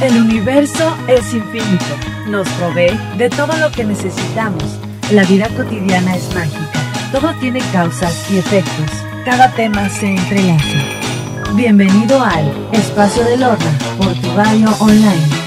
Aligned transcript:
El 0.00 0.16
universo 0.16 0.96
es 1.08 1.34
infinito. 1.34 1.84
Nos 2.26 2.48
provee 2.50 2.98
de 3.18 3.28
todo 3.28 3.54
lo 3.58 3.70
que 3.70 3.84
necesitamos. 3.84 4.64
La 5.12 5.24
vida 5.24 5.46
cotidiana 5.54 6.16
es 6.16 6.34
mágica. 6.34 6.80
Todo 7.12 7.34
tiene 7.34 7.60
causas 7.70 8.14
y 8.30 8.38
efectos. 8.38 8.90
Cada 9.26 9.50
tema 9.52 9.90
se 9.90 10.14
entrelaza. 10.14 10.78
Bienvenido 11.54 12.22
al 12.22 12.50
Espacio 12.72 13.24
del 13.24 13.42
Horno 13.42 13.70
por 13.98 14.14
tu 14.14 14.34
radio 14.34 14.70
online. 14.80 15.39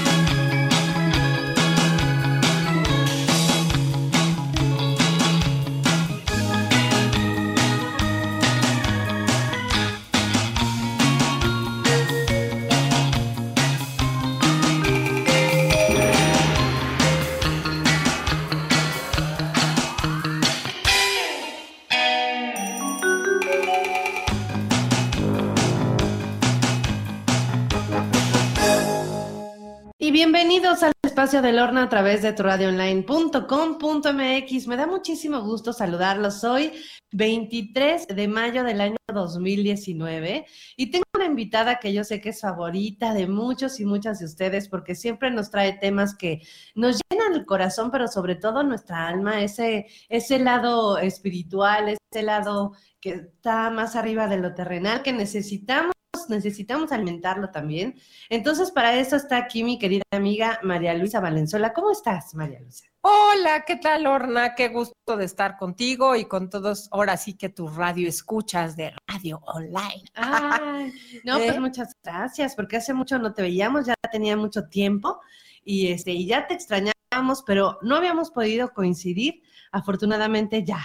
Espacio 31.24 31.40
del 31.40 31.58
horno 31.58 31.80
a 31.80 31.88
través 31.88 32.20
de 32.20 32.34
turadioonline.com.mx. 32.34 34.66
Me 34.66 34.76
da 34.76 34.86
muchísimo 34.86 35.40
gusto 35.40 35.72
saludarlos 35.72 36.44
hoy, 36.44 36.70
23 37.12 38.08
de 38.08 38.28
mayo 38.28 38.62
del 38.62 38.82
año 38.82 38.96
2019, 39.10 40.44
y 40.76 40.90
tengo 40.90 41.04
una 41.14 41.24
invitada 41.24 41.78
que 41.78 41.94
yo 41.94 42.04
sé 42.04 42.20
que 42.20 42.28
es 42.28 42.42
favorita 42.42 43.14
de 43.14 43.26
muchos 43.26 43.80
y 43.80 43.86
muchas 43.86 44.18
de 44.18 44.26
ustedes 44.26 44.68
porque 44.68 44.94
siempre 44.94 45.30
nos 45.30 45.50
trae 45.50 45.78
temas 45.78 46.14
que 46.14 46.42
nos 46.74 47.00
llenan 47.08 47.32
el 47.32 47.46
corazón, 47.46 47.90
pero 47.90 48.06
sobre 48.06 48.36
todo 48.36 48.62
nuestra 48.62 49.08
alma, 49.08 49.42
ese, 49.42 49.86
ese 50.10 50.38
lado 50.38 50.98
espiritual, 50.98 51.88
ese 51.88 52.22
lado 52.22 52.74
que 53.00 53.12
está 53.12 53.70
más 53.70 53.96
arriba 53.96 54.28
de 54.28 54.36
lo 54.36 54.52
terrenal 54.52 55.02
que 55.02 55.14
necesitamos 55.14 55.94
necesitamos 56.28 56.92
alimentarlo 56.92 57.50
también. 57.50 57.96
Entonces, 58.28 58.70
para 58.70 58.98
eso 58.98 59.16
está 59.16 59.36
aquí 59.36 59.64
mi 59.64 59.78
querida 59.78 60.04
amiga 60.10 60.58
María 60.62 60.94
Luisa 60.94 61.20
Valenzuela. 61.20 61.72
¿Cómo 61.72 61.90
estás, 61.90 62.34
María 62.34 62.60
Luisa? 62.60 62.86
Hola, 63.00 63.64
¿qué 63.66 63.76
tal, 63.76 64.06
Orna? 64.06 64.54
Qué 64.54 64.68
gusto 64.68 65.16
de 65.16 65.26
estar 65.26 65.58
contigo 65.58 66.16
y 66.16 66.24
con 66.24 66.48
todos, 66.48 66.88
ahora 66.90 67.16
sí 67.18 67.34
que 67.34 67.50
tu 67.50 67.68
radio 67.68 68.08
escuchas 68.08 68.76
de 68.76 68.94
radio 69.06 69.40
online. 69.44 70.04
no, 71.24 71.36
pues 71.38 71.54
¿Eh? 71.56 71.60
muchas 71.60 71.94
gracias, 72.02 72.54
porque 72.54 72.78
hace 72.78 72.94
mucho 72.94 73.18
no 73.18 73.34
te 73.34 73.42
veíamos, 73.42 73.86
ya 73.86 73.94
tenía 74.10 74.36
mucho 74.36 74.68
tiempo 74.68 75.20
y, 75.62 75.88
este, 75.88 76.12
y 76.12 76.26
ya 76.26 76.46
te 76.46 76.54
extrañábamos, 76.54 77.42
pero 77.46 77.78
no 77.82 77.96
habíamos 77.96 78.30
podido 78.30 78.72
coincidir. 78.72 79.42
Afortunadamente 79.70 80.64
ya, 80.64 80.80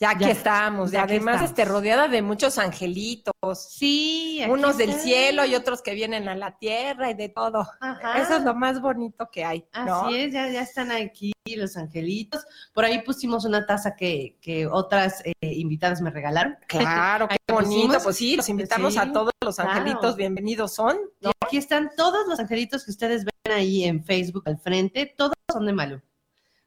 ya 0.00 0.10
aquí 0.10 0.24
estamos, 0.24 0.90
ya 0.90 1.02
además 1.02 1.42
este, 1.42 1.66
rodeada 1.66 2.08
de 2.08 2.22
muchos 2.22 2.56
angelitos. 2.56 3.34
Sí, 3.68 4.42
unos 4.48 4.78
del 4.78 4.94
cielo 4.94 5.44
y 5.44 5.54
otros 5.54 5.82
que 5.82 5.92
vienen 5.92 6.26
a 6.26 6.34
la 6.34 6.56
tierra 6.56 7.10
y 7.10 7.14
de 7.14 7.28
todo. 7.28 7.68
Eso 8.16 8.36
es 8.36 8.44
lo 8.44 8.54
más 8.54 8.80
bonito 8.80 9.28
que 9.30 9.44
hay. 9.44 9.66
Así 9.72 10.16
es, 10.16 10.32
ya, 10.32 10.48
ya 10.48 10.62
están 10.62 10.90
aquí 10.90 11.32
los 11.54 11.76
angelitos. 11.76 12.44
Por 12.72 12.84
ahí 12.86 13.02
pusimos 13.02 13.44
una 13.44 13.66
taza 13.66 13.94
que, 13.94 14.38
que 14.40 14.66
otras 14.66 15.22
eh, 15.24 15.34
invitadas 15.42 16.00
me 16.00 16.10
regalaron. 16.10 16.56
Claro, 16.66 17.28
qué 17.46 17.52
bonito. 17.52 17.98
Pues 18.02 18.16
sí, 18.16 18.36
los 18.36 18.48
invitamos 18.48 18.96
a 18.96 19.12
todos 19.12 19.32
los 19.44 19.58
angelitos, 19.58 20.16
bienvenidos 20.16 20.74
son. 20.74 20.96
Y 21.20 21.28
aquí 21.44 21.58
están 21.58 21.90
todos 21.94 22.26
los 22.26 22.40
angelitos 22.40 22.86
que 22.86 22.90
ustedes 22.90 23.24
ven 23.24 23.54
ahí 23.54 23.84
en 23.84 24.02
Facebook 24.02 24.44
al 24.46 24.58
frente, 24.58 25.12
todos 25.14 25.34
son 25.52 25.66
de 25.66 25.72
Malu. 25.74 26.00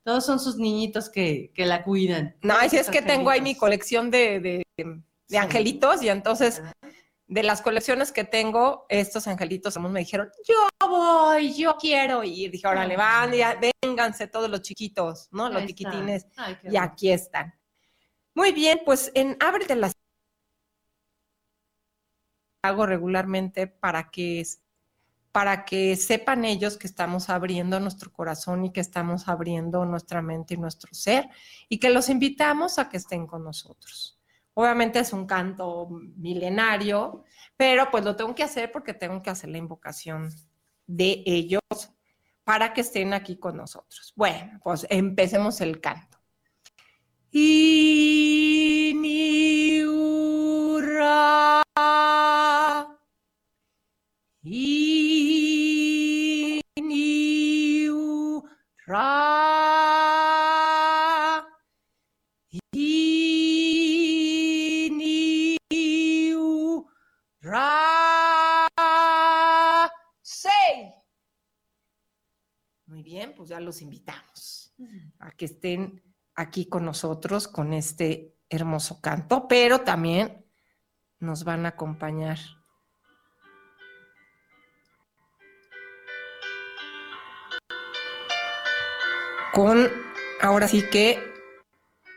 Todos 0.04 0.26
son 0.26 0.40
sus 0.40 0.58
niñitos 0.58 1.10
que, 1.10 1.52
la 1.56 1.84
cuidan. 1.84 2.36
No, 2.42 2.56
si 2.70 2.78
es 2.78 2.90
que 2.90 3.02
tengo 3.02 3.30
ahí 3.30 3.42
mi 3.42 3.56
colección 3.56 4.12
de, 4.12 4.64
angelitos 5.38 6.04
y 6.04 6.10
entonces 6.10 6.62
de 7.26 7.44
las 7.44 7.62
colecciones 7.62 8.12
que 8.12 8.26
tengo, 8.26 8.86
estos 8.90 9.28
angelitos 9.28 9.80
me 9.80 10.02
dijeron, 10.02 10.30
yo 10.48 10.88
voy, 10.88 11.54
yo 11.54 11.78
quiero 11.78 12.24
ir. 12.24 12.52
Dije, 12.52 12.68
órale, 12.68 12.98
van, 12.98 13.32
vénganse 13.82 14.28
todos 14.28 14.50
los 14.50 14.62
chiquitos, 14.62 15.30
¿no? 15.32 15.50
Los 15.50 15.66
chiquitines. 15.66 16.28
y 16.64 16.76
aquí 16.78 17.12
están. 17.12 17.54
Muy 18.36 18.52
bien, 18.52 18.82
pues 18.86 19.12
en 19.14 19.38
Ábrete 19.40 19.76
las 19.76 19.94
hago 22.64 22.86
regularmente 22.86 23.68
para 23.68 24.10
que 24.10 24.46
para 25.34 25.66
que 25.66 25.96
sepan 25.96 26.46
ellos 26.46 26.78
que 26.78 26.86
estamos 26.86 27.30
abriendo 27.32 27.80
nuestro 27.80 28.14
corazón 28.14 28.66
y 28.66 28.72
que 28.72 28.82
estamos 28.82 29.28
abriendo 29.28 29.84
nuestra 29.84 30.22
mente 30.22 30.54
y 30.54 30.58
nuestro 30.58 30.94
ser 30.94 31.28
y 31.68 31.80
que 31.80 31.90
los 31.90 32.08
invitamos 32.10 32.78
a 32.78 32.88
que 32.88 32.98
estén 32.98 33.26
con 33.26 33.44
nosotros. 33.44 34.22
Obviamente 34.54 35.00
es 35.00 35.12
un 35.12 35.26
canto 35.26 35.90
milenario, 35.90 37.24
pero 37.58 37.90
pues 37.90 38.06
lo 38.06 38.16
tengo 38.16 38.36
que 38.36 38.44
hacer 38.44 38.72
porque 38.72 38.94
tengo 38.94 39.24
que 39.24 39.32
hacer 39.32 39.50
la 39.50 39.58
invocación 39.58 40.30
de 40.86 41.24
ellos 41.26 41.62
para 42.44 42.72
que 42.72 42.82
estén 42.82 43.12
aquí 43.14 43.38
con 43.38 43.58
nosotros. 43.58 44.14
Bueno, 44.16 44.60
pues 44.64 44.86
empecemos 44.88 45.62
el 45.62 45.82
canto. 45.82 46.20
Iniura. 47.32 48.44
Ra. 58.94 59.10
Ra. 67.42 67.90
Sei. 70.22 70.94
Muy 72.86 73.02
bien, 73.02 73.34
pues 73.36 73.50
ya 73.50 73.60
los 73.60 73.82
invitamos 73.82 74.76
a 75.18 75.32
que 75.32 75.46
estén 75.46 76.04
aquí 76.36 76.68
con 76.68 76.86
nosotros 76.86 77.48
con 77.48 77.74
este 77.74 78.38
hermoso 78.48 79.02
canto, 79.02 79.48
pero 79.48 79.82
también 79.82 80.46
nos 81.18 81.44
van 81.44 81.66
a 81.66 81.70
acompañar 81.70 82.38
con, 89.54 89.88
ahora 90.42 90.68
sí 90.68 90.84
que, 90.90 91.20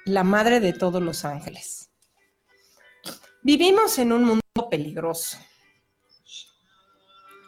la 0.07 0.25
madre 0.25 0.59
de 0.59 0.73
todos 0.73 1.03
los 1.03 1.25
ángeles. 1.25 1.91
Vivimos 3.43 3.99
en 3.99 4.13
un 4.13 4.25
mundo 4.25 4.43
peligroso. 4.71 5.37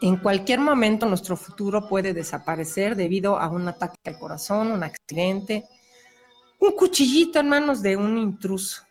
En 0.02 0.18
cualquier 0.18 0.60
momento 0.60 1.06
nuestro 1.06 1.36
futuro 1.36 1.88
puede 1.88 2.12
desaparecer 2.12 2.96
debido 2.96 3.38
a 3.38 3.48
un 3.48 3.66
ataque 3.66 3.96
al 4.04 4.18
corazón, 4.18 4.72
un 4.72 4.84
accidente, 4.84 5.64
un 6.60 6.72
cuchillito 6.72 7.40
en 7.40 7.48
manos 7.48 7.80
de 7.80 7.96
un 7.96 8.18
intruso. 8.18 8.82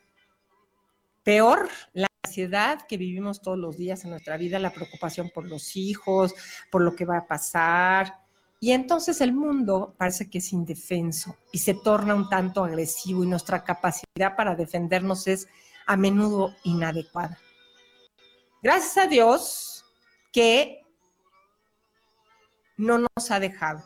Peor, 1.23 1.69
la 1.93 2.07
ansiedad 2.25 2.79
que 2.87 2.97
vivimos 2.97 3.41
todos 3.41 3.57
los 3.57 3.77
días 3.77 4.03
en 4.03 4.09
nuestra 4.09 4.35
vida, 4.35 4.57
la 4.57 4.73
preocupación 4.73 5.29
por 5.29 5.47
los 5.47 5.75
hijos, 5.75 6.33
por 6.71 6.81
lo 6.81 6.95
que 6.95 7.05
va 7.05 7.17
a 7.17 7.27
pasar, 7.27 8.26
y 8.59 8.71
entonces 8.71 9.21
el 9.21 9.33
mundo 9.33 9.93
parece 9.97 10.29
que 10.29 10.39
es 10.39 10.51
indefenso 10.51 11.37
y 11.51 11.59
se 11.59 11.75
torna 11.75 12.15
un 12.15 12.27
tanto 12.27 12.63
agresivo 12.63 13.23
y 13.23 13.27
nuestra 13.27 13.63
capacidad 13.63 14.35
para 14.35 14.55
defendernos 14.55 15.27
es 15.27 15.47
a 15.85 15.95
menudo 15.95 16.55
inadecuada. 16.63 17.37
Gracias 18.63 18.97
a 18.97 19.07
Dios 19.07 19.85
que 20.33 20.81
no 22.77 22.97
nos 22.97 23.31
ha 23.31 23.39
dejado. 23.39 23.83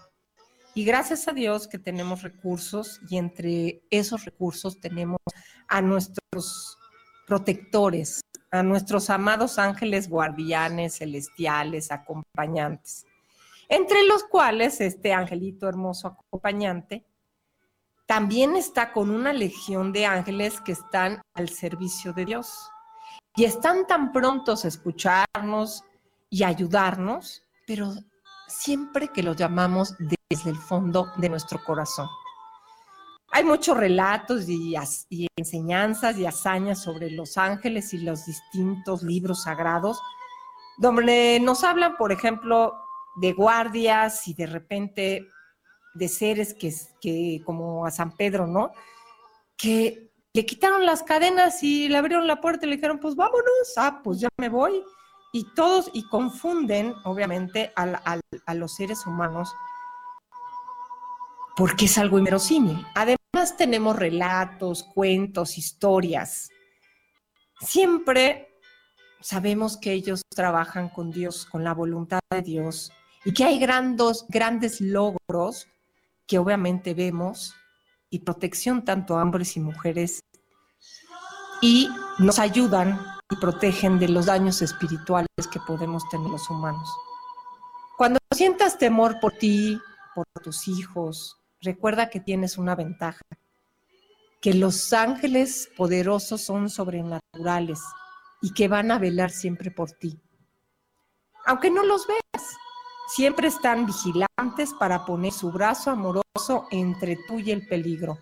Y 0.73 0.85
gracias 0.85 1.27
a 1.27 1.33
Dios 1.33 1.67
que 1.67 1.77
tenemos 1.77 2.21
recursos 2.21 3.01
y 3.09 3.17
entre 3.17 3.83
esos 3.91 4.23
recursos 4.23 4.79
tenemos 4.79 5.19
a 5.67 5.81
nuestros 5.81 6.77
protectores, 7.27 8.21
a 8.51 8.63
nuestros 8.63 9.09
amados 9.09 9.59
ángeles 9.59 10.07
guardianes 10.07 10.99
celestiales, 10.99 11.91
acompañantes 11.91 13.05
entre 13.71 14.03
los 14.03 14.25
cuales 14.25 14.81
este 14.81 15.13
angelito 15.13 15.69
hermoso 15.69 16.09
acompañante 16.09 17.05
también 18.05 18.57
está 18.57 18.91
con 18.91 19.09
una 19.09 19.31
legión 19.31 19.93
de 19.93 20.05
ángeles 20.05 20.59
que 20.59 20.73
están 20.73 21.21
al 21.33 21.47
servicio 21.47 22.11
de 22.11 22.25
Dios 22.25 22.69
y 23.33 23.45
están 23.45 23.87
tan 23.87 24.11
prontos 24.11 24.65
a 24.65 24.67
escucharnos 24.67 25.85
y 26.29 26.43
ayudarnos, 26.43 27.43
pero 27.65 27.93
siempre 28.49 29.07
que 29.07 29.23
los 29.23 29.37
llamamos 29.37 29.95
desde 29.97 30.49
el 30.49 30.57
fondo 30.57 31.07
de 31.15 31.29
nuestro 31.29 31.63
corazón. 31.63 32.09
Hay 33.31 33.45
muchos 33.45 33.77
relatos 33.77 34.49
y, 34.49 34.75
y, 35.09 35.27
enseñanzas 35.37 36.17
y 36.17 36.25
hazañas 36.25 36.83
sobre 36.83 37.09
los 37.09 37.37
ángeles 37.37 37.93
y 37.93 37.99
los 37.99 38.25
distintos 38.25 39.01
libros 39.01 39.43
sagrados, 39.43 40.01
donde 40.77 41.39
nos 41.41 41.63
hablan, 41.63 41.95
por 41.95 42.11
ejemplo, 42.11 42.73
de 43.17 43.33
guardias 43.33 44.27
y 44.27 44.33
de 44.33 44.45
repente 44.47 45.27
de 45.93 46.07
seres 46.07 46.53
que, 46.53 46.73
que 47.01 47.41
como 47.45 47.85
a 47.85 47.91
San 47.91 48.15
Pedro, 48.15 48.47
¿no? 48.47 48.71
Que 49.57 50.11
le 50.33 50.45
quitaron 50.45 50.85
las 50.85 51.03
cadenas 51.03 51.61
y 51.63 51.89
le 51.89 51.97
abrieron 51.97 52.27
la 52.27 52.39
puerta 52.39 52.65
y 52.65 52.69
le 52.69 52.75
dijeron, 52.77 52.99
pues 52.99 53.15
vámonos, 53.15 53.73
ah, 53.77 54.01
pues 54.03 54.19
ya 54.19 54.29
me 54.37 54.49
voy. 54.49 54.83
Y 55.33 55.53
todos, 55.53 55.89
y 55.93 56.07
confunden, 56.07 56.93
obviamente, 57.03 57.71
a 57.75 58.55
los 58.55 58.75
seres 58.75 59.05
humanos 59.05 59.53
porque 61.55 61.85
es 61.85 61.97
algo 61.97 62.17
inverosímil. 62.17 62.85
Además 62.95 63.55
tenemos 63.57 63.95
relatos, 63.95 64.83
cuentos, 64.83 65.57
historias. 65.57 66.49
Siempre 67.59 68.57
sabemos 69.19 69.77
que 69.77 69.91
ellos 69.91 70.21
trabajan 70.33 70.89
con 70.89 71.11
Dios, 71.11 71.45
con 71.45 71.63
la 71.63 71.73
voluntad 71.73 72.19
de 72.31 72.41
Dios, 72.41 72.91
y 73.23 73.33
que 73.33 73.43
hay 73.43 73.59
grandes, 73.59 74.81
logros 74.81 75.67
que 76.27 76.39
obviamente 76.39 76.93
vemos 76.93 77.55
y 78.09 78.19
protección 78.19 78.83
tanto 78.83 79.17
a 79.17 79.21
hombres 79.21 79.55
y 79.57 79.59
mujeres 79.59 80.23
y 81.61 81.89
nos 82.19 82.39
ayudan 82.39 82.99
y 83.29 83.35
protegen 83.35 83.99
de 83.99 84.09
los 84.09 84.25
daños 84.25 84.61
espirituales 84.61 85.27
que 85.51 85.59
podemos 85.59 86.07
tener 86.09 86.29
los 86.29 86.49
humanos. 86.49 86.89
Cuando 87.97 88.19
sientas 88.33 88.77
temor 88.77 89.19
por 89.19 89.33
ti, 89.33 89.79
por 90.15 90.25
tus 90.41 90.67
hijos, 90.67 91.37
recuerda 91.61 92.09
que 92.09 92.19
tienes 92.19 92.57
una 92.57 92.75
ventaja, 92.75 93.21
que 94.41 94.55
los 94.55 94.91
ángeles 94.91 95.69
poderosos 95.77 96.41
son 96.41 96.69
sobrenaturales 96.69 97.79
y 98.41 98.53
que 98.53 98.67
van 98.67 98.89
a 98.89 98.97
velar 98.97 99.29
siempre 99.29 99.69
por 99.69 99.91
ti. 99.91 100.19
Aunque 101.45 101.69
no 101.69 101.83
los 101.83 102.07
veas, 102.07 102.57
siempre 103.11 103.49
están 103.49 103.85
vigilantes 103.85 104.73
para 104.79 105.05
poner 105.05 105.33
su 105.33 105.51
brazo 105.51 105.91
amoroso 105.91 106.67
entre 106.71 107.17
tú 107.27 107.39
y 107.39 107.51
el 107.51 107.67
peligro. 107.67 108.17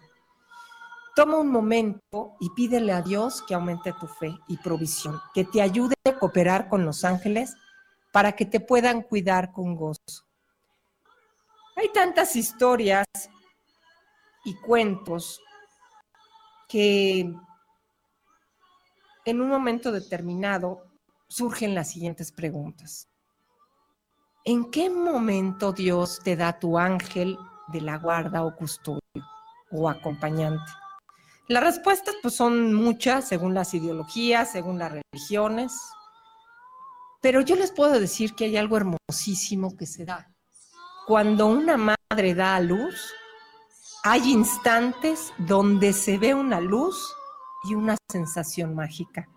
Toma 1.15 1.37
un 1.37 1.51
momento 1.51 2.35
y 2.39 2.49
pídele 2.51 2.91
a 2.91 3.03
Dios 3.03 3.43
que 3.43 3.53
aumente 3.53 3.93
tu 3.99 4.07
fe 4.07 4.35
y 4.47 4.57
provisión, 4.57 5.19
que 5.33 5.43
te 5.43 5.61
ayude 5.61 5.93
a 6.05 6.17
cooperar 6.17 6.69
con 6.69 6.85
los 6.85 7.03
ángeles 7.03 7.55
para 8.11 8.31
que 8.31 8.45
te 8.45 8.59
puedan 8.59 9.03
cuidar 9.03 9.51
con 9.51 9.75
gozo. 9.75 10.25
Hay 11.75 11.89
tantas 11.93 12.35
historias 12.35 13.05
y 14.43 14.55
cuentos 14.55 15.39
que 16.67 17.31
en 19.25 19.41
un 19.41 19.49
momento 19.49 19.91
determinado 19.91 20.83
surgen 21.27 21.75
las 21.75 21.91
siguientes 21.91 22.31
preguntas. 22.31 23.08
¿En 24.49 24.71
qué 24.71 24.89
momento 24.89 25.73
Dios 25.73 26.21
te 26.23 26.35
da 26.35 26.57
tu 26.57 26.79
ángel 26.79 27.37
de 27.67 27.81
la 27.81 27.99
guarda 27.99 28.43
o 28.43 28.55
custodio 28.55 28.99
o 29.69 29.87
acompañante? 29.87 30.71
Las 31.47 31.63
respuestas 31.63 32.15
pues 32.19 32.33
son 32.33 32.73
muchas 32.73 33.27
según 33.27 33.53
las 33.53 33.75
ideologías, 33.75 34.51
según 34.51 34.79
las 34.79 34.91
religiones, 34.91 35.71
pero 37.21 37.41
yo 37.41 37.55
les 37.55 37.71
puedo 37.71 37.99
decir 37.99 38.33
que 38.33 38.45
hay 38.45 38.57
algo 38.57 38.77
hermosísimo 38.77 39.77
que 39.77 39.85
se 39.85 40.03
da. 40.03 40.33
Cuando 41.05 41.45
una 41.45 41.77
madre 41.77 42.33
da 42.33 42.55
a 42.55 42.59
luz, 42.59 43.13
hay 44.03 44.31
instantes 44.31 45.31
donde 45.37 45.93
se 45.93 46.17
ve 46.17 46.33
una 46.33 46.59
luz 46.59 47.13
y 47.65 47.75
una 47.75 47.95
sensación 48.11 48.73
mágica. 48.73 49.29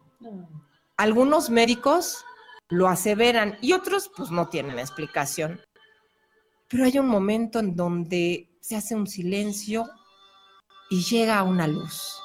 Algunos 0.96 1.50
médicos 1.50 2.24
lo 2.72 2.88
aseveran 2.88 3.58
y 3.60 3.74
otros 3.74 4.10
pues 4.16 4.30
no 4.30 4.48
tienen 4.48 4.78
explicación. 4.78 5.60
Pero 6.68 6.84
hay 6.84 6.98
un 6.98 7.06
momento 7.06 7.58
en 7.58 7.76
donde 7.76 8.48
se 8.62 8.76
hace 8.76 8.94
un 8.94 9.06
silencio 9.06 9.84
y 10.88 11.02
llega 11.02 11.42
una 11.42 11.66
luz. 11.66 12.18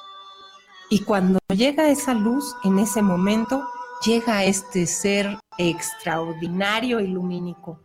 Y 0.88 1.00
cuando 1.00 1.38
llega 1.54 1.90
esa 1.90 2.14
luz, 2.14 2.56
en 2.64 2.78
ese 2.78 3.02
momento, 3.02 3.62
llega 4.06 4.44
este 4.44 4.86
ser 4.86 5.38
extraordinario 5.58 7.00
y 7.00 7.08
lumínico. 7.08 7.84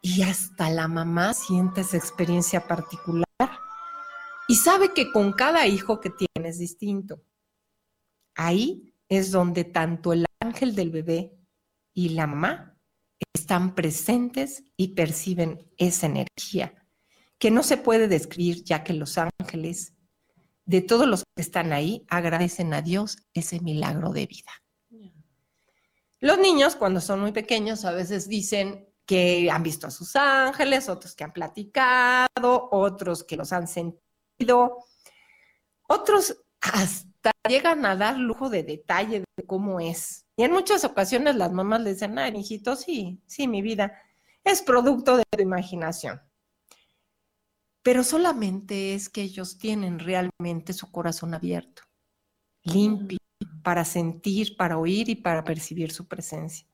Y 0.00 0.22
hasta 0.22 0.70
la 0.70 0.88
mamá 0.88 1.34
siente 1.34 1.82
esa 1.82 1.98
experiencia 1.98 2.66
particular 2.66 3.26
y 4.48 4.54
sabe 4.54 4.94
que 4.94 5.12
con 5.12 5.32
cada 5.32 5.66
hijo 5.66 6.00
que 6.00 6.08
tiene 6.08 6.48
es 6.48 6.58
distinto. 6.58 7.20
Ahí 8.34 8.94
es 9.10 9.32
donde 9.32 9.64
tanto 9.64 10.14
el 10.14 10.24
ángel 10.46 10.74
del 10.74 10.90
bebé 10.90 11.32
y 11.92 12.10
la 12.10 12.26
mamá 12.26 12.78
están 13.34 13.74
presentes 13.74 14.64
y 14.76 14.88
perciben 14.88 15.70
esa 15.76 16.06
energía 16.06 16.74
que 17.38 17.50
no 17.50 17.62
se 17.62 17.76
puede 17.76 18.08
describir 18.08 18.64
ya 18.64 18.82
que 18.82 18.92
los 18.92 19.18
ángeles 19.18 19.94
de 20.64 20.80
todos 20.80 21.06
los 21.06 21.22
que 21.34 21.42
están 21.42 21.72
ahí 21.72 22.04
agradecen 22.08 22.74
a 22.74 22.82
Dios 22.82 23.18
ese 23.34 23.60
milagro 23.60 24.12
de 24.12 24.26
vida. 24.26 24.50
Los 26.18 26.38
niños 26.38 26.76
cuando 26.76 27.00
son 27.00 27.20
muy 27.20 27.32
pequeños 27.32 27.84
a 27.84 27.92
veces 27.92 28.28
dicen 28.28 28.88
que 29.04 29.50
han 29.50 29.62
visto 29.62 29.86
a 29.86 29.90
sus 29.90 30.16
ángeles, 30.16 30.88
otros 30.88 31.14
que 31.14 31.24
han 31.24 31.32
platicado, 31.32 32.68
otros 32.72 33.22
que 33.22 33.36
los 33.36 33.52
han 33.52 33.68
sentido, 33.68 34.84
otros 35.82 36.42
hasta 36.60 37.30
llegan 37.48 37.84
a 37.86 37.96
dar 37.96 38.18
lujo 38.18 38.50
de 38.50 38.64
detalle 38.64 39.24
de 39.36 39.46
cómo 39.46 39.78
es. 39.78 40.25
Y 40.36 40.44
en 40.44 40.52
muchas 40.52 40.84
ocasiones 40.84 41.34
las 41.36 41.50
mamás 41.52 41.80
le 41.80 41.94
dicen, 41.94 42.18
ay, 42.18 42.36
hijito, 42.36 42.76
sí, 42.76 43.22
sí, 43.26 43.48
mi 43.48 43.62
vida 43.62 44.00
es 44.44 44.62
producto 44.62 45.16
de 45.16 45.24
tu 45.30 45.42
imaginación. 45.42 46.20
Pero 47.82 48.04
solamente 48.04 48.94
es 48.94 49.08
que 49.08 49.22
ellos 49.22 49.58
tienen 49.58 49.98
realmente 49.98 50.72
su 50.72 50.90
corazón 50.92 51.34
abierto, 51.34 51.82
limpio, 52.62 53.18
para 53.62 53.84
sentir, 53.84 54.56
para 54.56 54.78
oír 54.78 55.08
y 55.08 55.16
para 55.16 55.42
percibir 55.42 55.90
su 55.90 56.06
presencia. 56.06 56.68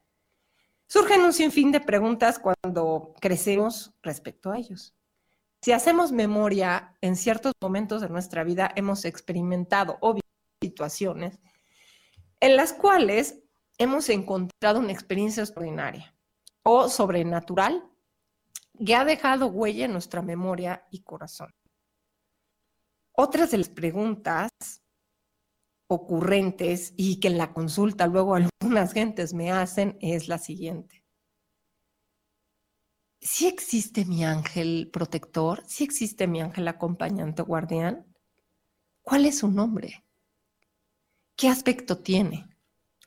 Surgen 0.86 1.22
un 1.22 1.32
sinfín 1.32 1.72
de 1.72 1.80
preguntas 1.80 2.38
cuando 2.38 3.14
crecemos 3.20 3.94
respecto 4.02 4.50
a 4.50 4.58
ellos. 4.58 4.94
Si 5.62 5.72
hacemos 5.72 6.12
memoria, 6.12 6.96
en 7.00 7.16
ciertos 7.16 7.52
momentos 7.60 8.02
de 8.02 8.08
nuestra 8.08 8.42
vida 8.42 8.72
hemos 8.74 9.04
experimentado 9.04 9.98
situaciones 10.60 11.38
en 12.40 12.56
las 12.56 12.72
cuales 12.72 13.38
hemos 13.82 14.08
encontrado 14.08 14.78
una 14.78 14.92
experiencia 14.92 15.42
extraordinaria 15.42 16.14
o 16.62 16.88
sobrenatural 16.88 17.82
que 18.84 18.94
ha 18.94 19.04
dejado 19.04 19.48
huella 19.48 19.86
en 19.86 19.92
nuestra 19.92 20.22
memoria 20.22 20.86
y 20.90 21.02
corazón. 21.02 21.50
Otras 23.12 23.50
de 23.50 23.58
las 23.58 23.68
preguntas 23.68 24.50
ocurrentes 25.88 26.94
y 26.96 27.20
que 27.20 27.28
en 27.28 27.38
la 27.38 27.52
consulta 27.52 28.06
luego 28.06 28.34
algunas 28.62 28.92
gentes 28.92 29.34
me 29.34 29.50
hacen 29.50 29.98
es 30.00 30.28
la 30.28 30.38
siguiente. 30.38 31.04
¿Sí 33.20 33.46
existe 33.46 34.04
mi 34.04 34.24
ángel 34.24 34.90
protector? 34.92 35.62
¿Sí 35.66 35.84
existe 35.84 36.26
mi 36.26 36.40
ángel 36.40 36.66
acompañante 36.66 37.42
guardián? 37.42 38.12
¿Cuál 39.02 39.26
es 39.26 39.38
su 39.38 39.48
nombre? 39.48 40.04
¿Qué 41.36 41.48
aspecto 41.48 41.98
tiene? 41.98 42.51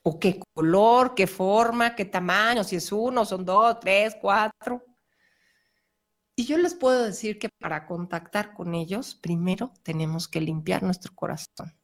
¿O 0.08 0.20
qué 0.20 0.40
color, 0.54 1.14
qué 1.14 1.26
forma, 1.26 1.94
qué 1.96 2.04
tamaño? 2.04 2.62
Si 2.62 2.76
es 2.76 2.92
uno, 2.92 3.24
son 3.24 3.44
dos, 3.44 3.80
tres, 3.80 4.16
cuatro. 4.20 4.84
Y 6.36 6.46
yo 6.46 6.58
les 6.58 6.74
puedo 6.74 7.02
decir 7.02 7.38
que 7.38 7.48
para 7.58 7.86
contactar 7.86 8.54
con 8.54 8.74
ellos, 8.74 9.14
primero 9.16 9.72
tenemos 9.82 10.28
que 10.28 10.40
limpiar 10.40 10.82
nuestro 10.82 11.14
corazón 11.14 11.76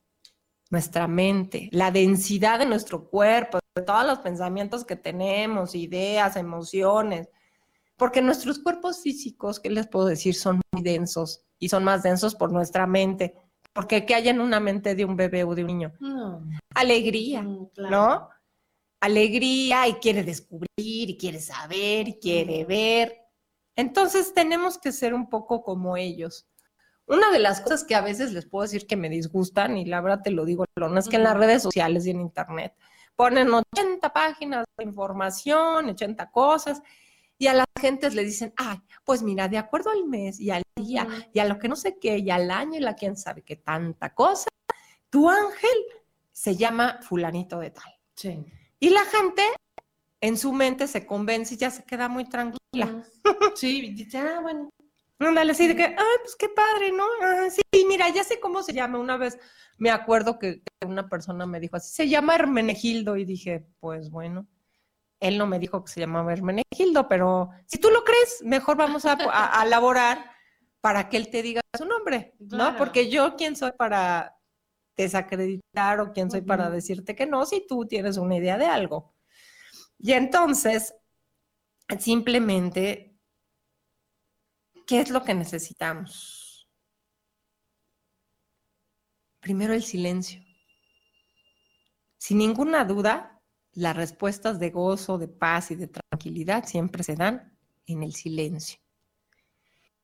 nuestra 0.72 1.06
mente, 1.06 1.68
la 1.70 1.90
densidad 1.90 2.58
de 2.58 2.64
nuestro 2.64 3.10
cuerpo, 3.10 3.58
de 3.74 3.82
todos 3.82 4.06
los 4.06 4.20
pensamientos 4.20 4.86
que 4.86 4.96
tenemos, 4.96 5.74
ideas, 5.74 6.34
emociones, 6.36 7.28
porque 7.98 8.22
nuestros 8.22 8.58
cuerpos 8.58 9.02
físicos, 9.02 9.60
¿qué 9.60 9.68
les 9.68 9.86
puedo 9.86 10.06
decir? 10.06 10.34
Son 10.34 10.62
muy 10.72 10.82
densos 10.82 11.44
y 11.58 11.68
son 11.68 11.84
más 11.84 12.02
densos 12.02 12.34
por 12.34 12.52
nuestra 12.52 12.86
mente, 12.86 13.34
porque 13.72 14.04
¿qué 14.04 14.14
hay 14.14 14.28
en 14.28 14.40
una 14.40 14.60
mente 14.60 14.94
de 14.94 15.04
un 15.04 15.16
bebé 15.16 15.44
o 15.44 15.54
de 15.54 15.62
un 15.62 15.66
niño? 15.66 15.92
Alegría, 16.74 17.42
mm, 17.42 17.70
¿no? 17.90 18.28
Alegría 19.00 19.88
y 19.88 19.94
quiere 19.94 20.22
descubrir 20.22 20.68
y 20.76 21.16
quiere 21.16 21.40
saber 21.40 22.08
y 22.08 22.18
quiere 22.18 22.64
ver. 22.64 23.18
Entonces 23.74 24.34
tenemos 24.34 24.78
que 24.78 24.92
ser 24.92 25.14
un 25.14 25.28
poco 25.28 25.62
como 25.62 25.96
ellos. 25.96 26.46
Una 27.06 27.30
de 27.30 27.40
las 27.40 27.60
cosas 27.60 27.84
que 27.84 27.94
a 27.94 28.00
veces 28.00 28.32
les 28.32 28.46
puedo 28.46 28.62
decir 28.62 28.86
que 28.86 28.96
me 28.96 29.08
disgustan, 29.08 29.76
y 29.76 29.84
la 29.84 30.00
verdad 30.00 30.22
te 30.22 30.30
lo 30.30 30.44
digo, 30.44 30.64
no 30.76 30.98
es 30.98 31.08
que 31.08 31.16
en 31.16 31.24
las 31.24 31.36
redes 31.36 31.62
sociales 31.62 32.06
y 32.06 32.10
en 32.10 32.20
internet 32.20 32.74
ponen 33.16 33.52
80 33.52 34.12
páginas 34.12 34.64
de 34.76 34.84
información, 34.84 35.90
80 35.90 36.30
cosas, 36.30 36.82
y 37.42 37.48
a 37.48 37.54
las 37.54 37.66
gentes 37.80 38.14
le 38.14 38.22
dicen, 38.22 38.54
ay, 38.56 38.78
pues 39.04 39.20
mira, 39.20 39.48
de 39.48 39.58
acuerdo 39.58 39.90
al 39.90 40.04
mes 40.04 40.38
y 40.38 40.52
al 40.52 40.62
día 40.76 41.08
y 41.34 41.40
a 41.40 41.44
lo 41.44 41.58
que 41.58 41.66
no 41.66 41.74
sé 41.74 41.98
qué, 41.98 42.18
y 42.18 42.30
al 42.30 42.48
año 42.52 42.76
y 42.76 42.80
la 42.80 42.94
quién 42.94 43.16
sabe 43.16 43.42
qué 43.42 43.56
tanta 43.56 44.14
cosa, 44.14 44.48
tu 45.10 45.28
ángel 45.28 45.76
se 46.30 46.54
llama 46.54 47.00
fulanito 47.02 47.58
de 47.58 47.70
tal. 47.70 47.92
Sí. 48.14 48.44
Y 48.78 48.90
la 48.90 49.04
gente 49.06 49.42
en 50.20 50.38
su 50.38 50.52
mente 50.52 50.86
se 50.86 51.04
convence 51.04 51.54
y 51.54 51.56
ya 51.56 51.72
se 51.72 51.82
queda 51.82 52.08
muy 52.08 52.26
tranquila. 52.26 52.60
Sí, 53.56 53.92
dice, 53.92 54.18
ah, 54.18 54.38
bueno. 54.40 54.70
Ándale, 55.18 55.50
así 55.50 55.66
de 55.66 55.74
que, 55.74 55.82
ay, 55.82 56.16
pues 56.22 56.36
qué 56.38 56.48
padre, 56.48 56.92
¿no? 56.92 57.04
Ah, 57.22 57.48
sí, 57.50 57.84
mira, 57.88 58.08
ya 58.10 58.22
sé 58.22 58.38
cómo 58.38 58.62
se 58.62 58.72
llama. 58.72 59.00
Una 59.00 59.16
vez 59.16 59.36
me 59.78 59.90
acuerdo 59.90 60.38
que 60.38 60.62
una 60.86 61.08
persona 61.08 61.44
me 61.44 61.58
dijo 61.58 61.74
así, 61.74 61.92
se 61.92 62.08
llama 62.08 62.36
Hermenegildo, 62.36 63.16
y 63.16 63.24
dije, 63.24 63.66
pues 63.80 64.10
bueno, 64.10 64.46
él 65.22 65.38
no 65.38 65.46
me 65.46 65.60
dijo 65.60 65.84
que 65.84 65.92
se 65.92 66.00
llamaba 66.00 66.32
Hermenegildo, 66.32 67.08
pero 67.08 67.50
si 67.66 67.78
tú 67.78 67.90
lo 67.90 68.02
crees, 68.02 68.42
mejor 68.42 68.76
vamos 68.76 69.04
a, 69.04 69.16
a, 69.30 69.64
elaborar 69.64 70.32
para 70.80 71.08
que 71.08 71.16
él 71.16 71.30
te 71.30 71.42
diga 71.42 71.60
su 71.78 71.84
nombre, 71.84 72.34
¿no? 72.40 72.76
Porque 72.76 73.08
yo, 73.08 73.36
¿quién 73.36 73.54
soy 73.54 73.70
para 73.70 74.36
desacreditar 74.96 76.00
o 76.00 76.12
quién 76.12 76.28
soy 76.28 76.40
para 76.40 76.70
decirte 76.70 77.14
que 77.14 77.26
no 77.26 77.46
si 77.46 77.64
tú 77.64 77.86
tienes 77.86 78.16
una 78.16 78.36
idea 78.36 78.58
de 78.58 78.66
algo? 78.66 79.14
Y 79.96 80.12
entonces, 80.12 80.92
simplemente, 82.00 83.16
¿qué 84.88 85.00
es 85.00 85.10
lo 85.10 85.22
que 85.22 85.34
necesitamos? 85.34 86.68
Primero 89.38 89.72
el 89.72 89.84
silencio. 89.84 90.42
Sin 92.18 92.38
ninguna 92.38 92.84
duda, 92.84 93.31
las 93.74 93.96
respuestas 93.96 94.58
de 94.58 94.70
gozo, 94.70 95.18
de 95.18 95.28
paz 95.28 95.70
y 95.70 95.76
de 95.76 95.88
tranquilidad 95.88 96.64
siempre 96.66 97.02
se 97.02 97.14
dan 97.14 97.56
en 97.86 98.02
el 98.02 98.14
silencio. 98.14 98.78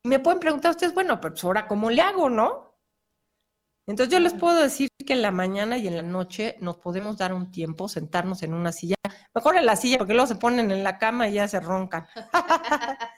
Y 0.03 0.09
me 0.09 0.19
pueden 0.19 0.41
preguntar 0.41 0.71
ustedes, 0.71 0.95
bueno, 0.95 1.21
pero 1.21 1.35
pues 1.35 1.45
ahora, 1.45 1.67
¿cómo 1.67 1.91
le 1.91 2.03
hago, 2.03 2.31
no? 2.31 2.69
Entonces 3.87 4.13
yo 4.13 4.21
les 4.21 4.35
puedo 4.35 4.61
decir 4.61 4.91
que 5.07 5.15
en 5.15 5.23
la 5.23 5.31
mañana 5.31 5.79
y 5.79 5.89
en 5.89 5.97
la 5.97 6.03
noche 6.03 6.57
nos 6.61 6.77
podemos 6.77 7.17
dar 7.17 7.33
un 7.33 7.51
tiempo, 7.51 7.89
sentarnos 7.89 8.43
en 8.43 8.53
una 8.53 8.71
silla, 8.71 8.97
mejor 9.35 9.57
en 9.57 9.65
la 9.65 9.77
silla 9.77 9.97
porque 9.97 10.13
luego 10.13 10.27
se 10.27 10.35
ponen 10.35 10.71
en 10.71 10.85
la 10.85 10.99
cama 10.99 11.27
y 11.27 11.35
ya 11.35 11.49
se 11.49 11.59
roncan. 11.59 12.07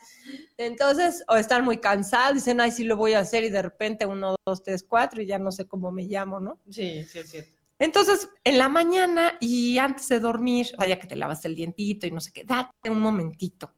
Entonces, 0.56 1.24
o 1.26 1.34
están 1.34 1.64
muy 1.64 1.78
cansados, 1.78 2.34
dicen, 2.34 2.60
ay, 2.60 2.70
sí 2.70 2.84
lo 2.84 2.96
voy 2.96 3.14
a 3.14 3.18
hacer 3.18 3.42
y 3.42 3.50
de 3.50 3.62
repente 3.62 4.06
uno, 4.06 4.36
dos, 4.46 4.62
tres, 4.62 4.84
cuatro 4.88 5.20
y 5.20 5.26
ya 5.26 5.40
no 5.40 5.50
sé 5.50 5.66
cómo 5.66 5.90
me 5.90 6.04
llamo, 6.04 6.38
¿no? 6.38 6.60
Sí, 6.70 7.04
sí, 7.04 7.24
sí. 7.24 7.40
Entonces, 7.80 8.28
en 8.44 8.58
la 8.58 8.68
mañana 8.68 9.32
y 9.40 9.78
antes 9.78 10.08
de 10.08 10.20
dormir, 10.20 10.68
vaya 10.78 11.00
que 11.00 11.08
te 11.08 11.16
lavas 11.16 11.44
el 11.44 11.56
dientito 11.56 12.06
y 12.06 12.12
no 12.12 12.20
sé 12.20 12.30
qué, 12.30 12.44
date 12.44 12.90
un 12.90 13.00
momentito. 13.00 13.74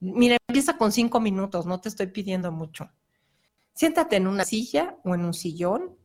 Mira, 0.00 0.38
empieza 0.48 0.78
con 0.78 0.92
cinco 0.92 1.20
minutos, 1.20 1.66
no 1.66 1.78
te 1.78 1.90
estoy 1.90 2.06
pidiendo 2.06 2.50
mucho. 2.50 2.90
Siéntate 3.74 4.16
en 4.16 4.26
una 4.26 4.46
silla 4.46 4.96
o 5.04 5.14
en 5.14 5.26
un 5.26 5.34
sillón 5.34 5.98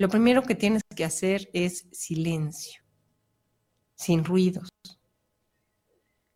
lo 0.00 0.08
primero 0.08 0.42
que 0.42 0.54
tienes 0.54 0.82
que 0.96 1.04
hacer 1.04 1.50
es 1.52 1.86
silencio, 1.92 2.82
sin 3.94 4.24
ruidos. 4.24 4.70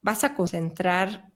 Vas 0.02 0.22
a 0.22 0.34
concentrar 0.34 1.32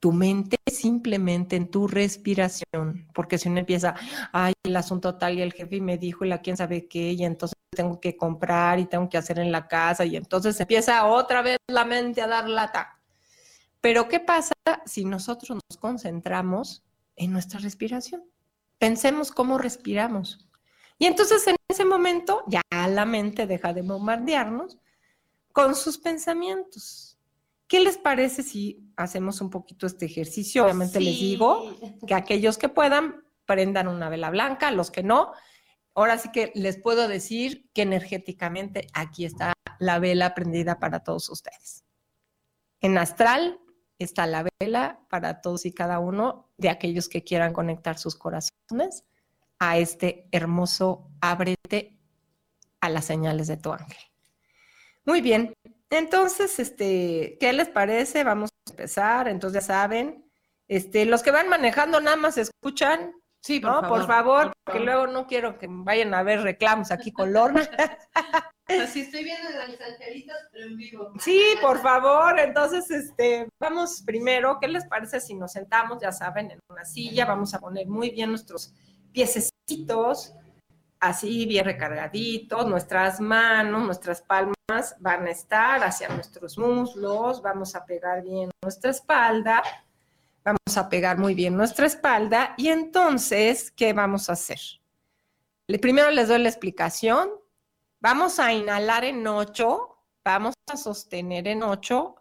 tu 0.00 0.12
mente 0.12 0.58
simplemente 0.66 1.56
en 1.56 1.70
tu 1.70 1.88
respiración, 1.88 3.08
porque 3.12 3.38
si 3.38 3.48
uno 3.48 3.60
empieza, 3.60 3.94
ay, 4.32 4.52
el 4.62 4.76
asunto 4.76 5.16
tal 5.16 5.38
y 5.38 5.42
el 5.42 5.52
jefe 5.52 5.80
me 5.80 5.98
dijo 5.98 6.24
y 6.24 6.28
la 6.28 6.40
quién 6.40 6.56
sabe 6.56 6.86
qué, 6.86 7.12
y 7.12 7.24
entonces 7.24 7.56
tengo 7.70 8.00
que 8.00 8.16
comprar 8.16 8.78
y 8.78 8.86
tengo 8.86 9.08
que 9.08 9.18
hacer 9.18 9.38
en 9.38 9.52
la 9.52 9.66
casa, 9.66 10.04
y 10.04 10.16
entonces 10.16 10.58
empieza 10.60 11.04
otra 11.06 11.42
vez 11.42 11.58
la 11.66 11.84
mente 11.84 12.22
a 12.22 12.26
dar 12.28 12.48
lata. 12.48 13.00
Pero 13.80 14.08
¿qué 14.08 14.20
pasa 14.20 14.54
si 14.86 15.04
nosotros 15.04 15.58
nos 15.70 15.78
concentramos 15.78 16.84
en 17.16 17.32
nuestra 17.32 17.60
respiración? 17.60 18.24
Pensemos 18.78 19.30
cómo 19.30 19.58
respiramos. 19.58 20.48
Y 20.98 21.06
entonces 21.06 21.46
en 21.46 21.56
ese 21.68 21.84
momento 21.84 22.42
ya 22.48 22.60
la 22.70 23.04
mente 23.04 23.46
deja 23.46 23.72
de 23.72 23.82
bombardearnos 23.82 24.78
con 25.52 25.76
sus 25.76 25.98
pensamientos. 25.98 27.07
¿Qué 27.68 27.80
les 27.80 27.98
parece 27.98 28.42
si 28.42 28.90
hacemos 28.96 29.40
un 29.42 29.50
poquito 29.50 29.86
este 29.86 30.06
ejercicio? 30.06 30.64
Obviamente 30.64 31.00
les 31.00 31.18
digo 31.18 31.76
que 32.06 32.14
aquellos 32.14 32.56
que 32.56 32.70
puedan 32.70 33.22
prendan 33.44 33.88
una 33.88 34.08
vela 34.08 34.30
blanca, 34.30 34.70
los 34.70 34.90
que 34.90 35.02
no, 35.02 35.32
ahora 35.94 36.18
sí 36.18 36.30
que 36.32 36.50
les 36.54 36.78
puedo 36.78 37.08
decir 37.08 37.70
que 37.72 37.82
energéticamente 37.82 38.88
aquí 38.92 39.24
está 39.24 39.52
la 39.78 39.98
vela 39.98 40.34
prendida 40.34 40.78
para 40.78 41.00
todos 41.00 41.28
ustedes. 41.28 41.84
En 42.80 42.96
astral 42.96 43.60
está 43.98 44.26
la 44.26 44.46
vela 44.60 45.00
para 45.10 45.40
todos 45.40 45.66
y 45.66 45.72
cada 45.72 45.98
uno 45.98 46.50
de 46.56 46.70
aquellos 46.70 47.08
que 47.08 47.24
quieran 47.24 47.52
conectar 47.52 47.98
sus 47.98 48.16
corazones 48.16 49.04
a 49.58 49.78
este 49.78 50.28
hermoso 50.30 51.10
ábrete 51.20 51.98
a 52.80 52.88
las 52.88 53.04
señales 53.04 53.46
de 53.48 53.56
tu 53.56 53.72
ángel. 53.72 53.98
Muy 55.04 55.20
bien, 55.20 55.54
entonces, 55.90 56.58
este, 56.58 57.36
¿qué 57.40 57.52
les 57.52 57.68
parece? 57.68 58.24
Vamos 58.24 58.50
a 58.66 58.70
empezar, 58.70 59.28
entonces 59.28 59.62
ya 59.62 59.66
saben, 59.66 60.24
este, 60.68 61.06
los 61.06 61.22
que 61.22 61.30
van 61.30 61.48
manejando 61.48 62.00
nada 62.00 62.16
más 62.16 62.36
escuchan, 62.36 63.12
sí, 63.42 63.58
por, 63.58 63.72
favor, 63.72 63.88
por 63.88 64.06
favor, 64.06 64.52
porque 64.64 64.80
luego 64.80 65.06
no 65.06 65.26
quiero 65.26 65.58
que 65.58 65.66
vayan 65.70 66.12
a 66.12 66.22
ver 66.22 66.42
reclamos 66.42 66.90
aquí 66.90 67.10
con 67.10 67.32
Lorna. 67.32 67.68
Así 68.68 69.00
estoy 69.00 69.24
viendo 69.24 69.48
las 69.48 69.80
angelitos, 69.80 70.36
pero 70.52 70.66
en 70.66 70.76
vivo. 70.76 71.12
Sí, 71.20 71.42
por 71.62 71.80
favor. 71.80 72.38
Entonces, 72.38 72.90
este, 72.90 73.48
vamos 73.58 74.02
primero, 74.04 74.58
¿qué 74.60 74.68
les 74.68 74.86
parece 74.86 75.20
si 75.22 75.34
nos 75.34 75.52
sentamos, 75.52 76.02
ya 76.02 76.12
saben, 76.12 76.50
en 76.50 76.60
una 76.68 76.84
silla? 76.84 77.24
Vamos 77.24 77.54
a 77.54 77.60
poner 77.60 77.86
muy 77.86 78.10
bien 78.10 78.28
nuestros 78.28 78.74
piececitos, 79.10 80.34
así 81.00 81.46
bien 81.46 81.64
recargaditos, 81.64 82.66
nuestras 82.66 83.20
manos, 83.20 83.86
nuestras 83.86 84.20
palmas 84.20 84.57
van 84.98 85.26
a 85.26 85.30
estar 85.30 85.82
hacia 85.82 86.10
nuestros 86.10 86.58
muslos, 86.58 87.40
vamos 87.40 87.74
a 87.74 87.86
pegar 87.86 88.22
bien 88.22 88.50
nuestra 88.62 88.90
espalda, 88.90 89.62
vamos 90.44 90.76
a 90.76 90.88
pegar 90.90 91.16
muy 91.16 91.34
bien 91.34 91.56
nuestra 91.56 91.86
espalda 91.86 92.54
y 92.58 92.68
entonces, 92.68 93.70
¿qué 93.70 93.94
vamos 93.94 94.28
a 94.28 94.34
hacer? 94.34 94.60
Primero 95.80 96.10
les 96.10 96.28
doy 96.28 96.42
la 96.42 96.50
explicación, 96.50 97.30
vamos 98.00 98.38
a 98.38 98.52
inhalar 98.52 99.04
en 99.04 99.26
8, 99.26 99.96
vamos 100.22 100.54
a 100.70 100.76
sostener 100.76 101.48
en 101.48 101.62
8 101.62 102.14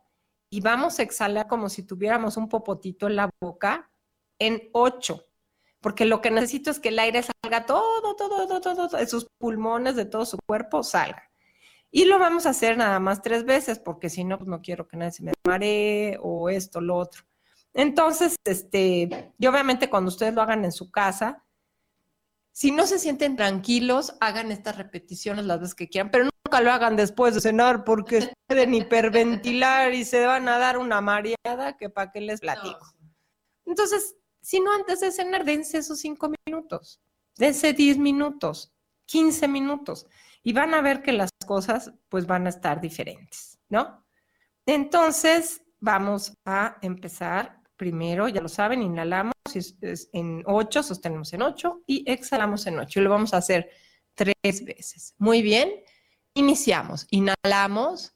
y 0.49 0.61
vamos 0.61 0.99
a 0.99 1.03
exhalar 1.03 1.47
como 1.47 1.67
si 1.67 1.83
tuviéramos 1.83 2.37
un 2.37 2.47
popotito 2.47 3.07
en 3.07 3.17
la 3.17 3.29
boca 3.41 3.89
en 4.39 4.69
8 4.71 5.27
porque 5.81 6.05
lo 6.05 6.21
que 6.21 6.31
necesito 6.31 6.71
es 6.71 6.79
que 6.79 6.89
el 6.89 6.99
aire 6.99 7.23
salga 7.23 7.65
todo, 7.65 8.15
todo, 8.15 8.47
todo, 8.47 8.61
todo, 8.61 8.97
de 8.97 9.07
sus 9.07 9.27
pulmones, 9.37 9.95
de 9.95 10.05
todo 10.05 10.25
su 10.25 10.37
cuerpo, 10.45 10.83
salga. 10.83 11.26
Y 11.89 12.05
lo 12.05 12.19
vamos 12.19 12.45
a 12.45 12.49
hacer 12.49 12.77
nada 12.77 12.99
más 12.99 13.21
tres 13.21 13.45
veces, 13.45 13.79
porque 13.79 14.09
si 14.09 14.23
no, 14.23 14.37
pues 14.37 14.49
no 14.49 14.61
quiero 14.61 14.87
que 14.87 14.97
nadie 14.97 15.11
se 15.11 15.23
me 15.23 15.33
maree 15.45 16.17
o 16.21 16.49
esto, 16.49 16.81
lo 16.81 16.95
otro. 16.97 17.23
Entonces, 17.73 18.35
este, 18.43 19.33
y 19.37 19.47
obviamente 19.47 19.89
cuando 19.89 20.09
ustedes 20.09 20.33
lo 20.33 20.41
hagan 20.41 20.65
en 20.65 20.71
su 20.71 20.91
casa, 20.91 21.43
si 22.51 22.71
no 22.71 22.87
se 22.87 22.97
sienten 22.97 23.35
tranquilos, 23.35 24.15
hagan 24.19 24.51
estas 24.51 24.77
repeticiones 24.77 25.45
las 25.45 25.59
veces 25.59 25.75
que 25.75 25.87
quieran, 25.87 26.09
pero 26.09 26.23
nunca 26.23 26.59
lo 26.59 26.71
hagan 26.71 26.95
después 26.95 27.35
de 27.35 27.41
cenar 27.41 27.83
porque 27.83 28.31
pueden 28.47 28.73
hiperventilar 28.73 29.93
y 29.93 30.05
se 30.05 30.25
van 30.25 30.47
a 30.49 30.57
dar 30.57 30.79
una 30.79 30.99
mareada 30.99 31.77
que 31.77 31.91
para 31.91 32.11
qué 32.11 32.19
les 32.19 32.39
platico. 32.39 32.95
Entonces, 33.65 34.15
sino 34.41 34.73
antes 34.73 35.01
de 35.01 35.11
cenar, 35.11 35.45
dense 35.45 35.77
esos 35.77 35.99
cinco 35.99 36.31
minutos, 36.47 36.99
dense 37.37 37.73
diez 37.73 37.99
minutos, 37.99 38.73
quince 39.05 39.47
minutos, 39.47 40.07
y 40.41 40.53
van 40.53 40.73
a 40.73 40.81
ver 40.81 41.03
que 41.03 41.11
las 41.11 41.29
cosas 41.47 41.91
pues 42.09 42.27
van 42.27 42.45
a 42.45 42.49
estar 42.49 42.79
diferentes, 42.79 43.59
¿no? 43.69 44.05
Entonces, 44.67 45.63
vamos 45.79 46.33
a 46.45 46.77
empezar 46.83 47.61
primero, 47.75 48.27
ya 48.27 48.41
lo 48.41 48.49
saben, 48.49 48.81
inhalamos 48.81 49.33
en 50.13 50.43
ocho, 50.45 50.83
sostenemos 50.83 51.31
en 51.33 51.41
ocho 51.43 51.83
y 51.87 52.03
exhalamos 52.11 52.67
en 52.67 52.79
ocho. 52.79 52.99
Y 52.99 53.03
lo 53.03 53.09
vamos 53.09 53.33
a 53.33 53.37
hacer 53.37 53.69
tres 54.15 54.65
veces. 54.65 55.15
Muy 55.17 55.41
bien, 55.41 55.71
iniciamos. 56.33 57.07
Inhalamos. 57.11 58.13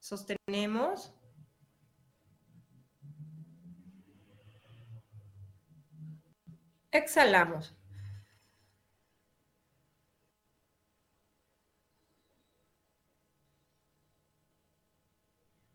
Sostenemos. 0.00 1.12
Exhalamos. 6.92 7.74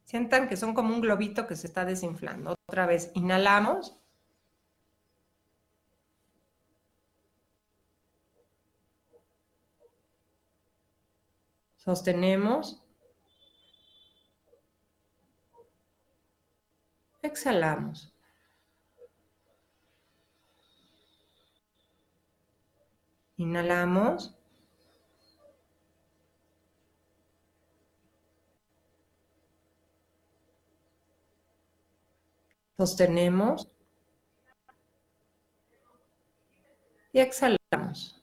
Sientan 0.04 0.48
que 0.48 0.58
son 0.58 0.74
como 0.76 0.94
un 0.94 1.02
globito 1.02 1.48
que 1.48 1.56
se 1.56 1.66
está 1.68 1.86
desinflando. 1.86 2.56
Otra 2.68 2.86
vez, 2.86 3.12
inhalamos. 3.16 3.98
Sostenemos. 11.78 12.82
Exhalamos. 17.24 18.13
Inhalamos. 23.38 24.34
Sostenemos. 32.78 33.68
Y 37.14 37.20
exhalamos. 37.20 38.22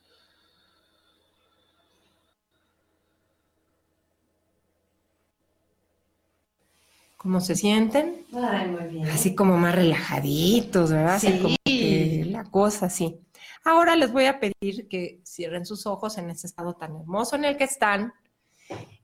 ¿Cómo 7.17 7.41
se 7.41 7.55
sienten? 7.55 8.25
Ay, 8.33 8.69
muy 8.69 8.85
bien. 8.89 9.07
Así 9.09 9.35
como 9.35 9.59
más 9.59 9.75
relajaditos, 9.75 10.91
¿verdad? 10.91 11.17
Así 11.17 11.27
Sí. 11.33 11.39
como 11.43 11.57
que 11.65 12.25
la 12.31 12.45
cosa 12.45 12.87
así. 12.87 13.21
Ahora 13.65 13.97
les 13.97 14.13
voy 14.13 14.27
a 14.27 14.41
pedir 14.41 14.89
que 14.89 15.21
cierren 15.25 15.67
sus 15.67 15.87
ojos 15.87 16.19
en 16.19 16.31
ese 16.31 16.47
estado 16.47 16.75
tan 16.75 16.97
hermoso 16.97 17.37
en 17.37 17.45
el 17.45 17.57
que 17.57 17.65
están 17.65 18.13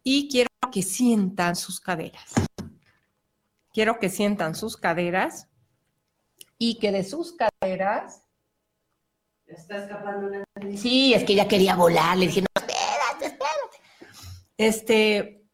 y 0.02 0.28
quiero 0.30 0.48
que 0.72 0.82
sientan 0.82 1.56
sus 1.56 1.80
caderas. 1.80 2.32
Quiero 3.72 3.98
que 3.98 4.08
sientan 4.08 4.54
sus 4.54 4.76
caderas 4.76 5.48
y 6.58 6.78
que 6.78 6.92
de 6.92 7.04
sus 7.04 7.34
caderas 7.34 8.26
Está 9.46 9.76
escapando 9.76 10.26
una. 10.26 10.44
Sí, 10.76 11.14
es 11.14 11.24
que 11.24 11.34
ella 11.34 11.46
quería 11.46 11.76
volar. 11.76 12.16
Le 12.16 12.26
dije, 12.26 12.40
no, 12.40 12.46
espérate, 12.54 13.26
espérate. 13.26 13.78
Este, 14.56 15.46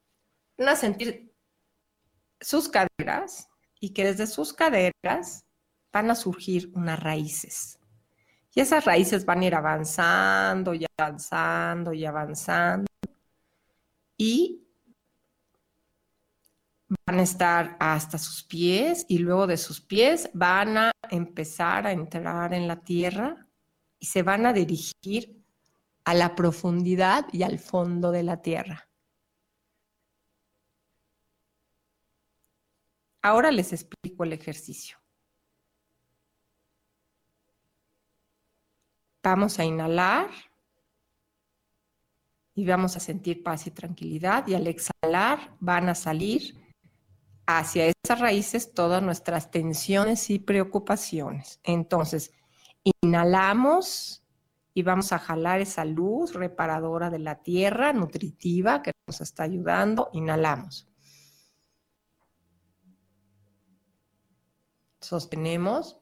van 0.56 0.68
a 0.70 0.76
sentir 0.76 1.34
sus 2.40 2.68
caderas 2.68 3.48
y 3.80 3.92
que 3.92 4.04
desde 4.04 4.26
sus 4.26 4.52
caderas 4.52 5.44
van 5.92 6.10
a 6.10 6.14
surgir 6.14 6.72
unas 6.74 7.00
raíces. 7.00 7.78
Y 8.54 8.60
esas 8.60 8.84
raíces 8.84 9.24
van 9.24 9.40
a 9.40 9.46
ir 9.46 9.54
avanzando 9.54 10.74
y 10.74 10.84
avanzando 10.98 11.92
y 11.92 12.04
avanzando. 12.04 12.86
Y 14.16 14.62
van 17.06 17.18
a 17.18 17.22
estar 17.22 17.76
hasta 17.80 18.18
sus 18.18 18.44
pies 18.44 19.06
y 19.08 19.18
luego 19.18 19.46
de 19.46 19.56
sus 19.56 19.80
pies 19.80 20.28
van 20.34 20.76
a 20.76 20.90
empezar 21.10 21.86
a 21.86 21.92
entrar 21.92 22.52
en 22.52 22.68
la 22.68 22.76
tierra 22.76 23.46
y 23.98 24.06
se 24.06 24.22
van 24.22 24.46
a 24.46 24.52
dirigir 24.52 25.42
a 26.04 26.14
la 26.14 26.34
profundidad 26.34 27.26
y 27.32 27.42
al 27.44 27.58
fondo 27.58 28.10
de 28.10 28.22
la 28.22 28.42
tierra. 28.42 28.88
Ahora 33.22 33.52
les 33.52 33.72
explico 33.72 34.24
el 34.24 34.32
ejercicio. 34.32 35.01
Vamos 39.22 39.58
a 39.58 39.64
inhalar 39.64 40.30
y 42.54 42.66
vamos 42.66 42.96
a 42.96 43.00
sentir 43.00 43.42
paz 43.42 43.66
y 43.66 43.70
tranquilidad 43.70 44.46
y 44.46 44.54
al 44.54 44.66
exhalar 44.66 45.56
van 45.60 45.88
a 45.88 45.94
salir 45.94 46.62
hacia 47.46 47.86
esas 47.86 48.20
raíces 48.20 48.74
todas 48.74 49.02
nuestras 49.02 49.50
tensiones 49.50 50.28
y 50.30 50.38
preocupaciones. 50.38 51.60
Entonces, 51.62 52.32
inhalamos 53.02 54.22
y 54.74 54.82
vamos 54.82 55.12
a 55.12 55.18
jalar 55.18 55.60
esa 55.60 55.84
luz 55.84 56.32
reparadora 56.34 57.10
de 57.10 57.18
la 57.18 57.42
tierra, 57.42 57.92
nutritiva, 57.92 58.82
que 58.82 58.92
nos 59.06 59.20
está 59.20 59.44
ayudando. 59.44 60.08
Inhalamos. 60.12 60.88
Sostenemos. 65.00 66.01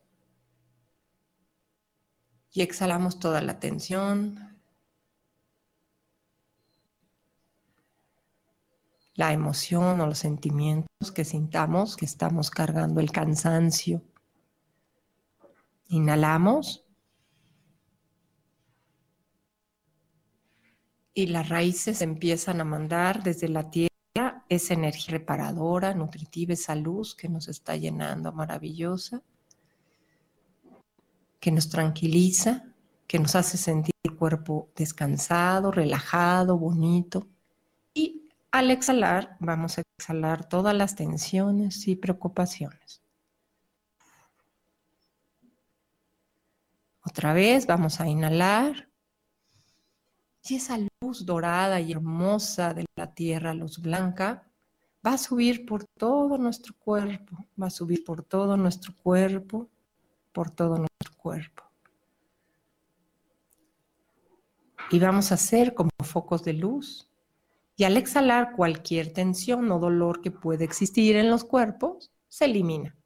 Y 2.53 2.63
exhalamos 2.63 3.19
toda 3.19 3.41
la 3.43 3.61
tensión, 3.61 4.51
la 9.15 9.33
emoción 9.33 10.01
o 10.01 10.07
los 10.07 10.19
sentimientos 10.19 11.13
que 11.15 11.25
sintamos 11.25 11.97
que 11.97 12.07
estamos 12.07 12.51
cargando 12.51 13.01
el 13.01 13.13
cansancio. 13.13 14.03
Inhalamos. 15.89 16.87
Y 21.13 21.27
las 21.27 21.49
raíces 21.49 22.01
empiezan 22.01 22.61
a 22.61 22.65
mandar 22.65 23.23
desde 23.23 23.49
la 23.49 23.71
tierra 23.71 23.91
esa 24.49 24.75
energía 24.75 25.19
reparadora, 25.19 25.95
nutritiva, 25.95 26.55
esa 26.55 26.75
luz 26.75 27.15
que 27.15 27.29
nos 27.29 27.49
está 27.49 27.77
llenando 27.77 28.33
maravillosa, 28.33 29.23
que 31.41 31.51
nos 31.51 31.69
tranquiliza, 31.71 32.65
que 33.07 33.19
nos 33.19 33.35
hace 33.35 33.57
sentir 33.57 33.95
el 34.05 34.15
cuerpo 34.15 34.71
descansado, 34.77 35.73
relajado, 35.73 36.59
bonito. 36.59 37.27
Y 37.95 38.29
al 38.53 38.71
exhalar, 38.71 39.37
vamos 39.41 39.79
a 39.79 39.83
exhalar 39.99 40.49
todas 40.49 40.77
las 40.77 40.95
tensiones 40.95 41.89
y 41.89 41.97
preocupaciones. 41.97 43.03
Otra 47.03 47.33
vez 47.33 47.67
vamos 47.67 48.01
a 48.01 48.09
inhalar. 48.09 48.89
Y 50.45 50.57
esa 50.57 50.79
luz 51.01 51.25
dorada 51.25 51.81
y 51.81 51.93
hermosa 51.93 52.75
de 52.75 52.87
la 52.97 53.13
tierra, 53.15 53.55
luz 53.55 53.81
blanca, 53.81 54.51
va 55.07 55.15
a 55.15 55.19
subir 55.19 55.67
por 55.67 55.85
todo 55.85 56.39
nuestro 56.39 56.75
cuerpo, 56.79 57.47
va 57.61 57.67
a 57.67 57.71
subir 57.71 58.05
por 58.05 58.23
todo 58.23 58.57
nuestro 58.57 58.95
cuerpo, 58.95 59.69
por 60.33 60.51
todo 60.51 60.77
nuestro 60.77 61.17
cuerpo. 61.17 61.65
Y 64.91 64.99
vamos 64.99 65.31
a 65.31 65.35
hacer 65.35 65.75
como 65.75 65.91
focos 66.05 66.43
de 66.43 66.55
luz. 66.55 67.09
Y 67.77 67.85
al 67.85 67.97
exhalar 67.97 68.53
cualquier 68.57 69.13
tensión 69.13 69.71
o 69.71 69.79
dolor 69.79 70.21
que 70.21 70.31
puede 70.31 70.65
existir 70.65 71.17
en 71.17 71.31
los 71.31 71.45
cuerpos, 71.45 72.11
se 72.29 72.47
elimina. 72.47 72.97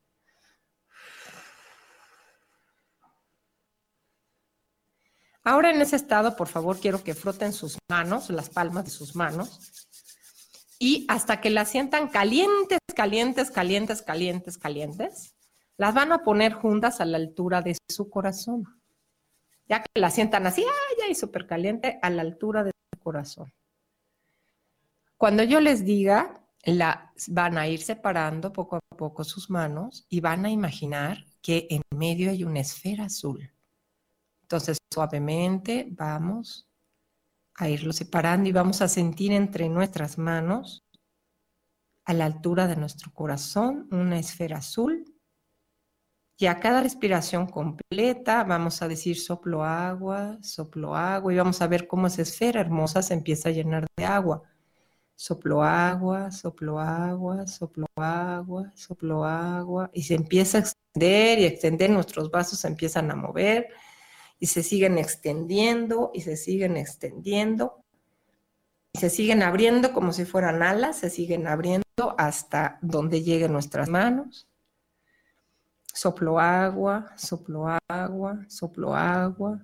Ahora 5.44 5.70
en 5.70 5.82
ese 5.82 5.96
estado, 5.96 6.37
por 6.37 6.48
favor, 6.48 6.80
quiero 6.80 7.04
que 7.04 7.14
froten 7.14 7.52
sus 7.52 7.76
manos, 7.90 8.30
las 8.30 8.48
palmas 8.48 8.87
de 8.87 8.90
sus 8.90 9.14
manos, 9.14 9.60
y 10.78 11.04
hasta 11.08 11.40
que 11.42 11.50
las 11.50 11.68
sientan 11.68 12.08
calientes, 12.08 12.78
calientes, 12.96 13.50
calientes, 13.50 14.00
calientes, 14.00 14.56
calientes, 14.56 15.33
las 15.76 15.94
van 15.94 16.12
a 16.12 16.22
poner 16.22 16.52
juntas 16.52 17.00
a 17.00 17.04
la 17.04 17.16
altura 17.16 17.62
de 17.62 17.76
su 17.88 18.10
corazón. 18.10 18.80
Ya 19.68 19.82
que 19.82 20.00
las 20.00 20.14
sientan 20.14 20.46
así, 20.46 20.62
ay, 20.62 21.08
ay, 21.08 21.14
súper 21.14 21.46
caliente, 21.46 21.98
a 22.02 22.10
la 22.10 22.22
altura 22.22 22.64
de 22.64 22.70
su 22.92 23.00
corazón. 23.00 23.52
Cuando 25.16 25.42
yo 25.42 25.60
les 25.60 25.84
diga, 25.84 26.44
la, 26.64 27.12
van 27.28 27.58
a 27.58 27.68
ir 27.68 27.80
separando 27.80 28.52
poco 28.52 28.76
a 28.76 28.80
poco 28.96 29.24
sus 29.24 29.50
manos 29.50 30.06
y 30.08 30.20
van 30.20 30.44
a 30.44 30.50
imaginar 30.50 31.24
que 31.40 31.66
en 31.70 31.82
medio 31.96 32.30
hay 32.30 32.44
una 32.44 32.60
esfera 32.60 33.04
azul. 33.04 33.50
Entonces, 34.42 34.78
suavemente 34.92 35.88
vamos 35.90 36.68
a 37.54 37.68
irlo 37.68 37.92
separando 37.92 38.48
y 38.48 38.52
vamos 38.52 38.82
a 38.82 38.88
sentir 38.88 39.32
entre 39.32 39.68
nuestras 39.68 40.18
manos, 40.18 40.84
a 42.04 42.12
la 42.12 42.26
altura 42.26 42.66
de 42.66 42.76
nuestro 42.76 43.12
corazón, 43.12 43.88
una 43.90 44.18
esfera 44.18 44.58
azul. 44.58 45.04
Y 46.36 46.46
a 46.46 46.58
cada 46.58 46.80
respiración 46.82 47.46
completa 47.46 48.42
vamos 48.44 48.82
a 48.82 48.88
decir 48.88 49.18
soplo 49.20 49.64
agua, 49.64 50.38
soplo 50.42 50.96
agua, 50.96 51.32
y 51.32 51.36
vamos 51.36 51.62
a 51.62 51.68
ver 51.68 51.86
cómo 51.86 52.08
esa 52.08 52.22
esfera 52.22 52.60
hermosa 52.60 53.02
se 53.02 53.14
empieza 53.14 53.48
a 53.50 53.52
llenar 53.52 53.86
de 53.96 54.04
agua. 54.04 54.42
Soplo 55.16 55.62
agua, 55.62 56.32
soplo 56.32 56.80
agua, 56.80 57.46
soplo 57.46 57.86
agua, 57.96 58.72
soplo 58.74 59.24
agua, 59.24 59.90
y 59.94 60.02
se 60.02 60.14
empieza 60.14 60.58
a 60.58 60.60
extender 60.62 61.38
y 61.38 61.44
extender, 61.44 61.90
nuestros 61.90 62.30
vasos 62.30 62.58
se 62.58 62.68
empiezan 62.68 63.10
a 63.12 63.16
mover 63.16 63.68
y 64.40 64.46
se 64.46 64.62
siguen 64.62 64.98
extendiendo 64.98 66.10
y 66.14 66.22
se 66.22 66.36
siguen 66.36 66.76
extendiendo 66.76 67.84
y 68.92 68.98
se 68.98 69.10
siguen 69.10 69.42
abriendo 69.42 69.92
como 69.92 70.12
si 70.12 70.24
fueran 70.24 70.62
alas, 70.62 70.98
se 70.98 71.10
siguen 71.10 71.46
abriendo 71.46 71.84
hasta 72.18 72.78
donde 72.82 73.22
lleguen 73.22 73.52
nuestras 73.52 73.88
manos. 73.88 74.48
Soplo 75.94 76.40
agua, 76.40 77.12
soplo 77.16 77.68
agua, 77.88 78.44
soplo 78.48 78.94
agua, 78.96 79.61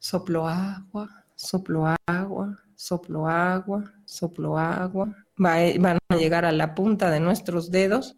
soplo 0.00 0.48
agua, 0.48 1.24
soplo 1.36 1.86
agua, 2.08 2.58
soplo 2.74 3.28
agua, 3.28 3.92
soplo 4.04 4.58
agua. 4.58 5.14
van 5.36 5.98
a 6.08 6.16
llegar 6.16 6.44
a 6.44 6.50
la 6.50 6.74
punta 6.74 7.10
de 7.10 7.20
nuestros 7.20 7.70
dedos. 7.70 8.16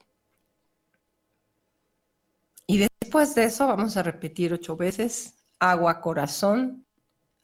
Y 2.66 2.78
después 2.78 3.34
de 3.34 3.44
eso 3.44 3.66
vamos 3.66 3.98
a 3.98 4.02
repetir 4.02 4.54
ocho 4.54 4.74
veces 4.74 5.34
agua 5.60 6.00
corazón, 6.00 6.86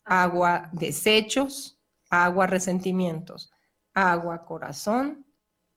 agua 0.02 0.70
desechos, 0.72 1.78
agua 2.08 2.46
resentimientos, 2.46 3.52
agua 3.92 4.46
corazón, 4.46 5.26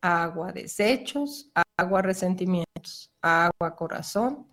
agua 0.02 0.54
desechos, 0.54 1.52
agua 1.78 2.02
resentimientos, 2.02 3.12
agua 3.22 3.76
corazón, 3.76 4.48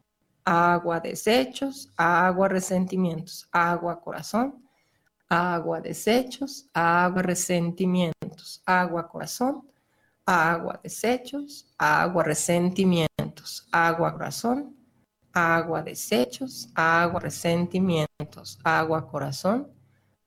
agua 0.45 0.99
desechos, 1.01 1.89
agua 1.97 2.49
resentimientos, 2.49 3.47
agua 3.53 4.01
corazón, 4.01 4.63
agua 5.29 5.81
desechos, 5.81 6.69
agua 6.75 7.23
resentimientos, 7.23 8.61
agua 8.67 9.09
corazón, 9.09 9.63
agua 10.27 10.81
desechos, 10.83 11.73
agua 11.79 12.25
resentimientos, 12.25 13.69
agua 13.71 14.13
corazón, 14.13 14.77
agua 15.33 15.83
desechos, 15.83 16.69
agua 16.75 17.21
resentimientos, 17.21 18.59
agua 18.65 19.07
corazón, 19.07 19.71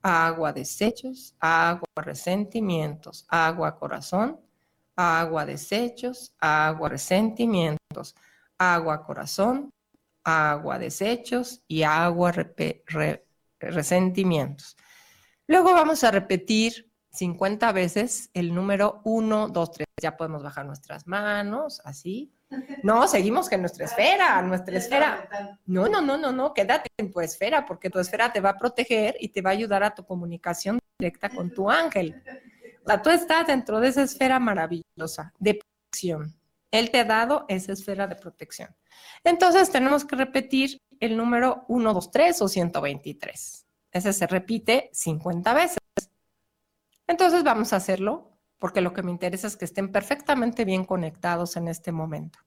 agua 0.02 0.54
desechos, 0.54 1.36
agua 1.42 1.88
resentimientos, 1.98 3.26
agua 3.30 3.74
corazón, 3.78 4.40
agua 4.96 5.46
desechos, 5.46 6.34
agua 6.40 6.90
resentimientos, 6.90 8.16
agua 8.58 9.04
corazón, 9.04 9.72
agua 10.24 10.80
desechos 10.80 11.62
y 11.68 11.84
agua 11.84 12.34
resentimientos. 13.60 14.76
Luego 15.48 15.74
vamos 15.74 16.04
a 16.04 16.12
repetir 16.12 16.92
50 17.12 17.72
veces 17.72 18.30
el 18.34 18.54
número 18.54 19.02
1, 19.06 19.50
2, 19.50 19.72
3. 19.72 19.88
Ya 20.02 20.18
podemos 20.18 20.44
bajar 20.44 20.66
nuestras 20.66 21.08
manos, 21.08 21.82
así. 21.86 22.34
No, 22.84 23.08
seguimos 23.08 23.50
que 23.50 23.58
nuestra 23.58 23.86
esfera, 23.86 24.42
nuestra 24.42 24.78
esfera. 24.78 25.60
No, 25.66 25.88
no, 25.88 26.02
no, 26.02 26.18
no, 26.18 26.32
no, 26.32 26.54
quédate 26.54 26.90
en 26.98 27.12
tu 27.12 27.22
esfera, 27.22 27.66
porque 27.66 27.90
tu 27.90 28.00
esfera 28.00 28.32
te 28.32 28.42
va 28.42 28.52
a 28.52 28.58
proteger 28.58 29.16
y 29.20 29.30
te 29.30 29.42
va 29.42 29.52
a 29.52 29.54
ayudar 29.54 29.84
a 29.84 29.96
tu 29.96 30.06
comunicación 30.06 30.80
directa 31.00 31.30
con 31.30 31.54
tu 31.54 31.70
ángel. 31.70 32.22
Tú 33.04 33.10
estás 33.10 33.48
dentro 33.48 33.80
de 33.80 33.90
esa 33.90 34.04
esfera 34.04 34.40
maravillosa 34.40 35.34
de 35.40 35.56
protección. 35.56 36.36
Él 36.72 36.92
te 36.92 37.00
ha 37.00 37.06
dado 37.06 37.46
esa 37.48 37.72
esfera 37.72 38.08
de 38.08 38.16
protección. 38.16 38.76
Entonces 39.24 39.72
tenemos 39.72 40.06
que 40.06 40.16
repetir 40.16 40.82
el 41.00 41.18
número 41.18 41.66
1, 41.68 41.94
2, 41.94 42.12
3 42.12 42.42
o 42.42 42.48
123. 42.48 43.66
Ese 43.92 44.14
se 44.14 44.28
repite 44.28 44.90
50 44.94 45.54
veces. 45.54 45.78
Entonces 47.08 47.44
vamos 47.44 47.74
a 47.74 47.78
hacerlo 47.78 48.32
porque 48.60 48.82
lo 48.82 48.94
que 48.94 49.04
me 49.04 49.12
interesa 49.12 49.48
es 49.48 49.58
que 49.58 49.66
estén 49.66 49.92
perfectamente 49.92 50.66
bien 50.66 50.86
conectados 50.86 51.56
en 51.56 51.68
este 51.68 51.92
momento. 51.92 52.40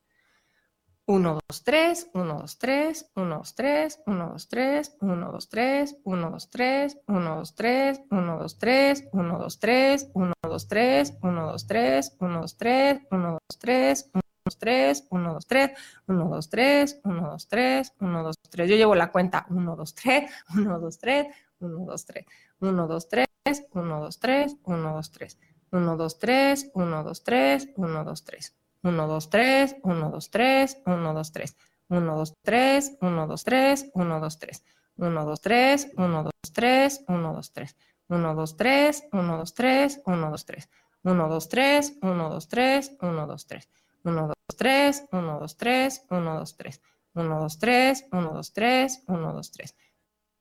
1, 1.09 1.23
2, 1.23 1.41
3, 1.65 1.95
1, 2.13 2.29
2, 2.29 2.47
3, 2.59 2.93
1, 3.15 3.31
2, 3.31 3.43
3, 3.57 3.89
1, 4.05 4.29
2, 4.29 4.39
3, 4.49 4.85
1, 5.01 5.31
2, 5.33 5.41
3, 5.49 5.97
1, 6.05 6.25
2, 6.29 6.39
3, 6.47 6.97
1, 7.09 7.39
2, 7.39 7.55
3, 7.59 8.09
1, 8.11 8.37
2, 8.37 8.49
3, 8.59 9.09
1, 9.11 9.39
2, 9.41 9.55
3, 9.59 10.05
1, 10.13 10.35
2, 10.43 10.59
3, 10.69 11.17
1, 11.19 11.41
2, 11.41 11.59
3, 11.69 12.05
1, 12.21 12.43
2, 12.45 13.49
3, 13.49 13.95
1, 14.11 14.23
2, 14.45 14.59
3, 14.59 15.05
1, 15.09 15.25
2, 15.25 15.41
3, 15.41 15.41
1, 15.41 15.41
2, 15.41 15.41
3, 15.49 15.75
1, 16.07 16.29
2, 16.29 16.49
3, 16.49 16.97
1, 17.05 17.21
2, 17.21 17.47
3, 17.49 17.93
1, 18.01 18.23
2, 18.23 18.33
3. 18.51 18.69
Yo 18.69 18.77
llevo 18.77 18.95
la 18.95 19.11
cuenta 19.11 19.47
1, 19.49 19.77
2, 19.77 19.85
3, 19.95 20.29
1, 20.55 20.79
2, 20.79 20.91
3, 20.99 21.31
1, 21.61 21.87
2, 21.87 22.05
3, 22.07 22.27
1, 22.61 22.87
2, 22.87 23.01
3, 23.09 23.27
1, 23.73 24.01
2, 24.01 24.11
3, 24.21 24.47
1, 24.65 24.93
2, 24.93 25.11
3. 25.11 25.39
1, 25.71 25.97
2, 25.97 26.09
3, 26.19 26.71
1, 26.75 27.05
2, 27.05 27.15
3, 27.25 27.73
1, 27.77 28.05
2, 28.05 28.15
3. 28.25 28.58
1, 28.83 28.97
2, 28.97 29.21
3, 29.31 29.81
1, 29.83 30.11
2, 30.11 30.21
3, 30.31 30.69
1, 30.87 31.15
2, 31.15 31.25
3. 31.33 31.55
1, 31.89 32.07
2, 32.07 32.35
3, 32.45 32.81
1, 33.01 33.27
2, 33.27 33.37
3, 33.45 33.91
1, 33.95 34.21
2, 34.21 34.37
3. 34.39 34.63
1, 34.99 35.25
2, 35.25 35.37
3, 35.37 35.93
1, 35.97 36.23
2, 36.25 36.31
3, 36.53 36.91
1, 37.09 37.33
2, 37.33 37.43
3. 37.55 37.67
1, 38.09 38.35
2, 38.35 38.47
3, 38.57 38.93
1, 39.13 39.39
2, 39.39 39.53
3, 39.55 40.03
1, 40.07 40.31
2, 40.31 40.39
3. 40.45 40.69
1, 41.05 41.29
2, 41.29 41.41
3, 41.41 41.83
1, 42.03 42.31
2, 42.31 42.41
3, 42.49 42.81
1, 43.01 43.27
2, 43.27 43.37
3. 43.49 43.69
1, 44.05 44.29
2, 44.29 44.57
3, 44.59 44.93
1, 45.13 45.41
2, 45.41 45.57
3, 45.59 45.91
1, 46.11 46.39
2, 46.39 46.55
3. 46.59 46.81
1, 47.15 47.29
2, 47.29 47.49
3, 47.59 48.05
1, 48.13 48.29
2, 48.29 48.55
3, 48.55 48.89
1, 49.09 49.33
2, 49.33 49.53
3. 49.53 49.75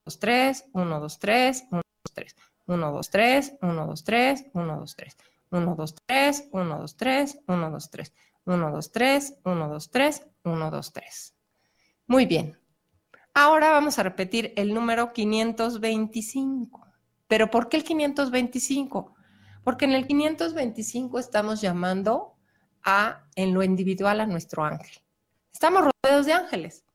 2, 0.06 0.18
3, 0.20 0.54
1, 0.74 1.00
2, 1.00 1.10
3, 1.20 1.54
1, 1.72 1.82
2, 1.82 2.12
3. 2.16 2.36
1, 2.68 2.82
2, 2.82 3.04
3, 3.12 3.60
1, 3.62 3.88
2, 3.88 3.96
3, 4.04 4.46
1, 4.54 4.68
2, 4.68 4.86
3. 4.96 5.37
1, 5.52 5.76
2, 5.76 5.96
3, 6.06 6.50
1, 6.52 6.80
2, 6.80 6.98
3, 6.98 7.40
1, 7.48 7.72
2, 7.72 7.92
3. 7.92 8.14
1, 8.46 8.72
2, 8.72 8.92
3, 8.92 9.36
1, 9.44 9.70
2, 9.70 9.92
3, 9.92 10.28
1, 10.44 10.72
2, 10.72 10.94
3. 10.94 11.36
Muy 12.08 12.26
bien. 12.26 12.58
Ahora 13.34 13.72
vamos 13.72 14.00
a 14.00 14.04
repetir 14.04 14.54
el 14.56 14.74
número 14.74 15.14
525. 15.14 16.88
¿Pero 17.28 17.52
por 17.52 17.68
qué 17.70 17.78
el 17.78 17.84
525? 17.84 19.16
Porque 19.64 19.86
en 19.86 19.92
el 19.92 20.08
525 20.08 21.20
estamos 21.20 21.60
llamando 21.62 22.36
a, 22.84 23.26
en 23.36 23.54
lo 23.54 23.64
individual, 23.64 24.22
a 24.22 24.26
nuestro 24.26 24.64
ángel. 24.64 25.04
Estamos 25.52 25.84
rodeados 25.84 26.26
de 26.26 26.34
ángeles, 26.34 26.86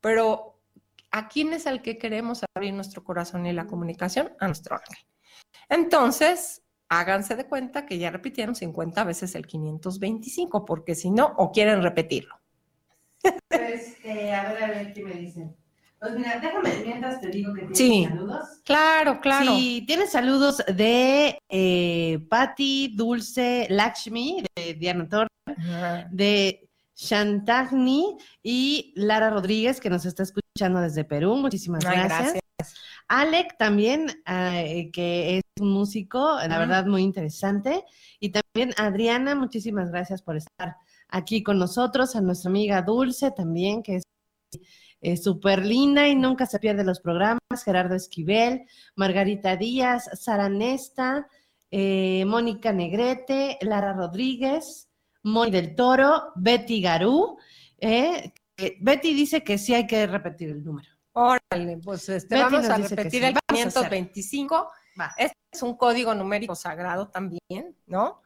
pero 0.00 0.56
¿A 1.16 1.28
quién 1.28 1.54
es 1.54 1.66
al 1.66 1.80
que 1.80 1.96
queremos 1.96 2.44
abrir 2.54 2.74
nuestro 2.74 3.02
corazón 3.02 3.46
y 3.46 3.52
la 3.54 3.66
comunicación? 3.66 4.34
A 4.38 4.48
nuestro 4.48 4.76
ángel. 4.76 4.98
Entonces, 5.70 6.62
háganse 6.88 7.36
de 7.36 7.46
cuenta 7.46 7.86
que 7.86 7.98
ya 7.98 8.10
repitieron 8.10 8.54
50 8.54 9.04
veces 9.04 9.34
el 9.34 9.46
525, 9.46 10.64
porque 10.64 10.94
si 10.94 11.10
no, 11.10 11.34
o 11.36 11.52
quieren 11.52 11.82
repetirlo. 11.82 12.36
Pues, 13.48 13.96
eh, 14.04 14.32
a 14.32 14.52
ver, 14.52 14.64
a 14.64 14.68
ver 14.68 14.92
qué 14.92 15.02
me 15.02 15.14
dicen. 15.14 15.56
Pues 15.98 16.14
mira, 16.14 16.38
déjame 16.38 16.70
mientras 16.84 17.20
te 17.20 17.28
digo 17.28 17.54
que 17.54 17.62
tienes 17.62 17.78
sí, 17.78 18.04
saludos. 18.04 18.46
Claro, 18.64 19.20
claro. 19.20 19.56
Sí, 19.56 19.84
tienes 19.86 20.10
saludos 20.10 20.62
de 20.68 21.38
eh, 21.48 22.18
Patti, 22.28 22.92
Dulce, 22.94 23.66
Lakshmi, 23.70 24.44
de 24.54 24.74
Diana 24.74 25.08
Torre, 25.08 25.28
de 26.10 26.68
Shantagni 26.94 28.16
y 28.42 28.92
Lara 28.94 29.30
Rodríguez, 29.30 29.80
que 29.80 29.90
nos 29.90 30.04
está 30.04 30.22
escuchando 30.22 30.80
desde 30.80 31.04
Perú. 31.04 31.34
Muchísimas 31.36 31.82
gracias. 31.82 32.38
Alec 33.08 33.56
también, 33.58 34.22
eh, 34.26 34.90
que 34.92 35.38
es 35.38 35.42
un 35.60 35.70
músico, 35.72 36.38
la 36.48 36.58
verdad, 36.58 36.86
muy 36.86 37.02
interesante. 37.02 37.84
Y 38.20 38.30
también 38.30 38.74
Adriana, 38.76 39.34
muchísimas 39.34 39.90
gracias 39.90 40.22
por 40.22 40.36
estar 40.36 40.76
aquí 41.08 41.42
con 41.42 41.58
nosotros. 41.58 42.16
A 42.16 42.20
nuestra 42.20 42.50
amiga 42.50 42.82
Dulce 42.82 43.30
también, 43.30 43.82
que 43.82 44.00
es 45.00 45.22
súper 45.22 45.64
linda 45.64 46.08
y 46.08 46.16
nunca 46.16 46.46
se 46.46 46.58
pierde 46.58 46.84
los 46.84 47.00
programas. 47.00 47.40
Gerardo 47.64 47.94
Esquivel, 47.94 48.62
Margarita 48.96 49.56
Díaz, 49.56 50.10
Sara 50.14 50.48
Nesta, 50.48 51.28
eh, 51.70 52.24
Mónica 52.26 52.72
Negrete, 52.72 53.58
Lara 53.60 53.92
Rodríguez, 53.92 54.88
Moy 55.22 55.50
del 55.50 55.74
Toro, 55.74 56.32
Betty 56.34 56.80
Garú. 56.80 57.38
Eh, 57.78 58.32
Betty 58.80 59.14
dice 59.14 59.44
que 59.44 59.58
sí 59.58 59.74
hay 59.74 59.86
que 59.86 60.06
repetir 60.06 60.50
el 60.50 60.64
número. 60.64 60.95
Órale, 61.18 61.78
pues 61.82 62.10
este, 62.10 62.34
vamos 62.36 62.68
a 62.68 62.76
repetir 62.76 63.24
el 63.24 63.34
525. 63.46 64.70
Este 65.16 65.34
es 65.50 65.62
un 65.62 65.74
código 65.74 66.14
numérico 66.14 66.54
sagrado 66.54 67.08
también, 67.08 67.74
¿no? 67.86 68.20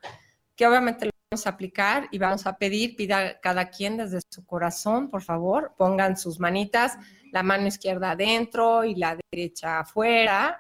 Que 0.57 0.67
obviamente 0.67 1.05
lo 1.07 1.13
vamos 1.31 1.47
a 1.47 1.51
aplicar 1.51 2.09
y 2.11 2.19
vamos 2.19 2.49
a 2.49 2.59
pedir, 2.59 2.97
pida 2.97 3.39
cada 3.39 3.71
quien 3.71 3.97
desde 3.97 4.19
su 4.29 4.45
corazón, 4.45 5.09
por 5.09 5.23
favor, 5.23 5.73
pongan 5.79 6.17
sus 6.17 6.41
manitas, 6.41 6.99
la 7.31 7.45
mano 7.45 7.69
izquierda 7.69 8.11
adentro 8.11 8.83
y 8.83 8.97
la 8.97 9.17
derecha 9.31 9.79
afuera. 9.79 10.59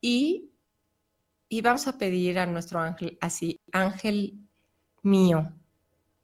Y, 0.00 0.50
y 1.50 1.60
vamos 1.60 1.86
a 1.86 1.98
pedir 1.98 2.38
a 2.38 2.46
nuestro 2.46 2.80
ángel, 2.80 3.18
así, 3.20 3.60
ángel 3.72 4.38
mío, 5.02 5.52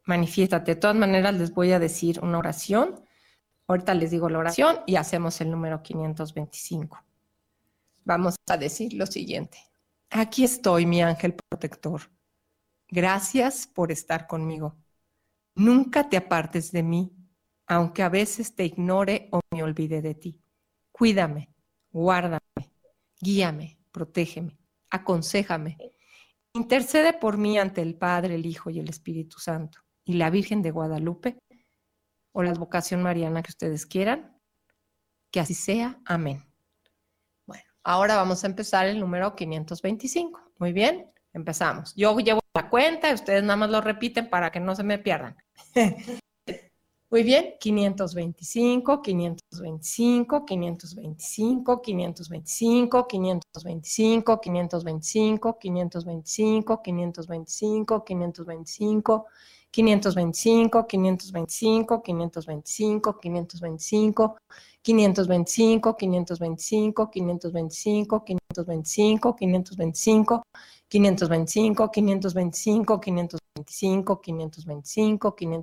manifiéstate. 0.04 0.74
De 0.74 0.80
todas 0.80 0.96
maneras, 0.96 1.34
les 1.34 1.52
voy 1.52 1.72
a 1.72 1.78
decir 1.78 2.18
una 2.22 2.38
oración. 2.38 3.01
Ahorita 3.72 3.94
les 3.94 4.10
digo 4.10 4.28
la 4.28 4.38
oración 4.38 4.80
y 4.86 4.96
hacemos 4.96 5.40
el 5.40 5.50
número 5.50 5.82
525. 5.82 7.02
Vamos 8.04 8.36
a 8.46 8.56
decir 8.58 8.92
lo 8.92 9.06
siguiente. 9.06 9.58
Aquí 10.10 10.44
estoy, 10.44 10.84
mi 10.84 11.00
ángel 11.00 11.34
protector. 11.48 12.02
Gracias 12.88 13.66
por 13.66 13.90
estar 13.90 14.26
conmigo. 14.26 14.76
Nunca 15.54 16.10
te 16.10 16.18
apartes 16.18 16.70
de 16.70 16.82
mí, 16.82 17.16
aunque 17.66 18.02
a 18.02 18.10
veces 18.10 18.54
te 18.54 18.66
ignore 18.66 19.28
o 19.32 19.40
me 19.50 19.62
olvide 19.62 20.02
de 20.02 20.16
ti. 20.16 20.38
Cuídame, 20.90 21.48
guárdame, 21.90 22.40
guíame, 23.20 23.78
protégeme, 23.90 24.58
aconsejame 24.90 25.78
Intercede 26.54 27.14
por 27.14 27.38
mí 27.38 27.56
ante 27.58 27.80
el 27.80 27.94
Padre, 27.94 28.34
el 28.34 28.44
Hijo 28.44 28.68
y 28.68 28.78
el 28.78 28.90
Espíritu 28.90 29.38
Santo 29.38 29.78
y 30.04 30.14
la 30.14 30.28
Virgen 30.28 30.60
de 30.60 30.70
Guadalupe 30.70 31.38
o 32.32 32.42
la 32.42 32.50
advocación 32.50 33.02
mariana 33.02 33.42
que 33.42 33.50
ustedes 33.50 33.86
quieran. 33.86 34.36
Que 35.30 35.40
así 35.40 35.54
sea. 35.54 36.00
Amén. 36.04 36.44
Bueno, 37.46 37.64
ahora 37.84 38.16
vamos 38.16 38.44
a 38.44 38.46
empezar 38.46 38.86
el 38.86 39.00
número 39.00 39.34
525. 39.34 40.40
Muy 40.58 40.72
bien, 40.72 41.10
empezamos. 41.32 41.94
Yo 41.94 42.18
llevo 42.18 42.40
la 42.54 42.68
cuenta 42.68 43.12
ustedes 43.14 43.42
nada 43.42 43.56
más 43.56 43.70
lo 43.70 43.80
repiten 43.80 44.28
para 44.28 44.50
que 44.50 44.60
no 44.60 44.74
se 44.74 44.82
me 44.82 44.98
pierdan. 44.98 45.36
Muy 47.12 47.24
bien, 47.24 47.56
525, 47.60 49.02
525, 49.02 50.46
525, 50.46 51.82
525, 51.82 53.06
525, 53.06 54.40
525, 54.40 55.58
525, 55.58 55.58
525, 55.58 56.82
525, 56.82 58.04
525, 58.04 59.26
525, 59.74 60.84
525, 60.84 62.02
525, 62.02 63.14
525, 63.14 63.14
525, 63.22 64.36
525, 64.82 65.94
525, 65.94 67.06
525, 67.06 67.08
525, 67.08 68.12
525, 68.12 69.22
525, 69.22 69.62
525, 73.64 75.08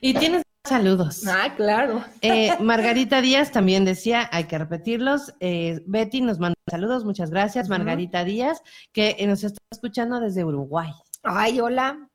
Y 0.00 0.14
tienes 0.14 0.42
saludos. 0.64 1.26
Ah, 1.26 1.54
claro. 1.56 2.04
Eh, 2.20 2.56
Margarita 2.60 3.20
Díaz 3.20 3.50
también 3.50 3.84
decía, 3.84 4.28
hay 4.32 4.44
que 4.44 4.58
repetirlos. 4.58 5.34
Eh, 5.40 5.82
Betty 5.86 6.20
nos 6.20 6.38
manda 6.38 6.56
saludos, 6.68 7.04
muchas 7.04 7.30
gracias. 7.30 7.68
Margarita 7.68 8.24
Díaz, 8.24 8.62
que 8.92 9.16
nos 9.26 9.42
está 9.44 9.60
escuchando 9.70 10.20
desde 10.20 10.44
Uruguay. 10.44 10.92
Ay, 11.22 11.60
hola. 11.60 12.08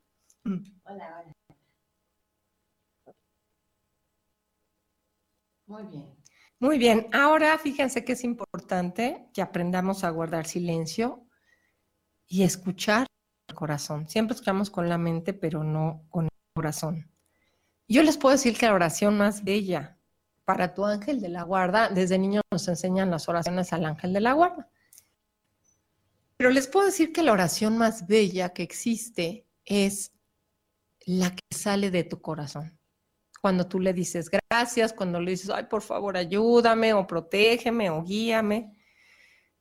Hola, 0.45 0.63
hola. 0.85 1.35
Muy 5.65 5.83
bien. 5.83 6.21
Muy 6.59 6.77
bien, 6.77 7.07
ahora 7.11 7.57
fíjense 7.57 8.05
que 8.05 8.13
es 8.13 8.23
importante 8.23 9.27
que 9.33 9.41
aprendamos 9.41 10.03
a 10.03 10.11
guardar 10.11 10.45
silencio 10.45 11.25
y 12.27 12.43
escuchar 12.43 13.07
corazón. 13.53 14.07
Siempre 14.09 14.33
escuchamos 14.33 14.69
con 14.69 14.89
la 14.89 14.97
mente, 14.97 15.33
pero 15.33 15.63
no 15.63 16.03
con 16.09 16.25
el 16.25 16.31
corazón. 16.53 17.09
Yo 17.87 18.03
les 18.03 18.17
puedo 18.17 18.35
decir 18.35 18.57
que 18.57 18.65
la 18.65 18.73
oración 18.73 19.17
más 19.17 19.43
bella 19.43 19.97
para 20.45 20.73
tu 20.73 20.85
ángel 20.85 21.21
de 21.21 21.29
la 21.29 21.43
guarda, 21.43 21.89
desde 21.89 22.17
niños 22.17 22.43
nos 22.51 22.67
enseñan 22.67 23.11
las 23.11 23.27
oraciones 23.29 23.71
al 23.73 23.85
ángel 23.85 24.13
de 24.13 24.21
la 24.21 24.33
guarda. 24.33 24.69
Pero 26.37 26.49
les 26.49 26.67
puedo 26.67 26.87
decir 26.87 27.13
que 27.13 27.23
la 27.23 27.33
oración 27.33 27.77
más 27.77 28.07
bella 28.07 28.49
que 28.49 28.63
existe 28.63 29.45
es 29.65 30.11
la 31.05 31.31
que 31.31 31.41
sale 31.55 31.91
de 31.91 32.03
tu 32.03 32.21
corazón 32.21 32.77
cuando 33.41 33.67
tú 33.67 33.79
le 33.79 33.91
dices 33.91 34.29
gracias, 34.29 34.93
cuando 34.93 35.19
le 35.19 35.31
dices, 35.31 35.49
ay, 35.49 35.65
por 35.65 35.81
favor, 35.81 36.15
ayúdame 36.15 36.93
o 36.93 37.07
protégeme 37.07 37.89
o 37.89 38.03
guíame. 38.03 38.77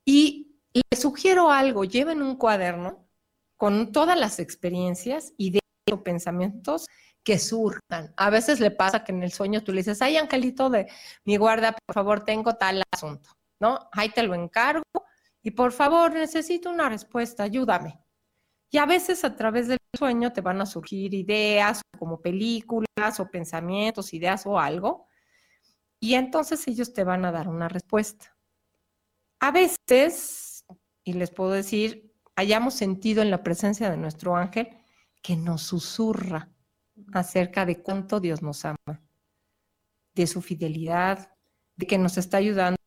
Y 0.05 0.55
les 0.75 1.01
sugiero 1.01 1.51
algo, 1.51 1.85
lleven 1.85 2.21
un 2.23 2.37
cuaderno 2.37 3.09
con 3.61 3.93
todas 3.93 4.19
las 4.19 4.39
experiencias, 4.39 5.35
ideas 5.37 5.61
o 5.93 6.03
pensamientos 6.03 6.87
que 7.23 7.39
surjan. 7.39 8.15
A 8.17 8.31
veces 8.31 8.59
le 8.59 8.71
pasa 8.71 9.05
que 9.05 9.13
en 9.13 9.23
el 9.23 9.33
sueño 9.33 9.63
tú 9.63 9.73
le 9.73 9.81
dices, 9.81 10.01
ay, 10.01 10.17
Angelito 10.17 10.71
de 10.71 10.87
mi 11.27 11.37
guarda, 11.37 11.73
por 11.73 11.93
favor, 11.93 12.25
tengo 12.25 12.55
tal 12.55 12.83
asunto, 12.91 13.29
¿no? 13.61 13.79
Ahí 13.93 14.09
te 14.09 14.23
lo 14.23 14.35
encargo 14.35 14.83
y 15.43 15.51
por 15.51 15.73
favor, 15.73 16.15
necesito 16.15 16.71
una 16.71 16.89
respuesta, 16.89 17.43
ayúdame. 17.43 18.01
Y 18.71 18.79
a 18.79 18.87
veces 18.87 19.25
a 19.25 19.37
través 19.37 19.69
del 19.69 19.77
sueño 19.95 20.33
te 20.33 20.41
van 20.41 20.63
a 20.63 20.65
surgir 20.65 21.13
ideas 21.13 21.83
como 21.99 22.23
películas 22.23 23.21
o 23.21 23.31
pensamientos, 23.31 24.15
ideas 24.15 24.47
o 24.47 24.59
algo. 24.59 25.07
Y 26.01 26.15
entonces 26.15 26.67
ellos 26.67 26.95
te 26.95 27.05
van 27.05 27.27
a 27.27 27.31
dar 27.31 27.47
una 27.47 27.69
respuesta. 27.69 28.35
A 29.39 29.51
veces, 29.51 30.65
y 31.05 31.13
les 31.13 31.31
puedo 31.31 31.51
decir, 31.51 32.10
hayamos 32.41 32.75
sentido 32.75 33.21
en 33.23 33.31
la 33.31 33.43
presencia 33.43 33.91
de 33.91 33.99
nuestro 33.99 34.35
ángel 34.35 34.69
que 35.23 35.37
nos 35.37 35.63
susurra 35.63 36.49
acerca 37.13 37.67
de 37.67 37.83
cuánto 37.83 38.19
Dios 38.19 38.41
nos 38.41 38.65
ama, 38.65 39.03
de 40.15 40.27
su 40.27 40.41
fidelidad, 40.41 41.35
de 41.77 41.87
que 41.87 41.99
nos 41.99 42.17
está 42.17 42.39
ayudando 42.39 42.79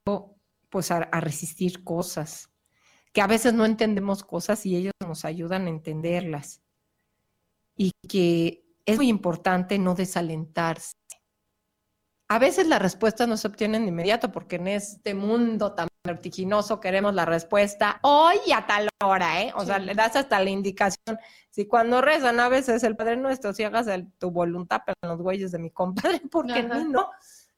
pues 0.69 0.89
a, 0.89 1.01
resistir 1.21 1.83
cosas, 1.83 2.49
que 3.11 3.21
a 3.21 3.27
veces 3.27 3.53
no 3.53 3.63
entendemos 3.65 4.23
cosas 4.23 4.65
y 4.65 4.75
ellos 4.75 4.93
nos 5.07 5.23
ayudan 5.23 5.67
a 5.67 5.69
entenderlas. 5.69 6.63
Y 7.75 7.91
que 8.09 8.65
es 8.85 8.97
muy 8.97 9.07
importante 9.07 9.77
no 9.77 9.93
desalentarse. 9.93 10.95
A 12.27 12.39
veces 12.39 12.65
las 12.67 12.81
respuestas 12.81 13.27
no 13.27 13.37
se 13.37 13.47
obtienen 13.47 13.83
de 13.83 13.89
inmediato 13.89 14.31
porque 14.31 14.55
en 14.55 14.67
este 14.67 15.13
mundo 15.13 15.73
tan 15.73 15.89
vertiginoso 16.05 16.81
queremos 16.81 17.13
la 17.13 17.25
respuesta 17.25 17.99
hoy 18.03 18.35
y 18.45 18.51
a 18.51 18.67
tal 18.67 18.89
hora, 19.03 19.41
¿eh? 19.41 19.53
O 19.55 19.63
sea, 19.65 19.79
le 19.79 19.95
das 19.95 20.15
hasta 20.17 20.43
la 20.43 20.49
indicación. 20.49 21.17
Si 21.49 21.65
cuando 21.65 22.01
rezan 22.01 22.41
a 22.41 22.49
veces 22.49 22.83
el 22.83 22.97
Padre 22.97 23.15
Nuestro, 23.15 23.53
si 23.53 23.63
hagas 23.63 23.87
el- 23.87 24.11
tu 24.17 24.29
voluntad, 24.29 24.81
pero 24.85 24.95
en 25.01 25.09
los 25.09 25.21
güeyes 25.21 25.51
de 25.53 25.59
mi 25.59 25.71
compadre, 25.71 26.21
porque 26.31 26.59
Ajá. 26.59 26.75
mí 26.75 26.85
no. 26.89 27.09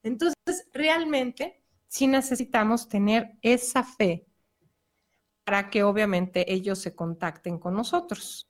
Entonces, 0.03 0.67
realmente, 0.73 1.63
sí 1.87 2.05
necesitamos 2.05 2.87
tener 2.87 3.35
esa 3.41 3.83
fe 3.83 4.27
para 5.43 5.69
que 5.71 5.83
obviamente 5.83 6.51
ellos 6.53 6.77
se 6.79 6.95
contacten 6.95 7.57
con 7.57 7.73
nosotros. 7.73 8.47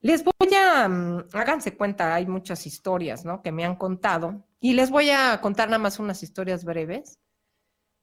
Les 0.00 0.22
voy 0.22 0.54
a, 0.54 0.88
mm, 0.88 1.28
háganse 1.32 1.76
cuenta, 1.76 2.14
hay 2.14 2.26
muchas 2.26 2.64
historias, 2.66 3.24
¿no? 3.24 3.42
Que 3.42 3.50
me 3.50 3.64
han 3.64 3.74
contado 3.74 4.44
y 4.60 4.74
les 4.74 4.90
voy 4.90 5.10
a 5.10 5.40
contar 5.40 5.68
nada 5.68 5.78
más 5.78 5.98
unas 5.98 6.22
historias 6.22 6.64
breves 6.64 7.18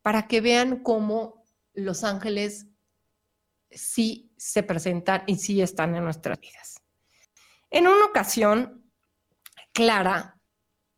para 0.02 0.28
que 0.28 0.42
vean 0.42 0.84
cómo 0.84 1.44
los 1.74 2.04
ángeles 2.04 2.68
sí 3.72 4.34
se 4.38 4.64
presentan 4.64 5.24
y 5.28 5.36
sí 5.36 5.62
están 5.62 5.96
en 5.96 6.04
nuestras 6.04 6.40
vidas. 6.40 6.82
En 7.70 7.88
una 7.88 8.06
ocasión, 8.06 8.92
Clara 9.74 10.40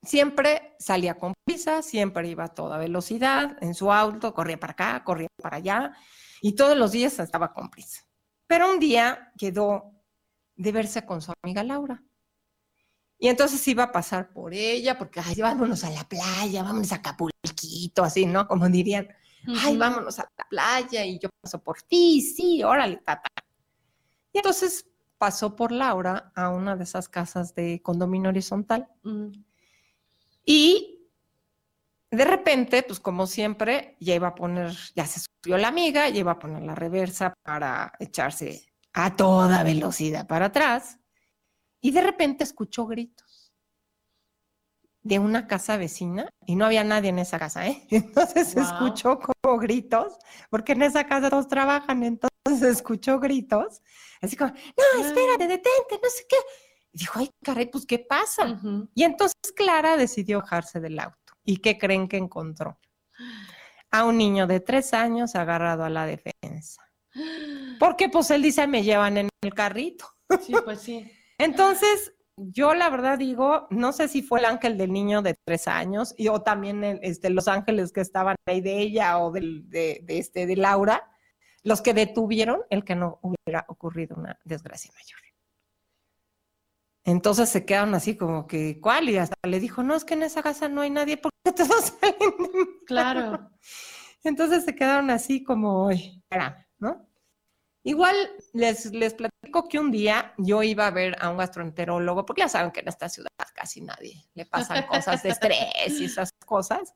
siempre 0.01 0.75
salía 0.79 1.15
con 1.15 1.33
prisa, 1.43 1.81
siempre 1.81 2.27
iba 2.29 2.45
a 2.45 2.53
toda 2.53 2.77
velocidad 2.77 3.57
en 3.61 3.73
su 3.75 3.91
auto, 3.91 4.33
corría 4.33 4.59
para 4.59 4.73
acá, 4.73 5.03
corría 5.03 5.27
para 5.41 5.57
allá 5.57 5.93
y 6.41 6.55
todos 6.55 6.77
los 6.77 6.91
días 6.91 7.19
estaba 7.19 7.53
con 7.53 7.69
prisa. 7.69 8.01
Pero 8.47 8.71
un 8.71 8.79
día 8.79 9.31
quedó 9.37 9.91
de 10.55 10.71
verse 10.71 11.05
con 11.05 11.21
su 11.21 11.33
amiga 11.43 11.63
Laura. 11.63 12.03
Y 13.23 13.27
entonces 13.27 13.65
iba 13.67 13.83
a 13.83 13.91
pasar 13.91 14.33
por 14.33 14.51
ella, 14.51 14.97
porque, 14.97 15.19
ay, 15.23 15.39
vámonos 15.39 15.83
a 15.83 15.91
la 15.91 16.03
playa, 16.09 16.63
vámonos 16.63 16.91
a 16.91 16.95
Acapulquito, 16.95 18.03
así, 18.03 18.25
¿no? 18.25 18.47
Como 18.47 18.67
dirían, 18.67 19.09
ay, 19.59 19.77
vámonos 19.77 20.17
a 20.17 20.23
la 20.23 20.43
playa 20.49 21.05
y 21.05 21.19
yo 21.19 21.29
paso 21.39 21.61
por 21.61 21.83
ti, 21.83 22.19
sí, 22.21 22.63
órale, 22.63 22.97
tata. 22.97 23.29
Y 24.33 24.39
entonces 24.39 24.87
pasó 25.19 25.55
por 25.55 25.71
Laura 25.71 26.31
a 26.35 26.49
una 26.49 26.75
de 26.75 26.83
esas 26.83 27.07
casas 27.09 27.53
de 27.53 27.79
condominio 27.83 28.29
horizontal 28.29 28.87
Mm. 29.03 29.27
y 30.43 31.07
de 32.09 32.25
repente, 32.25 32.81
pues 32.81 32.99
como 32.99 33.27
siempre, 33.27 33.97
ya 33.99 34.15
iba 34.15 34.29
a 34.29 34.35
poner, 34.35 34.75
ya 34.95 35.05
se 35.05 35.19
subió 35.19 35.59
la 35.59 35.67
amiga, 35.67 36.09
ya 36.09 36.21
iba 36.21 36.31
a 36.31 36.39
poner 36.39 36.63
la 36.63 36.73
reversa 36.73 37.35
para 37.43 37.93
echarse 37.99 38.65
a 38.93 39.15
toda 39.15 39.61
velocidad 39.63 40.25
para 40.25 40.47
atrás 40.47 40.97
y 41.81 41.91
de 41.91 42.01
repente 42.01 42.43
escuchó 42.43 42.85
gritos 42.87 43.51
de 45.03 45.17
una 45.19 45.47
casa 45.47 45.77
vecina 45.77 46.29
y 46.45 46.55
no 46.55 46.65
había 46.65 46.83
nadie 46.83 47.09
en 47.09 47.19
esa 47.19 47.39
casa, 47.39 47.67
¿eh? 47.67 47.87
Entonces 47.89 48.53
Wow. 48.53 48.63
escuchó 48.63 49.19
como 49.19 49.57
gritos, 49.57 50.13
porque 50.49 50.73
en 50.73 50.83
esa 50.83 51.05
casa 51.05 51.29
todos 51.29 51.47
trabajan, 51.47 52.03
entonces 52.03 52.61
escuchó 52.61 53.19
gritos, 53.19 53.81
así 54.21 54.35
como, 54.37 54.51
no, 54.51 55.01
espérate, 55.01 55.47
detente, 55.47 55.99
no 56.01 56.09
sé 56.09 56.25
qué. 56.29 56.35
Y 56.93 56.99
dijo, 56.99 57.19
ay, 57.19 57.29
caray, 57.43 57.67
pues, 57.71 57.85
¿qué 57.85 57.99
pasa? 57.99 58.61
Y 58.93 59.03
entonces 59.03 59.35
Clara 59.55 59.97
decidió 59.97 60.39
bajarse 60.41 60.79
del 60.79 60.99
auto. 60.99 61.17
¿Y 61.43 61.57
qué 61.57 61.77
creen 61.77 62.07
que 62.07 62.17
encontró? 62.17 62.77
a 63.91 64.05
un 64.05 64.17
niño 64.17 64.47
de 64.47 64.61
tres 64.61 64.93
años 64.93 65.35
agarrado 65.35 65.83
a 65.83 65.89
la 65.89 66.05
defensa. 66.05 66.81
Porque 67.79 68.09
pues 68.09 68.31
él 68.31 68.41
dice, 68.41 68.65
me 68.65 68.83
llevan 68.83 69.17
en 69.17 69.29
el 69.41 69.53
carrito. 69.53 70.05
Sí, 70.41 70.55
pues 70.63 70.79
sí. 70.79 71.11
Entonces, 71.43 72.13
yo 72.37 72.73
la 72.73 72.89
verdad 72.89 73.17
digo, 73.17 73.67
no 73.69 73.91
sé 73.93 74.07
si 74.07 74.21
fue 74.21 74.39
el 74.39 74.45
ángel 74.45 74.77
del 74.77 74.91
niño 74.93 75.21
de 75.21 75.35
tres 75.43 75.67
años 75.67 76.13
y, 76.17 76.27
o 76.27 76.41
también 76.41 76.83
este, 77.01 77.29
los 77.29 77.47
ángeles 77.47 77.91
que 77.91 78.01
estaban 78.01 78.35
ahí 78.45 78.61
de 78.61 78.79
ella 78.79 79.17
o 79.19 79.31
de, 79.31 79.63
de, 79.65 80.03
este, 80.07 80.45
de 80.45 80.55
Laura, 80.55 81.09
los 81.63 81.81
que 81.81 81.93
detuvieron 81.93 82.61
el 82.69 82.83
que 82.83 82.95
no 82.95 83.19
hubiera 83.21 83.65
ocurrido 83.67 84.15
una 84.15 84.39
desgracia 84.43 84.91
mayor. 84.93 85.19
Entonces 87.03 87.49
se 87.49 87.65
quedaron 87.65 87.95
así 87.95 88.15
como 88.15 88.45
que, 88.45 88.79
¿cuál? 88.79 89.09
Y 89.09 89.17
hasta 89.17 89.35
le 89.43 89.59
dijo, 89.59 89.81
no, 89.81 89.95
es 89.95 90.05
que 90.05 90.13
en 90.13 90.23
esa 90.23 90.43
casa 90.43 90.69
no 90.69 90.81
hay 90.81 90.91
nadie 90.91 91.17
porque 91.17 91.37
todos 91.55 91.93
salen. 91.99 92.35
Claro. 92.85 93.49
Entonces 94.23 94.65
se 94.65 94.75
quedaron 94.75 95.09
así 95.09 95.43
como, 95.43 95.89
espera, 95.89 96.67
¿no? 96.77 97.10
Igual 97.83 98.15
les, 98.53 98.91
les 98.93 99.13
platico 99.13 99.67
que 99.67 99.79
un 99.79 99.89
día 99.89 100.33
yo 100.37 100.61
iba 100.61 100.85
a 100.85 100.91
ver 100.91 101.15
a 101.19 101.29
un 101.29 101.37
gastroenterólogo, 101.37 102.25
porque 102.25 102.41
ya 102.41 102.49
saben 102.49 102.71
que 102.71 102.81
en 102.81 102.89
esta 102.89 103.09
ciudad 103.09 103.29
casi 103.55 103.81
nadie 103.81 104.23
le 104.35 104.45
pasan 104.45 104.85
cosas 104.85 105.23
de 105.23 105.29
estrés 105.29 105.99
y 105.99 106.05
esas 106.05 106.31
cosas. 106.45 106.93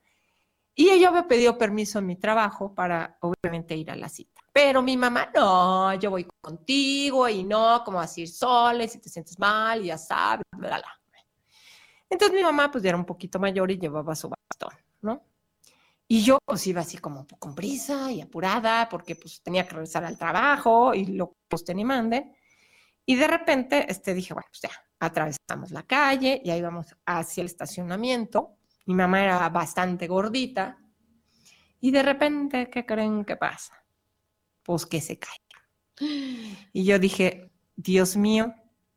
Y 0.75 0.99
yo 0.99 1.09
había 1.09 1.27
pedido 1.27 1.57
permiso 1.57 1.99
en 1.99 2.05
mi 2.05 2.17
trabajo 2.17 2.75
para 2.75 3.17
obviamente 3.21 3.75
ir 3.75 3.89
a 3.89 3.95
la 3.95 4.09
cita. 4.09 4.41
Pero 4.53 4.81
mi 4.81 4.95
mamá, 4.95 5.31
no, 5.33 5.93
yo 5.95 6.11
voy 6.11 6.27
contigo 6.41 7.27
y 7.29 7.43
no, 7.43 7.81
como 7.83 8.01
decir 8.01 8.27
soles 8.29 8.91
si 8.91 8.99
te 8.99 9.09
sientes 9.09 9.39
mal 9.39 9.81
y 9.81 9.87
ya 9.87 9.97
sabes, 9.97 10.45
bla, 10.51 10.77
bla. 10.77 11.01
Entonces 12.09 12.35
mi 12.35 12.43
mamá 12.43 12.69
pues 12.69 12.83
ya 12.83 12.89
era 12.89 12.97
un 12.97 13.05
poquito 13.05 13.39
mayor 13.39 13.71
y 13.71 13.79
llevaba 13.79 14.15
su 14.15 14.29
bastón, 14.29 14.77
¿no? 15.01 15.25
Y 16.07 16.23
yo 16.23 16.37
pues 16.45 16.67
iba 16.67 16.81
así 16.81 16.97
como 16.97 17.25
con 17.39 17.55
prisa 17.55 18.11
y 18.11 18.21
apurada 18.21 18.87
porque 18.89 19.15
pues 19.15 19.41
tenía 19.41 19.65
que 19.65 19.71
regresar 19.71 20.05
al 20.05 20.17
trabajo 20.17 20.93
y 20.93 21.05
lo 21.05 21.29
que 21.29 21.35
pues 21.47 21.63
tenía 21.63 21.85
manden. 21.85 22.35
Y 23.05 23.15
de 23.15 23.27
repente 23.27 23.85
este, 23.89 24.13
dije, 24.13 24.33
bueno, 24.33 24.47
pues 24.49 24.61
ya, 24.61 24.71
atravesamos 24.99 25.71
la 25.71 25.83
calle 25.83 26.41
y 26.43 26.51
ahí 26.51 26.61
vamos 26.61 26.95
hacia 27.05 27.41
el 27.41 27.47
estacionamiento. 27.47 28.57
Mi 28.85 28.95
mamá 28.95 29.23
era 29.23 29.49
bastante 29.49 30.07
gordita. 30.07 30.77
Y 31.81 31.91
de 31.91 32.03
repente, 32.03 32.69
¿qué 32.69 32.85
creen 32.85 33.25
que 33.25 33.35
pasa? 33.35 33.85
pues 34.65 34.85
que 34.85 34.99
se 34.99 35.17
cae. 35.17 35.39
Y 36.73 36.83
yo 36.83 36.99
dije, 36.99 37.49
Dios 37.77 38.17
mío, 38.17 38.53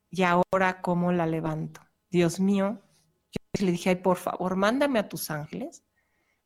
¿y 0.09 0.23
ahora 0.23 0.81
cómo 0.81 1.13
la 1.13 1.25
levanto? 1.25 1.81
Dios 2.09 2.41
mío, 2.41 2.81
yo 3.53 3.65
le 3.65 3.71
dije, 3.71 3.91
ay, 3.91 3.95
por 3.97 4.17
favor, 4.17 4.57
mándame 4.57 4.99
a 4.99 5.07
tus 5.07 5.31
ángeles, 5.31 5.83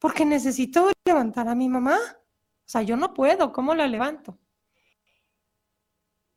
porque 0.04 0.26
necesito 0.26 0.92
levantar 1.06 1.48
a 1.48 1.56
mi 1.56 1.70
mamá. 1.70 1.96
O 1.96 2.66
sea, 2.66 2.82
yo 2.82 2.98
no 2.98 3.13
puedo, 3.13 3.54
¿cómo 3.54 3.74
la 3.74 3.88
levanto? 3.88 4.38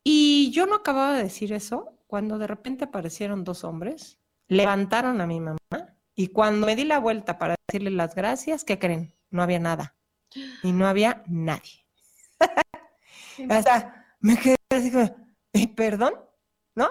Y 0.05 0.51
yo 0.51 0.65
no 0.65 0.75
acababa 0.75 1.17
de 1.17 1.23
decir 1.23 1.51
eso 1.51 1.99
cuando 2.07 2.37
de 2.37 2.47
repente 2.47 2.85
aparecieron 2.85 3.43
dos 3.43 3.65
hombres, 3.65 4.19
levantaron 4.47 5.19
a 5.19 5.27
mi 5.27 5.41
mamá 5.41 5.97
y 6.15 6.29
cuando 6.29 6.65
me 6.65 6.77
di 6.77 6.85
la 6.85 6.99
vuelta 6.99 7.37
para 7.37 7.55
decirle 7.67 7.91
las 7.91 8.15
gracias, 8.15 8.63
¿qué 8.63 8.79
creen? 8.79 9.13
No 9.31 9.43
había 9.43 9.59
nada. 9.59 9.97
Y 10.63 10.71
no 10.71 10.87
había 10.87 11.23
nadie. 11.27 11.85
Hasta 13.49 14.15
me 14.21 14.39
quedé 14.39 14.55
así 14.69 14.93
como, 14.93 15.13
¿Eh, 15.51 15.67
perdón, 15.75 16.13
¿no? 16.73 16.87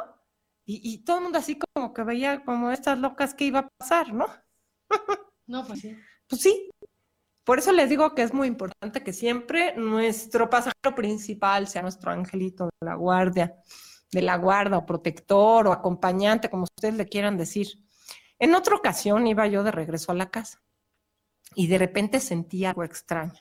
Y, 0.67 0.99
todo 1.05 1.19
el 1.19 1.23
mundo 1.23 1.39
así 1.39 1.59
como 1.59 1.95
que 1.95 2.03
veía 2.03 2.45
como 2.45 2.71
estas 2.71 2.99
locas 2.99 3.33
que 3.33 3.47
iba 3.47 3.61
a 3.61 3.69
pasar, 3.79 4.13
¿no? 4.13 4.27
No, 5.47 5.65
pues 5.65 5.81
sí. 5.81 5.97
Pues 6.29 6.43
sí. 6.43 6.71
Por 7.45 7.61
eso 7.61 7.71
les 7.73 7.89
digo 7.89 8.15
que 8.15 8.23
es 8.23 8.35
muy 8.35 8.49
importante 8.49 9.05
que 9.05 9.13
siempre 9.13 9.77
nuestro 9.77 10.51
pasajero 10.51 10.95
principal 10.97 11.69
sea 11.69 11.83
nuestro 11.83 12.11
angelito 12.11 12.65
de 12.67 12.87
la 12.87 12.97
guardia, 12.97 13.57
de 14.11 14.23
la 14.23 14.37
guarda, 14.37 14.79
o 14.79 14.87
protector, 14.87 15.69
o 15.69 15.73
acompañante, 15.73 16.51
como 16.51 16.65
ustedes 16.65 16.97
le 16.97 17.07
quieran 17.07 17.37
decir. 17.37 17.69
En 18.39 18.55
otra 18.55 18.75
ocasión 18.75 19.27
iba 19.29 19.47
yo 19.47 19.63
de 19.63 19.71
regreso 19.71 20.11
a 20.13 20.17
la 20.17 20.31
casa 20.31 20.61
y 21.55 21.69
de 21.69 21.79
repente 21.79 22.21
sentí 22.21 22.65
algo 22.65 22.83
extraño. 22.83 23.41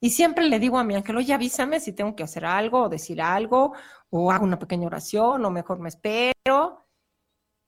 Y 0.00 0.10
siempre 0.10 0.48
le 0.48 0.58
digo 0.58 0.78
a 0.78 0.84
mi 0.84 0.94
ángel, 0.94 1.16
oye, 1.18 1.34
avísame 1.34 1.80
si 1.80 1.92
tengo 1.92 2.16
que 2.16 2.22
hacer 2.22 2.44
algo 2.44 2.84
o 2.84 2.88
decir 2.88 3.20
algo, 3.20 3.74
o 4.08 4.30
hago 4.32 4.44
una 4.44 4.58
pequeña 4.58 4.86
oración, 4.86 5.44
o 5.44 5.50
mejor 5.50 5.78
me 5.78 5.90
espero. 5.90 6.86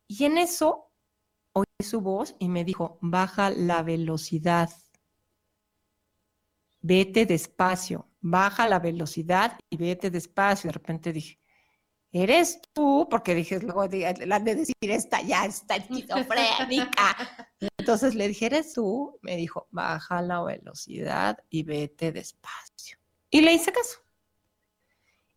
Y 0.09 0.25
en 0.25 0.39
eso 0.39 0.92
oí 1.53 1.65
su 1.81 2.01
voz 2.01 2.35
y 2.39 2.49
me 2.49 2.65
dijo, 2.65 2.99
baja 3.01 3.51
la 3.51 3.83
velocidad, 3.83 4.71
vete 6.81 7.27
despacio, 7.27 8.09
baja 8.21 8.69
la 8.69 8.79
velocidad 8.79 9.59
y 9.71 9.77
vete 9.77 10.11
despacio. 10.11 10.69
De 10.69 10.73
repente 10.73 11.13
dije, 11.13 11.39
eres 12.11 12.61
tú, 12.73 13.09
porque 13.11 13.35
dije, 13.35 13.59
luego 13.61 13.87
la 13.87 14.39
de 14.41 14.55
decir, 14.55 14.75
esta 14.81 15.23
ya 15.23 15.47
está 15.47 15.77
esquizofrénica. 15.77 17.17
Entonces 17.79 18.15
le 18.15 18.29
dije, 18.29 18.47
eres 18.47 18.75
tú. 18.75 19.19
Me 19.23 19.37
dijo, 19.37 19.67
baja 19.71 20.21
la 20.23 20.43
velocidad 20.43 21.39
y 21.49 21.63
vete 21.63 22.13
despacio. 22.13 22.99
Y 23.31 23.41
le 23.41 23.55
hice 23.55 23.73
caso. 23.73 24.01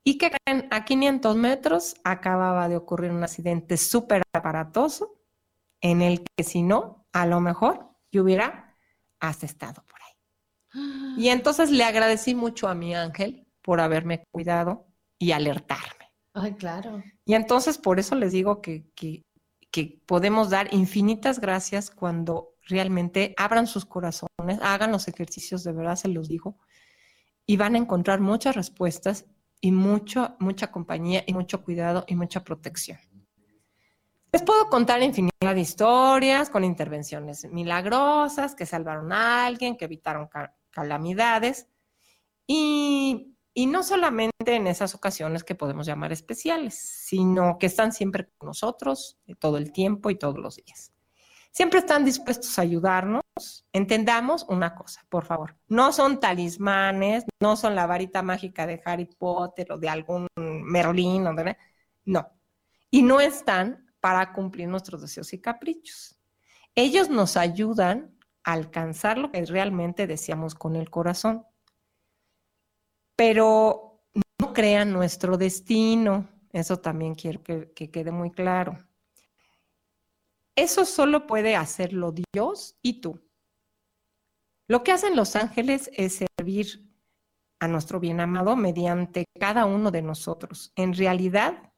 Y 0.04 0.18
que 0.20 0.32
a 0.46 0.86
500 0.86 1.36
metros 1.36 1.96
acababa 2.04 2.70
de 2.70 2.78
ocurrir 2.78 3.12
un 3.12 3.24
accidente 3.24 3.78
súper 3.78 4.22
aparatoso 4.34 5.15
en 5.86 6.02
el 6.02 6.24
que 6.36 6.44
si 6.44 6.64
no, 6.64 7.06
a 7.14 7.28
lo 7.28 7.40
mejor 7.40 7.92
yo 8.12 8.24
hubiera 8.24 8.76
hasta 9.20 9.46
estado 9.46 9.84
por 9.86 10.00
ahí. 10.02 10.14
Y 11.18 11.30
entonces 11.30 11.70
le 11.70 11.84
agradecí 11.84 12.34
mucho 12.34 12.68
a 12.68 12.74
mi 12.74 12.96
ángel 12.96 13.48
por 13.62 13.80
haberme 13.80 14.24
cuidado 14.32 14.88
y 15.20 15.32
alertarme. 15.32 16.12
Ay, 16.34 16.56
claro. 16.56 17.04
Y 17.24 17.36
entonces 17.36 17.78
por 17.78 18.00
eso 18.00 18.16
les 18.16 18.32
digo 18.32 18.62
que, 18.62 18.90
que, 18.96 19.24
podemos 20.06 20.50
dar 20.50 20.74
infinitas 20.74 21.40
gracias 21.40 21.92
cuando 21.92 22.56
realmente 22.64 23.34
abran 23.38 23.68
sus 23.68 23.86
corazones, 23.86 24.60
hagan 24.62 24.92
los 24.92 25.08
ejercicios, 25.08 25.64
de 25.64 25.74
verdad 25.74 25.98
se 25.98 26.08
los 26.08 26.30
digo, 26.30 26.58
y 27.46 27.58
van 27.58 27.76
a 27.76 27.78
encontrar 27.78 28.22
muchas 28.22 28.56
respuestas 28.56 29.26
y 29.62 29.72
mucho, 29.72 30.36
mucha 30.40 30.72
compañía 30.72 31.24
y 31.28 31.34
mucho 31.34 31.64
cuidado 31.64 32.06
y 32.08 32.16
mucha 32.16 32.44
protección. 32.44 33.00
Les 34.36 34.44
puedo 34.44 34.70
contar 34.70 35.02
infinidad 35.02 35.56
de 35.56 35.62
historias 35.62 36.50
con 36.50 36.66
intervenciones 36.66 37.46
milagrosas 37.46 38.54
que 38.54 38.66
salvaron 38.66 39.14
a 39.14 39.46
alguien, 39.46 39.78
que 39.78 39.86
evitaron 39.86 40.28
calamidades. 40.72 41.70
Y 42.46 43.36
y 43.58 43.68
no 43.68 43.84
solamente 43.84 44.56
en 44.56 44.68
esas 44.68 44.94
ocasiones 44.94 45.46
que 45.46 45.56
podemos 45.56 45.88
llamar 45.88 46.12
especiales, 46.12 46.78
sino 46.78 47.58
que 47.58 47.68
están 47.68 47.94
siempre 47.94 48.28
con 48.38 48.48
nosotros 48.48 49.18
todo 49.40 49.58
el 49.58 49.72
tiempo 49.72 50.10
y 50.10 50.20
todos 50.20 50.38
los 50.38 50.58
días. 50.58 50.92
Siempre 51.52 51.80
están 51.80 52.04
dispuestos 52.04 52.60
a 52.60 52.64
ayudarnos. 52.64 53.24
Entendamos 53.72 54.46
una 54.50 54.76
cosa, 54.76 55.06
por 55.08 55.24
favor. 55.24 55.56
No 55.70 55.94
son 55.94 56.20
talismanes, 56.20 57.24
no 57.40 57.56
son 57.56 57.76
la 57.76 57.88
varita 57.88 58.22
mágica 58.22 58.68
de 58.68 58.82
Harry 58.84 59.06
Potter 59.06 59.72
o 59.72 59.78
de 59.78 59.88
algún 59.88 60.28
Merlín, 60.36 61.24
no. 62.04 62.28
Y 62.92 63.04
no 63.04 63.22
están 63.22 63.85
para 64.06 64.34
cumplir 64.34 64.68
nuestros 64.68 65.02
deseos 65.02 65.34
y 65.34 65.42
caprichos. 65.42 66.16
Ellos 66.76 67.10
nos 67.10 67.38
ayudan 67.38 68.16
a 68.44 68.54
alcanzar 68.54 69.18
lo 69.18 69.32
que 69.32 69.44
realmente 69.46 70.06
deseamos 70.06 70.54
con 70.54 70.76
el 70.76 70.92
corazón 70.92 71.44
pero 73.16 74.04
no 74.40 74.54
crean 74.54 74.92
nuestro 74.92 75.38
destino. 75.38 76.28
Eso 76.52 76.80
también 76.80 77.16
quiero 77.16 77.44
que, 77.44 77.74
quede 77.74 78.12
muy 78.12 78.32
claro. 78.32 78.78
Eso 80.56 80.86
solo 80.86 81.28
puede 81.28 81.56
hacerlo 81.56 82.14
Dios 82.34 82.78
y 82.82 83.02
tú. 83.02 83.22
Lo 84.68 84.84
que 84.84 84.92
hacen 84.92 85.16
los 85.16 85.36
ángeles 85.36 85.92
es 85.94 86.24
servir 86.38 86.90
a 87.60 87.68
nuestro 87.68 88.00
bien 88.00 88.20
amado 88.20 88.56
mediante 88.56 89.26
cada 89.40 89.66
uno 89.66 89.92
de 89.92 90.02
nosotros. 90.02 90.72
En 90.76 90.94
realidad, 90.94 91.74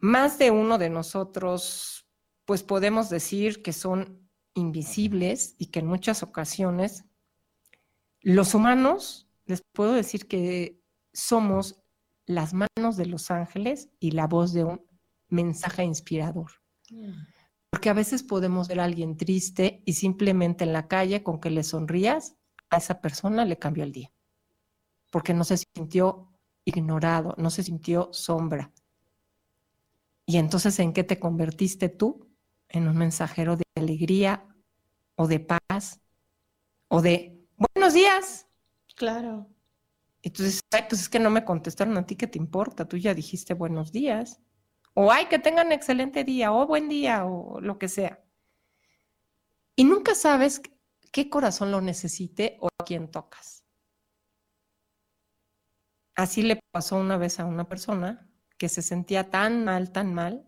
más 0.00 0.38
de 0.38 0.50
uno 0.50 0.78
de 0.78 0.90
nosotros, 0.90 2.06
pues 2.44 2.62
podemos 2.62 3.10
decir 3.10 3.62
que 3.62 3.72
son 3.72 4.28
invisibles 4.54 5.54
y 5.58 5.66
que 5.66 5.80
en 5.80 5.86
muchas 5.86 6.22
ocasiones 6.22 7.04
los 8.20 8.54
humanos 8.54 9.28
les 9.46 9.62
puedo 9.72 9.92
decir 9.92 10.26
que 10.26 10.82
somos 11.12 11.82
las 12.26 12.52
manos 12.54 12.96
de 12.96 13.06
los 13.06 13.30
ángeles 13.30 13.90
y 13.98 14.12
la 14.12 14.26
voz 14.26 14.52
de 14.52 14.64
un 14.64 14.84
mensaje 15.28 15.84
inspirador. 15.84 16.50
Porque 17.70 17.90
a 17.90 17.94
veces 17.94 18.22
podemos 18.22 18.68
ver 18.68 18.80
a 18.80 18.84
alguien 18.84 19.16
triste 19.16 19.82
y 19.84 19.94
simplemente 19.94 20.64
en 20.64 20.72
la 20.72 20.88
calle 20.88 21.22
con 21.22 21.40
que 21.40 21.50
le 21.50 21.62
sonrías, 21.62 22.36
a 22.68 22.78
esa 22.78 23.00
persona 23.00 23.44
le 23.44 23.58
cambió 23.58 23.84
el 23.84 23.92
día. 23.92 24.12
Porque 25.10 25.34
no 25.34 25.44
se 25.44 25.56
sintió 25.56 26.32
ignorado, 26.64 27.34
no 27.36 27.50
se 27.50 27.62
sintió 27.62 28.08
sombra. 28.12 28.72
Y 30.30 30.36
entonces, 30.36 30.78
¿en 30.78 30.92
qué 30.92 31.02
te 31.02 31.18
convertiste 31.18 31.88
tú? 31.88 32.30
En 32.68 32.86
un 32.86 32.96
mensajero 32.96 33.56
de 33.56 33.64
alegría 33.74 34.46
o 35.16 35.26
de 35.26 35.40
paz 35.40 36.00
O 36.86 37.02
de, 37.02 37.44
buenos 37.56 37.94
días. 37.94 38.46
Claro. 38.94 39.48
Entonces, 40.22 40.60
ay, 40.70 40.84
pues 40.88 41.00
es 41.00 41.08
que 41.08 41.18
no 41.18 41.30
me 41.30 41.44
contestaron 41.44 41.98
a 41.98 42.06
ti, 42.06 42.14
¿qué 42.14 42.28
te 42.28 42.38
importa? 42.38 42.86
Tú 42.86 42.96
ya 42.96 43.12
dijiste 43.12 43.54
buenos 43.54 43.90
días. 43.90 44.40
O 44.94 45.10
ay, 45.10 45.26
que 45.26 45.40
tengan 45.40 45.72
excelente 45.72 46.22
día, 46.22 46.52
o 46.52 46.64
buen 46.64 46.88
día, 46.88 47.24
o 47.24 47.60
lo 47.60 47.76
que 47.76 47.88
sea. 47.88 48.22
Y 49.74 49.82
nunca 49.82 50.14
sabes 50.14 50.62
qué 51.10 51.28
corazón 51.28 51.72
lo 51.72 51.80
necesite 51.80 52.56
o 52.60 52.68
a 52.68 52.84
quién 52.84 53.10
tocas. 53.10 53.64
Así 56.14 56.42
le 56.42 56.60
pasó 56.70 56.98
una 56.98 57.16
vez 57.16 57.40
a 57.40 57.46
una 57.46 57.68
persona 57.68 58.29
que 58.60 58.68
se 58.68 58.82
sentía 58.82 59.30
tan 59.30 59.64
mal, 59.64 59.90
tan 59.90 60.12
mal, 60.12 60.46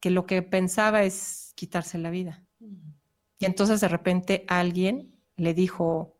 que 0.00 0.10
lo 0.10 0.26
que 0.26 0.42
pensaba 0.42 1.04
es 1.04 1.52
quitarse 1.54 1.96
la 1.96 2.10
vida. 2.10 2.44
Y 3.38 3.44
entonces 3.44 3.80
de 3.80 3.86
repente 3.86 4.44
alguien 4.48 5.16
le 5.36 5.54
dijo, 5.54 6.18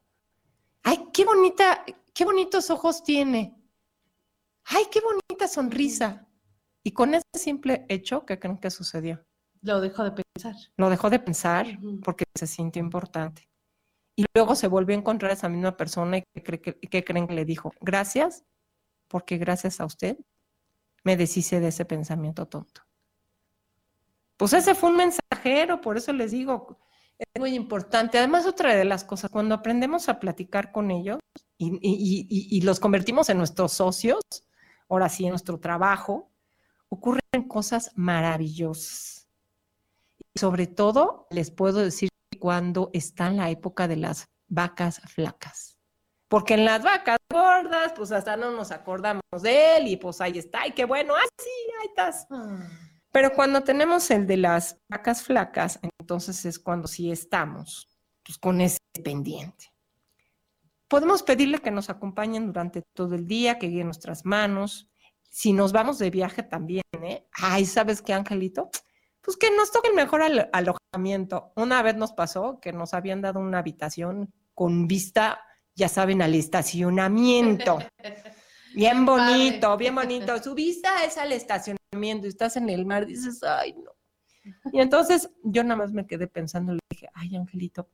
ay, 0.84 1.08
qué 1.12 1.24
bonita, 1.24 1.84
qué 2.14 2.24
bonitos 2.24 2.70
ojos 2.70 3.02
tiene. 3.02 3.60
Ay, 4.62 4.84
qué 4.92 5.00
bonita 5.00 5.48
sonrisa. 5.48 6.28
Y 6.84 6.92
con 6.92 7.12
ese 7.14 7.24
simple 7.34 7.84
hecho, 7.88 8.24
¿qué 8.24 8.38
creen 8.38 8.58
que 8.58 8.70
sucedió? 8.70 9.26
Lo 9.62 9.80
dejó 9.80 10.04
de 10.04 10.12
pensar. 10.12 10.54
Lo 10.76 10.88
dejó 10.88 11.10
de 11.10 11.18
pensar 11.18 11.66
porque 12.04 12.26
se 12.36 12.46
sintió 12.46 12.80
importante. 12.80 13.50
Y 14.14 14.24
luego 14.36 14.54
se 14.54 14.68
volvió 14.68 14.94
a 14.94 15.00
encontrar 15.00 15.32
a 15.32 15.34
esa 15.34 15.48
misma 15.48 15.76
persona 15.76 16.18
y 16.18 16.22
¿qué, 16.22 17.04
creen 17.04 17.26
que 17.26 17.34
le 17.34 17.44
dijo? 17.44 17.72
Gracias, 17.80 18.44
porque 19.08 19.36
gracias 19.36 19.80
a 19.80 19.84
usted 19.84 20.16
me 21.05 21.16
deshice 21.16 21.61
de 21.61 21.68
ese 21.68 21.84
pensamiento 21.84 22.46
tonto. 22.46 22.82
Pues 24.36 24.53
ese 24.53 24.74
fue 24.74 24.90
un 24.90 24.96
mensajero, 24.96 25.80
por 25.80 25.96
eso 25.96 26.12
les 26.12 26.30
digo, 26.30 26.78
es 27.18 27.26
muy 27.40 27.55
importante. 27.55 28.18
Además, 28.18 28.46
otra 28.46 28.74
de 28.74 28.84
las 28.84 29.05
cosas, 29.05 29.30
cuando 29.30 29.55
aprendemos 29.55 30.09
a 30.09 30.20
platicar 30.20 30.70
con 30.70 30.90
ellos 30.90 31.18
y, 31.59 32.61
los 32.62 32.78
convertimos 32.78 33.28
en 33.28 33.38
nuestros 33.38 33.72
socios, 33.72 34.20
ahora 34.88 35.09
sí, 35.09 35.24
en 35.24 35.30
nuestro 35.30 35.59
trabajo, 35.59 36.30
ocurren 36.88 37.49
cosas 37.49 37.92
maravillosas. 37.96 39.28
Y 40.34 40.38
sobre 40.38 40.66
todo, 40.66 41.26
les 41.30 41.51
puedo 41.51 41.80
decir 41.80 42.09
cuando 42.38 42.90
está 42.92 43.26
en 43.26 43.38
la 43.38 43.51
época 43.51 43.88
de 43.88 43.96
las 43.96 44.28
vacas 44.46 45.01
flacas. 45.07 45.77
Porque 46.28 46.54
en 46.54 46.64
las 46.66 46.82
vacas 46.82 47.18
gordas, 47.30 47.92
pues 47.96 48.12
hasta 48.12 48.36
no 48.36 48.50
nos 48.52 48.70
acordamos 48.70 49.22
de 49.42 49.76
él 49.76 49.88
y 49.88 49.96
pues 49.96 50.20
ahí 50.20 50.38
está, 50.38 50.66
y 50.66 50.72
qué 50.72 50.84
bueno, 50.84 51.14
ah, 51.16 51.28
sí, 51.38 51.50
ahí 51.80 51.86
estás. 51.88 52.26
Pero 53.12 53.32
cuando 53.32 53.62
tenemos 53.64 54.10
el 54.10 54.26
de 54.26 54.36
las 54.36 54.78
vacas 54.88 55.22
flacas, 55.22 55.80
entonces 55.98 56.44
es 56.44 56.58
cuando 56.58 56.86
sí 56.86 57.10
estamos 57.10 57.88
pues, 58.22 58.38
con 58.38 58.60
ese 58.60 58.78
pendiente. 59.02 59.72
Podemos 60.86 61.22
pedirle 61.22 61.58
que 61.58 61.70
nos 61.70 61.90
acompañen 61.90 62.46
durante 62.46 62.82
todo 62.94 63.14
el 63.14 63.26
día, 63.26 63.58
que 63.58 63.68
guíen 63.68 63.86
nuestras 63.86 64.24
manos. 64.24 64.90
Si 65.30 65.52
nos 65.52 65.72
vamos 65.72 65.98
de 65.98 66.10
viaje 66.10 66.42
también, 66.42 66.82
¿eh? 67.02 67.26
Ay, 67.32 67.66
¿sabes 67.66 68.00
qué, 68.00 68.14
Angelito? 68.14 68.70
Pues 69.20 69.36
que 69.36 69.50
nos 69.50 69.70
toque 69.70 69.88
el 69.88 69.94
mejor 69.94 70.22
alojamiento. 70.52 71.52
Una 71.56 71.82
vez 71.82 71.96
nos 71.96 72.12
pasó 72.12 72.60
que 72.60 72.72
nos 72.72 72.94
habían 72.94 73.20
dado 73.20 73.40
una 73.40 73.58
habitación 73.58 74.32
con 74.54 74.86
vista 74.86 75.42
ya 75.78 75.88
saben, 75.88 76.20
al 76.20 76.34
estacionamiento. 76.34 77.78
Bien 78.74 79.06
bonito, 79.06 79.76
bien 79.76 79.94
bonito. 79.94 80.40
Su 80.42 80.54
vista 80.54 81.02
es 81.04 81.16
al 81.16 81.32
estacionamiento 81.32 82.26
y 82.26 82.28
estás 82.28 82.56
en 82.56 82.68
el 82.68 82.84
mar, 82.84 83.06
dices, 83.06 83.42
ay, 83.42 83.72
no. 83.72 83.90
Y 84.72 84.80
entonces 84.80 85.30
yo 85.42 85.64
nada 85.64 85.76
más 85.76 85.92
me 85.92 86.06
quedé 86.06 86.28
pensando, 86.28 86.74
le 86.74 86.78
dije, 86.90 87.08
ay, 87.14 87.34
Angelito, 87.34 87.88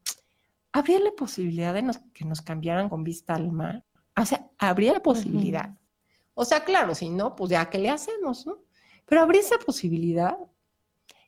¿habría 0.72 0.98
la 0.98 1.12
posibilidad 1.12 1.72
de 1.72 1.88
que 2.12 2.24
nos 2.24 2.42
cambiaran 2.42 2.88
con 2.88 3.04
vista 3.04 3.34
al 3.34 3.50
mar? 3.50 3.84
O 4.20 4.26
sea, 4.26 4.50
habría 4.58 4.92
la 4.92 5.02
posibilidad. 5.02 5.70
O 6.34 6.44
sea, 6.44 6.64
claro, 6.64 6.94
si 6.94 7.08
no, 7.08 7.34
pues 7.36 7.50
ya, 7.50 7.70
¿qué 7.70 7.78
le 7.78 7.88
hacemos, 7.88 8.44
no? 8.44 8.58
Pero 9.06 9.22
habría 9.22 9.40
esa 9.40 9.58
posibilidad. 9.58 10.36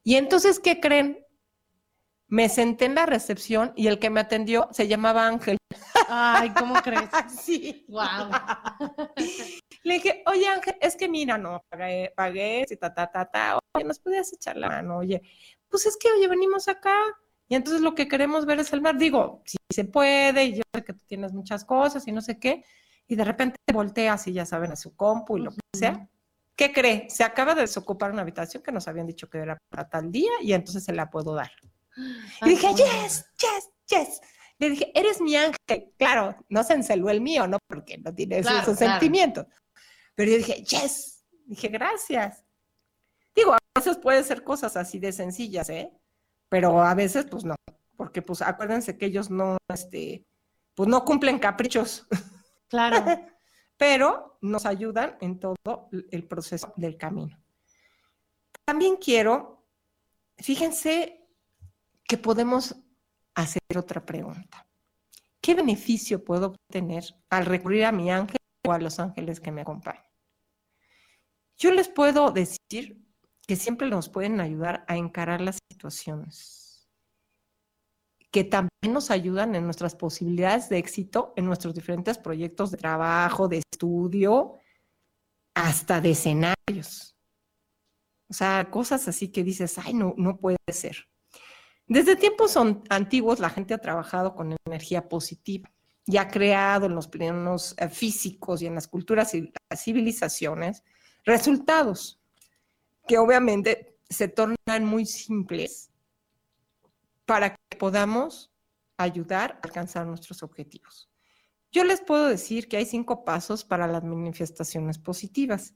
Y 0.02 0.16
entonces, 0.16 0.58
¿qué 0.58 0.80
creen? 0.80 1.24
Me 2.26 2.48
senté 2.48 2.86
en 2.86 2.96
la 2.96 3.06
recepción 3.06 3.72
y 3.76 3.86
el 3.86 3.98
que 4.00 4.10
me 4.10 4.20
atendió 4.20 4.68
se 4.72 4.88
llamaba 4.88 5.26
Ángel. 5.26 5.56
Ay, 6.08 6.50
¿cómo 6.50 6.74
crees? 6.82 7.10
sí. 7.42 7.84
Wow. 7.88 8.30
Le 9.82 9.94
dije, 9.94 10.22
oye 10.26 10.48
Ángel, 10.48 10.76
es 10.80 10.96
que 10.96 11.08
mira, 11.08 11.38
no, 11.38 11.64
pagué, 11.68 12.12
pagué, 12.16 12.64
ta, 12.80 12.92
ta, 12.92 13.10
ta, 13.10 13.24
ta, 13.24 13.58
oye, 13.74 13.84
¿nos 13.84 13.98
podías 13.98 14.32
echar 14.32 14.56
la 14.56 14.68
mano? 14.68 14.98
Oye, 14.98 15.22
pues 15.68 15.86
es 15.86 15.96
que, 15.96 16.10
oye, 16.12 16.28
venimos 16.28 16.68
acá 16.68 16.96
y 17.48 17.54
entonces 17.54 17.82
lo 17.82 17.94
que 17.94 18.08
queremos 18.08 18.46
ver 18.46 18.58
es 18.60 18.72
el 18.72 18.80
mar. 18.80 18.98
Digo, 18.98 19.42
si 19.44 19.56
se 19.70 19.84
puede, 19.84 20.44
y 20.44 20.54
yo 20.56 20.62
sé 20.74 20.84
que 20.84 20.92
tú 20.92 21.00
tienes 21.06 21.32
muchas 21.32 21.64
cosas 21.64 22.06
y 22.08 22.12
no 22.12 22.20
sé 22.20 22.38
qué, 22.38 22.64
y 23.06 23.14
de 23.14 23.24
repente 23.24 23.56
volteas 23.72 24.26
y 24.26 24.32
ya 24.32 24.44
saben, 24.44 24.72
a 24.72 24.76
su 24.76 24.96
compu 24.96 25.38
y 25.38 25.42
lo 25.42 25.50
que 25.52 25.60
sea. 25.74 26.08
¿Qué 26.56 26.72
cree? 26.72 27.08
Se 27.10 27.22
acaba 27.22 27.54
de 27.54 27.60
desocupar 27.62 28.10
una 28.10 28.22
habitación 28.22 28.62
que 28.62 28.72
nos 28.72 28.88
habían 28.88 29.06
dicho 29.06 29.28
que 29.28 29.38
era 29.38 29.58
para 29.68 29.88
tal 29.88 30.10
día 30.10 30.30
y 30.40 30.54
entonces 30.54 30.84
se 30.84 30.92
la 30.92 31.10
puedo 31.10 31.34
dar. 31.34 31.50
Y 32.42 32.50
dije, 32.50 32.68
yes, 32.74 33.26
yes, 33.38 33.70
yes. 33.88 34.20
Le 34.58 34.70
dije, 34.70 34.92
eres 34.94 35.20
mi 35.20 35.36
ángel. 35.36 35.92
Claro, 35.98 36.36
no 36.48 36.64
se 36.64 36.74
enceló 36.74 37.10
el 37.10 37.20
mío, 37.20 37.46
¿no? 37.46 37.58
Porque 37.66 37.98
no 37.98 38.14
tiene 38.14 38.38
esos 38.38 38.78
sentimientos. 38.78 39.46
Pero 40.14 40.32
yo 40.32 40.38
dije, 40.38 40.64
yes. 40.64 41.24
Dije, 41.44 41.68
gracias. 41.68 42.44
Digo, 43.34 43.52
a 43.52 43.58
veces 43.74 43.98
puede 43.98 44.24
ser 44.24 44.42
cosas 44.42 44.76
así 44.76 44.98
de 44.98 45.12
sencillas, 45.12 45.68
¿eh? 45.68 45.92
Pero 46.48 46.82
a 46.82 46.94
veces, 46.94 47.26
pues 47.30 47.44
no. 47.44 47.54
Porque, 47.96 48.22
pues, 48.22 48.40
acuérdense 48.42 48.96
que 48.96 49.06
ellos 49.06 49.30
no, 49.30 49.58
este, 49.68 50.26
pues 50.74 50.88
no 50.88 51.04
cumplen 51.04 51.38
caprichos. 51.38 52.06
Claro. 52.68 53.04
Pero 53.76 54.38
nos 54.40 54.64
ayudan 54.64 55.18
en 55.20 55.38
todo 55.38 55.56
el 56.10 56.26
proceso 56.26 56.72
del 56.76 56.96
camino. 56.96 57.38
También 58.64 58.96
quiero, 58.96 59.66
fíjense 60.38 61.28
que 62.08 62.16
podemos 62.16 62.74
otra 63.76 64.04
pregunta. 64.04 64.66
¿Qué 65.40 65.54
beneficio 65.54 66.24
puedo 66.24 66.48
obtener 66.48 67.04
al 67.30 67.46
recurrir 67.46 67.84
a 67.84 67.92
mi 67.92 68.10
ángel 68.10 68.38
o 68.66 68.72
a 68.72 68.78
los 68.78 68.98
ángeles 68.98 69.40
que 69.40 69.52
me 69.52 69.60
acompañan? 69.60 70.02
Yo 71.56 71.70
les 71.72 71.88
puedo 71.88 72.30
decir 72.32 73.00
que 73.46 73.56
siempre 73.56 73.88
nos 73.88 74.08
pueden 74.08 74.40
ayudar 74.40 74.84
a 74.88 74.96
encarar 74.96 75.40
las 75.40 75.58
situaciones, 75.70 76.88
que 78.30 78.44
también 78.44 78.92
nos 78.92 79.10
ayudan 79.10 79.54
en 79.54 79.64
nuestras 79.64 79.94
posibilidades 79.94 80.68
de 80.68 80.78
éxito 80.78 81.32
en 81.36 81.46
nuestros 81.46 81.74
diferentes 81.74 82.18
proyectos 82.18 82.72
de 82.72 82.76
trabajo, 82.76 83.48
de 83.48 83.62
estudio, 83.72 84.58
hasta 85.54 86.00
de 86.00 86.10
escenarios. 86.10 87.16
O 88.28 88.34
sea, 88.34 88.68
cosas 88.70 89.06
así 89.08 89.28
que 89.28 89.44
dices, 89.44 89.78
ay, 89.78 89.94
no, 89.94 90.12
no 90.16 90.36
puede 90.36 90.58
ser. 90.72 91.08
Desde 91.86 92.16
tiempos 92.16 92.56
antiguos 92.88 93.38
la 93.38 93.50
gente 93.50 93.74
ha 93.74 93.78
trabajado 93.78 94.34
con 94.34 94.56
energía 94.66 95.08
positiva 95.08 95.70
y 96.04 96.16
ha 96.16 96.28
creado 96.28 96.86
en 96.86 96.94
los 96.94 97.08
planos 97.08 97.74
eh, 97.78 97.88
físicos 97.88 98.62
y 98.62 98.66
en 98.66 98.74
las 98.74 98.88
culturas 98.88 99.34
y 99.34 99.52
las 99.70 99.82
civilizaciones 99.82 100.82
resultados 101.24 102.20
que 103.06 103.18
obviamente 103.18 103.98
se 104.08 104.28
tornan 104.28 104.84
muy 104.84 105.06
simples 105.06 105.90
para 107.24 107.50
que 107.54 107.76
podamos 107.76 108.52
ayudar 108.96 109.52
a 109.52 109.66
alcanzar 109.66 110.06
nuestros 110.06 110.42
objetivos. 110.42 111.10
Yo 111.72 111.84
les 111.84 112.00
puedo 112.00 112.26
decir 112.26 112.68
que 112.68 112.76
hay 112.78 112.86
cinco 112.86 113.24
pasos 113.24 113.64
para 113.64 113.86
las 113.86 114.02
manifestaciones 114.02 114.98
positivas. 114.98 115.74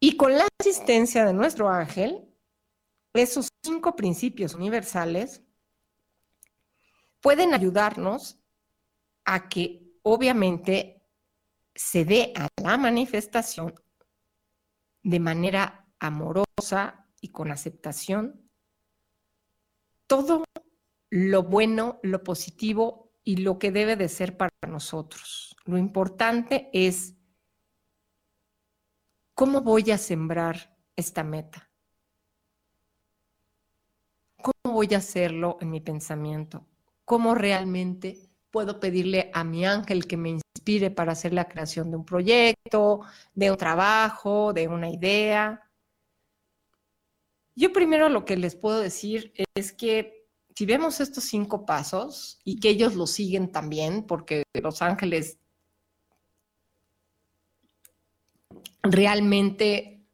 Y 0.00 0.16
con 0.16 0.36
la 0.36 0.48
asistencia 0.60 1.24
de 1.24 1.32
nuestro 1.32 1.68
ángel, 1.68 2.26
esos 3.14 3.48
cinco 3.66 3.96
principios 3.96 4.54
universales 4.54 5.42
pueden 7.20 7.54
ayudarnos 7.54 8.38
a 9.24 9.48
que 9.48 9.82
obviamente 10.02 11.02
se 11.74 12.04
dé 12.04 12.32
a 12.36 12.48
la 12.62 12.76
manifestación 12.78 13.74
de 15.02 15.20
manera 15.20 15.86
amorosa 15.98 17.06
y 17.20 17.28
con 17.28 17.50
aceptación 17.50 18.48
todo 20.06 20.44
lo 21.10 21.42
bueno, 21.42 21.98
lo 22.02 22.22
positivo 22.22 23.12
y 23.24 23.38
lo 23.38 23.58
que 23.58 23.72
debe 23.72 23.96
de 23.96 24.08
ser 24.08 24.36
para 24.36 24.52
nosotros. 24.68 25.56
Lo 25.64 25.78
importante 25.78 26.70
es 26.72 27.14
cómo 29.34 29.60
voy 29.60 29.90
a 29.90 29.98
sembrar 29.98 30.76
esta 30.94 31.24
meta. 31.24 31.70
¿Cómo 34.46 34.76
voy 34.76 34.94
a 34.94 34.98
hacerlo 34.98 35.58
en 35.60 35.70
mi 35.70 35.80
pensamiento? 35.80 36.64
¿Cómo 37.04 37.34
realmente 37.34 38.30
puedo 38.52 38.78
pedirle 38.78 39.28
a 39.34 39.42
mi 39.42 39.66
ángel 39.66 40.06
que 40.06 40.16
me 40.16 40.28
inspire 40.28 40.92
para 40.92 41.12
hacer 41.12 41.32
la 41.32 41.48
creación 41.48 41.90
de 41.90 41.96
un 41.96 42.04
proyecto, 42.04 43.00
de 43.34 43.50
un 43.50 43.56
trabajo, 43.56 44.52
de 44.52 44.68
una 44.68 44.88
idea? 44.88 45.68
Yo 47.56 47.72
primero 47.72 48.08
lo 48.08 48.24
que 48.24 48.36
les 48.36 48.54
puedo 48.54 48.78
decir 48.78 49.32
es 49.56 49.72
que 49.72 50.28
si 50.54 50.64
vemos 50.64 51.00
estos 51.00 51.24
cinco 51.24 51.66
pasos 51.66 52.38
y 52.44 52.60
que 52.60 52.68
ellos 52.68 52.94
lo 52.94 53.08
siguen 53.08 53.50
también, 53.50 54.04
porque 54.04 54.44
los 54.62 54.80
ángeles 54.80 55.40
realmente 58.80 60.06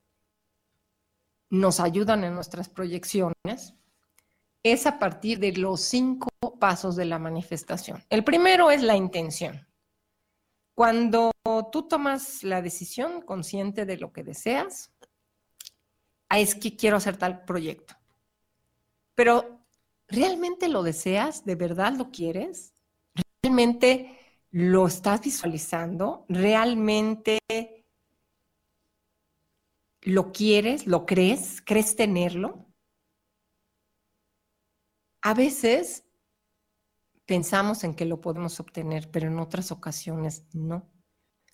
nos 1.51 1.81
ayudan 1.81 2.25
en 2.25 2.35
nuestras 2.35 2.71
proyecciones, 2.71 3.75
es 4.63 4.87
a 4.87 4.99
partir 4.99 5.39
de 5.39 5.53
los 5.53 5.81
cinco 5.81 6.29
pasos 6.59 6.97
de 6.97 7.05
la 7.05 7.19
manifestación. 7.19 8.05
El 8.09 8.25
primero 8.25 8.71
es 8.71 8.83
la 8.83 8.97
intención. 8.97 9.67
Cuando 10.75 11.33
tú 11.71 11.89
tomas 11.89 12.43
la 12.45 12.63
decisión 12.63 13.23
consciente 13.23 13.85
de 13.85 13.99
lo 13.99 14.13
que 14.13 14.23
deseas, 14.23 14.93
es 16.31 16.55
que 16.55 16.77
quiero 16.77 16.97
hacer 16.97 17.17
tal 17.17 17.45
proyecto. 17.45 17.95
Pero, 19.15 19.67
¿realmente 20.09 20.69
lo 20.69 20.83
deseas? 20.83 21.45
¿De 21.45 21.57
verdad 21.57 21.93
lo 21.95 22.11
quieres? 22.11 22.75
¿Realmente 23.43 24.19
lo 24.51 24.87
estás 24.87 25.21
visualizando? 25.21 26.25
¿Realmente 26.29 27.39
lo 30.03 30.33
quieres? 30.33 30.87
¿Lo 30.87 31.05
crees? 31.05 31.61
¿Crees 31.65 31.97
tenerlo? 31.97 32.72
A 35.23 35.35
veces 35.35 36.05
pensamos 37.27 37.85
en 37.85 37.95
que 37.95 38.05
lo 38.05 38.21
podemos 38.21 38.59
obtener, 38.61 39.11
pero 39.11 39.29
en 39.29 39.39
otras 39.39 39.71
ocasiones 39.71 40.45
no. 40.53 40.91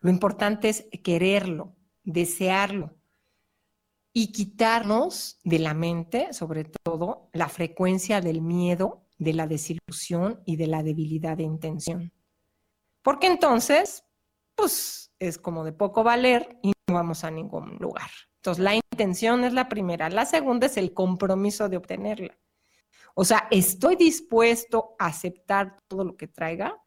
Lo 0.01 0.11
importante 0.11 0.69
es 0.69 0.87
quererlo, 1.05 1.77
desearlo 2.03 2.97
y 4.13 4.33
quitarnos 4.33 5.39
de 5.45 5.59
la 5.59 5.75
mente, 5.75 6.33
sobre 6.33 6.65
todo, 6.65 7.29
la 7.33 7.49
frecuencia 7.49 8.21
del 8.21 8.41
miedo, 8.41 9.07
de 9.19 9.35
la 9.35 9.47
desilusión 9.47 10.43
y 10.47 10.57
de 10.57 10.67
la 10.67 10.83
debilidad 10.83 11.37
de 11.37 11.43
intención. 11.43 12.13
Porque 13.03 13.27
entonces, 13.27 14.05
pues 14.55 15.13
es 15.19 15.39
como 15.39 15.65
de 15.65 15.73
poco 15.73 16.03
valer 16.03 16.59
y 16.63 16.73
no 16.89 16.95
vamos 16.95 17.23
a 17.25 17.31
ningún 17.31 17.77
lugar. 17.77 18.11
Entonces, 18.37 18.65
la 18.65 18.75
intención 18.75 19.45
es 19.45 19.53
la 19.53 19.69
primera. 19.69 20.09
La 20.09 20.27
segunda 20.27 20.67
es 20.67 20.77
el 20.77 20.95
compromiso 20.95 21.69
de 21.69 21.77
obtenerla. 21.77 22.39
O 23.21 23.25
sea, 23.25 23.49
estoy 23.51 23.97
dispuesto 23.97 24.95
a 24.97 25.07
aceptar 25.07 25.77
todo 25.89 26.05
lo 26.05 26.17
que 26.17 26.29
traiga, 26.29 26.81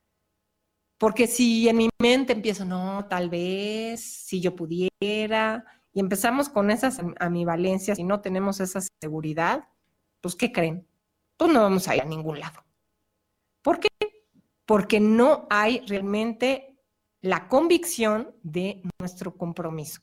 porque 0.98 1.28
si 1.28 1.68
en 1.68 1.76
mi 1.76 1.90
mente 2.02 2.32
empiezo, 2.32 2.64
no, 2.64 3.06
tal 3.10 3.30
vez, 3.30 4.02
si 4.02 4.40
yo 4.40 4.56
pudiera, 4.56 5.66
y 5.92 6.00
empezamos 6.00 6.48
con 6.48 6.72
esas 6.72 7.02
ambivalencias 7.20 8.00
y 8.00 8.06
no 8.06 8.22
tenemos 8.22 8.62
esa 8.62 8.80
seguridad, 9.02 9.68
pues 10.22 10.38
¿qué 10.38 10.54
creen? 10.54 10.88
Pues 11.36 11.52
no 11.52 11.64
vamos 11.64 11.90
a 11.90 11.98
ir 11.98 12.02
a 12.02 12.06
ningún 12.06 12.40
lado. 12.40 12.64
¿Por 13.62 13.82
qué? 13.82 13.90
Porque 14.64 15.02
no 15.02 15.48
hay 15.50 15.82
realmente 15.86 16.80
la 17.20 17.50
convicción 17.50 18.34
de 18.42 18.82
nuestro 19.02 19.36
compromiso. 19.36 20.00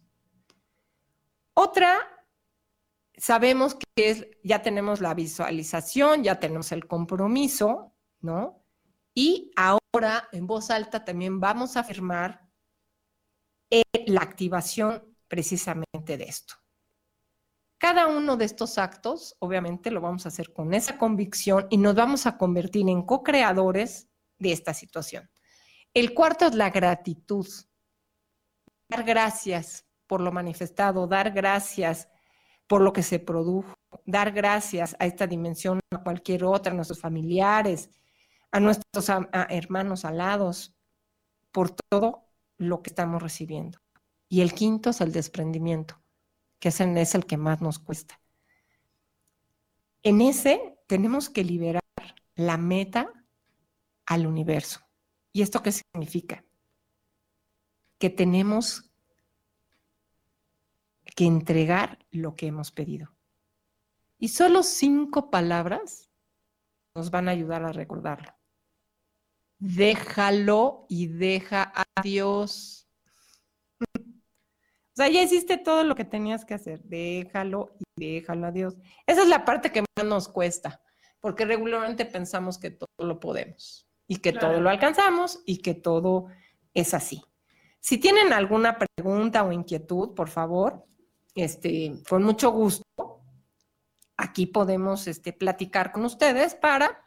Otra 1.54 2.17
sabemos 3.18 3.74
que 3.74 4.10
es, 4.10 4.26
ya 4.42 4.62
tenemos 4.62 5.00
la 5.00 5.14
visualización, 5.14 6.24
ya 6.24 6.38
tenemos 6.40 6.72
el 6.72 6.86
compromiso, 6.86 7.94
¿no? 8.20 8.64
Y 9.14 9.50
ahora 9.56 10.28
en 10.32 10.46
voz 10.46 10.70
alta 10.70 11.04
también 11.04 11.40
vamos 11.40 11.76
a 11.76 11.80
afirmar 11.80 12.48
eh, 13.70 13.82
la 14.06 14.20
activación 14.20 15.16
precisamente 15.26 16.16
de 16.16 16.24
esto. 16.24 16.54
Cada 17.78 18.08
uno 18.08 18.36
de 18.36 18.44
estos 18.44 18.76
actos, 18.78 19.36
obviamente, 19.38 19.90
lo 19.90 20.00
vamos 20.00 20.24
a 20.24 20.30
hacer 20.30 20.52
con 20.52 20.74
esa 20.74 20.98
convicción 20.98 21.66
y 21.70 21.76
nos 21.76 21.94
vamos 21.94 22.26
a 22.26 22.36
convertir 22.36 22.88
en 22.88 23.02
co-creadores 23.02 24.08
de 24.38 24.52
esta 24.52 24.74
situación. 24.74 25.30
El 25.94 26.12
cuarto 26.12 26.46
es 26.46 26.54
la 26.54 26.70
gratitud. 26.70 27.46
Dar 28.88 29.04
gracias 29.04 29.86
por 30.06 30.20
lo 30.20 30.32
manifestado, 30.32 31.06
dar 31.06 31.30
gracias 31.30 32.08
por 32.68 32.82
lo 32.82 32.92
que 32.92 33.02
se 33.02 33.18
produjo, 33.18 33.74
dar 34.04 34.30
gracias 34.32 34.94
a 35.00 35.06
esta 35.06 35.26
dimensión, 35.26 35.80
a 35.90 36.02
cualquier 36.02 36.44
otra, 36.44 36.72
a 36.72 36.76
nuestros 36.76 37.00
familiares, 37.00 37.90
a 38.52 38.60
nuestros 38.60 39.08
hermanos 39.48 40.04
alados, 40.04 40.76
por 41.50 41.70
todo 41.70 42.28
lo 42.58 42.82
que 42.82 42.90
estamos 42.90 43.22
recibiendo. 43.22 43.78
Y 44.28 44.42
el 44.42 44.52
quinto 44.52 44.90
es 44.90 45.00
el 45.00 45.12
desprendimiento, 45.12 46.00
que 46.60 46.68
es, 46.68 46.80
es 46.80 47.14
el 47.14 47.24
que 47.24 47.38
más 47.38 47.60
nos 47.62 47.78
cuesta. 47.78 48.20
En 50.02 50.20
ese 50.20 50.78
tenemos 50.86 51.30
que 51.30 51.44
liberar 51.44 51.82
la 52.34 52.58
meta 52.58 53.10
al 54.06 54.26
universo. 54.26 54.80
¿Y 55.32 55.42
esto 55.42 55.62
qué 55.62 55.72
significa? 55.72 56.44
Que 57.98 58.10
tenemos 58.10 58.87
que 61.18 61.26
entregar 61.26 61.98
lo 62.12 62.36
que 62.36 62.46
hemos 62.46 62.70
pedido. 62.70 63.12
Y 64.20 64.28
solo 64.28 64.62
cinco 64.62 65.30
palabras 65.30 66.08
nos 66.94 67.10
van 67.10 67.26
a 67.26 67.32
ayudar 67.32 67.64
a 67.64 67.72
recordarlo. 67.72 68.32
Déjalo 69.58 70.86
y 70.88 71.08
deja 71.08 71.72
a 71.74 72.02
Dios. 72.04 72.88
o 73.80 74.94
sea, 74.94 75.08
ya 75.08 75.20
hiciste 75.20 75.58
todo 75.58 75.82
lo 75.82 75.96
que 75.96 76.04
tenías 76.04 76.44
que 76.44 76.54
hacer. 76.54 76.84
Déjalo 76.84 77.74
y 77.96 78.20
déjalo 78.20 78.46
a 78.46 78.52
Dios. 78.52 78.76
Esa 79.04 79.22
es 79.22 79.28
la 79.28 79.44
parte 79.44 79.72
que 79.72 79.82
más 79.96 80.06
nos 80.06 80.28
cuesta, 80.28 80.80
porque 81.18 81.44
regularmente 81.44 82.06
pensamos 82.06 82.58
que 82.58 82.70
todo 82.70 82.90
lo 82.96 83.18
podemos 83.18 83.88
y 84.06 84.18
que 84.18 84.32
todo 84.32 84.60
lo 84.60 84.70
alcanzamos 84.70 85.42
y 85.46 85.62
que 85.62 85.74
todo 85.74 86.28
es 86.74 86.94
así. 86.94 87.24
Si 87.80 87.98
tienen 87.98 88.32
alguna 88.32 88.78
pregunta 88.78 89.42
o 89.42 89.50
inquietud, 89.50 90.14
por 90.14 90.28
favor, 90.28 90.86
este, 91.38 91.94
con 92.08 92.22
mucho 92.22 92.50
gusto, 92.50 92.84
aquí 94.16 94.46
podemos 94.46 95.06
este, 95.06 95.32
platicar 95.32 95.92
con 95.92 96.04
ustedes 96.04 96.54
para, 96.54 97.04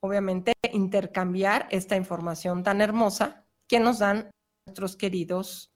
obviamente, 0.00 0.54
intercambiar 0.72 1.68
esta 1.70 1.96
información 1.96 2.62
tan 2.62 2.80
hermosa 2.80 3.44
que 3.68 3.80
nos 3.80 3.98
dan 3.98 4.30
nuestros 4.66 4.96
queridos 4.96 5.70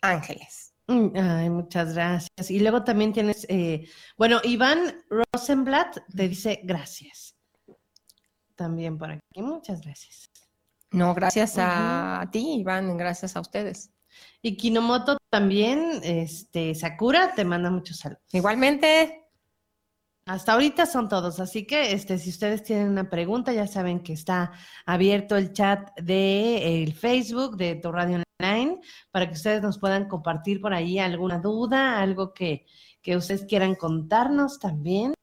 ángeles. 0.00 0.74
Mm, 0.86 1.08
ay, 1.16 1.50
muchas 1.50 1.94
gracias. 1.94 2.50
Y 2.50 2.60
luego 2.60 2.82
también 2.82 3.12
tienes, 3.12 3.44
eh, 3.48 3.86
bueno, 4.16 4.40
Iván 4.42 5.04
Rosenblatt 5.10 5.98
te 6.14 6.28
dice 6.28 6.60
gracias. 6.64 7.34
También 8.54 8.96
por 8.96 9.10
aquí. 9.10 9.42
Muchas 9.42 9.82
gracias. 9.82 10.30
No, 10.90 11.14
gracias 11.14 11.56
a 11.58 12.26
ti, 12.32 12.60
Iván, 12.60 12.96
gracias 12.96 13.36
a 13.36 13.40
ustedes. 13.40 13.90
Y 14.42 14.56
Kinomoto 14.56 15.18
también, 15.30 16.00
este, 16.02 16.74
Sakura, 16.74 17.34
te 17.34 17.44
manda 17.44 17.70
muchos 17.70 17.98
saludos. 17.98 18.22
Igualmente. 18.32 19.24
Hasta 20.26 20.52
ahorita 20.52 20.84
son 20.84 21.08
todos, 21.08 21.40
así 21.40 21.66
que 21.66 21.92
este, 21.92 22.18
si 22.18 22.28
ustedes 22.28 22.62
tienen 22.62 22.90
una 22.90 23.08
pregunta, 23.08 23.50
ya 23.50 23.66
saben 23.66 24.00
que 24.00 24.12
está 24.12 24.52
abierto 24.84 25.38
el 25.38 25.54
chat 25.54 25.98
de 25.98 26.82
el 26.82 26.92
Facebook 26.92 27.56
de 27.56 27.76
Tu 27.76 27.90
Radio 27.90 28.22
Online 28.38 28.78
para 29.10 29.26
que 29.26 29.32
ustedes 29.32 29.62
nos 29.62 29.78
puedan 29.78 30.06
compartir 30.06 30.60
por 30.60 30.74
ahí 30.74 30.98
alguna 30.98 31.38
duda, 31.38 31.98
algo 32.02 32.34
que, 32.34 32.66
que 33.00 33.16
ustedes 33.16 33.46
quieran 33.46 33.74
contarnos 33.74 34.58
también 34.58 35.14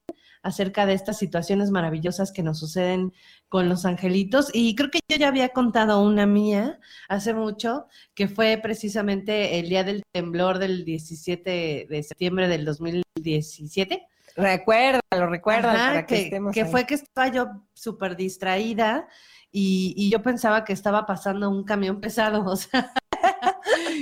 acerca 0.41 0.85
de 0.85 0.93
estas 0.93 1.19
situaciones 1.19 1.71
maravillosas 1.71 2.31
que 2.31 2.43
nos 2.43 2.59
suceden 2.59 3.13
con 3.55 3.69
los 3.69 3.85
angelitos. 3.85 4.49
Y 4.51 4.75
creo 4.75 4.91
que 4.91 4.99
yo 5.07 5.15
ya 5.15 5.29
había 5.29 5.47
contado 5.47 6.03
una 6.03 6.25
mía 6.25 6.77
hace 7.07 7.33
mucho, 7.33 7.87
que 8.13 8.27
fue 8.27 8.59
precisamente 8.61 9.59
el 9.59 9.69
día 9.69 9.85
del 9.85 10.03
temblor 10.11 10.59
del 10.59 10.83
17 10.83 11.87
de 11.89 12.03
septiembre 12.03 12.49
del 12.49 12.65
2017. 12.65 14.05
Recuérdalo, 14.35 15.27
recuerda. 15.29 16.05
que, 16.05 16.29
que, 16.53 16.65
fue 16.65 16.85
que 16.85 16.95
estaba 16.95 17.29
yo 17.29 17.47
súper 17.73 18.17
distraída 18.17 19.07
y, 19.53 19.93
y, 19.95 20.11
yo 20.11 20.21
pensaba 20.21 20.65
que 20.65 20.73
estaba 20.73 21.05
pasando 21.05 21.49
un 21.49 21.63
camión 21.63 22.01
pesado, 22.01 22.43
o 22.51 22.57
sea, 22.57 22.91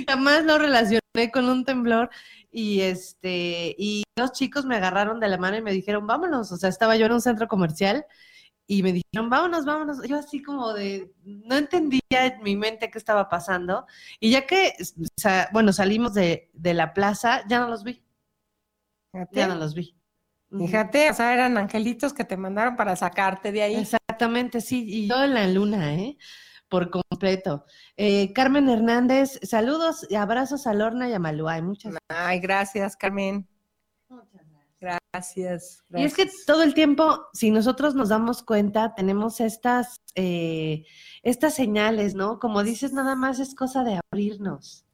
jamás 0.08 0.42
lo 0.42 0.58
relacioné 0.58 1.30
con 1.32 1.48
un 1.48 1.64
temblor 1.64 2.10
y 2.50 2.80
este, 2.80 3.76
y 3.78 4.02
dos 4.16 4.32
chicos 4.32 4.64
me 4.64 4.74
agarraron 4.74 5.20
de 5.20 5.28
la 5.28 5.38
mano 5.38 5.56
y 5.56 5.62
me 5.62 5.70
dijeron, 5.70 6.08
vámonos. 6.08 6.50
O 6.50 6.56
sea, 6.56 6.68
estaba 6.70 6.96
yo 6.96 7.06
en 7.06 7.12
un 7.12 7.20
centro 7.20 7.46
comercial 7.46 8.04
y 8.66 8.82
me 8.82 8.92
dijeron, 8.92 9.28
vámonos, 9.28 9.64
vámonos. 9.64 10.06
Yo 10.06 10.18
así 10.18 10.42
como 10.42 10.72
de, 10.72 11.12
no 11.24 11.56
entendía 11.56 12.00
en 12.10 12.42
mi 12.42 12.56
mente 12.56 12.90
qué 12.90 12.98
estaba 12.98 13.28
pasando. 13.28 13.86
Y 14.20 14.30
ya 14.30 14.46
que, 14.46 14.72
bueno, 15.52 15.72
salimos 15.72 16.14
de, 16.14 16.50
la 16.54 16.94
plaza, 16.94 17.44
ya 17.48 17.60
no 17.60 17.68
los 17.68 17.84
vi. 17.84 18.02
Ya 19.32 19.46
no 19.46 19.54
los 19.54 19.74
vi. 19.74 19.96
Fíjate, 20.50 21.10
o 21.10 21.14
sea, 21.14 21.34
eran 21.34 21.58
angelitos 21.58 22.12
que 22.12 22.24
te 22.24 22.36
mandaron 22.36 22.76
para 22.76 22.94
sacarte 22.96 23.50
de 23.50 23.62
ahí. 23.62 23.74
Exactamente, 23.74 24.60
sí, 24.60 24.84
y 24.86 25.08
yo 25.08 25.24
en 25.24 25.34
la 25.34 25.48
luna, 25.48 25.94
¿eh? 25.94 26.16
por 26.68 26.90
completo. 26.90 27.64
Eh, 27.96 28.32
Carmen 28.32 28.68
Hernández, 28.68 29.38
saludos 29.42 30.06
y 30.08 30.16
abrazos 30.16 30.66
a 30.66 30.74
Lorna 30.74 31.08
y 31.08 31.12
a 31.12 31.18
Maluay. 31.18 31.62
Muchas 31.62 31.92
gracias. 31.92 32.28
Ay, 32.28 32.40
gracias, 32.40 32.96
Carmen. 32.96 33.48
Gracias. 34.84 35.82
Gracias, 35.88 35.88
Y 35.90 36.02
es 36.04 36.14
que 36.14 36.30
todo 36.46 36.62
el 36.62 36.74
tiempo, 36.74 37.26
si 37.32 37.50
nosotros 37.50 37.94
nos 37.94 38.10
damos 38.10 38.42
cuenta, 38.42 38.94
tenemos 38.94 39.40
estas, 39.40 39.96
eh, 40.14 40.84
estas 41.22 41.54
señales, 41.54 42.14
¿no? 42.14 42.38
Como 42.38 42.62
dices, 42.62 42.92
nada 42.92 43.14
más 43.14 43.38
es 43.40 43.54
cosa 43.54 43.82
de 43.84 43.98
abrirnos. 44.12 44.84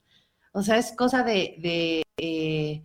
O 0.53 0.63
sea, 0.63 0.77
es 0.77 0.93
cosa 0.93 1.25
de, 1.25 1.57
de, 1.61 2.03
eh, 2.19 2.85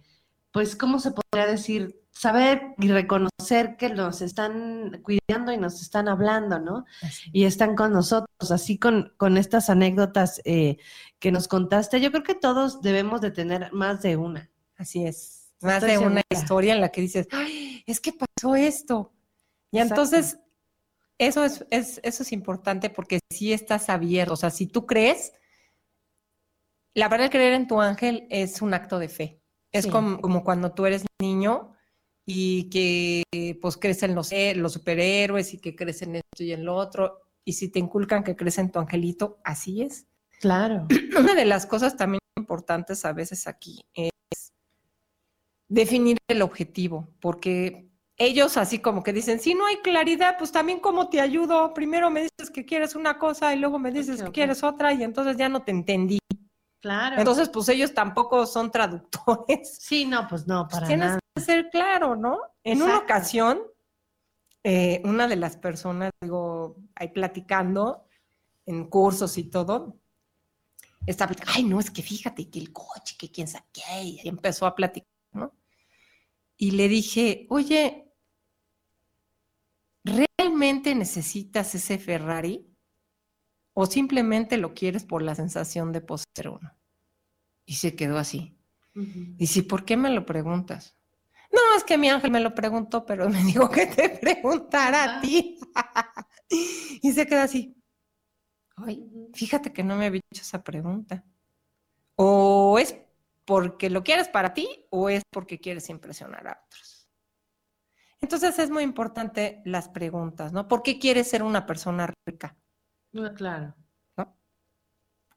pues, 0.52 0.76
¿cómo 0.76 1.00
se 1.00 1.12
podría 1.12 1.48
decir? 1.48 2.02
Saber 2.12 2.74
y 2.80 2.88
reconocer 2.88 3.76
que 3.78 3.90
nos 3.90 4.22
están 4.22 5.04
cuidando 5.04 5.52
y 5.52 5.58
nos 5.58 5.82
están 5.82 6.08
hablando, 6.08 6.60
¿no? 6.60 6.86
Así. 7.02 7.30
y 7.34 7.44
están 7.44 7.76
con 7.76 7.92
nosotros, 7.92 8.52
así 8.52 8.80
con, 8.80 9.14
con 9.18 9.38
estas 9.38 9.70
anécdotas 9.70 10.42
eh, 10.46 10.78
que 11.20 11.32
nos 11.32 11.48
contaste. 11.48 12.00
Yo 12.00 12.12
creo 12.12 12.24
que 12.24 12.36
todos 12.36 12.82
debemos 12.82 13.20
de 13.22 13.32
tener 13.32 13.72
más 13.74 14.02
de 14.02 14.16
una. 14.16 14.50
Así 14.78 15.06
es. 15.06 15.45
Más 15.66 15.76
Estoy 15.84 15.92
de 15.92 15.98
una 15.98 16.22
segura. 16.22 16.24
historia 16.32 16.74
en 16.76 16.82
la 16.82 16.90
que 16.90 17.02
dices, 17.02 17.28
Ay, 17.32 17.84
es 17.86 18.00
que 18.00 18.14
pasó 18.14 18.56
esto. 18.56 19.12
Y 19.72 19.78
Exacto. 19.80 20.02
entonces, 20.04 20.40
eso 21.18 21.44
es, 21.44 21.66
es- 21.72 22.00
eso 22.04 22.24
es 22.24 22.32
importante 22.32 22.90
porque 22.90 23.20
si 23.32 23.52
estás 23.54 23.90
abierto, 23.90 24.34
o 24.34 24.38
sea, 24.38 24.50
si 24.52 24.68
tú 24.68 24.86
crees, 24.86 25.34
la 26.94 27.10
verdad, 27.10 27.30
creer 27.30 27.54
en 27.54 27.68
tu 27.68 27.82
ángel 27.82 28.28
es 28.30 28.62
un 28.62 28.74
acto 28.74 29.00
de 29.00 29.10
fe. 29.10 29.42
Es 29.72 29.86
Sí. 29.86 29.90
como, 29.92 30.22
como 30.22 30.44
cuando 30.44 30.72
tú 30.74 30.86
eres 30.86 31.04
niño 31.22 31.74
y 32.26 32.70
que 32.70 33.24
pues 33.62 33.78
crecen 33.78 34.16
los, 34.16 34.32
los 34.56 34.74
superhéroes 34.74 35.54
y 35.54 35.58
que 35.60 35.76
crecen 35.76 36.16
esto 36.16 36.44
y 36.44 36.54
en 36.54 36.64
lo 36.64 36.76
otro. 36.76 37.22
Y 37.44 37.54
si 37.54 37.70
te 37.70 37.80
inculcan 37.80 38.24
que 38.24 38.36
crees 38.36 38.58
en 38.58 38.72
tu 38.72 38.80
angelito, 38.80 39.40
así 39.44 39.82
es. 39.82 40.08
Claro. 40.40 40.88
Una 41.20 41.36
de 41.36 41.46
las 41.46 41.66
cosas 41.66 41.96
también 41.98 42.20
importantes 42.38 43.04
a 43.06 43.14
veces 43.14 43.48
aquí 43.48 43.82
es 43.94 44.10
definir 45.68 46.18
el 46.28 46.42
objetivo, 46.42 47.10
porque 47.20 47.90
ellos 48.18 48.56
así 48.58 48.80
como 48.80 49.04
que 49.04 49.12
dicen, 49.14 49.40
si 49.40 49.56
no 49.56 49.66
hay 49.66 49.78
claridad, 49.78 50.38
pues 50.38 50.52
también 50.52 50.80
cómo 50.80 51.10
te 51.10 51.20
ayudo. 51.20 51.74
Primero 51.74 52.10
me 52.10 52.22
dices 52.22 52.50
que 52.52 52.66
quieres 52.66 52.96
una 52.96 53.18
cosa 53.18 53.54
y 53.54 53.60
luego 53.60 53.78
me 53.78 53.92
dices 53.92 54.24
que 54.24 54.32
quieres 54.32 54.64
otra 54.64 54.94
y 54.94 55.04
entonces 55.04 55.36
ya 55.38 55.50
no 55.50 55.64
te 55.64 55.72
entendí. 55.72 56.20
Claro. 56.80 57.18
Entonces, 57.18 57.50
pues 57.50 57.68
ellos 57.70 57.94
tampoco 57.94 58.46
son 58.46 58.70
traductores. 58.72 59.78
sí, 59.80 60.06
no, 60.06 60.28
pues 60.28 60.46
no, 60.48 60.66
Pues 60.68 60.76
para 60.76 60.88
tienes 60.88 61.08
nada. 61.08 61.20
que 61.36 61.42
ser 61.42 61.70
claro, 61.72 62.16
¿no? 62.16 62.40
En 62.64 62.82
una 62.82 63.00
ocasión, 63.00 63.60
eh, 64.64 65.02
una 65.04 65.28
de 65.28 65.36
las 65.36 65.58
personas, 65.58 66.12
digo, 66.22 66.78
ahí 66.96 67.08
platicando 67.10 68.06
en 68.68 68.88
cursos 68.88 69.38
y 69.40 69.46
todo, 69.46 69.98
estaba 71.08 71.30
platicando, 71.30 71.54
ay, 71.58 71.64
no, 71.64 71.80
es 71.80 71.90
que 71.92 72.02
fíjate 72.04 72.50
que 72.50 72.60
el 72.60 72.72
coche, 72.72 73.16
que 73.18 73.32
quién 73.32 73.48
sabe 73.48 73.66
qué, 73.74 74.04
y 74.04 74.28
empezó 74.28 74.66
a 74.68 74.76
platicar, 74.76 75.10
¿no? 75.36 75.54
Y 76.58 76.72
le 76.72 76.88
dije, 76.88 77.48
oye, 77.50 78.12
¿realmente 80.04 80.96
necesitas 80.96 81.76
ese 81.76 81.98
Ferrari? 81.98 82.68
¿O 83.74 83.86
simplemente 83.86 84.58
lo 84.58 84.74
quieres 84.74 85.04
por 85.04 85.22
la 85.22 85.36
sensación 85.36 85.92
de 85.92 86.02
poseer 86.02 86.50
uno? 86.50 86.72
Y 87.66 87.76
se 87.76 87.96
quedó 87.96 88.18
así. 88.18 88.58
Y 89.38 89.48
si, 89.48 89.62
¿por 89.64 89.84
qué 89.84 89.98
me 89.98 90.10
lo 90.10 90.26
preguntas? 90.26 90.96
No, 91.52 91.60
es 91.78 91.84
que 91.84 91.98
mi 91.98 92.10
ángel 92.10 92.32
me 92.32 92.40
lo 92.40 92.56
preguntó, 92.56 93.06
pero 93.06 93.30
me 93.30 93.44
dijo 93.44 93.70
que 93.70 93.88
te 93.88 94.10
preguntara 94.10 95.04
a 95.04 95.18
Ah. 95.18 95.22
ti. 95.22 95.60
y 97.02 97.12
se 97.12 97.28
queda 97.28 97.44
así. 97.44 97.76
Ay, 98.78 99.06
fíjate 99.34 99.74
que 99.74 99.84
no 99.84 99.96
me 99.96 100.06
había 100.06 100.22
hecho 100.32 100.42
esa 100.42 100.64
pregunta. 100.64 101.24
O 102.16 102.78
es 102.80 102.96
porque 103.46 103.90
lo 103.90 104.04
quieres 104.04 104.28
para 104.28 104.54
ti 104.54 104.68
o 104.90 105.10
es 105.10 105.24
porque 105.32 105.60
quieres 105.60 105.90
impresionar 105.90 106.48
a 106.48 106.62
otros. 106.66 107.08
Entonces 108.22 108.58
es 108.58 108.70
muy 108.70 108.84
importante 108.84 109.62
las 109.66 109.88
preguntas, 109.88 110.52
¿no? 110.52 110.68
¿Por 110.68 110.82
qué 110.82 110.98
quieres 110.98 111.30
ser 111.30 111.44
una 111.44 111.66
persona 111.66 112.12
rica? 112.26 112.58
Ah, 113.16 113.32
claro. 113.36 113.76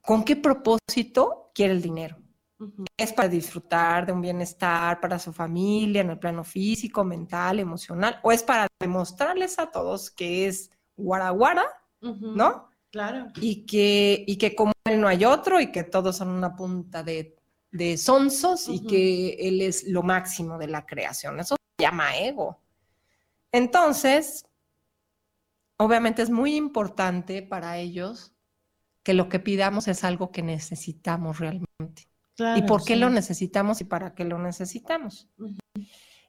¿Con 0.01 0.25
qué 0.25 0.37
propósito 0.37 1.51
quiere 1.55 1.75
el 1.75 1.83
dinero? 1.83 2.17
Es 2.97 3.13
para 3.13 3.29
disfrutar 3.29 4.07
de 4.07 4.13
un 4.13 4.23
bienestar 4.23 5.01
para 5.01 5.19
su 5.19 5.35
familia 5.35 6.01
en 6.01 6.11
el 6.11 6.19
plano 6.19 6.43
físico, 6.45 7.05
mental, 7.05 7.61
emocional, 7.61 8.19
o 8.23 8.33
es 8.33 8.43
para 8.43 8.67
demostrarles 8.81 9.59
a 9.59 9.71
todos 9.71 10.11
que 10.11 10.47
es 10.47 10.71
guaraguara, 10.97 11.65
Ujú. 12.01 12.33
¿no? 12.35 12.71
Claro. 12.91 13.27
Y 13.37 13.67
que, 13.67 14.25
y 14.27 14.39
que 14.39 14.57
como 14.57 14.73
él 14.87 14.99
no 14.99 15.09
hay 15.09 15.27
otro 15.27 15.61
y 15.61 15.71
que 15.71 15.85
todos 15.85 16.17
son 16.17 16.31
una 16.31 16.57
punta 16.57 17.03
de, 17.03 17.38
de 17.71 17.97
sonsos 17.97 18.69
y 18.69 18.87
que 18.87 19.37
él 19.41 19.61
es 19.61 19.85
lo 19.85 20.03
máximo 20.03 20.59
de 20.59 20.69
la 20.69 20.87
creación. 20.87 21.39
Eso 21.41 21.57
se 21.79 21.85
llama 21.85 22.17
ego. 22.17 22.61
Entonces, 23.53 24.47
obviamente 25.77 26.23
es 26.23 26.31
muy 26.31 26.55
importante 26.55 27.43
para 27.43 27.79
ellos 27.79 28.35
que 29.03 29.15
lo 29.15 29.29
que 29.29 29.39
pidamos 29.39 29.89
es 29.89 30.05
algo 30.05 30.31
que 30.31 30.43
necesitamos 30.43 31.39
realmente. 31.39 32.09
Claro, 32.37 32.59
¿Y 32.59 32.63
por 32.63 32.85
qué 32.85 32.95
sí. 32.95 33.01
lo 33.01 33.11
necesitamos 33.11 33.81
y 33.81 33.85
para 33.85 34.15
qué 34.15 34.25
lo 34.25 34.39
necesitamos? 34.39 35.29
Ujú. 35.39 35.57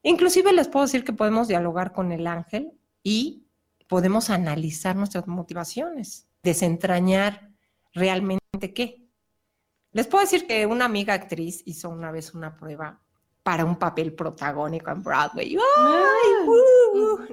Inclusive 0.02 0.54
les 0.54 0.68
puedo 0.68 0.86
decir 0.86 1.04
que 1.04 1.14
podemos 1.14 1.48
dialogar 1.48 1.92
con 1.92 2.12
el 2.12 2.26
ángel 2.26 2.72
y 3.04 3.46
podemos 3.88 4.30
analizar 4.30 4.96
nuestras 4.96 5.28
motivaciones, 5.28 6.28
desentrañar 6.42 7.52
realmente 7.94 8.74
qué. 8.74 9.09
Les 9.92 10.08
puedo 10.08 10.24
decir 10.24 10.46
que 10.46 10.66
una 10.66 10.86
amiga 10.86 11.14
actriz 11.14 11.64
hizo 11.66 11.90
una 11.90 12.12
vez 12.12 12.34
una 12.34 12.56
prueba 12.56 13.02
para 13.44 13.66
un 13.66 13.78
papel 13.78 14.14
protagónico 14.14 14.92
en 14.92 15.02
Broadway. 15.02 15.56
¡Ay, 15.56 16.32
Ah. 16.42 16.46
uh! 16.48 17.28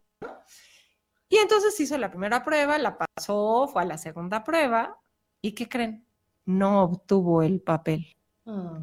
Y 1.29 1.37
entonces 1.39 1.79
hizo 1.81 1.99
la 1.99 2.09
primera 2.11 2.43
prueba, 2.45 2.79
la 2.79 2.97
pasó, 2.97 3.69
fue 3.69 3.83
a 3.83 3.85
la 3.85 3.99
segunda 3.99 4.45
prueba 4.45 4.99
y 5.43 5.53
¿qué 5.53 5.69
creen? 5.69 6.07
No 6.45 6.85
obtuvo 6.85 7.43
el 7.43 7.61
papel 7.61 8.07
Ah. 8.47 8.79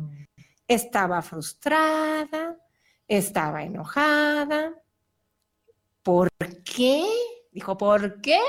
estaba 0.67 1.21
frustrada, 1.21 2.57
estaba 3.07 3.63
enojada. 3.63 4.73
¿Por 6.03 6.29
qué? 6.65 7.05
Dijo, 7.51 7.77
¿por 7.77 8.19
qué? 8.21 8.39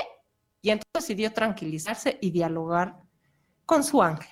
Y 0.61 0.71
entonces 0.71 1.07
decidió 1.07 1.31
tranquilizarse 1.31 2.17
y 2.21 2.31
dialogar 2.31 2.97
con 3.65 3.83
su 3.83 4.01
ángel. 4.03 4.29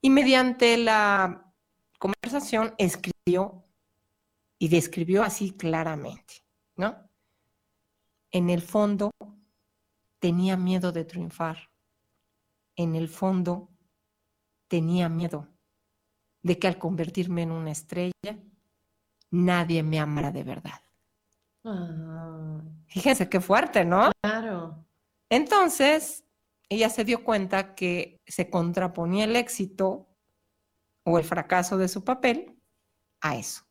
Y 0.00 0.10
mediante 0.10 0.76
la 0.76 1.52
conversación 1.98 2.74
escribió 2.78 3.64
y 4.58 4.68
describió 4.68 5.22
así 5.22 5.52
claramente, 5.52 6.44
¿no? 6.76 7.08
En 8.30 8.50
el 8.50 8.62
fondo 8.62 9.10
tenía 10.18 10.56
miedo 10.56 10.92
de 10.92 11.04
triunfar. 11.04 11.70
En 12.76 12.94
el 12.94 13.08
fondo 13.08 13.70
tenía 14.68 15.08
miedo 15.08 15.48
de 16.42 16.58
que 16.58 16.68
al 16.68 16.78
convertirme 16.78 17.42
en 17.42 17.52
una 17.52 17.72
estrella, 17.72 18.38
nadie 19.30 19.82
me 19.82 19.98
amara 19.98 20.30
de 20.30 20.44
verdad. 20.44 20.80
Ah, 21.64 22.60
Fíjense 22.86 23.28
qué 23.28 23.40
fuerte, 23.40 23.84
¿no? 23.84 24.12
claro. 24.22 24.84
Entonces, 25.30 26.24
ella 26.68 26.90
se 26.90 27.04
dio 27.04 27.24
cuenta 27.24 27.74
que 27.74 28.20
se 28.26 28.50
contraponía 28.50 29.24
el 29.24 29.36
éxito 29.36 30.08
o 31.04 31.18
el 31.18 31.24
fracaso 31.24 31.78
de 31.78 31.88
su 31.88 32.04
papel 32.04 32.60
a 33.20 33.36
eso. 33.36 33.64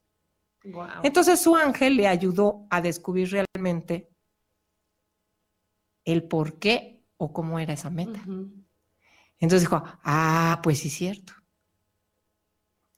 Wow. 0.63 1.01
Entonces 1.03 1.39
su 1.41 1.55
ángel 1.55 1.95
le 1.95 2.07
ayudó 2.07 2.67
a 2.69 2.81
descubrir 2.81 3.29
realmente 3.31 4.09
el 6.03 6.27
por 6.27 6.57
qué 6.59 7.03
o 7.17 7.31
cómo 7.31 7.59
era 7.59 7.73
esa 7.73 7.89
meta. 7.89 8.21
Entonces 9.39 9.61
dijo, 9.61 9.83
ah, 10.03 10.59
pues 10.63 10.79
sí 10.79 10.87
es 10.87 10.93
cierto. 10.95 11.33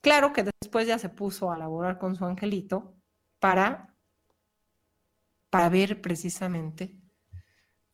Claro 0.01 0.31
que 0.31 0.43
después 0.43 0.87
ya 0.87 0.97
se 0.97 1.09
puso 1.09 1.51
a 1.51 1.57
laborar 1.57 1.97
con 1.97 2.15
su 2.15 2.23
angelito 2.25 2.95
para, 3.39 3.95
para 5.49 5.69
ver 5.69 6.01
precisamente 6.01 6.97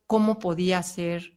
cómo 0.06 0.38
podía 0.38 0.80
hacer 0.80 1.35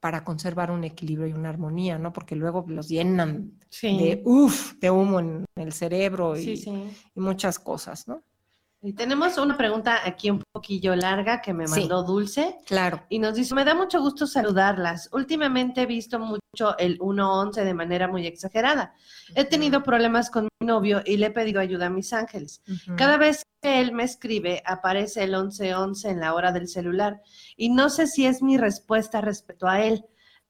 para 0.00 0.24
conservar 0.24 0.70
un 0.70 0.84
equilibrio 0.84 1.26
y 1.26 1.32
una 1.32 1.48
armonía, 1.48 1.98
¿no? 1.98 2.12
Porque 2.12 2.36
luego 2.36 2.64
los 2.68 2.88
llenan 2.88 3.52
Sí. 3.68 3.96
de, 3.98 4.22
uff, 4.24 4.74
de 4.78 4.90
humo 4.90 5.20
en 5.20 5.44
el 5.56 5.72
cerebro 5.72 6.36
y, 6.36 6.44
sí, 6.44 6.56
sí. 6.56 6.70
y 7.14 7.20
muchas 7.20 7.58
cosas, 7.58 8.06
¿no? 8.08 8.22
Y 8.82 8.92
tenemos 8.92 9.36
una 9.38 9.56
pregunta 9.56 10.00
aquí 10.04 10.30
un 10.30 10.42
poquillo 10.52 10.94
larga 10.94 11.40
que 11.40 11.52
me 11.52 11.66
Sí. 11.66 11.80
mandó 11.80 12.02
Dulce. 12.04 12.58
Claro. 12.66 13.02
Y 13.08 13.18
nos 13.18 13.34
dice, 13.34 13.54
me 13.54 13.64
da 13.64 13.74
mucho 13.74 14.00
gusto 14.00 14.26
saludarlas. 14.26 15.08
Últimamente 15.12 15.82
he 15.82 15.86
visto 15.86 16.18
mucho 16.20 16.76
el 16.78 16.98
111 16.98 17.64
de 17.64 17.74
manera 17.74 18.06
muy 18.06 18.26
exagerada. 18.26 18.94
He 19.34 19.44
tenido 19.44 19.82
problemas 19.82 20.30
con 20.30 20.48
mi 20.60 20.66
novio 20.66 21.02
y 21.04 21.16
le 21.16 21.26
he 21.26 21.30
pedido 21.30 21.58
ayuda 21.60 21.86
a 21.86 21.90
mis 21.90 22.12
ángeles. 22.12 22.62
Cada 22.96 23.16
vez 23.16 23.42
que 23.62 23.80
él 23.80 23.92
me 23.92 24.04
escribe, 24.04 24.62
aparece 24.64 25.24
el 25.24 25.30
1111 25.32 26.10
en 26.10 26.20
la 26.20 26.34
hora 26.34 26.52
del 26.52 26.68
celular. 26.68 27.22
Y 27.56 27.70
no 27.70 27.88
sé 27.90 28.06
si 28.06 28.26
es 28.26 28.40
mi 28.42 28.56
respuesta 28.56 29.20
respecto 29.20 29.66
a 29.66 29.82
él. 29.82 30.04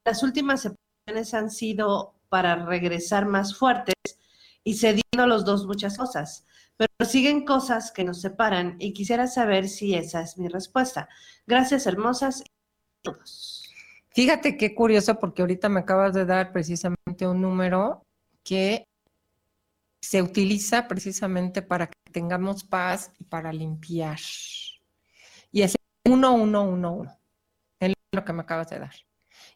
Las 0.05 0.23
últimas 0.23 0.63
separaciones 0.63 1.33
han 1.33 1.51
sido 1.51 2.15
para 2.29 2.67
regresar 2.67 3.25
más 3.25 3.57
fuertes 3.57 3.95
y 4.65 4.75
se 4.75 4.95
dio 4.95 5.27
los 5.27 5.45
dos 5.45 5.65
muchas 5.65 5.97
cosas, 5.97 6.45
pero 6.77 7.09
siguen 7.09 7.45
cosas 7.45 7.91
que 7.91 8.05
nos 8.05 8.21
separan 8.21 8.77
y 8.79 8.93
quisiera 8.93 9.27
saber 9.27 9.69
si 9.69 9.95
esa 9.95 10.21
es 10.21 10.37
mi 10.39 10.49
respuesta. 10.49 11.09
Gracias, 11.47 11.87
hermosas. 11.87 12.45
Fíjate 14.11 14.57
qué 14.57 14.75
curioso 14.75 15.19
porque 15.19 15.43
ahorita 15.43 15.69
me 15.69 15.81
acabas 15.81 16.15
de 16.15 16.25
dar 16.25 16.53
precisamente 16.53 17.27
un 17.27 17.41
número 17.41 18.03
que 18.43 18.87
se 20.01 20.23
utiliza 20.23 20.87
precisamente 20.87 21.63
para 21.63 21.89
que 21.89 21.99
tengamos 22.13 22.65
paz 22.65 23.11
y 23.19 23.25
para 23.25 23.53
limpiar. 23.53 24.19
Y 25.51 25.63
es 25.63 25.77
1111, 26.05 27.13
es 27.81 27.95
lo 28.13 28.25
que 28.25 28.33
me 28.33 28.43
acabas 28.43 28.71
de 28.71 28.79
dar. 28.79 28.95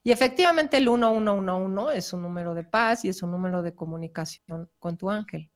Y 0.02 0.12
efectivamente 0.12 0.76
el 0.78 0.88
1111 0.88 1.96
es 1.96 2.12
un 2.12 2.22
número 2.22 2.54
de 2.54 2.64
paz 2.64 3.04
y 3.04 3.08
es 3.08 3.22
un 3.22 3.30
número 3.30 3.62
de 3.62 3.74
comunicación 3.74 4.70
con 4.78 4.96
tu 4.96 5.10
ángel. 5.10 5.50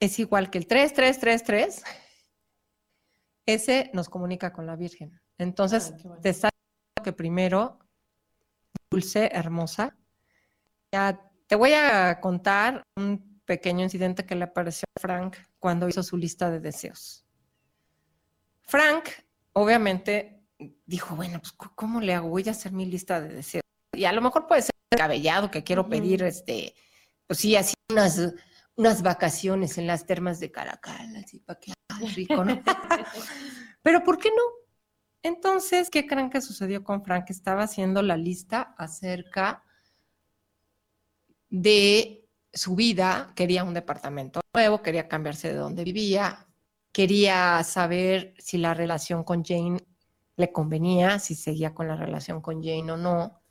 Es 0.00 0.18
igual 0.18 0.50
que 0.50 0.58
el 0.58 0.66
3333. 0.66 1.84
Ese 3.46 3.90
nos 3.92 4.08
comunica 4.08 4.52
con 4.52 4.66
la 4.66 4.76
Virgen. 4.76 5.20
Entonces, 5.38 5.94
te 6.22 6.30
está 6.30 6.50
que 7.02 7.12
primero, 7.12 7.78
dulce, 8.90 9.30
hermosa, 9.32 9.96
ya 10.92 11.20
te 11.46 11.54
voy 11.56 11.72
a 11.72 12.20
contar 12.20 12.84
un 12.96 13.40
pequeño 13.44 13.82
incidente 13.82 14.26
que 14.26 14.34
le 14.34 14.44
apareció 14.44 14.84
a 14.96 15.00
Frank 15.00 15.36
cuando 15.58 15.88
hizo 15.88 16.02
su 16.02 16.16
lista 16.16 16.50
de 16.50 16.60
deseos. 16.60 17.24
Frank, 18.62 19.08
obviamente, 19.52 20.44
dijo, 20.86 21.16
bueno, 21.16 21.40
pues, 21.40 21.52
¿cómo 21.52 22.00
le 22.00 22.14
hago? 22.14 22.28
Voy 22.28 22.44
a 22.46 22.52
hacer 22.52 22.72
mi 22.72 22.86
lista 22.86 23.20
de 23.20 23.34
deseos. 23.34 23.64
Y 23.92 24.04
a 24.04 24.12
lo 24.12 24.20
mejor 24.20 24.46
puede 24.46 24.62
ser 24.62 24.74
cabellado 24.96 25.50
que 25.50 25.64
quiero 25.64 25.88
pedir, 25.88 26.22
este, 26.22 26.74
pues 27.26 27.40
sí, 27.40 27.56
así 27.56 27.74
unas, 27.90 28.20
unas 28.80 29.02
vacaciones 29.02 29.76
en 29.76 29.86
las 29.86 30.06
termas 30.06 30.40
de 30.40 30.50
Caracal, 30.50 31.14
así 31.16 31.38
para 31.38 31.60
que 31.60 31.72
rico, 32.14 32.42
¿no? 32.42 32.62
Pero 33.82 34.02
¿por 34.02 34.16
qué 34.16 34.30
no? 34.30 34.42
Entonces, 35.22 35.90
¿qué 35.90 36.06
creen 36.06 36.30
que 36.30 36.40
sucedió 36.40 36.82
con 36.82 37.04
Frank? 37.04 37.28
Estaba 37.28 37.64
haciendo 37.64 38.00
la 38.00 38.16
lista 38.16 38.74
acerca 38.78 39.62
de 41.50 42.26
su 42.54 42.74
vida, 42.74 43.32
quería 43.36 43.64
un 43.64 43.74
departamento 43.74 44.40
nuevo, 44.54 44.80
quería 44.80 45.08
cambiarse 45.08 45.48
de 45.48 45.56
donde 45.56 45.84
vivía, 45.84 46.48
quería 46.90 47.62
saber 47.64 48.32
si 48.38 48.56
la 48.56 48.72
relación 48.72 49.24
con 49.24 49.44
Jane 49.44 49.78
le 50.36 50.52
convenía, 50.52 51.18
si 51.18 51.34
seguía 51.34 51.74
con 51.74 51.86
la 51.86 51.96
relación 51.96 52.40
con 52.40 52.62
Jane 52.62 52.92
o 52.92 52.96
no. 52.96 53.42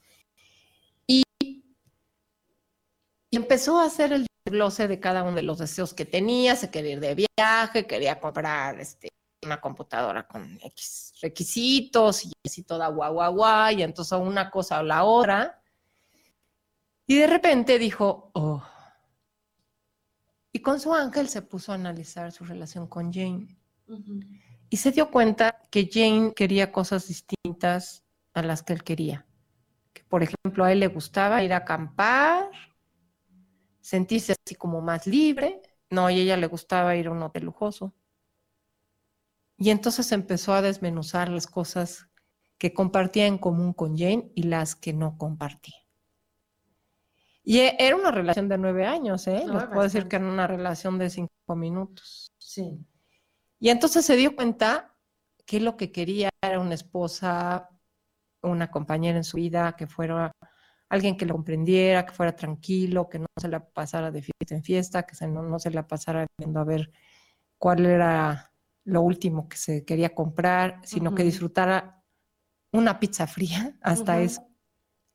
Y, 1.06 1.24
empezó 3.32 3.80
a 3.80 3.86
hacer 3.86 4.12
el 4.12 4.29
desglose 4.46 4.88
de 4.88 5.00
cada 5.00 5.24
uno 5.24 5.36
de 5.36 5.44
los 5.44 5.58
deseos 5.58 5.94
que 5.94 6.06
tenía, 6.06 6.56
se 6.56 6.70
quería 6.70 6.94
ir 6.94 7.00
de 7.00 7.28
viaje, 7.38 7.86
quería 7.86 8.20
comprar 8.20 8.80
este, 8.80 9.10
una 9.44 9.60
computadora 9.62 10.28
con 10.28 10.60
X 10.62 11.14
requisitos 11.22 12.26
y 12.26 12.32
así 12.46 12.64
toda 12.64 12.88
guau, 12.88 13.14
guau, 13.14 13.34
guau, 13.34 13.72
y 13.72 13.84
entonces 13.84 14.18
una 14.18 14.50
cosa 14.50 14.80
o 14.80 14.84
la 14.84 15.04
otra. 15.04 15.62
Y 17.06 17.16
de 17.16 17.28
repente 17.28 17.80
dijo, 17.80 18.32
oh. 18.34 18.64
Y 20.52 20.60
con 20.60 20.80
su 20.80 20.94
ángel 20.94 21.30
se 21.30 21.42
puso 21.42 21.72
a 21.72 21.76
analizar 21.76 22.32
su 22.32 22.46
relación 22.46 22.88
con 22.88 23.14
Jane. 23.14 23.58
Y 24.70 24.78
se 24.78 24.92
dio 24.92 25.10
cuenta 25.10 25.62
que 25.72 25.90
Jane 25.92 26.34
quería 26.34 26.72
cosas 26.72 27.08
distintas 27.08 28.04
a 28.34 28.44
las 28.44 28.62
que 28.62 28.74
él 28.74 28.84
quería. 28.84 29.26
Que, 29.94 30.04
por 30.04 30.24
ejemplo, 30.24 30.64
a 30.64 30.72
él 30.72 30.80
le 30.80 30.88
gustaba 30.88 31.44
ir 31.44 31.54
a 31.54 31.58
acampar, 31.58 32.50
sentirse 33.90 34.34
así 34.34 34.54
como 34.54 34.82
más 34.82 35.08
libre. 35.08 35.62
No, 35.90 36.10
y 36.12 36.20
a 36.20 36.22
ella 36.22 36.38
le 36.38 36.46
gustaba 36.46 36.96
ir 36.96 37.08
a 37.08 37.12
un 37.12 37.24
hotel 37.24 37.46
lujoso. 37.46 37.96
Y 39.58 39.72
entonces 39.72 40.12
empezó 40.12 40.54
a 40.54 40.62
desmenuzar 40.62 41.30
las 41.30 41.48
cosas 41.48 42.08
que 42.60 42.72
compartía 42.72 43.26
en 43.26 43.40
común 43.40 43.74
con 43.74 43.98
Jane 43.98 44.32
y 44.36 44.44
las 44.44 44.76
que 44.76 44.94
no 44.94 45.18
compartía. 45.18 45.78
Y 47.44 47.60
e, 47.62 47.76
era 47.80 47.96
una 47.96 48.12
relación 48.12 48.48
de 48.48 48.60
nueve 48.60 48.86
años, 48.86 49.26
¿eh? 49.28 49.44
Les 49.48 49.66
puedo 49.66 49.82
decir 49.82 50.08
que 50.08 50.18
era 50.18 50.28
una 50.28 50.46
relación 50.46 51.00
de 51.00 51.10
cinco 51.10 51.56
minutos. 51.56 52.32
Sí. 52.38 52.86
Y 53.60 53.70
entonces 53.70 54.06
se 54.06 54.16
dio 54.16 54.36
cuenta 54.36 54.96
que 55.48 55.60
lo 55.60 55.78
que 55.78 55.92
quería 55.92 56.30
era 56.44 56.60
una 56.60 56.76
esposa, 56.76 57.70
una 58.44 58.70
compañera 58.70 59.18
en 59.18 59.24
su 59.24 59.38
vida, 59.38 59.76
que 59.76 59.88
fuera 59.88 60.32
alguien 60.90 61.16
que 61.16 61.26
lo 61.26 61.36
comprendiera, 61.36 62.06
que 62.06 62.14
fuera 62.14 62.36
tranquilo, 62.36 63.08
que 63.08 63.20
no 63.20 63.28
se 63.40 63.48
la 63.48 63.64
pasara 63.64 64.12
de 64.12 64.22
fiesta 64.22 64.56
en 64.56 64.64
fiesta, 64.64 65.04
que 65.04 65.28
no, 65.28 65.44
no 65.44 65.60
se 65.60 65.72
la 65.72 65.88
pasara 65.88 66.26
viendo 66.38 66.60
a 66.60 66.64
ver 66.64 66.92
cuál 67.58 67.86
era 67.86 68.52
lo 68.86 69.02
último 69.02 69.48
que 69.48 69.58
se 69.58 69.86
quería 69.86 70.14
comprar, 70.16 70.82
sino 70.84 71.14
que 71.14 71.24
disfrutara 71.24 72.04
una 72.72 73.00
pizza 73.00 73.28
fría, 73.28 73.78
hasta 73.82 74.20
es 74.22 74.42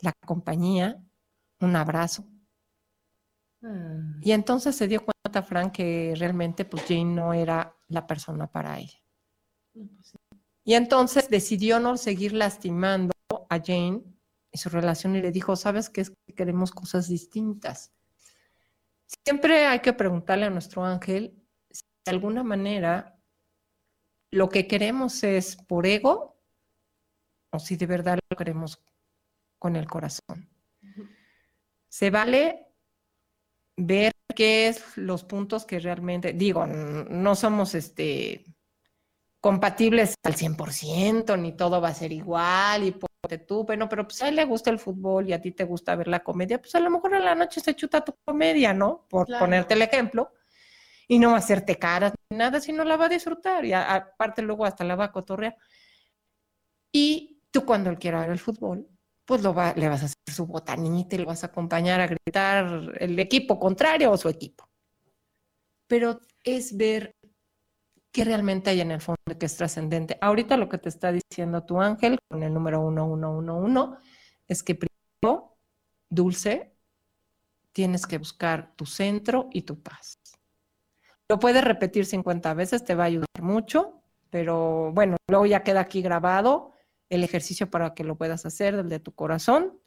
la 0.00 0.12
compañía, 0.24 1.02
un 1.60 1.76
abrazo. 1.76 2.24
Ah. 3.62 4.16
Y 4.20 4.32
entonces 4.32 4.76
se 4.76 4.86
dio 4.86 5.04
cuenta 5.04 5.42
Frank 5.42 5.72
que 5.72 6.14
realmente 6.16 6.64
pues 6.64 6.84
Jane 6.86 7.04
no 7.04 7.34
era 7.34 7.74
la 7.88 8.06
persona 8.06 8.46
para 8.46 8.78
ella. 8.78 9.02
Pues 9.72 10.14
y 10.64 10.74
entonces 10.74 11.28
decidió 11.28 11.78
no 11.78 11.96
seguir 11.98 12.32
lastimando 12.32 13.12
a 13.50 13.58
Jane 13.58 14.02
y 14.54 14.58
su 14.58 14.68
relación 14.68 15.16
y 15.16 15.20
le 15.20 15.32
dijo, 15.32 15.56
sabes 15.56 15.90
que 15.90 16.00
es 16.00 16.10
que 16.10 16.32
queremos 16.32 16.70
cosas 16.70 17.08
distintas. 17.08 17.92
Siempre 19.24 19.66
hay 19.66 19.80
que 19.80 19.92
preguntarle 19.92 20.46
a 20.46 20.50
nuestro 20.50 20.84
ángel 20.84 21.34
si 21.70 21.82
de 22.06 22.12
alguna 22.12 22.44
manera 22.44 23.18
lo 24.30 24.48
que 24.48 24.68
queremos 24.68 25.24
es 25.24 25.56
por 25.56 25.86
ego 25.86 26.40
o 27.50 27.58
si 27.58 27.76
de 27.76 27.86
verdad 27.86 28.20
lo 28.30 28.36
queremos 28.36 28.80
con 29.58 29.74
el 29.74 29.88
corazón. 29.88 30.48
Se 31.88 32.10
vale 32.10 32.68
ver 33.76 34.12
qué 34.36 34.68
es 34.68 34.96
los 34.96 35.24
puntos 35.24 35.64
que 35.64 35.80
realmente, 35.80 36.32
digo, 36.32 36.64
no 36.64 37.34
somos 37.34 37.74
este 37.74 38.44
compatibles 39.40 40.14
al 40.22 40.36
100%, 40.36 41.38
ni 41.38 41.56
todo 41.56 41.80
va 41.80 41.88
a 41.88 41.94
ser 41.94 42.12
igual, 42.12 42.84
y 42.84 42.92
ponte 43.24 43.38
tú, 43.38 43.64
bueno, 43.64 43.88
pero 43.88 44.04
pues 44.04 44.22
a 44.22 44.28
él 44.28 44.36
le 44.36 44.44
gusta 44.44 44.70
el 44.70 44.78
fútbol 44.78 45.28
y 45.28 45.32
a 45.32 45.40
ti 45.40 45.52
te 45.52 45.64
gusta 45.64 45.96
ver 45.96 46.08
la 46.08 46.22
comedia, 46.22 46.60
pues 46.60 46.74
a 46.74 46.80
lo 46.80 46.90
mejor 46.90 47.14
a 47.14 47.20
la 47.20 47.34
noche 47.34 47.60
se 47.60 47.74
chuta 47.74 48.04
tu 48.04 48.14
comedia, 48.24 48.72
¿no? 48.72 49.06
Por 49.08 49.26
ponerte 49.38 49.74
el 49.74 49.82
ejemplo 49.82 50.32
y 51.08 51.18
no 51.18 51.30
va 51.30 51.36
a 51.36 51.38
hacerte 51.38 51.78
caras 51.78 52.12
ni 52.30 52.36
nada, 52.36 52.60
sino 52.60 52.84
la 52.84 52.96
va 52.96 53.06
a 53.06 53.08
disfrutar 53.08 53.64
y 53.64 53.72
aparte 53.72 54.42
luego 54.42 54.64
hasta 54.64 54.84
la 54.84 54.96
va 54.96 55.06
a 55.06 55.12
cotorrear. 55.12 55.56
Y 56.92 57.40
tú 57.50 57.64
cuando 57.64 57.90
él 57.90 57.98
quiera 57.98 58.20
ver 58.20 58.30
el 58.30 58.38
fútbol, 58.38 58.88
pues 59.24 59.42
lo 59.42 59.54
va, 59.54 59.72
le 59.74 59.88
vas 59.88 60.02
a 60.02 60.06
hacer 60.06 60.34
su 60.34 60.46
botanita 60.46 61.16
y 61.16 61.20
le 61.20 61.24
vas 61.24 61.42
a 61.44 61.48
acompañar 61.48 62.00
a 62.00 62.06
gritar 62.06 62.94
el 62.98 63.18
equipo 63.18 63.58
contrario 63.58 64.10
o 64.10 64.16
su 64.16 64.28
equipo. 64.28 64.68
Pero 65.86 66.20
es 66.42 66.76
ver 66.76 67.16
qué 68.14 68.24
realmente 68.24 68.70
hay 68.70 68.80
en 68.80 68.92
el 68.92 69.00
fondo 69.00 69.18
que 69.38 69.44
es 69.44 69.56
trascendente. 69.56 70.16
Ahorita 70.20 70.56
lo 70.56 70.68
que 70.68 70.78
te 70.78 70.88
está 70.88 71.10
diciendo 71.10 71.64
tu 71.64 71.80
ángel 71.80 72.16
con 72.28 72.44
el 72.44 72.54
número 72.54 72.88
1111 72.88 73.98
es 74.46 74.62
que 74.62 74.76
primero, 74.76 75.56
dulce, 76.08 76.76
tienes 77.72 78.06
que 78.06 78.18
buscar 78.18 78.72
tu 78.76 78.86
centro 78.86 79.48
y 79.52 79.62
tu 79.62 79.82
paz. 79.82 80.20
Lo 81.28 81.40
puedes 81.40 81.64
repetir 81.64 82.06
50 82.06 82.54
veces, 82.54 82.84
te 82.84 82.94
va 82.94 83.02
a 83.02 83.06
ayudar 83.06 83.26
mucho, 83.42 84.00
pero 84.30 84.92
bueno, 84.92 85.16
luego 85.26 85.46
ya 85.46 85.64
queda 85.64 85.80
aquí 85.80 86.00
grabado 86.00 86.70
el 87.10 87.24
ejercicio 87.24 87.68
para 87.68 87.94
que 87.94 88.04
lo 88.04 88.16
puedas 88.16 88.46
hacer 88.46 88.80
desde 88.80 89.00
tu 89.00 89.12
corazón. 89.12 89.80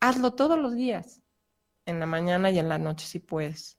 Hazlo 0.00 0.34
todos 0.34 0.58
los 0.58 0.74
días, 0.74 1.22
en 1.86 2.00
la 2.00 2.06
mañana 2.06 2.50
y 2.50 2.58
en 2.58 2.68
la 2.68 2.76
noche 2.76 3.06
si 3.06 3.18
puedes. 3.18 3.78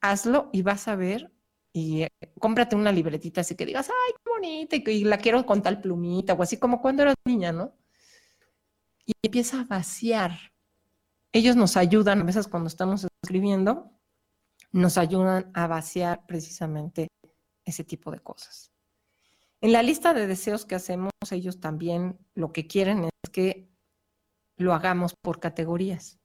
Hazlo 0.00 0.48
y 0.52 0.62
vas 0.62 0.86
a 0.86 0.94
ver 0.94 1.32
y 1.72 2.02
eh, 2.02 2.10
cómprate 2.38 2.76
una 2.76 2.92
libretita 2.92 3.42
así 3.42 3.54
que 3.54 3.66
digas, 3.66 3.88
ay, 3.88 4.12
qué 4.22 4.30
bonita, 4.30 4.90
y, 4.90 5.04
la 5.04 5.18
quiero 5.18 5.44
con 5.46 5.62
tal 5.62 5.80
plumita, 5.80 6.34
o 6.34 6.42
así 6.42 6.58
como 6.58 6.80
cuando 6.80 7.02
eras 7.02 7.14
niña, 7.24 7.52
¿no? 7.52 7.74
Y 9.06 9.12
empieza 9.22 9.60
a 9.60 9.64
vaciar. 9.64 10.32
Ellos 11.32 11.56
nos 11.56 11.76
ayudan 11.76 12.20
a 12.20 12.24
veces 12.24 12.48
cuando 12.48 12.68
estamos 12.68 13.06
escribiendo 13.22 13.92
nos 14.72 14.98
ayudan 14.98 15.50
a 15.54 15.66
vaciar 15.66 16.26
precisamente 16.26 17.08
ese 17.64 17.84
tipo 17.84 18.10
de 18.10 18.20
cosas. 18.20 18.70
En 19.60 19.72
la 19.72 19.82
lista 19.82 20.14
de 20.14 20.26
deseos 20.26 20.64
que 20.64 20.74
hacemos, 20.74 21.12
ellos 21.30 21.60
también 21.60 22.18
lo 22.34 22.52
que 22.52 22.66
quieren 22.66 23.04
es 23.04 23.30
que 23.30 23.68
lo 24.56 24.72
hagamos 24.72 25.14
por 25.20 25.40
categorías. 25.40 26.18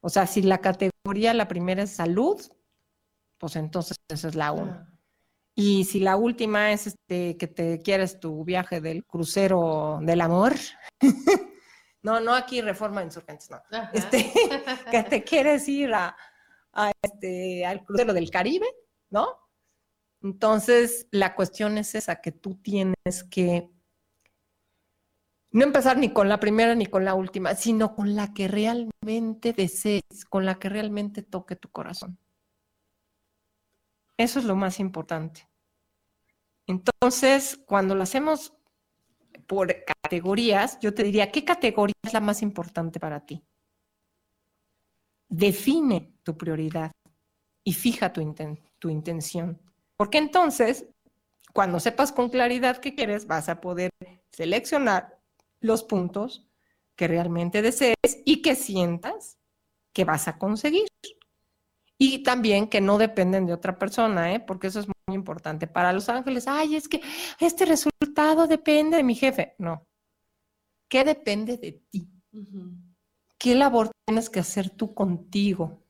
O 0.00 0.08
sea, 0.08 0.26
si 0.26 0.42
la 0.42 0.58
categoría, 0.58 1.34
la 1.34 1.48
primera 1.48 1.82
es 1.82 1.90
salud, 1.90 2.40
pues 3.40 3.56
entonces 3.56 3.96
esa 4.08 4.28
es 4.28 4.34
la 4.36 4.52
una. 4.52 4.86
Y 5.54 5.84
si 5.84 5.98
la 5.98 6.16
última 6.16 6.72
es 6.72 6.86
este, 6.86 7.36
que 7.36 7.48
te 7.48 7.80
quieres 7.80 8.20
tu 8.20 8.44
viaje 8.44 8.80
del 8.80 9.04
crucero 9.04 9.98
del 10.02 10.20
amor, 10.20 10.54
no, 12.02 12.20
no 12.20 12.34
aquí 12.34 12.60
Reforma 12.60 13.02
Insurgentes, 13.02 13.50
no. 13.50 13.60
Este, 13.92 14.30
que 14.90 15.02
te 15.02 15.24
quieres 15.24 15.66
ir 15.68 15.92
a, 15.94 16.14
a 16.72 16.92
este, 17.02 17.64
al 17.64 17.82
crucero 17.84 18.12
del 18.12 18.30
Caribe, 18.30 18.66
¿no? 19.08 19.26
Entonces, 20.22 21.08
la 21.10 21.34
cuestión 21.34 21.78
es 21.78 21.94
esa, 21.94 22.20
que 22.20 22.30
tú 22.30 22.56
tienes 22.56 23.24
que 23.30 23.70
no 25.50 25.64
empezar 25.64 25.96
ni 25.96 26.12
con 26.12 26.28
la 26.28 26.38
primera 26.38 26.74
ni 26.74 26.86
con 26.86 27.04
la 27.06 27.14
última, 27.14 27.54
sino 27.54 27.96
con 27.96 28.14
la 28.14 28.34
que 28.34 28.48
realmente 28.48 29.54
desees, 29.54 30.24
con 30.28 30.44
la 30.44 30.58
que 30.58 30.68
realmente 30.68 31.22
toque 31.22 31.56
tu 31.56 31.70
corazón. 31.70 32.18
Eso 34.20 34.38
es 34.38 34.44
lo 34.44 34.54
más 34.54 34.80
importante. 34.80 35.48
Entonces, 36.66 37.58
cuando 37.64 37.94
lo 37.94 38.02
hacemos 38.02 38.52
por 39.46 39.74
categorías, 40.02 40.78
yo 40.80 40.92
te 40.92 41.04
diría, 41.04 41.32
¿qué 41.32 41.42
categoría 41.42 41.94
es 42.02 42.12
la 42.12 42.20
más 42.20 42.42
importante 42.42 43.00
para 43.00 43.24
ti? 43.24 43.42
Define 45.26 46.12
tu 46.22 46.36
prioridad 46.36 46.92
y 47.64 47.72
fija 47.72 48.12
tu, 48.12 48.20
intención. 48.90 49.58
Porque 49.96 50.18
entonces, 50.18 50.84
cuando 51.54 51.80
sepas 51.80 52.12
con 52.12 52.28
claridad 52.28 52.76
qué 52.76 52.94
quieres, 52.94 53.26
vas 53.26 53.48
a 53.48 53.62
poder 53.62 53.88
seleccionar 54.32 55.18
los 55.60 55.82
puntos 55.82 56.46
que 56.94 57.08
realmente 57.08 57.62
desees 57.62 58.20
y 58.26 58.42
que 58.42 58.54
sientas 58.54 59.38
que 59.94 60.04
vas 60.04 60.28
a 60.28 60.36
conseguir. 60.36 60.88
Y 62.02 62.22
también 62.22 62.66
que 62.66 62.80
no 62.80 62.96
dependen 62.96 63.44
de 63.44 63.52
otra 63.52 63.78
persona, 63.78 64.32
¿eh? 64.32 64.40
porque 64.40 64.68
eso 64.68 64.80
es 64.80 64.86
muy 64.86 65.14
importante. 65.14 65.66
Para 65.66 65.92
los 65.92 66.08
ángeles, 66.08 66.48
ay, 66.48 66.74
es 66.74 66.88
que 66.88 67.02
este 67.38 67.66
resultado 67.66 68.46
depende 68.46 68.96
de 68.96 69.02
mi 69.02 69.14
jefe. 69.14 69.54
No. 69.58 69.86
¿Qué 70.88 71.04
depende 71.04 71.58
de 71.58 71.72
ti? 71.72 72.08
¿Qué 73.36 73.54
labor 73.54 73.90
tienes 74.06 74.30
que 74.30 74.40
hacer 74.40 74.70
tú 74.70 74.94
contigo? 74.94 75.84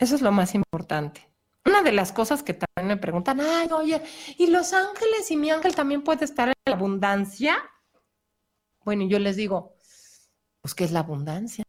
Eso 0.00 0.16
es 0.16 0.20
lo 0.20 0.32
más 0.32 0.52
importante. 0.56 1.30
Una 1.64 1.84
de 1.84 1.92
las 1.92 2.10
cosas 2.10 2.42
que 2.42 2.54
también 2.54 2.88
me 2.88 3.00
preguntan, 3.00 3.40
ay, 3.40 3.68
oye, 3.70 4.02
¿y 4.36 4.48
los 4.48 4.72
ángeles 4.72 5.30
y 5.30 5.36
mi 5.36 5.48
ángel 5.48 5.76
también 5.76 6.02
puede 6.02 6.24
estar 6.24 6.48
en 6.48 6.54
la 6.66 6.74
abundancia? 6.74 7.56
Bueno, 8.84 9.04
yo 9.06 9.20
les 9.20 9.36
digo, 9.36 9.76
pues, 10.60 10.74
¿qué 10.74 10.82
es 10.82 10.90
la 10.90 11.00
abundancia? 11.00 11.62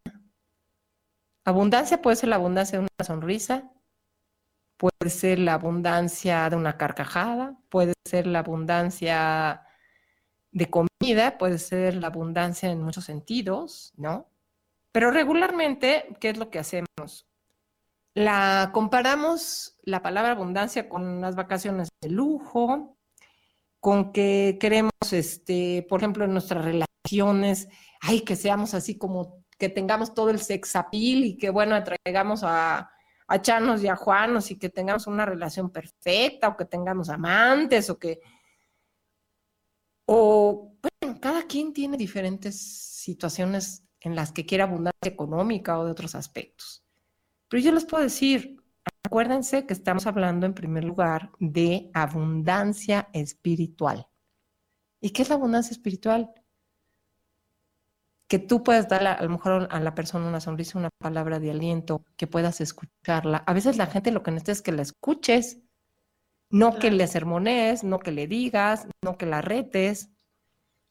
Abundancia 1.48 2.02
puede 2.02 2.18
ser 2.18 2.28
la 2.28 2.36
abundancia 2.36 2.78
de 2.78 2.82
una 2.82 3.06
sonrisa, 3.06 3.72
puede 4.76 5.10
ser 5.10 5.40
la 5.40 5.54
abundancia 5.54 6.50
de 6.50 6.58
una 6.58 6.76
carcajada, 6.76 7.58
puede 7.70 7.94
ser 8.04 8.28
la 8.28 8.40
abundancia 8.40 9.64
de 10.52 10.70
comida, 10.70 11.38
puede 11.38 11.58
ser 11.58 11.96
la 11.96 12.08
abundancia 12.08 12.70
en 12.70 12.84
muchos 12.84 13.06
sentidos, 13.06 13.94
¿no? 13.96 14.28
Pero 14.92 15.10
regularmente, 15.10 16.18
¿qué 16.20 16.32
es 16.32 16.38
lo 16.38 16.50
que 16.50 16.60
hacemos? 16.60 17.30
La 18.14 18.72
comparamos 18.74 19.78
la 19.84 20.02
palabra 20.02 20.34
abundancia 20.34 20.90
con 20.90 21.22
las 21.22 21.38
vacaciones 21.38 21.88
de 22.02 22.10
lujo, 22.10 22.98
con 23.80 24.12
que 24.12 24.58
queremos, 24.60 24.92
este, 25.14 25.86
por 25.88 26.02
ejemplo, 26.02 26.26
en 26.26 26.34
nuestras 26.34 26.66
relaciones, 26.66 27.70
ay, 28.02 28.26
que 28.26 28.36
seamos 28.36 28.74
así 28.74 28.98
como 28.98 29.47
que 29.58 29.70
tengamos 29.70 30.14
todo 30.14 30.30
el 30.30 30.40
sex 30.40 30.76
appeal 30.76 31.26
y 31.26 31.38
que, 31.38 31.50
bueno, 31.50 31.76
atraigamos 31.76 32.44
a, 32.44 32.92
a 33.28 33.42
Chanos 33.42 33.84
y 33.84 33.88
a 33.88 33.96
Juanos 33.96 34.52
y 34.52 34.58
que 34.58 34.70
tengamos 34.70 35.08
una 35.08 35.26
relación 35.26 35.70
perfecta 35.72 36.50
o 36.50 36.58
que 36.58 36.66
tengamos 36.66 37.10
amantes 37.10 37.90
o 37.90 37.98
que... 37.98 38.20
O, 40.06 40.74
bueno, 40.82 41.20
cada 41.20 41.44
quien 41.44 41.74
tiene 41.74 41.98
diferentes 41.98 42.60
situaciones 42.62 43.84
en 44.00 44.16
las 44.16 44.32
que 44.32 44.46
quiere 44.46 44.64
abundancia 44.64 45.12
económica 45.12 45.78
o 45.78 45.86
de 45.86 45.92
otros 45.92 46.16
aspectos. 46.16 46.86
Pero 47.50 47.62
yo 47.62 47.72
les 47.74 47.86
puedo 47.86 48.04
decir, 48.04 48.58
Acuérdense 49.08 49.66
que 49.66 49.74
estamos 49.74 50.06
hablando 50.06 50.46
en 50.46 50.54
primer 50.54 50.84
lugar 50.84 51.32
de 51.40 51.90
abundancia 51.94 53.08
espiritual. 53.14 54.06
¿Y 55.00 55.12
qué 55.12 55.22
es 55.22 55.30
la 55.30 55.36
abundancia 55.36 55.72
espiritual? 55.72 56.30
Que 58.28 58.40
tú 58.40 58.64
puedas 58.64 58.90
dar 58.90 59.06
a, 59.08 59.22
lo 59.22 59.30
mejor 59.30 59.68
a 59.72 59.80
la 59.80 59.96
persona 59.96 60.28
una 60.28 60.42
sonrisa, 60.42 60.78
una 60.78 60.90
palabra 60.98 61.40
de 61.40 61.52
aliento, 61.52 62.04
que 62.18 62.28
puedas 62.28 62.60
escucharla. 62.62 63.44
A 63.46 63.54
veces 63.54 63.78
la 63.78 63.88
gente 63.88 64.12
lo 64.12 64.24
que 64.24 64.32
necesita 64.32 64.52
es 64.52 64.62
que 64.62 64.72
la 64.72 64.82
escuches, 64.82 65.62
no 66.50 66.78
que 66.78 66.92
le 66.92 67.08
sermones, 67.08 67.84
no 67.84 68.00
que 68.00 68.12
le 68.12 68.28
digas, 68.28 68.88
no 69.02 69.18
que 69.18 69.26
la 69.26 69.42
retes. 69.42 70.10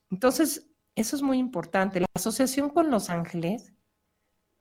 Entonces, 0.09 0.67
eso 0.95 1.15
es 1.15 1.21
muy 1.21 1.37
importante. 1.37 1.99
La 1.99 2.07
asociación 2.15 2.69
con 2.69 2.89
los 2.89 3.09
ángeles, 3.09 3.73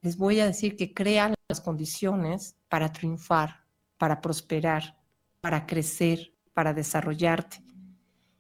les 0.03 0.17
voy 0.17 0.41
a 0.41 0.47
decir 0.47 0.77
que 0.77 0.93
crean 0.93 1.35
las 1.49 1.61
condiciones 1.61 2.57
para 2.69 2.93
triunfar, 2.93 3.65
para 3.97 4.21
prosperar, 4.21 4.99
para 5.41 5.67
crecer, 5.67 6.35
para 6.53 6.75
desarrollarte. 6.75 7.65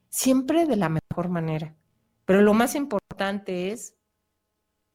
Siempre 0.08 0.66
de 0.66 0.76
la 0.76 0.88
mejor 0.88 1.28
manera. 1.28 1.74
Pero 2.24 2.42
lo 2.42 2.54
más 2.54 2.74
importante 2.74 3.72
es, 3.72 3.95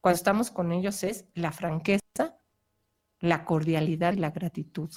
cuando 0.01 0.15
estamos 0.15 0.51
con 0.51 0.71
ellos, 0.71 1.03
es 1.03 1.25
la 1.33 1.51
franqueza, 1.51 2.01
la 3.19 3.45
cordialidad 3.45 4.13
y 4.13 4.17
la 4.17 4.31
gratitud. 4.31 4.91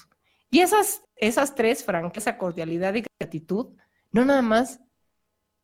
Y 0.50 0.61
esas, 0.61 1.02
esas 1.16 1.55
tres, 1.55 1.84
franqueza, 1.84 2.38
cordialidad 2.38 2.94
y 2.94 3.05
gratitud, 3.20 3.76
no 4.11 4.24
nada 4.24 4.42
más 4.42 4.80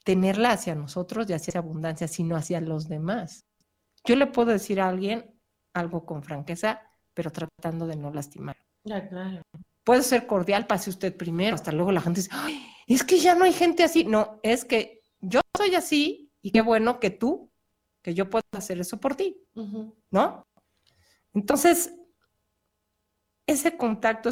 tenerla 0.05 0.53
hacia 0.53 0.75
nosotros 0.75 1.29
y 1.29 1.33
hacia 1.33 1.59
abundancia, 1.59 2.09
sino 2.09 2.37
hacia 2.37 2.61
los 2.61 2.89
demás. 2.89 3.47
Yo 4.05 4.17
le 4.17 4.27
puedo 4.27 4.51
decir 4.51 4.81
a 4.81 4.89
alguien 4.89 5.35
algo 5.73 6.05
con 6.05 6.23
franqueza, 6.23 6.83
pero 7.15 7.31
tratando 7.31 7.87
de 7.87 7.97
no 7.97 8.13
lastimar. 8.13 8.57
Ya, 8.85 9.09
claro. 9.09 9.43
Puede 9.85 10.03
ser 10.03 10.27
cordial, 10.27 10.67
pase 10.67 10.91
usted 10.91 11.17
primero, 11.17 11.55
hasta 11.55 11.73
luego 11.73 11.93
la 11.93 12.01
gente 12.01 12.21
dice, 12.21 12.31
Ay, 12.33 12.67
es 12.87 13.05
que 13.05 13.19
ya 13.19 13.35
no 13.35 13.45
hay 13.45 13.53
gente 13.53 13.85
así. 13.85 14.05
No, 14.05 14.41
es 14.43 14.65
que 14.65 15.01
yo 15.21 15.41
soy 15.57 15.75
así 15.75 16.33
y 16.43 16.51
qué 16.51 16.63
bueno 16.63 17.01
que 17.01 17.11
tú, 17.11 17.50
que 18.03 18.15
yo 18.15 18.29
pueda 18.31 18.45
hacer 18.53 18.81
eso 18.81 18.99
por 18.99 19.15
ti, 19.15 19.37
¿no? 20.11 20.43
Entonces, 21.35 21.95
ese 23.47 23.77
contacto, 23.77 24.31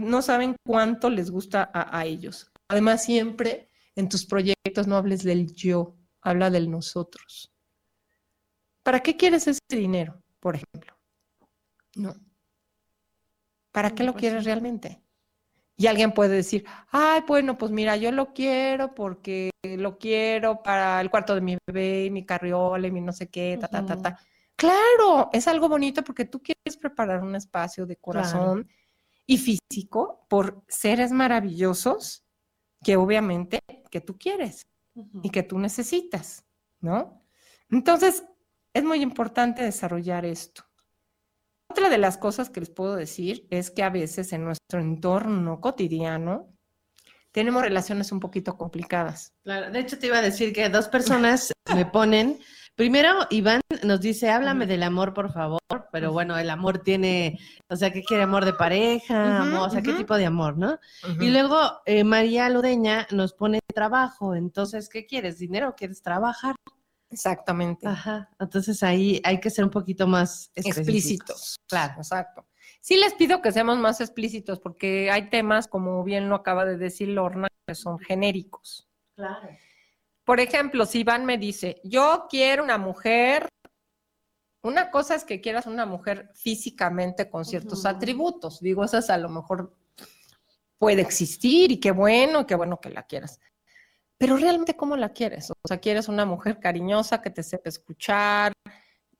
no 0.00 0.22
saben 0.22 0.56
cuánto 0.64 1.10
les 1.10 1.30
gusta 1.30 1.70
a, 1.72 1.98
a 1.98 2.04
ellos. 2.04 2.50
Además, 2.68 3.04
siempre 3.04 3.68
en 3.94 4.08
tus 4.08 4.24
proyectos 4.24 4.86
no 4.86 4.96
hables 4.96 5.22
del 5.22 5.52
yo, 5.52 5.96
habla 6.20 6.50
del 6.50 6.70
nosotros. 6.70 7.52
¿Para 8.82 9.00
qué 9.00 9.16
quieres 9.16 9.46
ese 9.46 9.60
dinero, 9.68 10.22
por 10.40 10.56
ejemplo? 10.56 10.98
No. 11.94 12.14
¿Para 13.70 13.90
qué 13.90 14.04
lo 14.04 14.14
quieres 14.14 14.44
realmente? 14.44 15.02
Y 15.82 15.88
alguien 15.88 16.12
puede 16.12 16.36
decir, 16.36 16.64
ay, 16.92 17.22
bueno, 17.26 17.58
pues 17.58 17.72
mira, 17.72 17.96
yo 17.96 18.12
lo 18.12 18.32
quiero 18.32 18.94
porque 18.94 19.50
lo 19.64 19.98
quiero 19.98 20.62
para 20.62 21.00
el 21.00 21.10
cuarto 21.10 21.34
de 21.34 21.40
mi 21.40 21.58
bebé, 21.66 22.04
y 22.04 22.10
mi 22.10 22.24
carriola 22.24 22.86
y 22.86 22.92
mi 22.92 23.00
no 23.00 23.12
sé 23.12 23.28
qué, 23.28 23.58
ta, 23.60 23.66
ta, 23.66 23.84
ta, 23.84 23.96
ta. 24.00 24.20
Claro, 24.54 25.28
es 25.32 25.48
algo 25.48 25.68
bonito 25.68 26.04
porque 26.04 26.24
tú 26.24 26.40
quieres 26.40 26.76
preparar 26.80 27.20
un 27.20 27.34
espacio 27.34 27.84
de 27.84 27.96
corazón 27.96 28.68
y 29.26 29.38
físico 29.38 30.24
por 30.28 30.62
seres 30.68 31.10
maravillosos 31.10 32.24
que 32.84 32.94
obviamente 32.94 33.58
que 33.90 34.00
tú 34.00 34.16
quieres 34.16 34.68
y 35.20 35.30
que 35.30 35.42
tú 35.42 35.58
necesitas, 35.58 36.44
¿no? 36.78 37.24
Entonces, 37.70 38.22
es 38.72 38.84
muy 38.84 39.02
importante 39.02 39.64
desarrollar 39.64 40.24
esto. 40.26 40.62
Otra 41.72 41.88
de 41.88 41.96
las 41.96 42.18
cosas 42.18 42.50
que 42.50 42.60
les 42.60 42.68
puedo 42.68 42.96
decir 42.96 43.46
es 43.48 43.70
que 43.70 43.82
a 43.82 43.88
veces 43.88 44.34
en 44.34 44.44
nuestro 44.44 44.78
entorno 44.78 45.58
cotidiano 45.62 46.54
tenemos 47.30 47.62
relaciones 47.62 48.12
un 48.12 48.20
poquito 48.20 48.58
complicadas. 48.58 49.32
Claro, 49.42 49.70
de 49.70 49.78
hecho 49.78 49.98
te 49.98 50.08
iba 50.08 50.18
a 50.18 50.22
decir 50.22 50.52
que 50.52 50.68
dos 50.68 50.88
personas 50.88 51.50
me 51.74 51.86
ponen, 51.86 52.38
primero 52.74 53.08
Iván 53.30 53.62
nos 53.84 54.02
dice, 54.02 54.28
háblame 54.28 54.66
del 54.66 54.82
amor, 54.82 55.14
por 55.14 55.32
favor, 55.32 55.60
pero 55.90 56.12
bueno, 56.12 56.36
el 56.36 56.50
amor 56.50 56.80
tiene, 56.80 57.38
o 57.70 57.76
sea, 57.76 57.90
¿qué 57.90 58.02
quiere 58.02 58.24
amor 58.24 58.44
de 58.44 58.52
pareja? 58.52 59.42
o 59.58 59.70
sea, 59.70 59.80
¿qué 59.80 59.94
tipo 59.94 60.18
de 60.18 60.26
amor, 60.26 60.58
no? 60.58 60.78
Y 61.20 61.30
luego 61.30 61.80
eh, 61.86 62.04
María 62.04 62.50
Ludeña 62.50 63.06
nos 63.12 63.32
pone 63.32 63.60
trabajo, 63.74 64.34
entonces, 64.34 64.90
¿qué 64.90 65.06
quieres? 65.06 65.38
¿Dinero? 65.38 65.74
¿Quieres 65.74 66.02
trabajar? 66.02 66.54
Exactamente. 67.12 67.86
Ajá. 67.86 68.30
Entonces 68.40 68.82
ahí 68.82 69.20
hay 69.24 69.38
que 69.38 69.50
ser 69.50 69.64
un 69.64 69.70
poquito 69.70 70.06
más 70.06 70.50
explícitos. 70.54 71.56
Claro, 71.68 71.94
exacto. 71.98 72.46
Sí 72.80 72.96
les 72.96 73.14
pido 73.14 73.42
que 73.42 73.52
seamos 73.52 73.78
más 73.78 74.00
explícitos 74.00 74.58
porque 74.58 75.10
hay 75.10 75.28
temas, 75.28 75.68
como 75.68 76.02
bien 76.02 76.28
lo 76.28 76.36
acaba 76.36 76.64
de 76.64 76.78
decir 76.78 77.08
Lorna, 77.08 77.48
que 77.66 77.74
son 77.74 77.98
genéricos. 77.98 78.88
Claro. 79.14 79.48
Por 80.24 80.40
ejemplo, 80.40 80.86
si 80.86 81.00
Iván 81.00 81.26
me 81.26 81.36
dice, 81.36 81.80
yo 81.84 82.26
quiero 82.30 82.64
una 82.64 82.78
mujer, 82.78 83.48
una 84.62 84.90
cosa 84.90 85.14
es 85.14 85.24
que 85.24 85.40
quieras 85.40 85.66
una 85.66 85.84
mujer 85.84 86.30
físicamente 86.34 87.28
con 87.28 87.44
ciertos 87.44 87.84
atributos. 87.84 88.60
Digo, 88.60 88.84
esas 88.84 89.10
a 89.10 89.18
lo 89.18 89.28
mejor 89.28 89.76
puede 90.78 91.02
existir 91.02 91.72
y 91.72 91.78
qué 91.78 91.90
bueno, 91.90 92.46
qué 92.46 92.54
bueno 92.54 92.80
que 92.80 92.90
la 92.90 93.02
quieras 93.02 93.38
pero 94.22 94.36
realmente 94.36 94.76
cómo 94.76 94.96
la 94.96 95.08
quieres. 95.08 95.50
O 95.50 95.66
sea, 95.66 95.78
quieres 95.78 96.06
una 96.06 96.24
mujer 96.24 96.60
cariñosa 96.60 97.20
que 97.20 97.30
te 97.30 97.42
sepa 97.42 97.68
escuchar, 97.68 98.52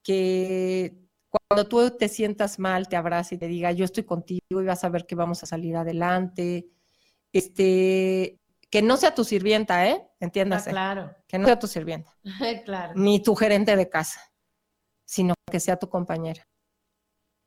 que 0.01 0.97
Cuando 1.29 1.67
tú 1.67 1.91
te 1.97 2.07
sientas 2.07 2.57
mal, 2.57 2.87
te 2.87 2.95
abraza 2.95 3.35
y 3.35 3.37
te 3.37 3.47
diga, 3.47 3.73
yo 3.73 3.83
estoy 3.83 4.05
contigo 4.05 4.61
y 4.61 4.65
vas 4.65 4.85
a 4.85 4.89
ver 4.89 5.05
que 5.05 5.15
vamos 5.15 5.43
a 5.43 5.45
salir 5.45 5.75
adelante. 5.75 6.69
Este, 7.33 8.39
que 8.69 8.81
no 8.81 8.95
sea 8.95 9.13
tu 9.13 9.25
sirvienta, 9.25 9.85
¿eh? 9.89 10.07
Entiéndase. 10.21 10.69
Ah, 10.69 10.73
claro. 10.73 11.15
Que 11.27 11.37
no 11.37 11.47
sea 11.47 11.59
tu 11.59 11.67
sirvienta, 11.67 12.17
claro. 12.63 12.93
ni 12.95 13.21
tu 13.21 13.35
gerente 13.35 13.75
de 13.75 13.89
casa, 13.89 14.21
sino 15.03 15.33
que 15.51 15.59
sea 15.59 15.75
tu 15.75 15.89
compañera, 15.89 16.47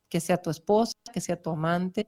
que 0.09 0.19
sea 0.19 0.39
tu 0.39 0.51
esposa, 0.51 0.93
que 1.11 1.21
sea 1.21 1.41
tu 1.41 1.49
amante, 1.49 2.05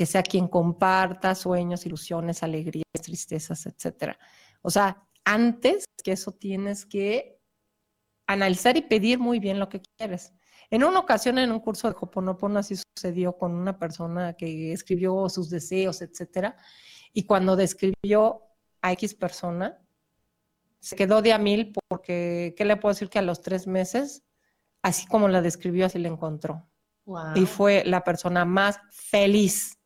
que 0.00 0.06
sea 0.06 0.22
quien 0.22 0.48
comparta 0.48 1.34
sueños, 1.34 1.84
ilusiones, 1.84 2.42
alegrías, 2.42 2.86
tristezas, 3.02 3.66
etcétera. 3.66 4.18
O 4.62 4.70
sea, 4.70 5.06
antes 5.26 5.84
que 6.02 6.12
eso 6.12 6.32
tienes 6.32 6.86
que 6.86 7.38
analizar 8.26 8.78
y 8.78 8.80
pedir 8.80 9.18
muy 9.18 9.40
bien 9.40 9.58
lo 9.58 9.68
que 9.68 9.82
quieres. 9.98 10.32
En 10.70 10.84
una 10.84 11.00
ocasión, 11.00 11.36
en 11.36 11.52
un 11.52 11.60
curso 11.60 11.86
de 11.86 11.96
Hoponopono, 12.00 12.60
así 12.60 12.76
sucedió 12.96 13.36
con 13.36 13.52
una 13.52 13.78
persona 13.78 14.32
que 14.32 14.72
escribió 14.72 15.28
sus 15.28 15.50
deseos, 15.50 16.00
etcétera, 16.00 16.56
y 17.12 17.24
cuando 17.24 17.54
describió 17.54 18.44
a 18.80 18.92
X 18.92 19.14
persona, 19.14 19.86
se 20.78 20.96
quedó 20.96 21.20
de 21.20 21.34
a 21.34 21.38
mil 21.38 21.74
porque, 21.88 22.54
¿qué 22.56 22.64
le 22.64 22.78
puedo 22.78 22.94
decir? 22.94 23.10
Que 23.10 23.18
a 23.18 23.22
los 23.22 23.42
tres 23.42 23.66
meses, 23.66 24.24
así 24.80 25.06
como 25.06 25.28
la 25.28 25.42
describió, 25.42 25.84
así 25.84 25.98
la 25.98 26.08
encontró. 26.08 26.66
Wow. 27.04 27.34
Y 27.34 27.44
fue 27.44 27.84
la 27.84 28.02
persona 28.02 28.46
más 28.46 28.80
feliz. 28.90 29.76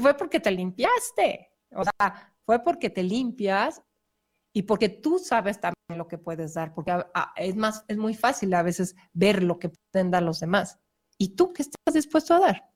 Fue 0.00 0.14
porque 0.14 0.40
te 0.40 0.50
limpiaste. 0.50 1.50
O 1.72 1.84
sea, 1.84 2.34
fue 2.44 2.62
porque 2.62 2.90
te 2.90 3.02
limpias 3.02 3.82
y 4.52 4.62
porque 4.62 4.88
tú 4.88 5.18
sabes 5.18 5.60
también 5.60 5.98
lo 5.98 6.06
que 6.06 6.18
puedes 6.18 6.54
dar, 6.54 6.72
porque 6.74 6.92
a- 6.92 7.10
a- 7.14 7.32
es 7.36 7.56
más, 7.56 7.84
es 7.88 7.96
muy 7.96 8.14
fácil 8.14 8.54
a 8.54 8.62
veces 8.62 8.94
ver 9.12 9.42
lo 9.42 9.58
que 9.58 9.70
pueden 9.92 10.10
dar 10.10 10.22
los 10.22 10.40
demás. 10.40 10.78
¿Y 11.18 11.30
tú 11.36 11.52
qué 11.52 11.62
estás 11.62 11.94
dispuesto 11.94 12.34
a 12.34 12.40
dar? 12.40 12.70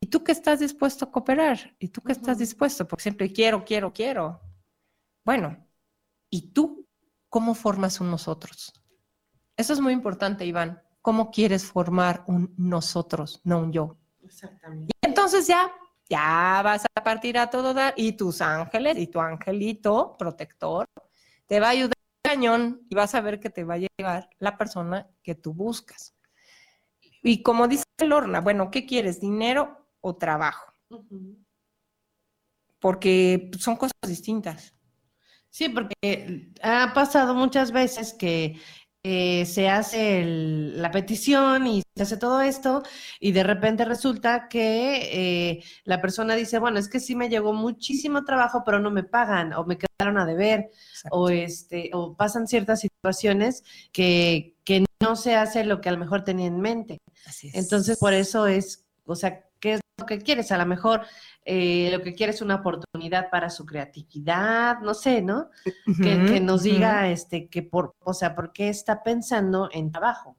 ¿Y 0.00 0.06
tú 0.08 0.22
qué 0.24 0.32
estás 0.32 0.60
dispuesto 0.60 1.04
a 1.04 1.10
cooperar? 1.10 1.76
¿Y 1.78 1.88
tú 1.88 2.00
qué 2.02 2.12
estás 2.12 2.38
dispuesto? 2.38 2.86
Porque 2.86 3.02
siempre 3.02 3.32
quiero, 3.32 3.64
quiero, 3.64 3.92
quiero. 3.92 4.40
Bueno, 5.24 5.64
¿y 6.30 6.52
tú 6.52 6.86
cómo 7.28 7.54
formas 7.54 8.00
un 8.00 8.10
nosotros? 8.10 8.72
Eso 9.56 9.72
es 9.72 9.80
muy 9.80 9.92
importante, 9.92 10.44
Iván. 10.44 10.82
¿Cómo 11.02 11.30
quieres 11.30 11.64
formar 11.64 12.24
un 12.26 12.52
nosotros, 12.56 13.40
no 13.44 13.58
un 13.60 13.72
yo? 13.72 13.96
Exactamente. 14.22 14.92
Y 15.02 15.06
entonces 15.06 15.46
ya, 15.46 15.72
ya 16.12 16.60
vas 16.62 16.84
a 16.94 17.02
partir 17.02 17.38
a 17.38 17.48
todo 17.48 17.72
dar 17.72 17.94
y 17.96 18.12
tus 18.12 18.42
ángeles 18.42 18.98
y 18.98 19.06
tu 19.06 19.18
angelito 19.18 20.14
protector 20.18 20.84
te 21.46 21.58
va 21.58 21.68
a 21.68 21.70
ayudar 21.70 21.96
cañón 22.22 22.82
y 22.90 22.94
vas 22.94 23.14
a 23.14 23.22
ver 23.22 23.40
que 23.40 23.48
te 23.48 23.64
va 23.64 23.74
a 23.74 23.78
llevar 23.78 24.28
la 24.38 24.58
persona 24.58 25.08
que 25.22 25.34
tú 25.34 25.54
buscas. 25.54 26.14
Y 27.22 27.42
como 27.42 27.66
dice 27.66 27.84
Lorna, 28.04 28.42
bueno, 28.42 28.70
¿qué 28.70 28.84
quieres? 28.84 29.20
¿Dinero 29.20 29.88
o 30.02 30.16
trabajo? 30.16 30.74
Porque 32.78 33.50
son 33.58 33.76
cosas 33.76 33.96
distintas. 34.06 34.74
Sí, 35.48 35.70
porque 35.70 36.52
ha 36.62 36.92
pasado 36.94 37.34
muchas 37.34 37.72
veces 37.72 38.12
que 38.12 38.60
eh, 39.04 39.46
se 39.46 39.68
hace 39.68 40.20
el- 40.20 40.80
la 40.80 40.90
petición 40.90 41.66
y 41.66 41.82
se 41.96 42.02
hace 42.04 42.16
todo 42.16 42.40
esto 42.40 42.82
y 43.20 43.32
de 43.32 43.42
repente 43.42 43.84
resulta 43.84 44.48
que 44.48 45.50
eh, 45.52 45.64
la 45.84 46.00
persona 46.00 46.34
dice, 46.36 46.58
bueno, 46.58 46.78
es 46.78 46.88
que 46.88 47.00
sí 47.00 47.16
me 47.16 47.28
llegó 47.28 47.52
muchísimo 47.52 48.24
trabajo, 48.24 48.62
pero 48.64 48.78
no 48.78 48.90
me 48.90 49.02
pagan 49.04 49.52
o 49.54 49.64
me 49.64 49.76
quedaron 49.78 50.18
a 50.18 50.26
deber 50.26 50.70
o 51.10 51.28
este 51.30 51.90
o 51.92 52.16
pasan 52.16 52.46
ciertas 52.46 52.80
situaciones 52.80 53.64
que, 53.92 54.56
que 54.64 54.84
no 55.02 55.16
se 55.16 55.34
hace 55.34 55.64
lo 55.64 55.80
que 55.80 55.88
a 55.88 55.92
lo 55.92 55.98
mejor 55.98 56.22
tenía 56.24 56.46
en 56.46 56.60
mente. 56.60 56.98
Así 57.26 57.48
es. 57.48 57.54
Entonces, 57.56 57.98
por 57.98 58.14
eso 58.14 58.46
es, 58.46 58.84
o 59.04 59.16
sea, 59.16 59.40
¿qué 59.40 59.40
es 59.40 59.51
lo 60.02 60.06
que 60.06 60.18
quieres? 60.18 60.52
A 60.52 60.58
lo 60.58 60.66
mejor 60.66 61.02
eh, 61.44 61.90
lo 61.92 62.02
que 62.02 62.14
quieres 62.14 62.36
es 62.36 62.42
una 62.42 62.56
oportunidad 62.56 63.30
para 63.30 63.50
su 63.50 63.64
creatividad, 63.64 64.80
no 64.80 64.94
sé, 64.94 65.22
¿no? 65.22 65.50
Que, 66.02 66.40
nos 66.40 66.62
diga, 66.64 67.08
este, 67.08 67.48
que 67.48 67.62
por, 67.62 67.94
o 68.00 68.12
sea, 68.14 68.34
por 68.34 68.52
qué 68.52 68.68
está 68.68 69.02
pensando 69.02 69.68
en 69.72 69.90
trabajo. 69.90 70.36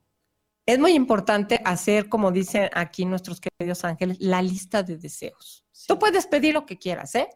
Es 0.65 0.79
muy 0.79 0.93
importante 0.93 1.59
hacer, 1.65 2.07
como 2.07 2.31
dicen 2.31 2.69
aquí 2.73 3.05
nuestros 3.05 3.41
queridos 3.41 3.83
ángeles, 3.83 4.17
la 4.19 4.41
lista 4.41 4.81
de 4.81 4.97
deseos. 4.97 5.65
Tú 5.87 5.99
puedes 5.99 6.25
pedir 6.27 6.53
lo 6.53 6.65
que 6.65 6.77
quieras, 6.77 7.15
¿eh? 7.15 7.27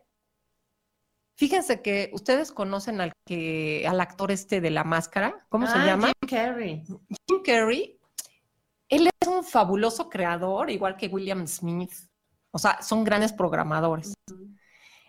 Fíjense 1.35 1.81
que 1.81 2.09
ustedes 2.13 2.51
conocen 2.51 2.99
al 2.99 3.11
que 3.25 3.85
al 3.87 3.99
actor 3.99 4.31
este 4.31 4.59
de 4.59 4.71
la 4.71 4.83
máscara, 4.83 5.45
¿cómo 5.49 5.67
se 5.67 5.77
Ah, 5.77 5.85
llama? 5.85 6.07
Jim 6.07 6.29
Carrey. 6.29 6.83
Jim 6.85 7.41
Carrey. 7.45 7.99
Él 8.89 9.07
es 9.07 9.27
un 9.27 9.43
fabuloso 9.43 10.09
creador, 10.09 10.71
igual 10.71 10.95
que 10.95 11.07
William 11.07 11.45
Smith. 11.45 11.93
O 12.57 12.59
sea, 12.59 12.81
son 12.81 13.03
grandes 13.03 13.31
programadores. 13.33 14.15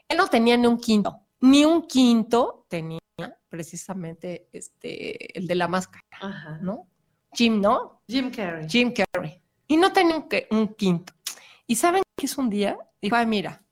Él 0.07 0.19
no 0.19 0.29
tenía 0.29 0.55
ni 0.59 0.67
un 0.67 0.79
quinto, 0.79 1.23
ni 1.41 1.65
un 1.65 1.87
quinto 1.87 2.67
tenía 2.69 3.01
precisamente 3.49 4.51
este 4.53 5.39
el 5.39 5.47
de 5.47 5.55
la 5.55 5.67
máscara, 5.67 6.05
Ajá. 6.21 6.59
¿no? 6.61 6.89
Jim, 7.33 7.59
¿no? 7.59 8.03
Jim 8.07 8.31
Carrey. 8.31 8.69
Jim 8.69 8.93
Carrey. 8.93 9.41
Y 9.67 9.79
no 9.79 9.91
tenía 9.95 10.23
un, 10.51 10.75
quinto. 10.75 11.15
¿Y 11.67 11.77
saben 11.77 12.03
qué 12.15 12.27
es 12.27 12.37
un 12.37 12.51
día? 12.51 12.77
Dijo, 13.01 13.17
ay, 13.17 13.25
mira, 13.25 13.65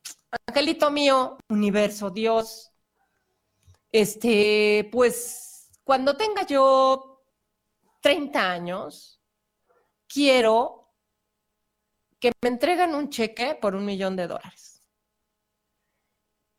angelito 0.46 0.90
mío, 0.90 1.36
universo, 1.50 2.08
Dios, 2.08 2.72
este, 3.92 4.88
pues, 4.90 5.68
cuando 5.84 6.16
tenga 6.16 6.46
yo 6.46 7.22
30 8.00 8.52
años, 8.52 9.20
quiero 10.08 10.85
que 12.20 12.32
me 12.42 12.48
entreguen 12.48 12.94
un 12.94 13.10
cheque 13.10 13.58
por 13.60 13.74
un 13.74 13.84
millón 13.84 14.16
de 14.16 14.26
dólares. 14.26 14.82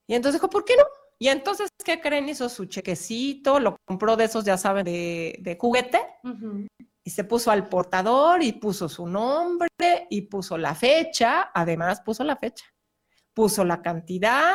Y 0.08 0.16
entonces 0.16 0.40
dijo, 0.40 0.50
¿por 0.50 0.64
qué 0.64 0.76
no? 0.78 0.84
Y 1.20 1.30
entonces, 1.30 1.70
¿qué 1.84 2.00
creen? 2.00 2.30
Hizo 2.30 2.48
su 2.48 2.66
chequecito, 2.66 3.60
lo 3.60 3.76
compró 3.86 4.16
de 4.16 4.26
esos, 4.26 4.46
ya 4.46 4.58
saben, 4.58 4.86
de, 4.86 5.36
de 5.40 5.58
juguete 5.58 6.00
y 7.04 7.10
se 7.10 7.24
puso 7.24 7.50
al 7.52 7.68
portador 7.70 8.44
y 8.44 8.54
puso 8.54 8.88
su 8.88 9.08
nombre 9.08 9.68
y 10.10 10.22
puso 10.24 10.58
la 10.58 10.76
fecha, 10.76 11.52
además 11.54 12.02
puso 12.02 12.24
la 12.24 12.36
fecha, 12.36 12.66
puso 13.34 13.64
la 13.64 13.82
cantidad, 13.82 14.54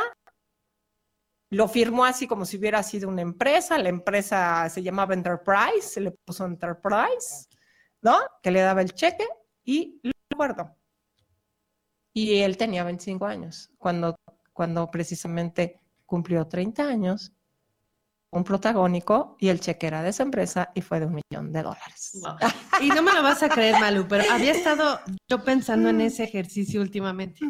lo 1.51 1.69
firmó 1.69 2.05
así 2.05 2.27
como 2.27 2.45
si 2.45 2.59
hubiera 2.59 2.83
sido 2.83 3.09
una 3.09 3.23
empresa, 3.23 3.77
la 3.79 3.89
empresa 3.89 4.69
se 4.69 4.83
llamaba 4.83 5.15
Enterprise, 5.15 5.83
se 5.83 6.01
le 6.01 6.11
puso 6.11 6.45
Enterprise, 6.47 7.47
¿no? 8.03 8.19
Que 8.43 8.51
le 8.51 8.61
daba 8.61 8.83
el 8.83 8.93
cheque 8.93 9.27
y 9.65 10.01
lo 10.03 10.13
guardó. 10.37 10.77
Y 12.13 12.39
él 12.41 12.57
tenía 12.57 12.85
25 12.85 13.25
años, 13.27 13.71
cuando, 13.79 14.17
cuando 14.53 14.91
precisamente 14.91 15.81
cumplió 16.07 16.47
30 16.47 16.87
años, 16.87 17.33
un 18.33 18.45
protagónico 18.45 19.37
y 19.39 19.49
el 19.49 19.61
cheque 19.61 19.87
era 19.87 20.03
de 20.03 20.09
esa 20.09 20.23
empresa 20.23 20.71
y 20.75 20.81
fue 20.81 21.01
de 21.01 21.07
un 21.07 21.21
millón 21.31 21.53
de 21.53 21.63
dólares. 21.63 22.19
Wow. 22.23 22.37
Y 22.81 22.89
no 22.89 23.03
me 23.03 23.13
lo 23.13 23.23
vas 23.23 23.43
a 23.43 23.49
creer, 23.51 23.79
Malu, 23.79 24.07
pero 24.09 24.25
había 24.31 24.53
estado 24.53 25.01
yo 25.29 25.45
pensando 25.45 25.91
en 25.91 26.01
ese 26.01 26.25
ejercicio 26.25 26.81
últimamente. 26.81 27.41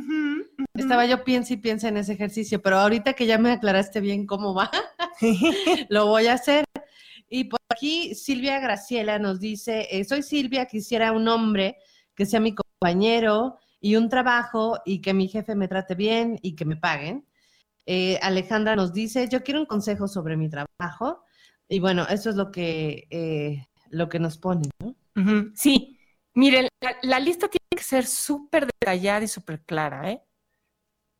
Estaba 0.74 1.06
yo 1.06 1.22
piensa 1.22 1.54
y 1.54 1.58
piensa 1.58 1.88
en 1.88 1.98
ese 1.98 2.14
ejercicio, 2.14 2.60
pero 2.60 2.78
ahorita 2.80 3.12
que 3.12 3.26
ya 3.26 3.38
me 3.38 3.52
aclaraste 3.52 4.00
bien 4.00 4.26
cómo 4.26 4.54
va, 4.54 4.70
lo 5.88 6.06
voy 6.06 6.26
a 6.26 6.34
hacer. 6.34 6.64
Y 7.28 7.44
por 7.44 7.60
aquí 7.68 8.16
Silvia 8.16 8.58
Graciela 8.58 9.20
nos 9.20 9.38
dice, 9.38 9.86
eh, 9.90 10.04
soy 10.04 10.22
Silvia, 10.24 10.66
quisiera 10.66 11.12
un 11.12 11.28
hombre 11.28 11.76
que 12.16 12.26
sea 12.26 12.40
mi 12.40 12.54
compañero 12.54 13.58
y 13.82 13.96
un 13.96 14.08
trabajo 14.08 14.78
y 14.86 15.02
que 15.02 15.12
mi 15.12 15.28
jefe 15.28 15.54
me 15.56 15.68
trate 15.68 15.96
bien 15.96 16.38
y 16.40 16.54
que 16.54 16.64
me 16.64 16.76
paguen. 16.76 17.26
Eh, 17.84 18.18
Alejandra 18.22 18.76
nos 18.76 18.92
dice, 18.92 19.28
yo 19.28 19.42
quiero 19.42 19.60
un 19.60 19.66
consejo 19.66 20.06
sobre 20.06 20.36
mi 20.36 20.48
trabajo. 20.48 21.24
Y 21.68 21.80
bueno, 21.80 22.06
eso 22.08 22.30
es 22.30 22.36
lo 22.36 22.52
que, 22.52 23.08
eh, 23.10 23.66
lo 23.90 24.08
que 24.08 24.20
nos 24.20 24.38
pone, 24.38 24.68
¿no? 24.78 24.94
Sí, 25.54 25.98
miren, 26.34 26.68
la, 26.80 26.96
la 27.02 27.18
lista 27.18 27.48
tiene 27.48 27.66
que 27.76 27.82
ser 27.82 28.06
súper 28.06 28.66
detallada 28.66 29.24
y 29.24 29.28
súper 29.28 29.62
clara, 29.64 30.10
¿eh? 30.12 30.22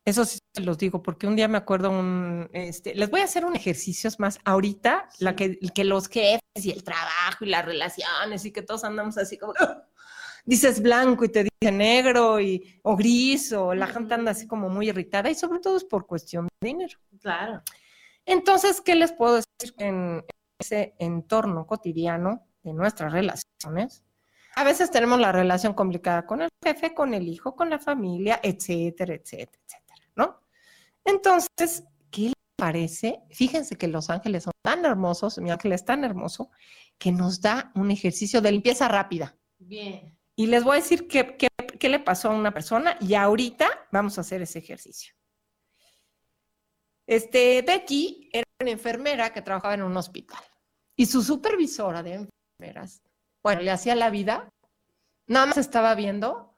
Eso 0.05 0.25
sí 0.25 0.39
se 0.53 0.61
los 0.61 0.77
digo, 0.77 1.01
porque 1.01 1.27
un 1.27 1.35
día 1.35 1.47
me 1.47 1.57
acuerdo 1.57 1.89
un, 1.89 2.49
este, 2.53 2.93
les 2.95 3.09
voy 3.09 3.21
a 3.21 3.25
hacer 3.25 3.45
un 3.45 3.55
ejercicio 3.55 4.09
más 4.19 4.39
ahorita, 4.43 5.09
la 5.19 5.35
que, 5.35 5.59
que 5.73 5.83
los 5.83 6.07
jefes 6.07 6.41
y 6.55 6.71
el 6.71 6.83
trabajo 6.83 7.45
y 7.45 7.49
las 7.49 7.65
relaciones 7.65 8.45
y 8.45 8.51
que 8.51 8.61
todos 8.61 8.83
andamos 8.83 9.17
así 9.17 9.37
como, 9.37 9.53
¡ah! 9.59 9.87
Dices 10.45 10.81
blanco 10.81 11.25
y 11.25 11.29
te 11.29 11.43
dice 11.43 11.71
negro 11.71 12.39
y, 12.39 12.79
o 12.83 12.95
gris, 12.95 13.53
o 13.53 13.73
la 13.73 13.87
gente 13.87 14.13
anda 14.13 14.31
así 14.31 14.47
como 14.47 14.69
muy 14.69 14.89
irritada 14.89 15.29
y 15.29 15.35
sobre 15.35 15.59
todo 15.59 15.77
es 15.77 15.85
por 15.85 16.05
cuestión 16.05 16.47
de 16.61 16.67
dinero. 16.67 16.97
Claro. 17.19 17.61
Entonces, 18.25 18.81
¿qué 18.81 18.95
les 18.95 19.11
puedo 19.11 19.35
decir 19.35 19.75
en 19.77 20.23
ese 20.59 20.95
entorno 20.99 21.65
cotidiano 21.65 22.47
de 22.63 22.73
nuestras 22.73 23.11
relaciones? 23.11 24.03
A 24.55 24.63
veces 24.63 24.91
tenemos 24.91 25.19
la 25.19 25.31
relación 25.31 25.73
complicada 25.73 26.25
con 26.25 26.41
el 26.41 26.49
jefe, 26.63 26.93
con 26.93 27.13
el 27.13 27.27
hijo, 27.27 27.55
con 27.55 27.69
la 27.69 27.79
familia, 27.79 28.39
etcétera, 28.43 29.15
etcétera, 29.15 29.59
etcétera, 29.65 30.11
¿no? 30.15 30.41
Entonces, 31.03 31.83
¿qué 32.11 32.27
les 32.27 32.33
parece? 32.55 33.19
Fíjense 33.31 33.75
que 33.75 33.87
los 33.87 34.09
ángeles 34.09 34.43
son 34.43 34.53
tan 34.61 34.85
hermosos, 34.85 35.39
mi 35.39 35.51
ángel 35.51 35.71
es 35.71 35.83
tan 35.83 36.03
hermoso, 36.03 36.51
que 36.99 37.11
nos 37.11 37.41
da 37.41 37.71
un 37.75 37.89
ejercicio 37.89 38.41
de 38.41 38.51
limpieza 38.51 38.87
rápida. 38.87 39.35
Bien. 39.57 40.15
Y 40.35 40.47
les 40.47 40.63
voy 40.63 40.77
a 40.77 40.81
decir 40.81 41.07
qué, 41.07 41.37
qué, 41.37 41.47
qué 41.79 41.89
le 41.89 41.99
pasó 41.99 42.29
a 42.29 42.35
una 42.35 42.53
persona 42.53 42.97
y 42.99 43.13
ahorita 43.13 43.87
vamos 43.91 44.17
a 44.17 44.21
hacer 44.21 44.41
ese 44.41 44.59
ejercicio. 44.59 45.13
Este, 47.05 47.61
Becky 47.61 48.29
era 48.31 48.45
una 48.61 48.71
enfermera 48.71 49.33
que 49.33 49.41
trabajaba 49.41 49.73
en 49.73 49.83
un 49.83 49.95
hospital 49.97 50.43
y 50.95 51.05
su 51.05 51.21
supervisora 51.21 52.01
de 52.01 52.27
enfermeras, 52.59 53.01
bueno, 53.43 53.61
le 53.61 53.71
hacía 53.71 53.95
la 53.95 54.09
vida, 54.09 54.49
nada 55.27 55.47
más 55.47 55.57
estaba 55.57 55.95
viendo, 55.95 56.55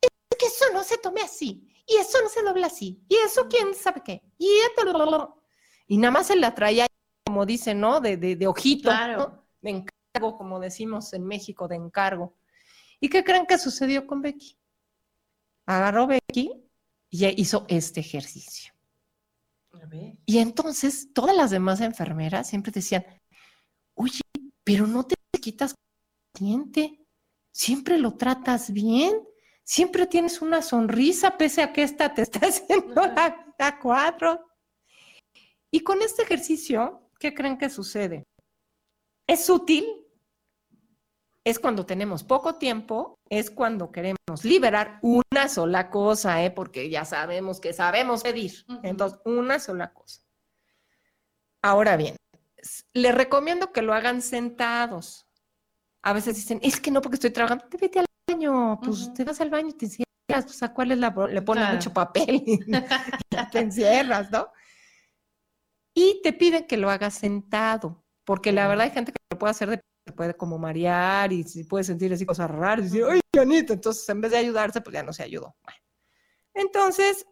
es 0.00 0.10
que 0.38 0.46
eso 0.46 0.66
no 0.72 0.82
se 0.84 0.98
tome 0.98 1.22
así, 1.22 1.68
y 1.86 1.96
eso 1.96 2.20
no 2.22 2.28
se 2.28 2.42
dobla 2.42 2.66
así, 2.66 3.02
y 3.08 3.14
eso 3.16 3.48
quién 3.48 3.74
sabe 3.74 4.02
qué, 4.04 4.22
y, 4.36 4.46
y 5.86 5.96
nada 5.96 6.10
más 6.10 6.26
se 6.26 6.36
la 6.36 6.54
traía, 6.54 6.86
como 7.24 7.46
dicen, 7.46 7.80
¿no? 7.80 8.00
De, 8.00 8.16
de, 8.16 8.36
de 8.36 8.46
ojito, 8.46 8.90
Claro. 8.90 9.16
¿no? 9.16 9.46
de 9.62 9.70
encargo, 9.70 10.36
como 10.36 10.60
decimos 10.60 11.12
en 11.12 11.24
México, 11.24 11.68
de 11.68 11.76
encargo. 11.76 12.34
¿Y 13.02 13.08
qué 13.08 13.24
creen 13.24 13.46
que 13.46 13.58
sucedió 13.58 14.06
con 14.06 14.22
Becky? 14.22 14.56
Agarró 15.66 16.06
Becky 16.06 16.52
y 17.10 17.26
hizo 17.40 17.66
este 17.68 17.98
ejercicio. 17.98 18.72
A 19.72 19.86
ver. 19.86 20.14
Y 20.24 20.38
entonces 20.38 21.12
todas 21.12 21.34
las 21.34 21.50
demás 21.50 21.80
enfermeras 21.80 22.48
siempre 22.48 22.70
decían, 22.70 23.04
oye, 23.94 24.20
pero 24.62 24.86
no 24.86 25.04
te 25.04 25.16
quitas 25.40 25.74
cliente, 26.32 27.04
siempre 27.50 27.98
lo 27.98 28.14
tratas 28.14 28.72
bien, 28.72 29.20
siempre 29.64 30.06
tienes 30.06 30.40
una 30.40 30.62
sonrisa 30.62 31.36
pese 31.36 31.62
a 31.62 31.72
que 31.72 31.82
esta 31.82 32.14
te 32.14 32.22
está 32.22 32.38
haciendo 32.46 33.04
la, 33.04 33.52
la 33.58 33.80
cuatro. 33.80 34.46
Y 35.72 35.80
con 35.80 36.02
este 36.02 36.22
ejercicio, 36.22 37.10
¿qué 37.18 37.34
creen 37.34 37.58
que 37.58 37.68
sucede? 37.68 38.22
Es 39.26 39.50
útil, 39.50 40.01
es 41.44 41.58
cuando 41.58 41.84
tenemos 41.86 42.22
poco 42.22 42.54
tiempo, 42.56 43.18
es 43.28 43.50
cuando 43.50 43.90
queremos 43.90 44.44
liberar 44.44 44.98
una 45.02 45.48
sola 45.48 45.90
cosa, 45.90 46.42
¿eh? 46.44 46.50
porque 46.50 46.88
ya 46.88 47.04
sabemos 47.04 47.60
que 47.60 47.72
sabemos 47.72 48.22
pedir. 48.22 48.64
Entonces, 48.82 49.18
una 49.24 49.58
sola 49.58 49.92
cosa. 49.92 50.22
Ahora 51.62 51.96
bien, 51.96 52.16
les 52.92 53.14
recomiendo 53.14 53.72
que 53.72 53.82
lo 53.82 53.92
hagan 53.94 54.22
sentados. 54.22 55.26
A 56.02 56.12
veces 56.12 56.36
dicen, 56.36 56.60
es 56.62 56.80
que 56.80 56.90
no, 56.90 57.00
porque 57.00 57.16
estoy 57.16 57.30
trabajando, 57.30 57.64
te 57.68 57.76
vete 57.76 58.00
al 58.00 58.06
baño, 58.28 58.78
pues 58.82 59.12
te 59.14 59.24
vas 59.24 59.40
al 59.40 59.50
baño 59.50 59.68
y 59.70 59.74
te 59.74 59.86
encierras, 59.86 60.44
pues 60.44 60.62
a 60.62 60.72
cuál 60.72 60.92
es 60.92 60.98
la, 60.98 61.10
le 61.28 61.42
ponen 61.42 61.62
Claro. 61.64 61.76
mucho 61.76 61.92
papel 61.92 62.42
y 62.46 62.58
te 63.52 63.58
encierras, 63.58 64.30
¿no? 64.30 64.48
Y 65.94 66.20
te 66.22 66.32
piden 66.32 66.66
que 66.66 66.76
lo 66.76 66.90
hagas 66.90 67.14
sentado, 67.14 68.04
porque 68.24 68.50
la 68.52 68.66
verdad 68.66 68.86
hay 68.86 68.92
gente 68.92 69.12
que 69.12 69.18
lo 69.30 69.38
puede 69.38 69.50
hacer 69.50 69.70
de 69.70 69.80
se 70.04 70.12
puede 70.12 70.34
como 70.34 70.58
marear 70.58 71.32
y 71.32 71.44
se 71.44 71.64
puede 71.64 71.84
sentir 71.84 72.12
así 72.12 72.26
cosas 72.26 72.50
raras 72.50 72.80
y 72.80 72.88
decir, 72.90 73.04
¡ay, 73.08 73.20
Janita! 73.34 73.72
Entonces, 73.72 74.08
en 74.08 74.20
vez 74.20 74.32
de 74.32 74.38
ayudarse, 74.38 74.80
pues 74.80 74.94
ya 74.94 75.02
no 75.02 75.12
se 75.12 75.22
ayudó. 75.22 75.54
Bueno. 75.62 75.78
Entonces, 76.54 77.26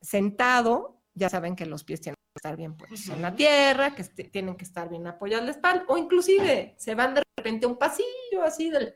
sentado, 0.00 1.02
ya 1.14 1.28
saben 1.28 1.56
que 1.56 1.66
los 1.66 1.84
pies 1.84 2.00
tienen 2.00 2.14
que 2.16 2.38
estar 2.38 2.56
bien 2.56 2.76
puestos 2.76 3.08
en 3.08 3.22
la 3.22 3.34
tierra, 3.34 3.94
que 3.94 4.02
este- 4.02 4.24
tienen 4.24 4.56
que 4.56 4.64
estar 4.64 4.88
bien 4.88 5.06
apoyados 5.06 5.40
en 5.42 5.46
la 5.46 5.52
espalda, 5.52 5.84
o 5.88 5.98
inclusive 5.98 6.74
se 6.78 6.94
van 6.94 7.14
de 7.14 7.22
repente 7.36 7.66
a 7.66 7.68
un 7.68 7.76
pasillo 7.76 8.44
así 8.44 8.70
del, 8.70 8.94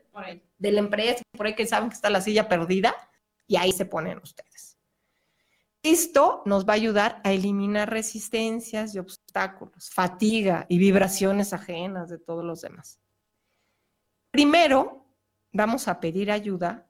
de 0.57 0.71
la 0.71 0.79
empresa, 0.79 1.21
por 1.35 1.45
ahí 1.47 1.55
que 1.55 1.67
saben 1.67 1.89
que 1.89 1.95
está 1.95 2.09
la 2.09 2.21
silla 2.21 2.47
perdida, 2.47 2.95
y 3.45 3.57
ahí 3.57 3.71
se 3.73 3.85
ponen 3.85 4.19
ustedes. 4.19 4.77
Esto 5.83 6.43
nos 6.45 6.65
va 6.67 6.73
a 6.73 6.75
ayudar 6.75 7.21
a 7.23 7.31
eliminar 7.33 7.89
resistencias 7.89 8.93
y 8.93 8.99
obstáculos, 8.99 9.89
fatiga 9.91 10.67
y 10.69 10.77
vibraciones 10.77 11.51
ajenas 11.53 12.07
de 12.09 12.19
todos 12.19 12.45
los 12.45 12.61
demás. 12.61 13.00
Primero, 14.31 15.05
vamos 15.51 15.87
a 15.87 15.99
pedir 15.99 16.31
ayuda. 16.31 16.87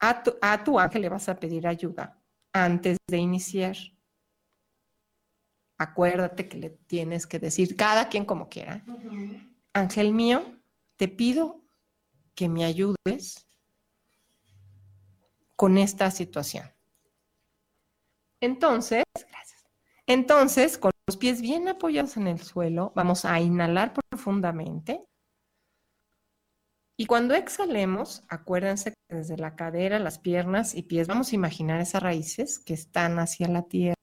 A 0.00 0.22
tu, 0.22 0.34
a 0.40 0.64
tu 0.64 0.78
ángel 0.78 1.02
le 1.02 1.08
vas 1.08 1.28
a 1.28 1.38
pedir 1.38 1.66
ayuda 1.66 2.18
antes 2.52 2.96
de 3.06 3.18
iniciar. 3.18 3.76
Acuérdate 5.76 6.48
que 6.48 6.56
le 6.56 6.70
tienes 6.70 7.26
que 7.26 7.38
decir, 7.38 7.76
cada 7.76 8.08
quien 8.08 8.24
como 8.24 8.48
quiera. 8.48 8.84
Ángel 9.72 10.12
mío, 10.12 10.58
te 10.96 11.08
pido 11.08 11.62
que 12.34 12.48
me 12.48 12.64
ayudes 12.64 13.46
con 15.56 15.78
esta 15.78 16.10
situación. 16.10 16.64
Entonces, 18.40 19.04
gracias. 19.14 19.64
Entonces, 20.06 20.78
con 20.78 20.92
los 21.06 21.16
pies 21.16 21.40
bien 21.40 21.68
apoyados 21.68 22.16
en 22.16 22.28
el 22.28 22.40
suelo, 22.40 22.92
vamos 22.94 23.24
a 23.24 23.40
inhalar 23.40 23.92
profundamente. 23.92 25.04
Y 27.00 27.06
cuando 27.06 27.34
exhalemos, 27.34 28.24
acuérdense 28.28 28.92
que 28.92 29.14
desde 29.14 29.36
la 29.36 29.54
cadera, 29.54 30.00
las 30.00 30.18
piernas 30.18 30.74
y 30.74 30.82
pies, 30.82 31.06
vamos 31.06 31.30
a 31.30 31.36
imaginar 31.36 31.80
esas 31.80 32.02
raíces 32.02 32.58
que 32.58 32.74
están 32.74 33.20
hacia 33.20 33.46
la 33.46 33.62
tierra. 33.62 33.94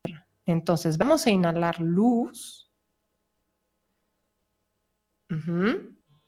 Entonces, 0.45 0.97
vamos 0.97 1.27
a 1.27 1.29
inhalar 1.29 1.81
luz. 1.81 2.71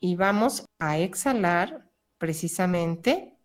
Y 0.02 0.16
vamos 0.18 0.66
a 0.80 0.98
exhalar 0.98 1.90
precisamente 2.18 3.40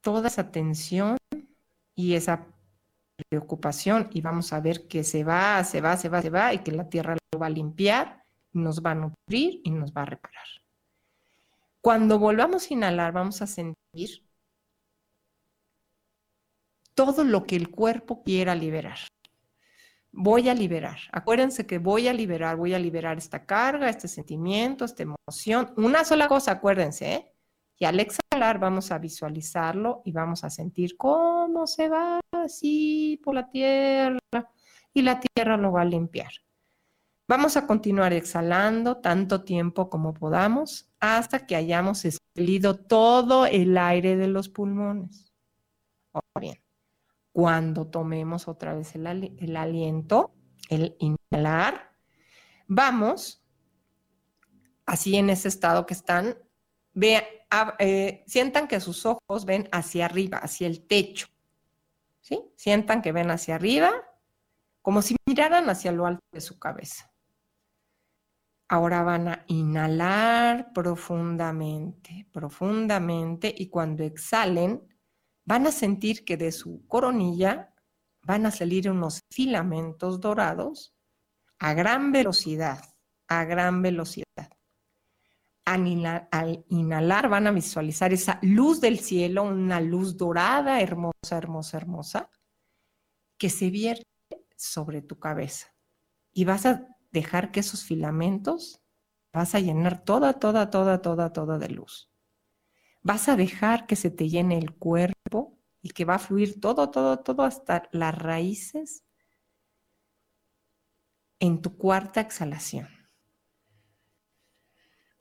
toda 0.00 0.28
esa 0.28 0.52
tensión 0.52 1.16
y 1.96 2.14
esa 2.14 2.46
preocupación 3.28 4.08
y 4.12 4.20
vamos 4.20 4.52
a 4.52 4.60
ver 4.60 4.86
que 4.86 5.02
se 5.02 5.24
va, 5.24 5.64
se 5.64 5.80
va, 5.80 5.96
se 5.96 6.08
va, 6.08 6.22
se 6.22 6.30
va 6.30 6.54
y 6.54 6.60
que 6.60 6.70
la 6.70 6.88
tierra 6.88 7.16
lo 7.32 7.40
va 7.40 7.46
a 7.46 7.50
limpiar, 7.50 8.22
nos 8.52 8.80
va 8.80 8.92
a 8.92 8.94
nutrir 8.94 9.60
y 9.64 9.72
nos 9.72 9.92
va 9.92 10.02
a 10.02 10.06
reparar. 10.06 10.46
Cuando 11.80 12.18
volvamos 12.18 12.70
a 12.70 12.74
inhalar, 12.74 13.12
vamos 13.12 13.40
a 13.42 13.46
sentir 13.46 14.28
todo 16.94 17.22
lo 17.22 17.46
que 17.46 17.54
el 17.56 17.70
cuerpo 17.70 18.24
quiera 18.24 18.54
liberar. 18.54 18.98
Voy 20.10 20.48
a 20.48 20.54
liberar. 20.54 20.98
Acuérdense 21.12 21.66
que 21.66 21.78
voy 21.78 22.08
a 22.08 22.12
liberar, 22.12 22.56
voy 22.56 22.74
a 22.74 22.78
liberar 22.78 23.18
esta 23.18 23.46
carga, 23.46 23.88
este 23.88 24.08
sentimiento, 24.08 24.84
esta 24.84 25.04
emoción. 25.04 25.72
Una 25.76 26.04
sola 26.04 26.26
cosa, 26.26 26.52
acuérdense, 26.52 27.12
¿eh? 27.12 27.32
Y 27.78 27.84
al 27.84 28.00
exhalar 28.00 28.58
vamos 28.58 28.90
a 28.90 28.98
visualizarlo 28.98 30.02
y 30.04 30.10
vamos 30.10 30.42
a 30.42 30.50
sentir 30.50 30.96
cómo 30.96 31.68
se 31.68 31.88
va 31.88 32.18
así 32.32 33.20
por 33.22 33.36
la 33.36 33.48
tierra 33.48 34.18
y 34.92 35.02
la 35.02 35.20
tierra 35.20 35.56
lo 35.56 35.70
va 35.70 35.82
a 35.82 35.84
limpiar. 35.84 36.32
Vamos 37.28 37.56
a 37.58 37.66
continuar 37.66 38.12
exhalando 38.14 38.96
tanto 38.98 39.44
tiempo 39.44 39.90
como 39.90 40.14
podamos 40.14 40.90
hasta 40.98 41.46
que 41.46 41.56
hayamos 41.56 42.04
expelido 42.06 42.74
todo 42.76 43.44
el 43.46 43.76
aire 43.76 44.16
de 44.16 44.28
los 44.28 44.48
pulmones. 44.48 45.32
Ahora 46.12 46.26
bien, 46.40 46.62
cuando 47.32 47.86
tomemos 47.88 48.48
otra 48.48 48.74
vez 48.74 48.94
el, 48.94 49.06
ali- 49.06 49.36
el 49.40 49.56
aliento, 49.56 50.34
el 50.70 50.96
inhalar, 51.00 51.92
vamos 52.66 53.42
así 54.86 55.16
en 55.16 55.30
ese 55.30 55.48
estado 55.48 55.86
que 55.86 55.94
están, 55.94 56.36
eh, 57.78 58.24
sientan 58.26 58.68
que 58.68 58.80
sus 58.80 59.06
ojos 59.06 59.44
ven 59.44 59.68
hacia 59.72 60.06
arriba, 60.06 60.38
hacia 60.38 60.66
el 60.66 60.86
techo. 60.86 61.26
¿Sí? 62.20 62.40
Sientan 62.56 63.00
que 63.02 63.12
ven 63.12 63.30
hacia 63.30 63.54
arriba, 63.54 63.90
como 64.82 65.02
si 65.02 65.16
miraran 65.26 65.70
hacia 65.70 65.92
lo 65.92 66.06
alto 66.06 66.24
de 66.32 66.40
su 66.40 66.58
cabeza. 66.58 67.10
Ahora 68.70 69.02
van 69.02 69.28
a 69.28 69.44
inhalar 69.46 70.72
profundamente, 70.74 72.28
profundamente, 72.30 73.54
y 73.56 73.68
cuando 73.68 74.04
exhalen, 74.04 74.86
van 75.46 75.66
a 75.66 75.72
sentir 75.72 76.24
que 76.24 76.36
de 76.36 76.52
su 76.52 76.86
coronilla 76.86 77.74
van 78.22 78.44
a 78.44 78.50
salir 78.50 78.90
unos 78.90 79.20
filamentos 79.30 80.20
dorados 80.20 80.94
a 81.58 81.72
gran 81.72 82.12
velocidad, 82.12 82.84
a 83.26 83.44
gran 83.44 83.80
velocidad. 83.80 84.26
Al 85.64 85.86
inhalar, 85.86 86.28
al 86.30 86.64
inhalar 86.68 87.28
van 87.30 87.46
a 87.46 87.52
visualizar 87.52 88.12
esa 88.12 88.38
luz 88.42 88.82
del 88.82 88.98
cielo, 88.98 89.44
una 89.44 89.80
luz 89.80 90.18
dorada, 90.18 90.82
hermosa, 90.82 91.38
hermosa, 91.38 91.78
hermosa, 91.78 92.30
que 93.38 93.48
se 93.48 93.70
vierte 93.70 94.04
sobre 94.56 95.00
tu 95.00 95.18
cabeza. 95.18 95.74
Y 96.32 96.44
vas 96.44 96.66
a 96.66 96.86
dejar 97.18 97.50
que 97.52 97.60
esos 97.60 97.84
filamentos, 97.84 98.82
vas 99.32 99.54
a 99.54 99.60
llenar 99.60 100.04
toda, 100.04 100.34
toda, 100.34 100.70
toda, 100.70 101.02
toda, 101.02 101.32
toda 101.32 101.58
de 101.58 101.68
luz. 101.68 102.10
Vas 103.02 103.28
a 103.28 103.36
dejar 103.36 103.86
que 103.86 103.96
se 103.96 104.10
te 104.10 104.28
llene 104.28 104.58
el 104.58 104.74
cuerpo 104.74 105.58
y 105.82 105.90
que 105.90 106.04
va 106.04 106.16
a 106.16 106.18
fluir 106.26 106.60
todo, 106.60 106.90
todo, 106.90 107.18
todo 107.20 107.42
hasta 107.44 107.88
las 107.92 108.16
raíces 108.16 109.04
en 111.40 111.62
tu 111.62 111.76
cuarta 111.76 112.20
exhalación. 112.20 112.88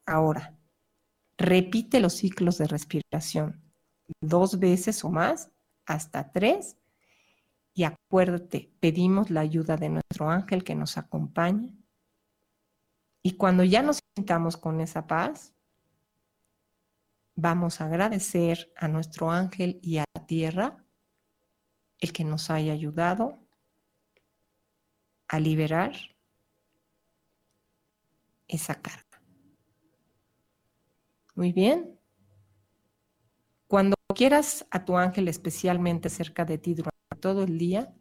Ahora, 0.06 0.58
repite 1.38 2.00
los 2.00 2.14
ciclos 2.14 2.58
de 2.58 2.68
respiración 2.68 3.68
dos 4.22 4.60
veces 4.60 5.04
o 5.04 5.10
más, 5.10 5.52
hasta 5.86 6.32
tres, 6.32 6.78
y 7.74 7.84
acuérdate, 7.84 8.72
pedimos 8.80 9.30
la 9.30 9.42
ayuda 9.42 9.78
de 9.78 9.90
nuestro 9.90 10.30
ángel 10.30 10.64
que 10.64 10.76
nos 10.76 10.98
acompaña. 10.98 11.76
Y 13.22 13.38
cuando 13.38 13.64
ya 13.64 13.82
nos 13.82 14.00
sintamos 14.16 14.58
con 14.58 14.80
esa 14.80 15.08
paz, 15.08 15.54
vamos 17.36 17.82
a 17.82 17.86
agradecer 17.86 18.72
a 18.76 18.88
nuestro 18.88 19.32
ángel 19.32 19.80
y 19.82 20.00
a 20.00 20.06
la 20.16 20.26
tierra 20.26 20.84
el 22.00 22.12
que 22.12 22.24
nos 22.24 22.50
haya 22.50 22.74
ayudado 22.74 23.40
a 25.28 25.40
liberar 25.40 25.94
esa 28.48 28.82
carga. 28.82 29.22
Muy 31.36 31.52
bien. 31.52 32.00
Cuando 33.68 33.96
quieras 34.16 34.66
a 34.72 34.86
tu 34.86 34.98
ángel 34.98 35.28
especialmente 35.28 36.10
cerca 36.10 36.46
de 36.46 36.58
ti 36.58 36.74
durante 36.74 36.98
todo 37.20 37.44
el 37.44 37.58
día, 37.58 37.94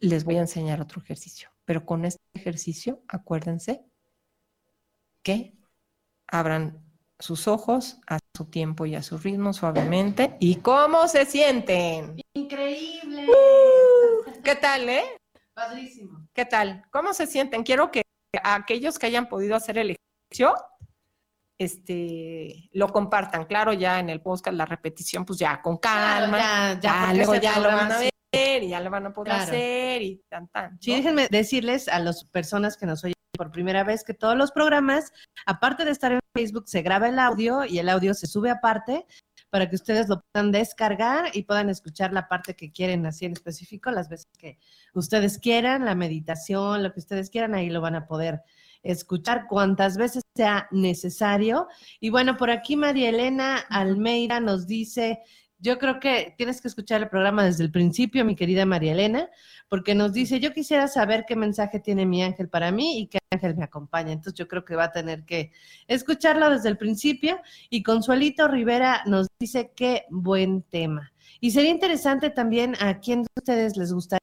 les 0.00 0.24
voy 0.24 0.36
a 0.36 0.40
enseñar 0.40 0.80
otro 0.80 1.00
ejercicio. 1.00 1.50
Pero 1.64 1.84
con 1.84 2.04
este 2.04 2.22
ejercicio, 2.34 3.02
acuérdense 3.06 3.84
que 5.28 5.52
abran 6.26 6.82
sus 7.18 7.48
ojos 7.48 7.98
a 8.06 8.18
su 8.34 8.46
tiempo 8.46 8.86
y 8.86 8.94
a 8.94 9.02
su 9.02 9.18
ritmo 9.18 9.52
suavemente. 9.52 10.36
¿Y 10.40 10.56
cómo 10.56 11.06
se 11.06 11.26
sienten? 11.26 12.16
Increíble. 12.32 13.26
¡Uh! 13.28 14.42
¿Qué 14.42 14.54
tal, 14.54 14.88
eh? 14.88 15.04
Padrísimo. 15.52 16.26
¿Qué 16.32 16.46
tal? 16.46 16.82
¿Cómo 16.90 17.12
se 17.12 17.26
sienten? 17.26 17.62
Quiero 17.62 17.90
que 17.90 18.00
aquellos 18.42 18.98
que 18.98 19.04
hayan 19.04 19.28
podido 19.28 19.54
hacer 19.54 19.76
el 19.76 19.96
ejercicio, 20.30 20.54
este, 21.58 22.70
lo 22.72 22.88
compartan. 22.88 23.44
Claro, 23.44 23.74
ya 23.74 24.00
en 24.00 24.08
el 24.08 24.22
podcast, 24.22 24.56
la 24.56 24.64
repetición, 24.64 25.26
pues 25.26 25.38
ya 25.38 25.60
con 25.60 25.76
calma. 25.76 26.38
Claro, 26.38 26.80
ya, 26.80 27.06
ya, 27.08 27.12
luego 27.12 27.34
ya 27.34 27.58
lo 27.58 27.68
van 27.68 27.92
a 27.92 27.98
ver 27.98 28.62
y 28.62 28.68
ya 28.68 28.80
lo 28.80 28.88
van 28.88 29.04
a 29.04 29.12
poder 29.12 29.34
Claro. 29.34 29.42
hacer 29.44 30.00
y 30.00 30.22
tan, 30.26 30.48
tan. 30.48 30.72
¿no? 30.72 30.78
Sí, 30.80 30.94
déjenme 30.94 31.28
decirles 31.28 31.86
a 31.88 31.98
las 31.98 32.24
personas 32.24 32.78
que 32.78 32.86
nos 32.86 33.04
oyen 33.04 33.17
por 33.38 33.52
primera 33.52 33.84
vez 33.84 34.04
que 34.04 34.12
todos 34.12 34.36
los 34.36 34.52
programas, 34.52 35.12
aparte 35.46 35.86
de 35.86 35.92
estar 35.92 36.12
en 36.12 36.20
Facebook, 36.34 36.68
se 36.68 36.82
graba 36.82 37.08
el 37.08 37.18
audio 37.18 37.64
y 37.64 37.78
el 37.78 37.88
audio 37.88 38.12
se 38.12 38.26
sube 38.26 38.50
aparte 38.50 39.06
para 39.48 39.70
que 39.70 39.76
ustedes 39.76 40.08
lo 40.08 40.20
puedan 40.20 40.50
descargar 40.52 41.30
y 41.32 41.44
puedan 41.44 41.70
escuchar 41.70 42.12
la 42.12 42.28
parte 42.28 42.54
que 42.54 42.72
quieren 42.72 43.06
así 43.06 43.24
en 43.24 43.32
específico, 43.32 43.90
las 43.90 44.08
veces 44.08 44.28
que 44.36 44.58
ustedes 44.92 45.38
quieran, 45.38 45.84
la 45.84 45.94
meditación, 45.94 46.82
lo 46.82 46.92
que 46.92 47.00
ustedes 47.00 47.30
quieran, 47.30 47.54
ahí 47.54 47.70
lo 47.70 47.80
van 47.80 47.94
a 47.94 48.06
poder 48.06 48.42
escuchar 48.82 49.46
cuantas 49.48 49.96
veces 49.96 50.24
sea 50.34 50.68
necesario. 50.70 51.68
Y 52.00 52.10
bueno, 52.10 52.36
por 52.36 52.50
aquí 52.50 52.76
María 52.76 53.08
Elena 53.08 53.58
Almeida 53.70 54.40
nos 54.40 54.66
dice, 54.66 55.20
yo 55.58 55.78
creo 55.78 55.98
que 56.00 56.34
tienes 56.36 56.60
que 56.60 56.68
escuchar 56.68 57.02
el 57.02 57.08
programa 57.08 57.44
desde 57.44 57.64
el 57.64 57.70
principio, 57.70 58.24
mi 58.24 58.36
querida 58.36 58.64
María 58.64 58.92
Elena, 58.92 59.28
porque 59.68 59.94
nos 59.94 60.12
dice, 60.12 60.40
yo 60.40 60.52
quisiera 60.52 60.88
saber 60.88 61.24
qué 61.26 61.36
mensaje 61.36 61.80
tiene 61.80 62.06
mi 62.06 62.22
ángel 62.22 62.48
para 62.48 62.70
mí 62.70 63.00
y 63.00 63.06
qué 63.08 63.18
ángel 63.30 63.56
me 63.56 63.64
acompaña. 63.64 64.12
Entonces 64.12 64.34
yo 64.34 64.48
creo 64.48 64.64
que 64.64 64.76
va 64.76 64.84
a 64.84 64.92
tener 64.92 65.24
que 65.24 65.52
escucharlo 65.86 66.50
desde 66.50 66.68
el 66.68 66.78
principio. 66.78 67.38
Y 67.70 67.82
Consuelito 67.82 68.48
Rivera 68.48 69.02
nos 69.06 69.26
dice, 69.38 69.72
qué 69.74 70.04
buen 70.10 70.62
tema. 70.62 71.12
Y 71.40 71.52
sería 71.52 71.70
interesante 71.70 72.30
también 72.30 72.74
a 72.80 72.98
quién 72.98 73.22
de 73.22 73.28
ustedes 73.36 73.76
les 73.76 73.92
gustaría 73.92 74.18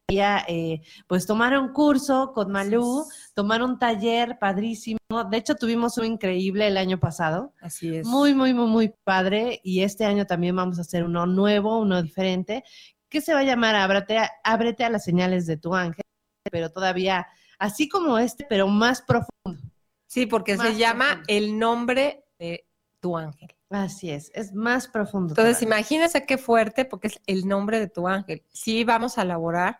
eh, 0.47 0.81
pues 1.07 1.25
tomar 1.25 1.57
un 1.57 1.71
curso 1.71 2.31
con 2.33 2.51
Malú, 2.51 3.05
tomar 3.33 3.63
un 3.63 3.79
taller 3.79 4.37
padrísimo. 4.39 4.99
De 5.29 5.37
hecho, 5.37 5.55
tuvimos 5.55 5.97
uno 5.97 6.07
increíble 6.07 6.67
el 6.67 6.77
año 6.77 6.99
pasado. 6.99 7.53
Así 7.61 7.95
es. 7.95 8.05
Muy, 8.05 8.33
muy, 8.33 8.53
muy, 8.53 8.67
muy 8.67 8.93
padre. 9.03 9.61
Y 9.63 9.81
este 9.81 10.05
año 10.05 10.25
también 10.25 10.55
vamos 10.55 10.77
a 10.77 10.81
hacer 10.81 11.03
uno 11.03 11.25
nuevo, 11.25 11.79
uno 11.79 12.01
diferente, 12.01 12.63
que 13.09 13.21
se 13.21 13.33
va 13.33 13.39
a 13.39 13.43
llamar 13.43 13.75
Ábrete 13.75 14.17
a, 14.17 14.29
Ábrete 14.43 14.83
a 14.83 14.89
las 14.89 15.03
señales 15.03 15.45
de 15.47 15.57
tu 15.57 15.73
ángel, 15.73 16.03
pero 16.51 16.69
todavía 16.69 17.27
así 17.59 17.87
como 17.87 18.17
este, 18.17 18.45
pero 18.49 18.67
más 18.67 19.01
profundo. 19.01 19.61
Sí, 20.05 20.25
porque 20.25 20.55
Más 20.55 20.67
se 20.67 20.75
llama 20.75 21.05
profundo. 21.05 21.25
el 21.29 21.59
nombre 21.59 22.25
de 22.37 22.67
tu 22.99 23.17
ángel. 23.17 23.54
Así 23.69 24.11
es, 24.11 24.31
es 24.35 24.53
más 24.53 24.87
profundo. 24.87 25.31
Entonces, 25.33 25.59
todavía. 25.59 25.77
imagínense 25.79 26.25
qué 26.25 26.37
fuerte, 26.37 26.85
porque 26.85 27.07
es 27.07 27.19
el 27.25 27.47
nombre 27.47 27.79
de 27.79 27.87
tu 27.87 28.07
ángel. 28.07 28.43
Sí, 28.51 28.83
vamos 28.83 29.17
a 29.17 29.23
elaborar 29.23 29.79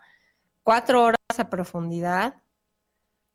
cuatro 0.64 1.03
horas 1.03 1.18
a 1.38 1.49
profundidad, 1.49 2.41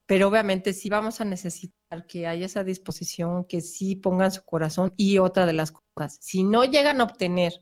pero 0.06 0.28
obviamente 0.28 0.72
sí 0.72 0.90
vamos 0.90 1.20
a 1.20 1.24
necesitar 1.24 2.05
que 2.09 2.27
haya 2.27 2.47
esa 2.47 2.64
disposición, 2.64 3.44
que 3.44 3.60
sí 3.60 3.94
pongan 3.97 4.32
su 4.32 4.43
corazón. 4.44 4.93
Y 4.97 5.18
otra 5.18 5.47
de 5.47 5.52
las 5.52 5.70
cosas, 5.72 6.18
si 6.20 6.43
no 6.43 6.64
llegan 6.64 7.01
a 7.01 7.05
obtener 7.05 7.52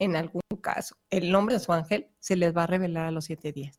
en 0.00 0.16
algún 0.16 0.40
caso 0.60 0.96
el 1.10 1.30
nombre 1.30 1.54
de 1.54 1.60
su 1.60 1.72
ángel, 1.72 2.10
se 2.18 2.34
les 2.36 2.56
va 2.56 2.64
a 2.64 2.66
revelar 2.66 3.06
a 3.06 3.10
los 3.12 3.26
siete 3.26 3.52
días. 3.52 3.78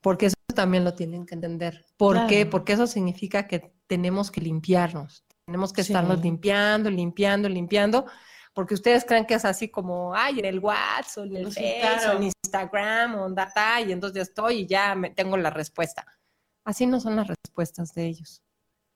Porque 0.00 0.26
eso 0.26 0.36
también 0.54 0.84
lo 0.84 0.94
tienen 0.94 1.26
que 1.26 1.34
entender. 1.34 1.84
¿Por 1.98 2.14
Claro. 2.14 2.28
qué? 2.28 2.46
Porque 2.46 2.72
eso 2.74 2.86
significa 2.86 3.46
que 3.46 3.72
tenemos 3.86 4.30
que 4.30 4.40
limpiarnos. 4.40 5.24
Tenemos 5.46 5.72
que 5.72 5.82
Sí. 5.82 5.92
estarnos 5.92 6.20
limpiando, 6.20 6.90
limpiando, 6.90 7.48
limpiando. 7.48 8.06
Porque 8.52 8.74
ustedes 8.74 9.04
creen 9.04 9.26
que 9.26 9.34
es 9.34 9.44
así 9.44 9.68
como, 9.68 10.14
ay, 10.14 10.38
en 10.38 10.44
el 10.44 10.60
WhatsApp, 10.60 11.26
en 11.26 11.36
el 11.36 11.52
Sí, 11.52 11.60
Face, 11.60 11.80
claro. 11.80 12.18
en 12.18 12.22
Instagram, 12.24 13.14
o 13.16 13.26
en 13.26 13.34
Data, 13.34 13.80
y 13.80 13.90
entonces 13.90 14.14
ya 14.16 14.22
estoy 14.22 14.60
y 14.60 14.66
ya 14.66 14.94
me, 14.94 15.10
tengo 15.10 15.36
la 15.36 15.50
respuesta. 15.50 16.06
Así 16.64 16.86
no 16.86 17.00
son 17.00 17.16
las 17.16 17.26
respuestas 17.26 17.92
de 17.94 18.06
ellos. 18.06 18.42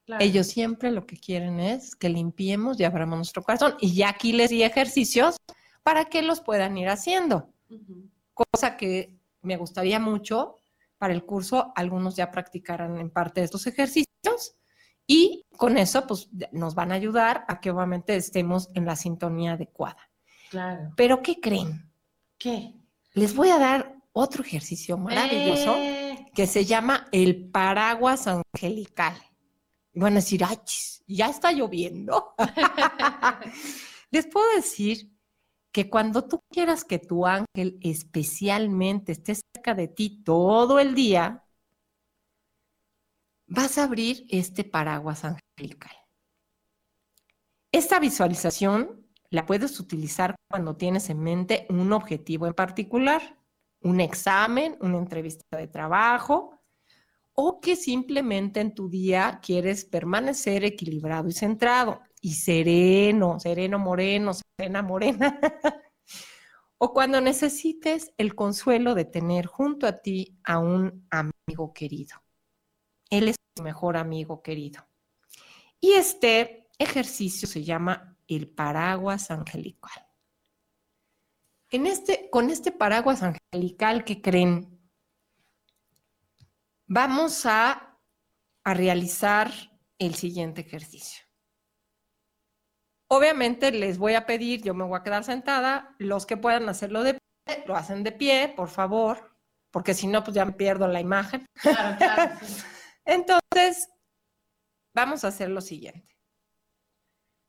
Claro. 0.05 0.23
Ellos 0.23 0.47
siempre 0.47 0.91
lo 0.91 1.05
que 1.05 1.17
quieren 1.17 1.59
es 1.59 1.95
que 1.95 2.07
limpiemos 2.09 2.79
y 2.79 2.85
abramos 2.85 3.17
nuestro 3.17 3.43
corazón. 3.43 3.75
Y 3.81 3.93
ya 3.93 4.09
aquí 4.09 4.31
les 4.31 4.49
di 4.49 4.63
ejercicios 4.63 5.35
para 5.83 6.05
que 6.05 6.21
los 6.21 6.39
puedan 6.39 6.77
ir 6.77 6.87
haciendo 6.87 7.53
cosa 8.33 8.77
que 8.77 9.19
me 9.41 9.57
gustaría 9.57 9.99
mucho 9.99 10.55
para 10.97 11.13
el 11.13 11.23
curso, 11.25 11.71
algunos 11.75 12.15
ya 12.15 12.31
practicaran 12.31 12.97
en 12.97 13.09
parte 13.09 13.41
de 13.41 13.45
estos 13.45 13.67
ejercicios 13.67 14.55
y 15.09 15.47
con 15.57 15.79
eso 15.79 16.05
pues 16.05 16.29
nos 16.51 16.75
van 16.75 16.91
a 16.91 16.95
ayudar 16.95 17.43
a 17.47 17.59
que 17.59 17.71
obviamente 17.71 18.15
estemos 18.15 18.69
en 18.75 18.85
la 18.85 18.95
sintonía 18.95 19.53
adecuada. 19.53 19.97
Claro. 20.51 20.91
Pero 20.95 21.23
¿qué 21.23 21.39
creen? 21.39 21.91
¿Qué? 22.37 22.75
Les 23.13 23.35
voy 23.35 23.49
a 23.49 23.57
dar 23.57 23.95
otro 24.13 24.43
ejercicio 24.43 24.97
maravilloso 24.97 25.75
Eh, 25.77 26.27
que 26.35 26.45
se 26.45 26.63
llama 26.63 27.07
el 27.11 27.49
paraguas 27.49 28.27
angelical. 28.27 29.17
Y 29.93 29.99
van 29.99 30.13
a 30.13 30.15
decir, 30.17 30.43
ay, 30.43 30.59
ya 31.07 31.27
está 31.27 31.51
lloviendo. 31.51 32.35
Les 34.11 34.27
puedo 34.27 34.45
decir 34.55 35.11
que 35.71 35.89
cuando 35.89 36.25
tú 36.25 36.39
quieras 36.51 36.83
que 36.83 36.99
tu 36.99 37.25
ángel 37.25 37.79
especialmente 37.81 39.13
esté 39.13 39.33
cerca 39.35 39.73
de 39.73 39.87
ti 39.87 40.21
todo 40.23 40.77
el 40.77 40.93
día, 40.93 41.43
vas 43.49 43.77
a 43.77 43.83
abrir 43.83 44.25
este 44.29 44.63
paraguas 44.63 45.25
angelical. 45.25 45.91
Esta 47.71 47.99
visualización 47.99 49.07
la 49.29 49.45
puedes 49.45 49.79
utilizar 49.79 50.35
cuando 50.49 50.75
tienes 50.75 51.09
en 51.09 51.19
mente 51.19 51.65
un 51.69 51.91
objetivo 51.93 52.47
en 52.47 52.53
particular, 52.53 53.37
un 53.81 53.99
examen, 53.99 54.77
una 54.81 54.97
entrevista 54.97 55.57
de 55.57 55.67
trabajo, 55.67 56.59
o 57.33 57.59
que 57.59 57.75
simplemente 57.75 58.59
en 58.59 58.73
tu 58.73 58.89
día 58.89 59.39
quieres 59.41 59.85
permanecer 59.85 60.65
equilibrado 60.65 61.29
y 61.29 61.33
centrado 61.33 62.01
y 62.21 62.33
sereno, 62.33 63.39
sereno 63.39 63.79
moreno, 63.79 64.31
serena 64.33 64.81
morena. 64.81 65.39
o 66.77 66.91
cuando 66.91 67.21
necesites 67.21 68.11
el 68.17 68.35
consuelo 68.35 68.93
de 68.93 69.05
tener 69.05 69.45
junto 69.45 69.87
a 69.87 70.01
ti 70.01 70.37
a 70.43 70.59
un 70.59 71.07
amigo 71.09 71.73
querido. 71.73 72.15
Él 73.09 73.27
es 73.27 73.37
tu 73.53 73.63
mejor 73.63 73.97
amigo 73.97 74.41
querido. 74.41 74.87
Y 75.81 75.93
este 75.93 76.69
ejercicio 76.77 77.47
se 77.47 77.63
llama 77.63 78.17
el 78.27 78.49
paraguas 78.49 79.31
angelical. 79.31 80.05
En 81.71 81.85
este, 81.85 82.29
con 82.29 82.49
este 82.49 82.71
paraguas 82.71 83.21
angelical 83.23 84.03
que 84.03 84.21
creen, 84.21 84.79
vamos 86.87 87.45
a, 87.45 87.97
a 88.63 88.73
realizar 88.73 89.51
el 89.99 90.15
siguiente 90.15 90.61
ejercicio. 90.61 91.25
Obviamente 93.07 93.71
les 93.71 93.97
voy 93.97 94.13
a 94.13 94.25
pedir, 94.25 94.61
yo 94.61 94.73
me 94.73 94.83
voy 94.83 94.99
a 94.99 95.03
quedar 95.03 95.23
sentada, 95.23 95.95
los 95.97 96.25
que 96.25 96.37
puedan 96.37 96.69
hacerlo 96.69 97.03
de 97.03 97.15
pie, 97.15 97.63
lo 97.65 97.75
hacen 97.75 98.03
de 98.03 98.11
pie, 98.11 98.53
por 98.55 98.69
favor, 98.69 99.35
porque 99.71 99.93
si 99.93 100.07
no, 100.07 100.23
pues 100.23 100.35
ya 100.35 100.45
me 100.45 100.53
pierdo 100.53 100.87
la 100.87 101.01
imagen. 101.01 101.45
Claro, 101.61 101.97
claro. 101.97 102.35
sí. 102.41 102.63
Entonces, 103.09 103.89
vamos 104.93 105.23
a 105.23 105.29
hacer 105.29 105.49
lo 105.49 105.61
siguiente. 105.61 106.15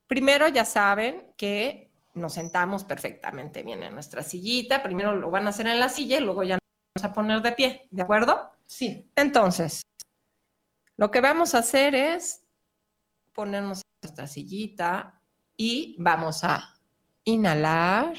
Primero 0.06 0.48
ya 0.48 0.64
saben 0.64 1.34
que 1.36 1.92
nos 2.14 2.32
sentamos 2.32 2.84
perfectamente 2.84 3.62
bien 3.62 3.82
en 3.82 3.92
nuestra 3.92 4.22
sillita. 4.22 4.82
Primero 4.82 5.14
lo 5.14 5.30
van 5.30 5.46
a 5.46 5.50
hacer 5.50 5.66
en 5.66 5.78
la 5.78 5.90
silla 5.90 6.16
y 6.16 6.22
luego 6.22 6.44
ya 6.44 6.54
nos 6.54 6.62
vamos 6.94 7.10
a 7.10 7.14
poner 7.14 7.42
de 7.42 7.52
pie, 7.52 7.88
¿de 7.90 8.02
acuerdo? 8.02 8.52
Sí. 8.64 9.10
Entonces, 9.14 9.82
lo 10.96 11.10
que 11.10 11.20
vamos 11.20 11.54
a 11.54 11.58
hacer 11.58 11.94
es 11.94 12.42
ponernos 13.34 13.82
en 13.82 14.08
nuestra 14.08 14.26
sillita 14.26 15.20
y 15.58 15.94
vamos 15.98 16.42
a 16.42 16.74
inhalar. 17.24 18.14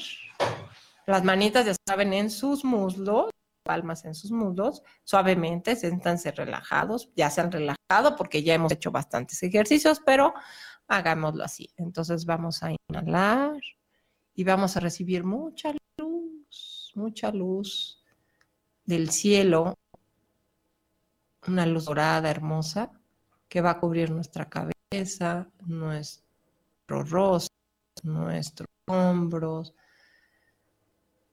Las 1.06 1.24
manitas 1.24 1.66
ya 1.66 1.74
saben 1.88 2.12
en 2.12 2.30
sus 2.30 2.64
muslos 2.64 3.30
palmas 3.62 4.04
en 4.04 4.14
sus 4.14 4.30
muslos, 4.30 4.82
suavemente, 5.04 5.76
siéntanse 5.76 6.32
relajados, 6.32 7.10
ya 7.16 7.30
se 7.30 7.40
han 7.40 7.52
relajado 7.52 8.16
porque 8.16 8.42
ya 8.42 8.54
hemos 8.54 8.72
hecho 8.72 8.90
bastantes 8.90 9.42
ejercicios, 9.42 10.00
pero 10.04 10.34
hagámoslo 10.88 11.44
así. 11.44 11.70
Entonces 11.76 12.26
vamos 12.26 12.62
a 12.62 12.72
inhalar 12.88 13.60
y 14.34 14.44
vamos 14.44 14.76
a 14.76 14.80
recibir 14.80 15.24
mucha 15.24 15.72
luz, 15.98 16.92
mucha 16.94 17.30
luz 17.30 18.02
del 18.84 19.10
cielo, 19.10 19.78
una 21.46 21.66
luz 21.66 21.86
dorada 21.86 22.30
hermosa 22.30 22.90
que 23.48 23.60
va 23.60 23.70
a 23.70 23.80
cubrir 23.80 24.10
nuestra 24.10 24.48
cabeza, 24.48 25.48
nuestro 25.66 27.02
rostro, 27.04 27.56
nuestros 28.02 28.68
hombros, 28.86 29.74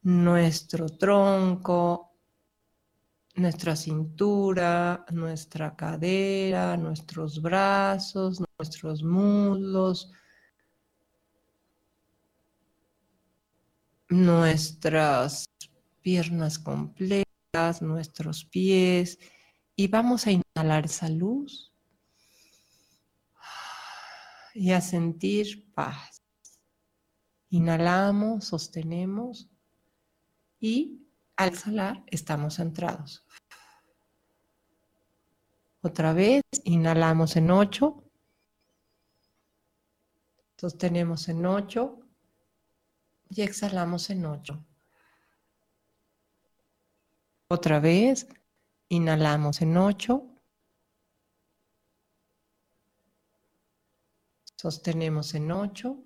nuestro 0.02 0.90
tronco, 0.90 2.09
nuestra 3.40 3.76
cintura, 3.76 5.06
nuestra 5.12 5.76
cadera, 5.76 6.78
nuestros 6.78 7.42
brazos, 7.42 8.42
nuestros 8.58 9.04
muslos, 9.04 10.12
nuestras 14.10 15.46
piernas 16.02 16.60
completas, 16.60 17.82
nuestros 17.82 18.46
pies, 18.46 19.20
y 19.76 19.88
vamos 19.88 20.28
a 20.28 20.32
inhalar 20.32 20.86
esa 20.86 21.10
luz 21.10 21.72
y 24.54 24.72
a 24.72 24.82
sentir 24.82 25.72
paz. 25.74 26.22
Inhalamos, 27.50 28.46
sostenemos 28.46 29.50
y 30.60 31.09
al 31.40 31.50
exhalar 31.50 32.04
estamos 32.08 32.56
centrados. 32.56 33.26
Otra 35.82 36.12
vez, 36.12 36.44
inhalamos 36.66 37.38
en 37.38 37.50
8, 37.50 38.04
sostenemos 40.58 41.30
en 41.30 41.46
8 41.46 41.98
y 43.30 43.42
exhalamos 43.42 44.10
en 44.10 44.26
8. 44.26 44.66
Otra 47.48 47.80
vez, 47.80 48.28
inhalamos 48.90 49.62
en 49.62 49.78
8, 49.78 50.22
sostenemos 54.58 55.34
en 55.36 55.52
8. 55.54 56.04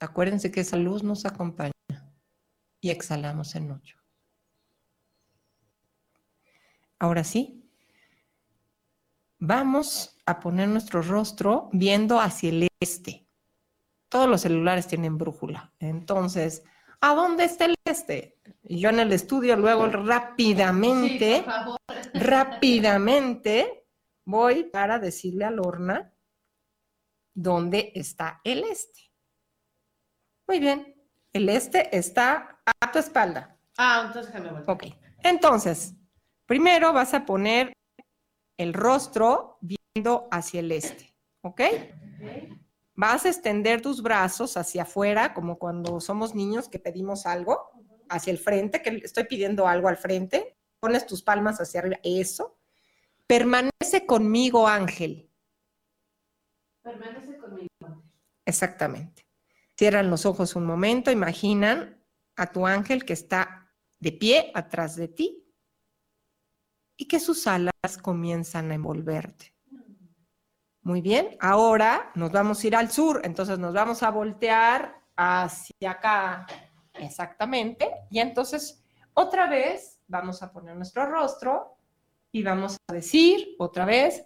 Acuérdense 0.00 0.52
que 0.52 0.60
esa 0.60 0.76
luz 0.76 1.02
nos 1.02 1.24
acompaña 1.24 1.72
y 2.82 2.90
exhalamos 2.90 3.54
en 3.54 3.70
8. 3.70 3.97
Ahora 6.98 7.24
sí, 7.24 7.58
vamos 9.38 10.18
a 10.26 10.40
poner 10.40 10.68
nuestro 10.68 11.02
rostro 11.02 11.68
viendo 11.72 12.20
hacia 12.20 12.50
el 12.50 12.68
este. 12.80 13.26
Todos 14.08 14.28
los 14.28 14.40
celulares 14.40 14.86
tienen 14.86 15.18
brújula. 15.18 15.72
Entonces, 15.78 16.64
¿a 17.00 17.14
dónde 17.14 17.44
está 17.44 17.66
el 17.66 17.74
este? 17.84 18.38
Y 18.64 18.80
yo 18.80 18.88
en 18.88 19.00
el 19.00 19.12
estudio 19.12 19.56
luego 19.56 19.86
rápidamente, 19.86 21.44
rápidamente 22.14 23.86
voy 24.24 24.64
para 24.64 24.98
decirle 24.98 25.44
a 25.44 25.50
Lorna 25.50 26.12
dónde 27.34 27.92
está 27.94 28.40
el 28.44 28.64
este. 28.64 29.12
Muy 30.46 30.58
bien, 30.60 30.94
el 31.32 31.48
este 31.48 31.96
está 31.96 32.60
a 32.80 32.90
tu 32.90 32.98
espalda. 32.98 33.56
Ah, 33.76 34.04
entonces 34.06 34.32
déjame 34.32 34.50
volver. 34.50 34.70
Ok. 34.70 34.84
Entonces, 35.22 35.94
primero 36.48 36.94
vas 36.94 37.12
a 37.14 37.26
poner 37.26 37.72
el 38.56 38.72
rostro 38.72 39.58
viendo 39.60 40.26
hacia 40.32 40.60
el 40.60 40.72
este. 40.72 41.14
¿Ok? 41.42 41.60
Vas 42.96 43.26
a 43.26 43.28
extender 43.28 43.80
tus 43.80 44.02
brazos 44.02 44.56
hacia 44.56 44.82
afuera, 44.82 45.34
como 45.34 45.58
cuando 45.58 46.00
somos 46.00 46.34
niños 46.34 46.68
que 46.68 46.80
pedimos 46.80 47.26
algo, 47.26 47.70
hacia 48.08 48.32
el 48.32 48.38
frente, 48.38 48.82
que 48.82 49.00
estoy 49.04 49.24
pidiendo 49.24 49.68
algo 49.68 49.88
al 49.88 49.98
frente. 49.98 50.56
Pones 50.80 51.06
tus 51.06 51.22
palmas 51.22 51.60
hacia 51.60 51.80
arriba. 51.80 51.98
Eso. 52.02 52.58
Permanece 53.26 54.06
conmigo, 54.06 54.66
Ángel. 54.66 55.30
Permanece 56.82 57.36
conmigo. 57.36 58.02
Exactamente. 58.46 59.26
Cierran 59.76 60.10
los 60.10 60.24
ojos 60.24 60.56
un 60.56 60.64
momento, 60.64 61.10
imaginan 61.10 62.02
a 62.36 62.50
tu 62.50 62.66
ángel 62.66 63.04
que 63.04 63.12
está 63.12 63.70
de 64.00 64.12
pie 64.12 64.50
atrás 64.54 64.96
de 64.96 65.08
ti 65.08 65.47
y 66.98 67.06
que 67.06 67.20
sus 67.20 67.46
alas 67.46 67.72
comienzan 68.02 68.70
a 68.70 68.74
envolverte. 68.74 69.54
Muy 70.82 71.00
bien, 71.00 71.36
ahora 71.40 72.10
nos 72.14 72.32
vamos 72.32 72.62
a 72.62 72.66
ir 72.66 72.76
al 72.76 72.90
sur, 72.90 73.20
entonces 73.24 73.58
nos 73.58 73.72
vamos 73.72 74.02
a 74.02 74.10
voltear 74.10 75.00
hacia 75.16 75.92
acá, 75.92 76.46
exactamente, 76.94 77.88
y 78.10 78.18
entonces 78.18 78.82
otra 79.14 79.48
vez 79.48 80.00
vamos 80.08 80.42
a 80.42 80.52
poner 80.52 80.76
nuestro 80.76 81.06
rostro 81.06 81.76
y 82.32 82.42
vamos 82.42 82.76
a 82.88 82.92
decir 82.92 83.54
otra 83.58 83.84
vez, 83.84 84.24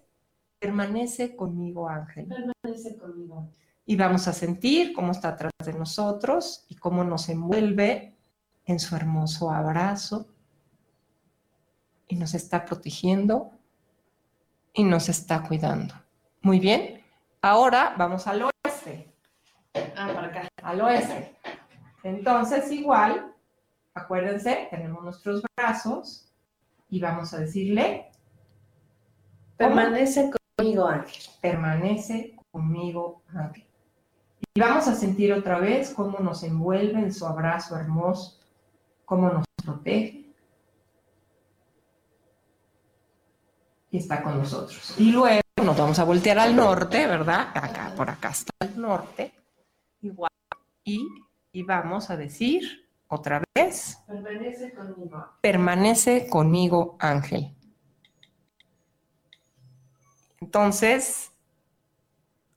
permanece 0.58 1.36
conmigo 1.36 1.88
ángel. 1.88 2.26
Permanece 2.26 2.96
conmigo. 2.96 3.50
Y 3.84 3.96
vamos 3.96 4.28
a 4.28 4.32
sentir 4.32 4.92
cómo 4.94 5.12
está 5.12 5.30
atrás 5.30 5.52
de 5.64 5.72
nosotros 5.74 6.64
y 6.68 6.76
cómo 6.76 7.04
nos 7.04 7.28
envuelve 7.28 8.16
en 8.64 8.78
su 8.78 8.94
hermoso 8.94 9.50
abrazo 9.50 10.31
y 12.12 12.14
nos 12.14 12.34
está 12.34 12.66
protegiendo 12.66 13.52
y 14.74 14.84
nos 14.84 15.08
está 15.08 15.42
cuidando. 15.42 15.94
Muy 16.42 16.60
bien. 16.60 17.02
Ahora 17.40 17.94
vamos 17.96 18.26
al 18.26 18.42
oeste. 18.42 19.10
Ah, 19.96 20.10
para 20.14 20.26
acá. 20.26 20.48
Al 20.62 20.82
oeste. 20.82 21.34
Entonces, 22.02 22.70
igual, 22.70 23.32
acuérdense, 23.94 24.68
tenemos 24.70 25.02
nuestros 25.02 25.42
brazos 25.56 26.30
y 26.90 27.00
vamos 27.00 27.32
a 27.32 27.38
decirle, 27.38 28.10
Permanece 29.56 30.30
conmigo, 30.58 30.86
Ángel. 30.86 31.22
permanece 31.40 32.36
conmigo, 32.50 33.22
ángel. 33.34 33.64
Y 34.52 34.60
vamos 34.60 34.86
a 34.86 34.94
sentir 34.94 35.32
otra 35.32 35.58
vez 35.60 35.94
cómo 35.94 36.18
nos 36.18 36.42
envuelve 36.42 36.98
en 36.98 37.14
su 37.14 37.24
abrazo 37.24 37.74
hermoso, 37.78 38.38
cómo 39.06 39.30
nos 39.30 39.46
protege. 39.64 40.21
Y 43.92 43.98
está 43.98 44.22
con 44.22 44.38
nosotros. 44.38 44.94
Y 44.98 45.12
luego 45.12 45.40
nos 45.62 45.76
vamos 45.76 45.98
a 46.00 46.04
voltear 46.04 46.38
al 46.40 46.56
norte, 46.56 47.06
¿verdad? 47.06 47.50
Acá, 47.54 47.92
por 47.96 48.10
acá 48.10 48.30
está 48.30 48.52
el 48.60 48.80
norte. 48.80 49.32
Igual. 50.00 50.30
Y, 50.84 51.06
y 51.52 51.62
vamos 51.62 52.10
a 52.10 52.16
decir 52.16 52.88
otra 53.06 53.42
vez, 53.54 53.98
Permanece 54.06 54.72
conmigo. 54.74 55.26
permanece 55.42 56.28
conmigo, 56.28 56.96
ángel. 56.98 57.54
Entonces, 60.40 61.30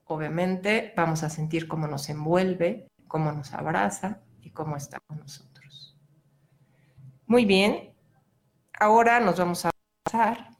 obviamente 0.05 0.93
vamos 0.95 1.23
a 1.23 1.29
sentir 1.29 1.67
cómo 1.67 1.87
nos 1.87 2.09
envuelve, 2.09 2.87
cómo 3.07 3.31
nos 3.33 3.53
abraza 3.53 4.21
y 4.41 4.51
cómo 4.51 4.77
está 4.77 4.99
con 5.05 5.19
nosotros. 5.19 5.97
Muy 7.27 7.43
bien, 7.45 7.93
ahora 8.79 9.19
nos 9.19 9.37
vamos 9.37 9.65
a 9.65 9.71
abrazar 10.09 10.54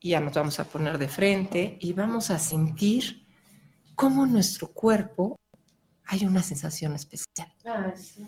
y 0.00 0.10
ya 0.10 0.20
nos 0.20 0.34
vamos 0.34 0.58
a 0.60 0.64
poner 0.64 0.98
de 0.98 1.08
frente 1.08 1.76
y 1.80 1.92
vamos 1.92 2.30
a 2.30 2.38
sentir 2.38 3.26
cómo 3.94 4.24
en 4.24 4.32
nuestro 4.32 4.68
cuerpo 4.68 5.36
hay 6.04 6.24
una 6.24 6.42
sensación 6.42 6.94
especial. 6.94 7.52
Ah, 7.64 7.92
sí. 7.96 8.26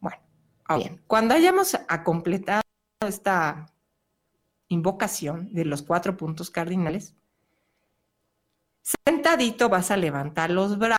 Bueno, 0.00 0.18
ahora 0.64 0.84
bien, 0.84 1.02
cuando 1.06 1.34
hayamos 1.34 1.74
a 1.74 2.04
completado 2.04 2.62
esta 3.06 3.72
invocación 4.68 5.52
de 5.52 5.64
los 5.64 5.82
cuatro 5.82 6.16
puntos 6.16 6.50
cardinales, 6.50 7.14
sentadito 9.06 9.68
vas 9.68 9.90
a 9.90 9.96
levantar 9.96 10.50
los 10.50 10.78
brazos 10.78 10.98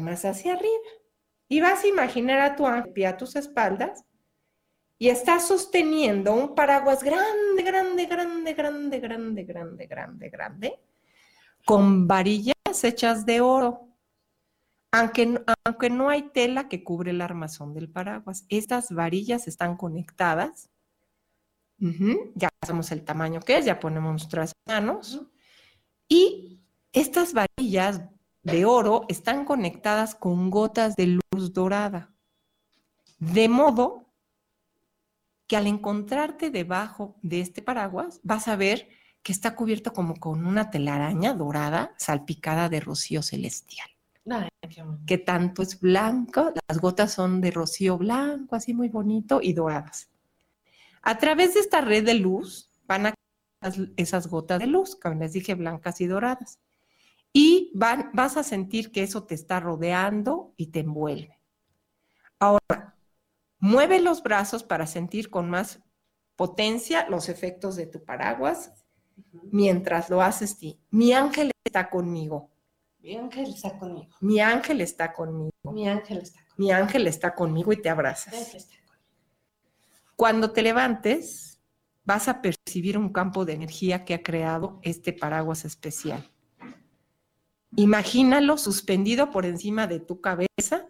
más 0.00 0.24
hacia 0.24 0.52
arriba 0.52 0.74
y 1.48 1.60
vas 1.60 1.82
a 1.82 1.88
imaginar 1.88 2.40
a 2.40 2.56
tu 2.56 2.66
ángel 2.66 3.06
a 3.06 3.16
tus 3.16 3.36
espaldas 3.36 4.04
y 4.98 5.08
estás 5.08 5.46
sosteniendo 5.46 6.32
un 6.32 6.54
paraguas 6.54 7.02
grande, 7.02 7.62
grande, 7.62 8.06
grande, 8.06 8.54
grande, 8.54 9.00
grande, 9.00 9.44
grande, 9.44 9.86
grande, 9.86 10.28
grande, 10.28 10.80
con 11.64 12.08
varillas 12.08 12.54
hechas 12.82 13.24
de 13.24 13.40
oro. 13.40 13.84
Aunque, 14.90 15.26
no- 15.26 15.40
aunque 15.64 15.90
no 15.90 16.08
hay 16.08 16.30
tela 16.30 16.68
que 16.68 16.82
cubre 16.82 17.10
el 17.10 17.20
armazón 17.20 17.74
del 17.74 17.90
paraguas, 17.90 18.44
estas 18.48 18.90
varillas 18.90 19.46
están 19.46 19.76
conectadas. 19.76 20.70
Ya 22.34 22.48
sabemos 22.64 22.90
el 22.90 23.04
tamaño 23.04 23.40
que 23.40 23.58
es, 23.58 23.64
ya 23.66 23.78
ponemos 23.78 24.10
nuestras 24.12 24.52
manos. 24.66 25.22
Y 26.08 26.60
estas 26.92 27.34
varillas 27.34 28.00
de 28.42 28.64
oro 28.64 29.04
están 29.08 29.44
conectadas 29.44 30.14
con 30.14 30.50
gotas 30.50 30.96
de 30.96 31.20
luz 31.30 31.52
dorada. 31.52 32.12
De 33.18 33.48
modo 33.48 34.07
que 35.48 35.56
al 35.56 35.66
encontrarte 35.66 36.50
debajo 36.50 37.16
de 37.22 37.40
este 37.40 37.62
paraguas 37.62 38.20
vas 38.22 38.46
a 38.46 38.56
ver 38.56 38.88
que 39.22 39.32
está 39.32 39.56
cubierto 39.56 39.92
como 39.92 40.14
con 40.14 40.46
una 40.46 40.70
telaraña 40.70 41.34
dorada 41.34 41.94
salpicada 41.96 42.68
de 42.68 42.80
rocío 42.80 43.22
celestial. 43.22 43.88
Ay, 44.30 44.48
qué 44.68 44.82
bonito. 44.82 45.04
Que 45.06 45.18
tanto 45.18 45.62
es 45.62 45.80
blanco, 45.80 46.52
las 46.68 46.78
gotas 46.78 47.12
son 47.12 47.40
de 47.40 47.50
rocío 47.50 47.96
blanco, 47.96 48.54
así 48.54 48.74
muy 48.74 48.88
bonito 48.88 49.40
y 49.42 49.54
doradas. 49.54 50.08
A 51.02 51.16
través 51.16 51.54
de 51.54 51.60
esta 51.60 51.80
red 51.80 52.04
de 52.04 52.14
luz 52.14 52.70
van 52.86 53.06
a 53.06 53.14
caer 53.60 53.90
esas 53.96 54.28
gotas 54.28 54.58
de 54.58 54.66
luz, 54.66 54.96
como 54.96 55.16
les 55.16 55.32
dije, 55.32 55.54
blancas 55.54 56.00
y 56.02 56.06
doradas. 56.06 56.58
Y 57.32 57.70
van, 57.74 58.10
vas 58.12 58.36
a 58.36 58.42
sentir 58.42 58.92
que 58.92 59.02
eso 59.02 59.24
te 59.24 59.34
está 59.34 59.60
rodeando 59.60 60.52
y 60.56 60.66
te 60.66 60.80
envuelve. 60.80 61.38
Ahora, 62.38 62.97
mueve 63.58 64.00
los 64.00 64.22
brazos 64.22 64.62
para 64.62 64.86
sentir 64.86 65.30
con 65.30 65.50
más 65.50 65.80
potencia 66.36 67.08
los 67.08 67.28
efectos 67.28 67.76
de 67.76 67.86
tu 67.86 68.04
paraguas 68.04 68.72
mientras 69.50 70.10
lo 70.10 70.22
haces 70.22 70.58
ti. 70.58 70.80
Mi 70.90 71.12
ángel 71.12 71.50
está 71.64 71.90
conmigo. 71.90 72.50
Mi 73.00 73.16
ángel 73.16 73.50
está 73.50 73.78
conmigo. 73.78 74.08
Mi 74.20 74.40
ángel 74.40 74.80
está 74.80 75.12
conmigo. 75.12 75.52
Mi 75.72 75.88
ángel 75.88 76.18
está 76.18 76.40
conmigo. 76.40 76.56
Mi 76.56 76.72
ángel 76.72 77.06
está 77.06 77.34
conmigo 77.34 77.72
y 77.72 77.80
te 77.80 77.88
abrazas. 77.88 78.56
Cuando 80.16 80.50
te 80.50 80.62
levantes, 80.62 81.60
vas 82.04 82.26
a 82.26 82.42
percibir 82.42 82.98
un 82.98 83.12
campo 83.12 83.44
de 83.44 83.52
energía 83.52 84.04
que 84.04 84.14
ha 84.14 84.22
creado 84.22 84.80
este 84.82 85.12
paraguas 85.12 85.64
especial. 85.64 86.30
Imagínalo 87.76 88.56
suspendido 88.56 89.30
por 89.30 89.44
encima 89.44 89.86
de 89.86 90.00
tu 90.00 90.20
cabeza 90.20 90.88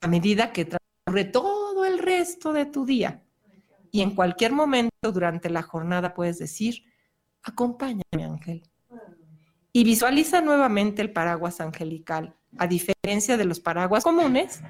a 0.00 0.08
medida 0.08 0.52
que 0.52 0.64
transcurre 0.64 1.24
todo 1.24 1.59
resto 2.02 2.52
de 2.52 2.66
tu 2.66 2.84
día. 2.84 3.22
Y 3.90 4.02
en 4.02 4.14
cualquier 4.14 4.52
momento 4.52 4.90
durante 5.12 5.50
la 5.50 5.62
jornada 5.62 6.14
puedes 6.14 6.38
decir, 6.38 6.84
acompáñame 7.42 8.24
ángel. 8.24 8.62
Y 9.72 9.84
visualiza 9.84 10.40
nuevamente 10.40 11.02
el 11.02 11.12
paraguas 11.12 11.60
angelical. 11.60 12.36
A 12.58 12.66
diferencia 12.66 13.36
de 13.36 13.44
los 13.44 13.60
paraguas 13.60 14.02
comunes, 14.04 14.60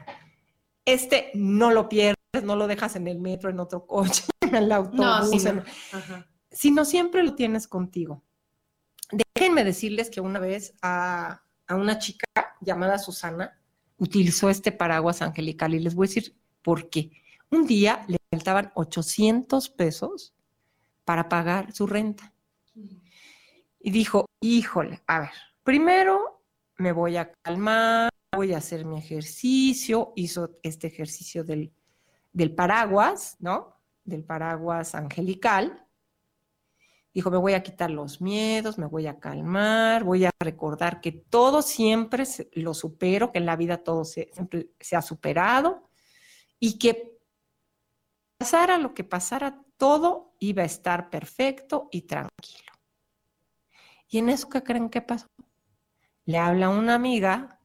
este 0.84 1.30
no 1.34 1.70
lo 1.70 1.88
pierdes, 1.88 2.16
no 2.44 2.56
lo 2.56 2.66
dejas 2.66 2.96
en 2.96 3.08
el 3.08 3.18
metro, 3.18 3.48
en 3.50 3.60
otro 3.60 3.86
coche, 3.86 4.24
en 4.40 4.54
el 4.54 4.72
autobús, 4.72 5.00
No, 5.00 5.24
sí, 5.24 5.48
en- 5.48 5.56
no. 5.56 5.62
Ajá. 5.92 6.26
sino 6.50 6.84
siempre 6.84 7.22
lo 7.22 7.34
tienes 7.34 7.66
contigo. 7.66 8.22
Déjenme 9.34 9.64
decirles 9.64 10.10
que 10.10 10.20
una 10.20 10.38
vez 10.38 10.74
a, 10.82 11.42
a 11.66 11.74
una 11.74 11.98
chica 11.98 12.26
llamada 12.60 12.98
Susana 12.98 13.58
utilizó 13.98 14.50
este 14.50 14.70
paraguas 14.72 15.22
angelical 15.22 15.74
y 15.74 15.80
les 15.80 15.94
voy 15.94 16.06
a 16.06 16.08
decir 16.08 16.36
por 16.62 16.88
qué. 16.90 17.10
Un 17.50 17.66
día 17.66 18.04
le 18.06 18.18
faltaban 18.30 18.70
800 18.74 19.70
pesos 19.70 20.34
para 21.04 21.28
pagar 21.28 21.72
su 21.72 21.86
renta. 21.86 22.32
Y 23.80 23.90
dijo, 23.90 24.26
híjole, 24.40 25.02
a 25.06 25.20
ver, 25.20 25.30
primero 25.64 26.44
me 26.76 26.92
voy 26.92 27.16
a 27.16 27.32
calmar, 27.42 28.10
voy 28.36 28.52
a 28.52 28.58
hacer 28.58 28.84
mi 28.84 28.98
ejercicio, 28.98 30.12
hizo 30.14 30.58
este 30.62 30.86
ejercicio 30.86 31.42
del, 31.42 31.72
del 32.32 32.54
paraguas, 32.54 33.36
¿no? 33.40 33.74
Del 34.04 34.22
paraguas 34.22 34.94
angelical. 34.94 35.84
Dijo, 37.12 37.30
me 37.32 37.38
voy 37.38 37.54
a 37.54 37.62
quitar 37.64 37.90
los 37.90 38.20
miedos, 38.20 38.78
me 38.78 38.86
voy 38.86 39.08
a 39.08 39.18
calmar, 39.18 40.04
voy 40.04 40.26
a 40.26 40.30
recordar 40.38 41.00
que 41.00 41.10
todo 41.10 41.60
siempre 41.60 42.24
lo 42.52 42.72
supero, 42.74 43.32
que 43.32 43.38
en 43.38 43.46
la 43.46 43.56
vida 43.56 43.78
todo 43.78 44.04
siempre 44.04 44.70
se 44.78 44.94
ha 44.94 45.02
superado 45.02 45.89
y 46.60 46.78
que 46.78 47.18
pasara 48.38 48.78
lo 48.78 48.94
que 48.94 49.02
pasara, 49.02 49.64
todo 49.76 50.36
iba 50.38 50.62
a 50.62 50.66
estar 50.66 51.10
perfecto 51.10 51.88
y 51.90 52.02
tranquilo. 52.02 52.72
Y 54.08 54.18
en 54.18 54.28
eso, 54.28 54.48
¿qué 54.48 54.62
creen 54.62 54.90
que 54.90 55.02
pasó? 55.02 55.26
Le 56.26 56.38
habla 56.38 56.68
una 56.68 56.94
amiga 56.94 57.60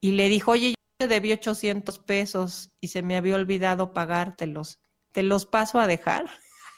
y 0.00 0.12
le 0.12 0.28
dijo, 0.28 0.52
oye, 0.52 0.70
yo 0.70 0.74
te 0.98 1.08
debí 1.08 1.32
800 1.32 1.98
pesos 1.98 2.70
y 2.80 2.88
se 2.88 3.02
me 3.02 3.16
había 3.16 3.36
olvidado 3.36 3.92
pagártelos. 3.92 4.78
¿Te 5.12 5.22
los 5.22 5.46
paso 5.46 5.78
a 5.78 5.86
dejar? 5.86 6.26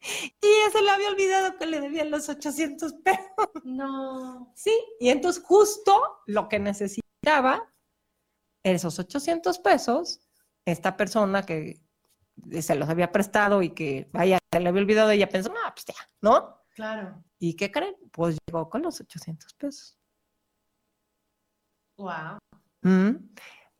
y 0.00 0.46
ella 0.46 0.70
se 0.72 0.82
le 0.82 0.90
había 0.90 1.10
olvidado 1.10 1.58
que 1.58 1.66
le 1.66 1.80
debían 1.80 2.10
los 2.10 2.28
800 2.28 2.94
pesos. 3.04 3.50
No. 3.64 4.52
Sí, 4.56 4.72
y 4.98 5.10
entonces 5.10 5.42
justo 5.44 6.22
lo 6.26 6.48
que 6.48 6.58
necesitaba, 6.58 7.69
esos 8.62 8.98
800 8.98 9.58
pesos, 9.58 10.20
esta 10.64 10.96
persona 10.96 11.44
que 11.44 11.80
se 12.60 12.74
los 12.74 12.88
había 12.88 13.12
prestado 13.12 13.62
y 13.62 13.70
que, 13.70 14.08
vaya, 14.12 14.38
se 14.52 14.60
le 14.60 14.68
había 14.68 14.82
olvidado, 14.82 15.10
ella 15.10 15.28
pensó, 15.28 15.50
no, 15.50 15.60
pues 15.74 15.84
ya, 15.86 15.94
¿no? 16.20 16.64
Claro. 16.74 17.22
¿Y 17.38 17.54
qué 17.54 17.70
creen? 17.70 17.96
Pues 18.12 18.38
llegó 18.46 18.68
con 18.68 18.82
los 18.82 19.00
800 19.00 19.54
pesos. 19.54 19.98
Wow. 21.96 22.38
Mm. 22.82 23.30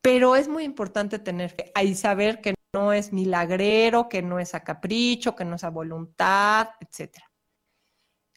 Pero 0.03 0.37
es 0.37 0.49
muy 0.49 0.65
importante 0.65 1.19
tener 1.19 1.51
fe 1.51 1.73
y 1.83 1.95
saber 1.95 2.41
que 2.41 2.55
no 2.75 2.93
es 2.93 3.13
milagrero, 3.13 4.09
que 4.09 4.23
no 4.23 4.39
es 4.39 4.55
a 4.55 4.63
capricho, 4.63 5.35
que 5.35 5.45
no 5.45 5.57
es 5.57 5.65
a 5.65 5.71
voluntad, 5.71 6.69
etcétera. 6.81 7.31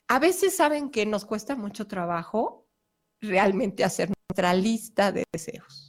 A 0.08 0.20
veces 0.20 0.56
saben 0.56 0.90
que 0.90 1.06
nos 1.06 1.26
cuesta 1.26 1.56
mucho 1.56 1.88
trabajo 1.88 2.68
realmente 3.22 3.84
hacer 3.84 4.10
nuestra 4.10 4.54
lista 4.54 5.12
de 5.12 5.24
deseos. 5.32 5.83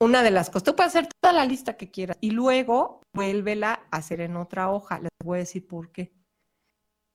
Una 0.00 0.22
de 0.22 0.30
las 0.30 0.48
cosas, 0.48 0.62
tú 0.64 0.76
puedes 0.76 0.94
hacer 0.94 1.08
toda 1.20 1.32
la 1.32 1.44
lista 1.44 1.76
que 1.76 1.90
quieras 1.90 2.18
y 2.20 2.30
luego 2.30 3.02
vuélvela 3.12 3.86
a 3.90 3.96
hacer 3.96 4.20
en 4.20 4.36
otra 4.36 4.70
hoja. 4.70 5.00
Les 5.00 5.10
voy 5.24 5.38
a 5.38 5.40
decir 5.40 5.66
por 5.66 5.90
qué. 5.90 6.12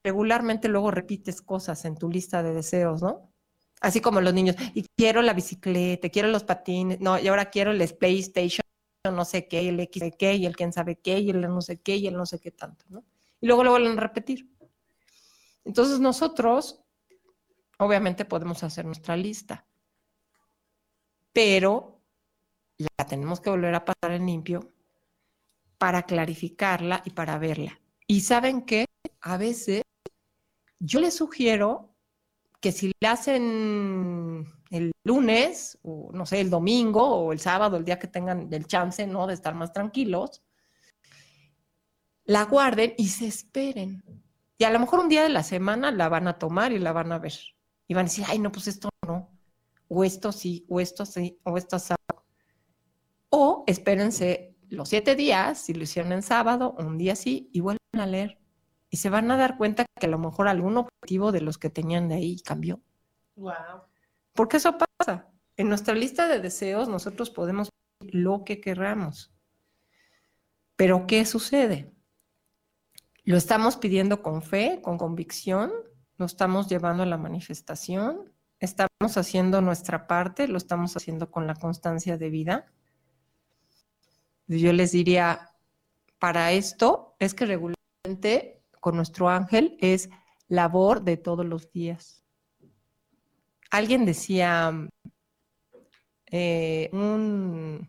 Regularmente 0.04 0.68
luego 0.68 0.90
repites 0.90 1.40
cosas 1.40 1.86
en 1.86 1.96
tu 1.96 2.10
lista 2.10 2.42
de 2.42 2.52
deseos, 2.52 3.00
¿no? 3.00 3.32
Así 3.80 4.00
como 4.00 4.20
los 4.20 4.34
niños, 4.34 4.56
y 4.74 4.86
quiero 4.96 5.22
la 5.22 5.32
bicicleta, 5.32 6.08
quiero 6.10 6.28
los 6.28 6.44
patines, 6.44 7.00
no, 7.00 7.18
y 7.18 7.28
ahora 7.28 7.50
quiero 7.50 7.70
el 7.70 7.94
PlayStation, 7.94 8.62
no 9.10 9.24
sé 9.24 9.46
qué, 9.48 9.68
el 9.68 9.80
X 9.80 10.14
qué, 10.18 10.34
y 10.36 10.46
el 10.46 10.56
quién 10.56 10.72
sabe 10.72 10.96
qué, 10.96 11.18
y 11.18 11.30
el 11.30 11.40
no 11.42 11.60
sé 11.60 11.80
qué, 11.80 11.96
y 11.96 12.06
el 12.06 12.14
no 12.14 12.24
sé 12.24 12.38
qué 12.38 12.50
tanto, 12.50 12.84
¿no? 12.88 13.04
Y 13.40 13.46
luego 13.46 13.64
lo 13.64 13.70
vuelven 13.72 13.98
a 13.98 14.00
repetir. 14.00 14.48
Entonces 15.64 16.00
nosotros, 16.00 16.80
obviamente 17.78 18.24
podemos 18.24 18.62
hacer 18.62 18.84
nuestra 18.84 19.16
lista, 19.16 19.66
pero 21.32 21.93
la 22.78 23.06
tenemos 23.06 23.40
que 23.40 23.50
volver 23.50 23.74
a 23.74 23.84
pasar 23.84 24.12
en 24.12 24.26
limpio 24.26 24.72
para 25.78 26.04
clarificarla 26.04 27.02
y 27.04 27.10
para 27.10 27.38
verla. 27.38 27.80
Y 28.06 28.20
saben 28.20 28.62
qué, 28.62 28.86
a 29.20 29.36
veces 29.36 29.82
yo 30.78 31.00
les 31.00 31.14
sugiero 31.14 31.94
que 32.60 32.72
si 32.72 32.92
la 33.00 33.12
hacen 33.12 34.46
el 34.70 34.92
lunes, 35.04 35.78
o 35.82 36.10
no 36.12 36.26
sé, 36.26 36.40
el 36.40 36.50
domingo, 36.50 37.02
o 37.02 37.32
el 37.32 37.38
sábado, 37.38 37.76
el 37.76 37.84
día 37.84 37.98
que 37.98 38.08
tengan 38.08 38.52
el 38.52 38.66
chance, 38.66 39.06
¿no? 39.06 39.26
De 39.26 39.34
estar 39.34 39.54
más 39.54 39.72
tranquilos, 39.72 40.42
la 42.24 42.44
guarden 42.44 42.94
y 42.96 43.08
se 43.08 43.26
esperen. 43.26 44.02
Y 44.56 44.64
a 44.64 44.70
lo 44.70 44.80
mejor 44.80 45.00
un 45.00 45.08
día 45.08 45.22
de 45.22 45.28
la 45.28 45.42
semana 45.42 45.90
la 45.90 46.08
van 46.08 46.28
a 46.28 46.38
tomar 46.38 46.72
y 46.72 46.78
la 46.78 46.92
van 46.92 47.12
a 47.12 47.18
ver. 47.18 47.34
Y 47.86 47.94
van 47.94 48.06
a 48.06 48.08
decir, 48.08 48.24
ay, 48.28 48.38
no, 48.38 48.50
pues 48.50 48.66
esto 48.66 48.88
no. 49.06 49.30
O 49.88 50.04
esto 50.04 50.32
sí, 50.32 50.64
o 50.68 50.80
esto 50.80 51.04
sí, 51.04 51.38
o 51.44 51.58
esto 51.58 51.78
sí. 51.78 51.94
O 53.36 53.64
espérense 53.66 54.54
los 54.68 54.90
siete 54.90 55.16
días, 55.16 55.58
si 55.58 55.74
lo 55.74 55.82
hicieron 55.82 56.12
en 56.12 56.22
sábado, 56.22 56.76
un 56.78 56.98
día 56.98 57.16
sí, 57.16 57.50
y 57.52 57.58
vuelven 57.58 57.80
a 57.98 58.06
leer. 58.06 58.38
Y 58.90 58.98
se 58.98 59.10
van 59.10 59.28
a 59.32 59.36
dar 59.36 59.56
cuenta 59.56 59.86
que 59.98 60.06
a 60.06 60.08
lo 60.08 60.20
mejor 60.20 60.46
algún 60.46 60.76
objetivo 60.76 61.32
de 61.32 61.40
los 61.40 61.58
que 61.58 61.68
tenían 61.68 62.08
de 62.08 62.14
ahí 62.14 62.38
cambió. 62.38 62.80
Wow. 63.34 63.88
Porque 64.34 64.58
eso 64.58 64.78
pasa. 64.78 65.32
En 65.56 65.68
nuestra 65.68 65.96
lista 65.96 66.28
de 66.28 66.38
deseos 66.38 66.88
nosotros 66.88 67.30
podemos 67.30 67.70
pedir 67.98 68.14
lo 68.14 68.44
que 68.44 68.60
querramos. 68.60 69.32
Pero 70.76 71.08
¿qué 71.08 71.24
sucede? 71.24 71.92
Lo 73.24 73.36
estamos 73.36 73.76
pidiendo 73.76 74.22
con 74.22 74.42
fe, 74.42 74.80
con 74.80 74.96
convicción, 74.96 75.72
lo 76.18 76.26
estamos 76.26 76.68
llevando 76.68 77.02
a 77.02 77.06
la 77.06 77.18
manifestación, 77.18 78.32
estamos 78.60 79.16
haciendo 79.16 79.60
nuestra 79.60 80.06
parte, 80.06 80.46
lo 80.46 80.56
estamos 80.56 80.96
haciendo 80.96 81.32
con 81.32 81.48
la 81.48 81.56
constancia 81.56 82.16
de 82.16 82.30
vida. 82.30 82.66
Yo 84.46 84.72
les 84.72 84.92
diría, 84.92 85.50
para 86.18 86.52
esto 86.52 87.16
es 87.18 87.34
que 87.34 87.46
regularmente 87.46 88.62
con 88.80 88.96
nuestro 88.96 89.28
ángel 89.28 89.76
es 89.80 90.10
labor 90.48 91.02
de 91.02 91.16
todos 91.16 91.46
los 91.46 91.70
días. 91.72 92.22
Alguien 93.70 94.04
decía, 94.04 94.72
eh, 96.26 96.90
un 96.92 97.88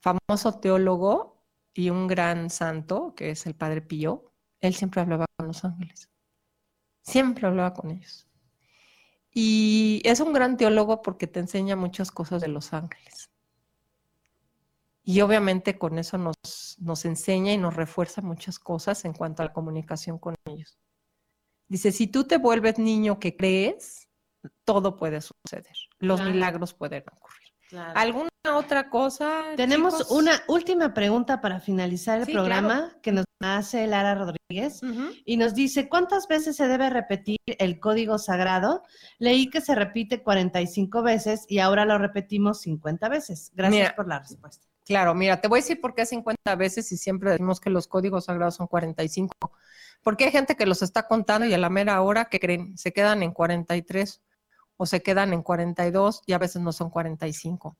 famoso 0.00 0.60
teólogo 0.60 1.44
y 1.74 1.90
un 1.90 2.06
gran 2.06 2.50
santo, 2.50 3.14
que 3.14 3.30
es 3.30 3.46
el 3.46 3.54
Padre 3.54 3.82
Pío, 3.82 4.32
él 4.60 4.74
siempre 4.74 5.00
hablaba 5.00 5.26
con 5.36 5.48
los 5.48 5.64
ángeles. 5.64 6.10
Siempre 7.02 7.46
hablaba 7.46 7.74
con 7.74 7.90
ellos. 7.90 8.26
Y 9.30 10.00
es 10.04 10.20
un 10.20 10.32
gran 10.32 10.56
teólogo 10.56 11.02
porque 11.02 11.26
te 11.26 11.40
enseña 11.40 11.76
muchas 11.76 12.10
cosas 12.10 12.40
de 12.40 12.48
los 12.48 12.72
ángeles. 12.72 13.30
Y 15.08 15.20
obviamente 15.20 15.78
con 15.78 15.98
eso 15.98 16.18
nos, 16.18 16.34
nos 16.78 17.04
enseña 17.04 17.52
y 17.52 17.58
nos 17.58 17.76
refuerza 17.76 18.22
muchas 18.22 18.58
cosas 18.58 19.04
en 19.04 19.12
cuanto 19.12 19.42
a 19.42 19.46
la 19.46 19.52
comunicación 19.52 20.18
con 20.18 20.34
ellos. 20.46 20.76
Dice, 21.68 21.92
si 21.92 22.08
tú 22.08 22.24
te 22.24 22.38
vuelves 22.38 22.78
niño 22.80 23.20
que 23.20 23.36
crees, 23.36 24.08
todo 24.64 24.96
puede 24.96 25.20
suceder. 25.20 25.76
Los 26.00 26.18
Claro. 26.20 26.34
milagros 26.34 26.74
pueden 26.74 27.04
ocurrir. 27.12 27.48
Claro. 27.68 27.92
¿Alguna 27.98 28.28
otra 28.54 28.90
cosa? 28.90 29.44
Tenemos 29.56 29.96
chicos? 29.98 30.10
una 30.10 30.32
última 30.48 30.92
pregunta 30.92 31.40
para 31.40 31.60
finalizar 31.60 32.18
el 32.20 32.26
Sí, 32.26 32.32
programa 32.32 32.96
que 33.00 33.12
nos 33.12 33.24
hace 33.40 33.86
Lara 33.86 34.14
Rodríguez 34.16 34.80
y 35.24 35.36
nos 35.36 35.54
dice, 35.54 35.88
¿cuántas 35.88 36.26
veces 36.26 36.56
se 36.56 36.66
debe 36.66 36.90
repetir 36.90 37.38
el 37.46 37.78
código 37.78 38.18
sagrado? 38.18 38.82
Leí 39.18 39.50
que 39.50 39.60
se 39.60 39.74
repite 39.76 40.22
45 40.22 41.02
veces 41.02 41.44
y 41.48 41.58
ahora 41.60 41.84
lo 41.84 41.96
repetimos 41.98 42.60
50 42.60 43.08
veces. 43.08 43.52
Gracias 43.54 43.80
Mira. 43.82 43.96
por 43.96 44.08
la 44.08 44.18
respuesta. 44.20 44.66
Claro, 44.86 45.14
mira, 45.14 45.40
te 45.40 45.48
voy 45.48 45.58
a 45.58 45.62
decir 45.62 45.80
por 45.80 45.94
qué 45.94 46.06
50 46.06 46.54
veces 46.54 46.92
y 46.92 46.96
siempre 46.96 47.32
decimos 47.32 47.60
que 47.60 47.70
los 47.70 47.88
códigos 47.88 48.26
sagrados 48.26 48.54
son 48.54 48.68
45. 48.68 49.34
Porque 50.02 50.24
hay 50.26 50.30
gente 50.30 50.54
que 50.56 50.64
los 50.66 50.80
está 50.82 51.08
contando 51.08 51.44
y 51.46 51.52
a 51.54 51.58
la 51.58 51.70
mera 51.70 52.00
hora 52.02 52.26
que 52.26 52.38
creen, 52.38 52.78
se 52.78 52.92
quedan 52.92 53.22
en 53.24 53.32
43 53.32 54.22
o 54.76 54.86
se 54.86 55.02
quedan 55.02 55.32
en 55.32 55.42
42 55.42 56.22
y 56.26 56.34
a 56.34 56.38
veces 56.38 56.62
no 56.62 56.72
son 56.72 56.90
45. 56.90 57.76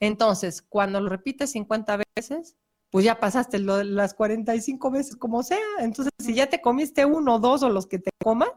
Entonces, 0.00 0.62
cuando 0.62 1.00
lo 1.00 1.08
repites 1.08 1.52
50 1.52 1.98
veces, 2.16 2.56
pues 2.90 3.04
ya 3.04 3.20
pasaste 3.20 3.58
lo- 3.60 3.84
las 3.84 4.14
45 4.14 4.90
veces 4.90 5.16
como 5.16 5.42
sea. 5.44 5.58
Entonces, 5.80 6.12
si 6.18 6.34
ya 6.34 6.48
te 6.48 6.60
comiste 6.60 7.04
uno, 7.04 7.38
dos 7.38 7.62
o 7.62 7.68
los 7.70 7.86
que 7.86 7.98
te 8.00 8.10
coman, 8.22 8.48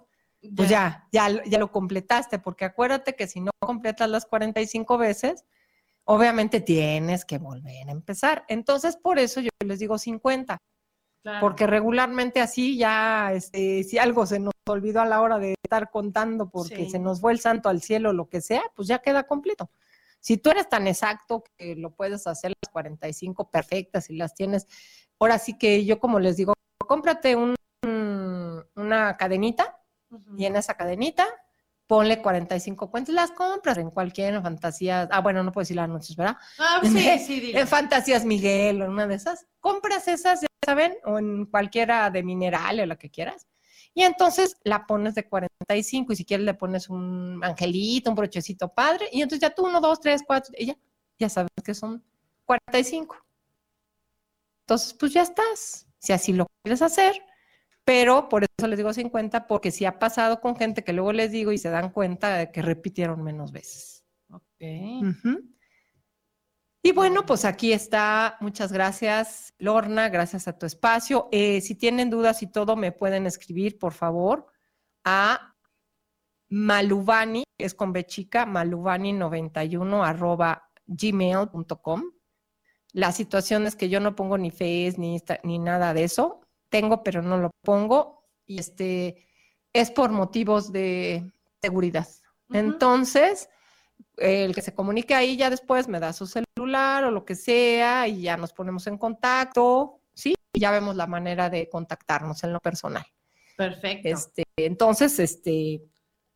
pues 0.56 0.70
ya, 0.70 1.08
ya, 1.12 1.30
lo- 1.30 1.44
ya 1.44 1.60
lo 1.60 1.72
completaste, 1.72 2.40
porque 2.40 2.66
acuérdate 2.66 3.16
que 3.16 3.28
si 3.28 3.42
no 3.42 3.52
completas 3.60 4.10
las 4.10 4.26
45 4.26 4.98
veces, 4.98 5.46
obviamente 6.06 6.62
tienes 6.62 7.26
que 7.26 7.38
volver 7.38 7.88
a 7.88 7.92
empezar. 7.92 8.46
Entonces, 8.48 8.98
por 8.98 9.20
eso 9.20 9.40
yo 9.42 9.50
les 9.66 9.80
digo 9.80 9.98
50, 9.98 10.58
Claro. 11.24 11.40
porque 11.42 11.68
regularmente 11.68 12.42
así 12.42 12.78
ya, 12.78 13.32
este, 13.34 13.84
si 13.84 13.98
algo 14.00 14.26
se 14.26 14.40
nos 14.40 14.54
olvidó 14.68 15.02
a 15.02 15.06
la 15.06 15.22
hora 15.22 15.38
de 15.38 15.54
estar 15.64 15.92
contando 15.92 16.50
porque 16.50 16.86
Sí. 16.86 16.90
se 16.90 17.00
nos 17.00 17.22
fue 17.22 17.32
el 17.32 17.40
santo 17.40 17.70
al 17.70 17.82
cielo, 17.82 18.12
lo 18.14 18.28
que 18.28 18.42
sea, 18.42 18.64
pues 18.76 18.88
ya 18.88 19.00
queda 19.00 19.24
completo. 19.24 19.70
Si 20.20 20.38
tú 20.38 20.50
eres 20.50 20.68
tan 20.70 20.88
exacto 20.88 21.44
que 21.58 21.76
lo 21.76 21.96
puedes 21.96 22.26
hacer 22.28 22.52
las 22.62 22.72
45 22.72 23.50
perfectas 23.52 24.10
y 24.10 24.16
las 24.16 24.34
tienes, 24.34 24.68
ahora 25.20 25.38
sí 25.40 25.58
que 25.58 25.86
yo 25.86 26.00
como 26.00 26.20
les 26.20 26.38
digo, 26.38 26.54
cómprate 26.88 27.36
un- 27.36 27.56
un- 27.84 28.64
una 28.76 29.18
cadenita 29.18 29.80
y 30.38 30.46
en 30.46 30.56
esa 30.56 30.74
cadenita 30.76 31.26
ponle 31.92 32.22
45 32.22 32.90
cuentas, 32.90 33.14
las 33.14 33.32
compras 33.32 33.78
en 33.78 33.92
cualquier 33.92 34.42
fantasía, 34.42 35.10
ah, 35.12 35.20
bueno, 35.20 35.44
no 35.44 35.52
puedo 35.52 35.64
decir 35.64 35.76
las 35.76 35.84
anuncios, 35.84 36.16
¿verdad? 36.16 36.38
Ah, 36.58 36.80
sí, 36.84 37.20
sí, 37.20 37.40
dile. 37.42 37.60
En 37.60 37.68
Fantasías 37.68 38.24
Miguel 38.24 38.82
o 38.82 38.86
en 38.86 38.92
una 38.92 39.08
de 39.08 39.16
esas, 39.16 39.46
compras 39.60 40.08
esas, 40.08 40.40
ya 40.40 40.48
saben, 40.66 40.96
o 41.04 41.20
en 41.20 41.48
cualquiera 41.48 42.10
de 42.10 42.24
mineral 42.24 42.80
o 42.80 42.86
la 42.86 42.96
que 42.96 43.10
quieras, 43.10 43.46
y 43.94 44.04
entonces 44.04 44.56
la 44.64 44.88
pones 44.88 45.16
de 45.16 45.28
45 45.28 46.14
y 46.14 46.16
si 46.16 46.24
quieres 46.24 46.46
le 46.46 46.54
pones 46.54 46.88
un 46.88 47.42
angelito, 47.44 48.10
un 48.10 48.16
brochecito 48.16 48.70
padre, 48.74 49.10
y 49.12 49.22
entonces 49.22 49.42
ya 49.42 49.54
tú 49.54 49.66
uno, 49.66 49.82
dos, 49.82 50.00
tres, 50.00 50.24
cuatro, 50.26 50.54
y 50.58 50.68
ya, 50.68 50.78
ya 51.20 51.28
sabes 51.28 51.52
que 51.62 51.74
son 51.74 52.02
45. 52.46 53.18
Entonces, 54.62 54.94
pues 54.94 55.12
ya 55.12 55.24
estás, 55.24 55.88
si 56.00 56.14
así 56.14 56.32
lo 56.32 56.48
quieres 56.64 56.82
hacer, 56.82 57.22
pero 57.84 58.30
por 58.30 58.44
eso 58.44 58.68
les 58.68 58.78
digo 58.78 58.94
50, 58.94 59.48
porque 59.48 59.72
si 59.72 59.86
ha 59.86 60.00
pasado 60.00 60.40
con 60.42 60.56
gente 60.56 60.84
que 60.84 60.94
luego 60.94 61.14
les 61.14 61.32
digo 61.32 61.52
y 61.52 61.58
se 61.58 61.70
dan 61.70 61.90
cuenta 61.92 62.36
de 62.38 62.52
que 62.52 62.62
repitieron 62.62 63.24
menos 63.24 63.52
veces. 63.52 64.06
Ok. 64.30 64.44
Y 66.84 66.94
bueno, 66.94 67.26
pues 67.26 67.46
aquí 67.46 67.74
está. 67.74 68.38
Muchas 68.40 68.72
gracias, 68.72 69.54
Lorna. 69.60 70.10
Gracias 70.10 70.48
a 70.48 70.58
tu 70.58 70.66
espacio. 70.66 71.28
Eh, 71.32 71.62
si 71.62 71.76
tienen 71.76 72.10
dudas 72.10 72.42
y 72.42 72.48
todo, 72.48 72.76
me 72.76 72.92
pueden 72.92 73.28
escribir, 73.28 73.78
por 73.78 73.94
favor, 73.94 74.48
a 75.04 75.56
malubani, 76.50 77.44
que 77.58 77.66
es 77.66 77.76
con 77.76 77.94
B 77.94 78.06
chica, 78.06 78.46
malubani91 78.48 80.04
arroba 80.06 80.70
gmail.com. 80.88 82.04
La 82.94 83.12
situación 83.12 83.68
es 83.68 83.76
que 83.76 83.88
yo 83.90 84.00
no 84.00 84.16
pongo 84.16 84.38
ni 84.38 84.52
Face 84.52 84.96
ni, 84.98 85.18
Insta- 85.18 85.40
ni 85.44 85.60
nada 85.60 85.94
de 85.94 86.04
eso. 86.04 86.41
Tengo, 86.72 87.04
pero 87.04 87.22
no 87.22 87.38
lo 87.38 87.52
pongo. 87.62 88.24
Y 88.48 88.60
este 88.60 89.28
es 89.74 89.92
por 89.92 90.10
motivos 90.12 90.72
de 90.72 91.32
seguridad. 91.62 92.08
Entonces, 92.50 93.50
el 94.18 94.56
que 94.56 94.62
se 94.62 94.74
comunique 94.74 95.14
ahí 95.14 95.38
ya 95.38 95.50
después 95.50 95.88
me 95.88 96.00
da 96.00 96.14
su 96.14 96.26
celular 96.26 97.04
o 97.04 97.12
lo 97.12 97.26
que 97.26 97.36
sea 97.36 98.08
y 98.08 98.24
ya 98.24 98.38
nos 98.38 98.54
ponemos 98.54 98.88
en 98.88 98.98
contacto, 98.98 100.00
¿sí? 100.14 100.36
Y 100.54 100.60
ya 100.60 100.72
vemos 100.72 100.96
la 100.96 101.08
manera 101.08 101.50
de 101.50 101.70
contactarnos 101.70 102.44
en 102.44 102.54
lo 102.54 102.60
personal. 102.60 103.06
Perfecto. 103.56 104.10
Este, 104.10 104.44
entonces, 104.58 105.20
este, 105.20 105.84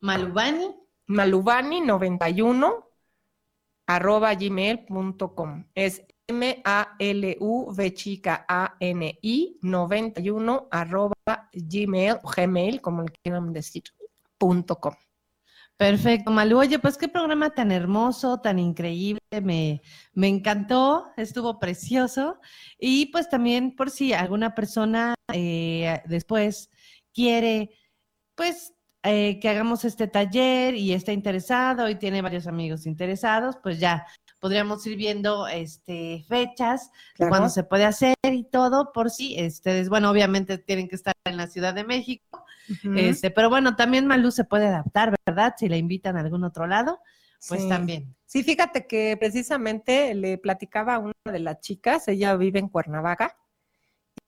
Malubani. 0.00 0.74
malubani91 1.08 2.84
arroba 3.86 4.34
gmail.com. 4.34 5.66
Es 5.74 6.02
M-A-L-U-V 6.28 7.94
chica 7.94 8.44
A-N-I 8.48 9.58
91 9.62 10.68
arroba 10.70 11.14
gmail, 11.52 12.16
gmail, 12.22 12.80
como 12.80 13.02
le 13.02 13.12
quieran 13.22 13.52
decir, 13.52 13.84
punto 14.38 14.80
com. 14.80 14.94
Perfecto, 15.76 16.30
Malú. 16.30 16.58
Oye, 16.60 16.78
pues 16.78 16.96
qué 16.96 17.06
programa 17.06 17.50
tan 17.50 17.70
hermoso, 17.70 18.40
tan 18.40 18.58
increíble. 18.58 19.20
Me, 19.42 19.82
me 20.14 20.28
encantó, 20.28 21.08
estuvo 21.18 21.58
precioso. 21.58 22.40
Y 22.78 23.06
pues 23.12 23.28
también 23.28 23.76
por 23.76 23.90
si 23.90 24.14
alguna 24.14 24.54
persona 24.54 25.14
eh, 25.32 26.02
después 26.06 26.70
quiere, 27.12 27.70
pues 28.34 28.72
eh, 29.02 29.38
que 29.38 29.48
hagamos 29.50 29.84
este 29.84 30.08
taller 30.08 30.74
y 30.74 30.92
está 30.92 31.12
interesado 31.12 31.88
y 31.90 31.96
tiene 31.96 32.22
varios 32.22 32.46
amigos 32.46 32.86
interesados, 32.86 33.56
pues 33.62 33.78
ya 33.78 34.06
podríamos 34.46 34.86
ir 34.86 34.96
viendo 34.96 35.48
este 35.48 36.24
fechas 36.28 36.92
Claro. 37.14 37.30
cuándo 37.30 37.48
se 37.48 37.64
puede 37.64 37.84
hacer 37.84 38.14
y 38.22 38.44
todo 38.44 38.92
por 38.92 39.10
si 39.10 39.44
ustedes, 39.44 39.88
bueno, 39.88 40.08
obviamente 40.08 40.56
tienen 40.56 40.86
que 40.88 40.94
estar 40.94 41.14
en 41.24 41.36
la 41.36 41.48
Ciudad 41.48 41.74
de 41.74 41.82
México, 41.82 42.44
este, 42.94 43.32
pero 43.32 43.50
bueno, 43.50 43.74
también 43.74 44.06
Malú 44.06 44.30
se 44.30 44.44
puede 44.44 44.66
adaptar, 44.68 45.12
¿verdad? 45.26 45.54
Si 45.58 45.68
la 45.68 45.76
invitan 45.76 46.16
a 46.16 46.20
algún 46.20 46.44
otro 46.44 46.68
lado, 46.68 47.00
pues 47.48 47.62
Sí. 47.62 47.68
también. 47.68 48.14
Sí, 48.24 48.44
fíjate 48.44 48.86
que 48.86 49.16
precisamente 49.16 50.14
le 50.14 50.38
platicaba 50.38 50.94
a 50.94 50.98
una 51.00 51.12
de 51.24 51.40
las 51.40 51.60
chicas, 51.60 52.06
ella 52.06 52.36
vive 52.36 52.60
en 52.60 52.68
Cuernavaca, 52.68 53.36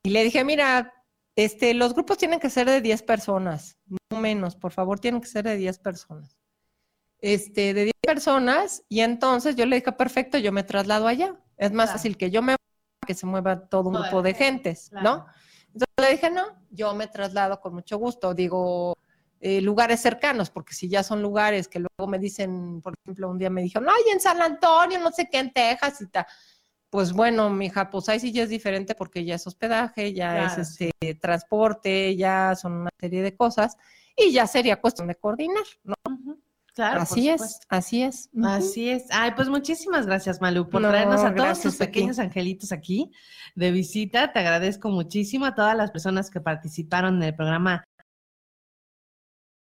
y 0.03 0.11
le 0.11 0.25
dije, 0.25 0.43
mira, 0.45 0.95
este, 1.37 1.75
los 1.75 1.95
grupos 1.95 2.19
tienen 2.19 2.41
que 2.41 2.51
ser 2.51 2.67
de 2.69 2.81
10 2.81 3.03
personas, 3.05 3.79
no 4.11 4.19
menos, 4.19 4.57
por 4.57 4.73
favor, 4.73 4.99
tienen 4.99 5.21
que 5.21 5.29
ser 5.29 5.45
de 5.45 5.57
10 5.57 5.79
personas. 5.79 6.38
Este, 7.21 7.75
de 7.75 7.85
10 7.85 7.95
personas, 8.03 8.85
y 8.89 9.01
entonces 9.01 9.57
yo 9.57 9.67
le 9.67 9.77
dije, 9.77 9.93
perfecto, 9.93 10.39
yo 10.39 10.53
me 10.53 10.63
traslado 10.63 11.07
allá. 11.07 11.35
Es 11.57 11.73
más 11.73 11.87
Claro. 11.87 11.99
fácil 11.99 12.17
que 12.17 12.31
yo 12.31 12.43
me 12.43 12.57
que 13.07 13.15
se 13.15 13.27
mueva 13.27 13.69
todo 13.69 13.89
un 13.89 13.95
grupo 13.95 14.23
de 14.23 14.35
gente, 14.35 14.71
gentes, 14.75 14.91
claro. 14.91 15.05
¿no? 15.05 15.27
Entonces 15.73 15.89
le 15.99 16.11
dije, 16.11 16.31
no, 16.31 16.45
yo 16.71 16.95
me 16.95 17.07
traslado 17.07 17.59
con 17.61 17.73
mucho 17.75 17.97
gusto. 17.97 18.35
Digo, 18.35 18.95
eh, 19.41 19.61
lugares 19.63 20.01
cercanos, 20.01 20.51
porque 20.51 20.75
si 20.75 20.89
ya 20.89 21.03
son 21.03 21.23
lugares 21.23 21.69
que 21.69 21.79
luego 21.79 22.07
me 22.11 22.19
dicen, 22.19 22.83
por 22.83 22.93
ejemplo, 23.03 23.31
un 23.31 23.39
día 23.39 23.49
me 23.51 23.63
dijeron, 23.63 23.89
ay, 23.89 24.13
en 24.13 24.21
San 24.21 24.43
Antonio, 24.43 24.99
no 24.99 25.11
sé 25.11 25.29
qué, 25.31 25.39
en 25.39 25.53
Texas 25.53 26.01
y 26.03 26.07
tal. 26.09 26.27
Pues 26.91 27.13
bueno, 27.13 27.49
mija, 27.51 27.89
pues 27.91 28.09
ahí 28.09 28.19
sí 28.21 28.33
ya 28.33 28.43
es 28.43 28.49
diferente 28.51 28.95
porque 28.95 29.25
ya 29.25 29.37
es 29.37 29.47
hospedaje, 29.47 30.13
ya 30.13 30.33
Claro, 30.33 30.47
es 30.47 30.59
este 30.59 30.91
transporte, 31.21 32.17
ya 32.17 32.55
son 32.57 32.73
una 32.73 32.91
serie 32.99 33.23
de 33.23 33.37
cosas 33.37 33.77
y 34.17 34.33
ya 34.33 34.47
sería 34.47 34.81
cuestión 34.81 35.09
de 35.09 35.15
coordinar, 35.15 35.65
¿no? 35.85 35.95
Claro, 36.79 37.01
así 37.01 37.29
es, 37.29 37.59
así 37.69 38.05
es. 38.05 38.31
Así 38.41 38.89
es. 38.89 39.07
Ay, 39.11 39.33
pues 39.35 39.49
muchísimas 39.49 40.07
gracias, 40.07 40.41
Malú, 40.41 40.69
por 40.71 40.81
No, 40.81 40.91
traernos 40.91 41.23
a 41.25 41.35
todos 41.35 41.61
tus 41.61 41.73
ti. 41.77 41.79
pequeños 41.87 42.21
angelitos 42.21 42.71
aquí 42.71 43.11
de 43.57 43.73
visita. 43.73 44.33
Te 44.33 44.39
agradezco 44.39 44.89
muchísimo 44.89 45.45
a 45.45 45.57
todas 45.57 45.77
las 45.77 45.91
personas 45.91 46.31
que 46.31 46.41
participaron 46.41 47.17
en 47.17 47.25
el 47.25 47.35
programa 47.35 47.83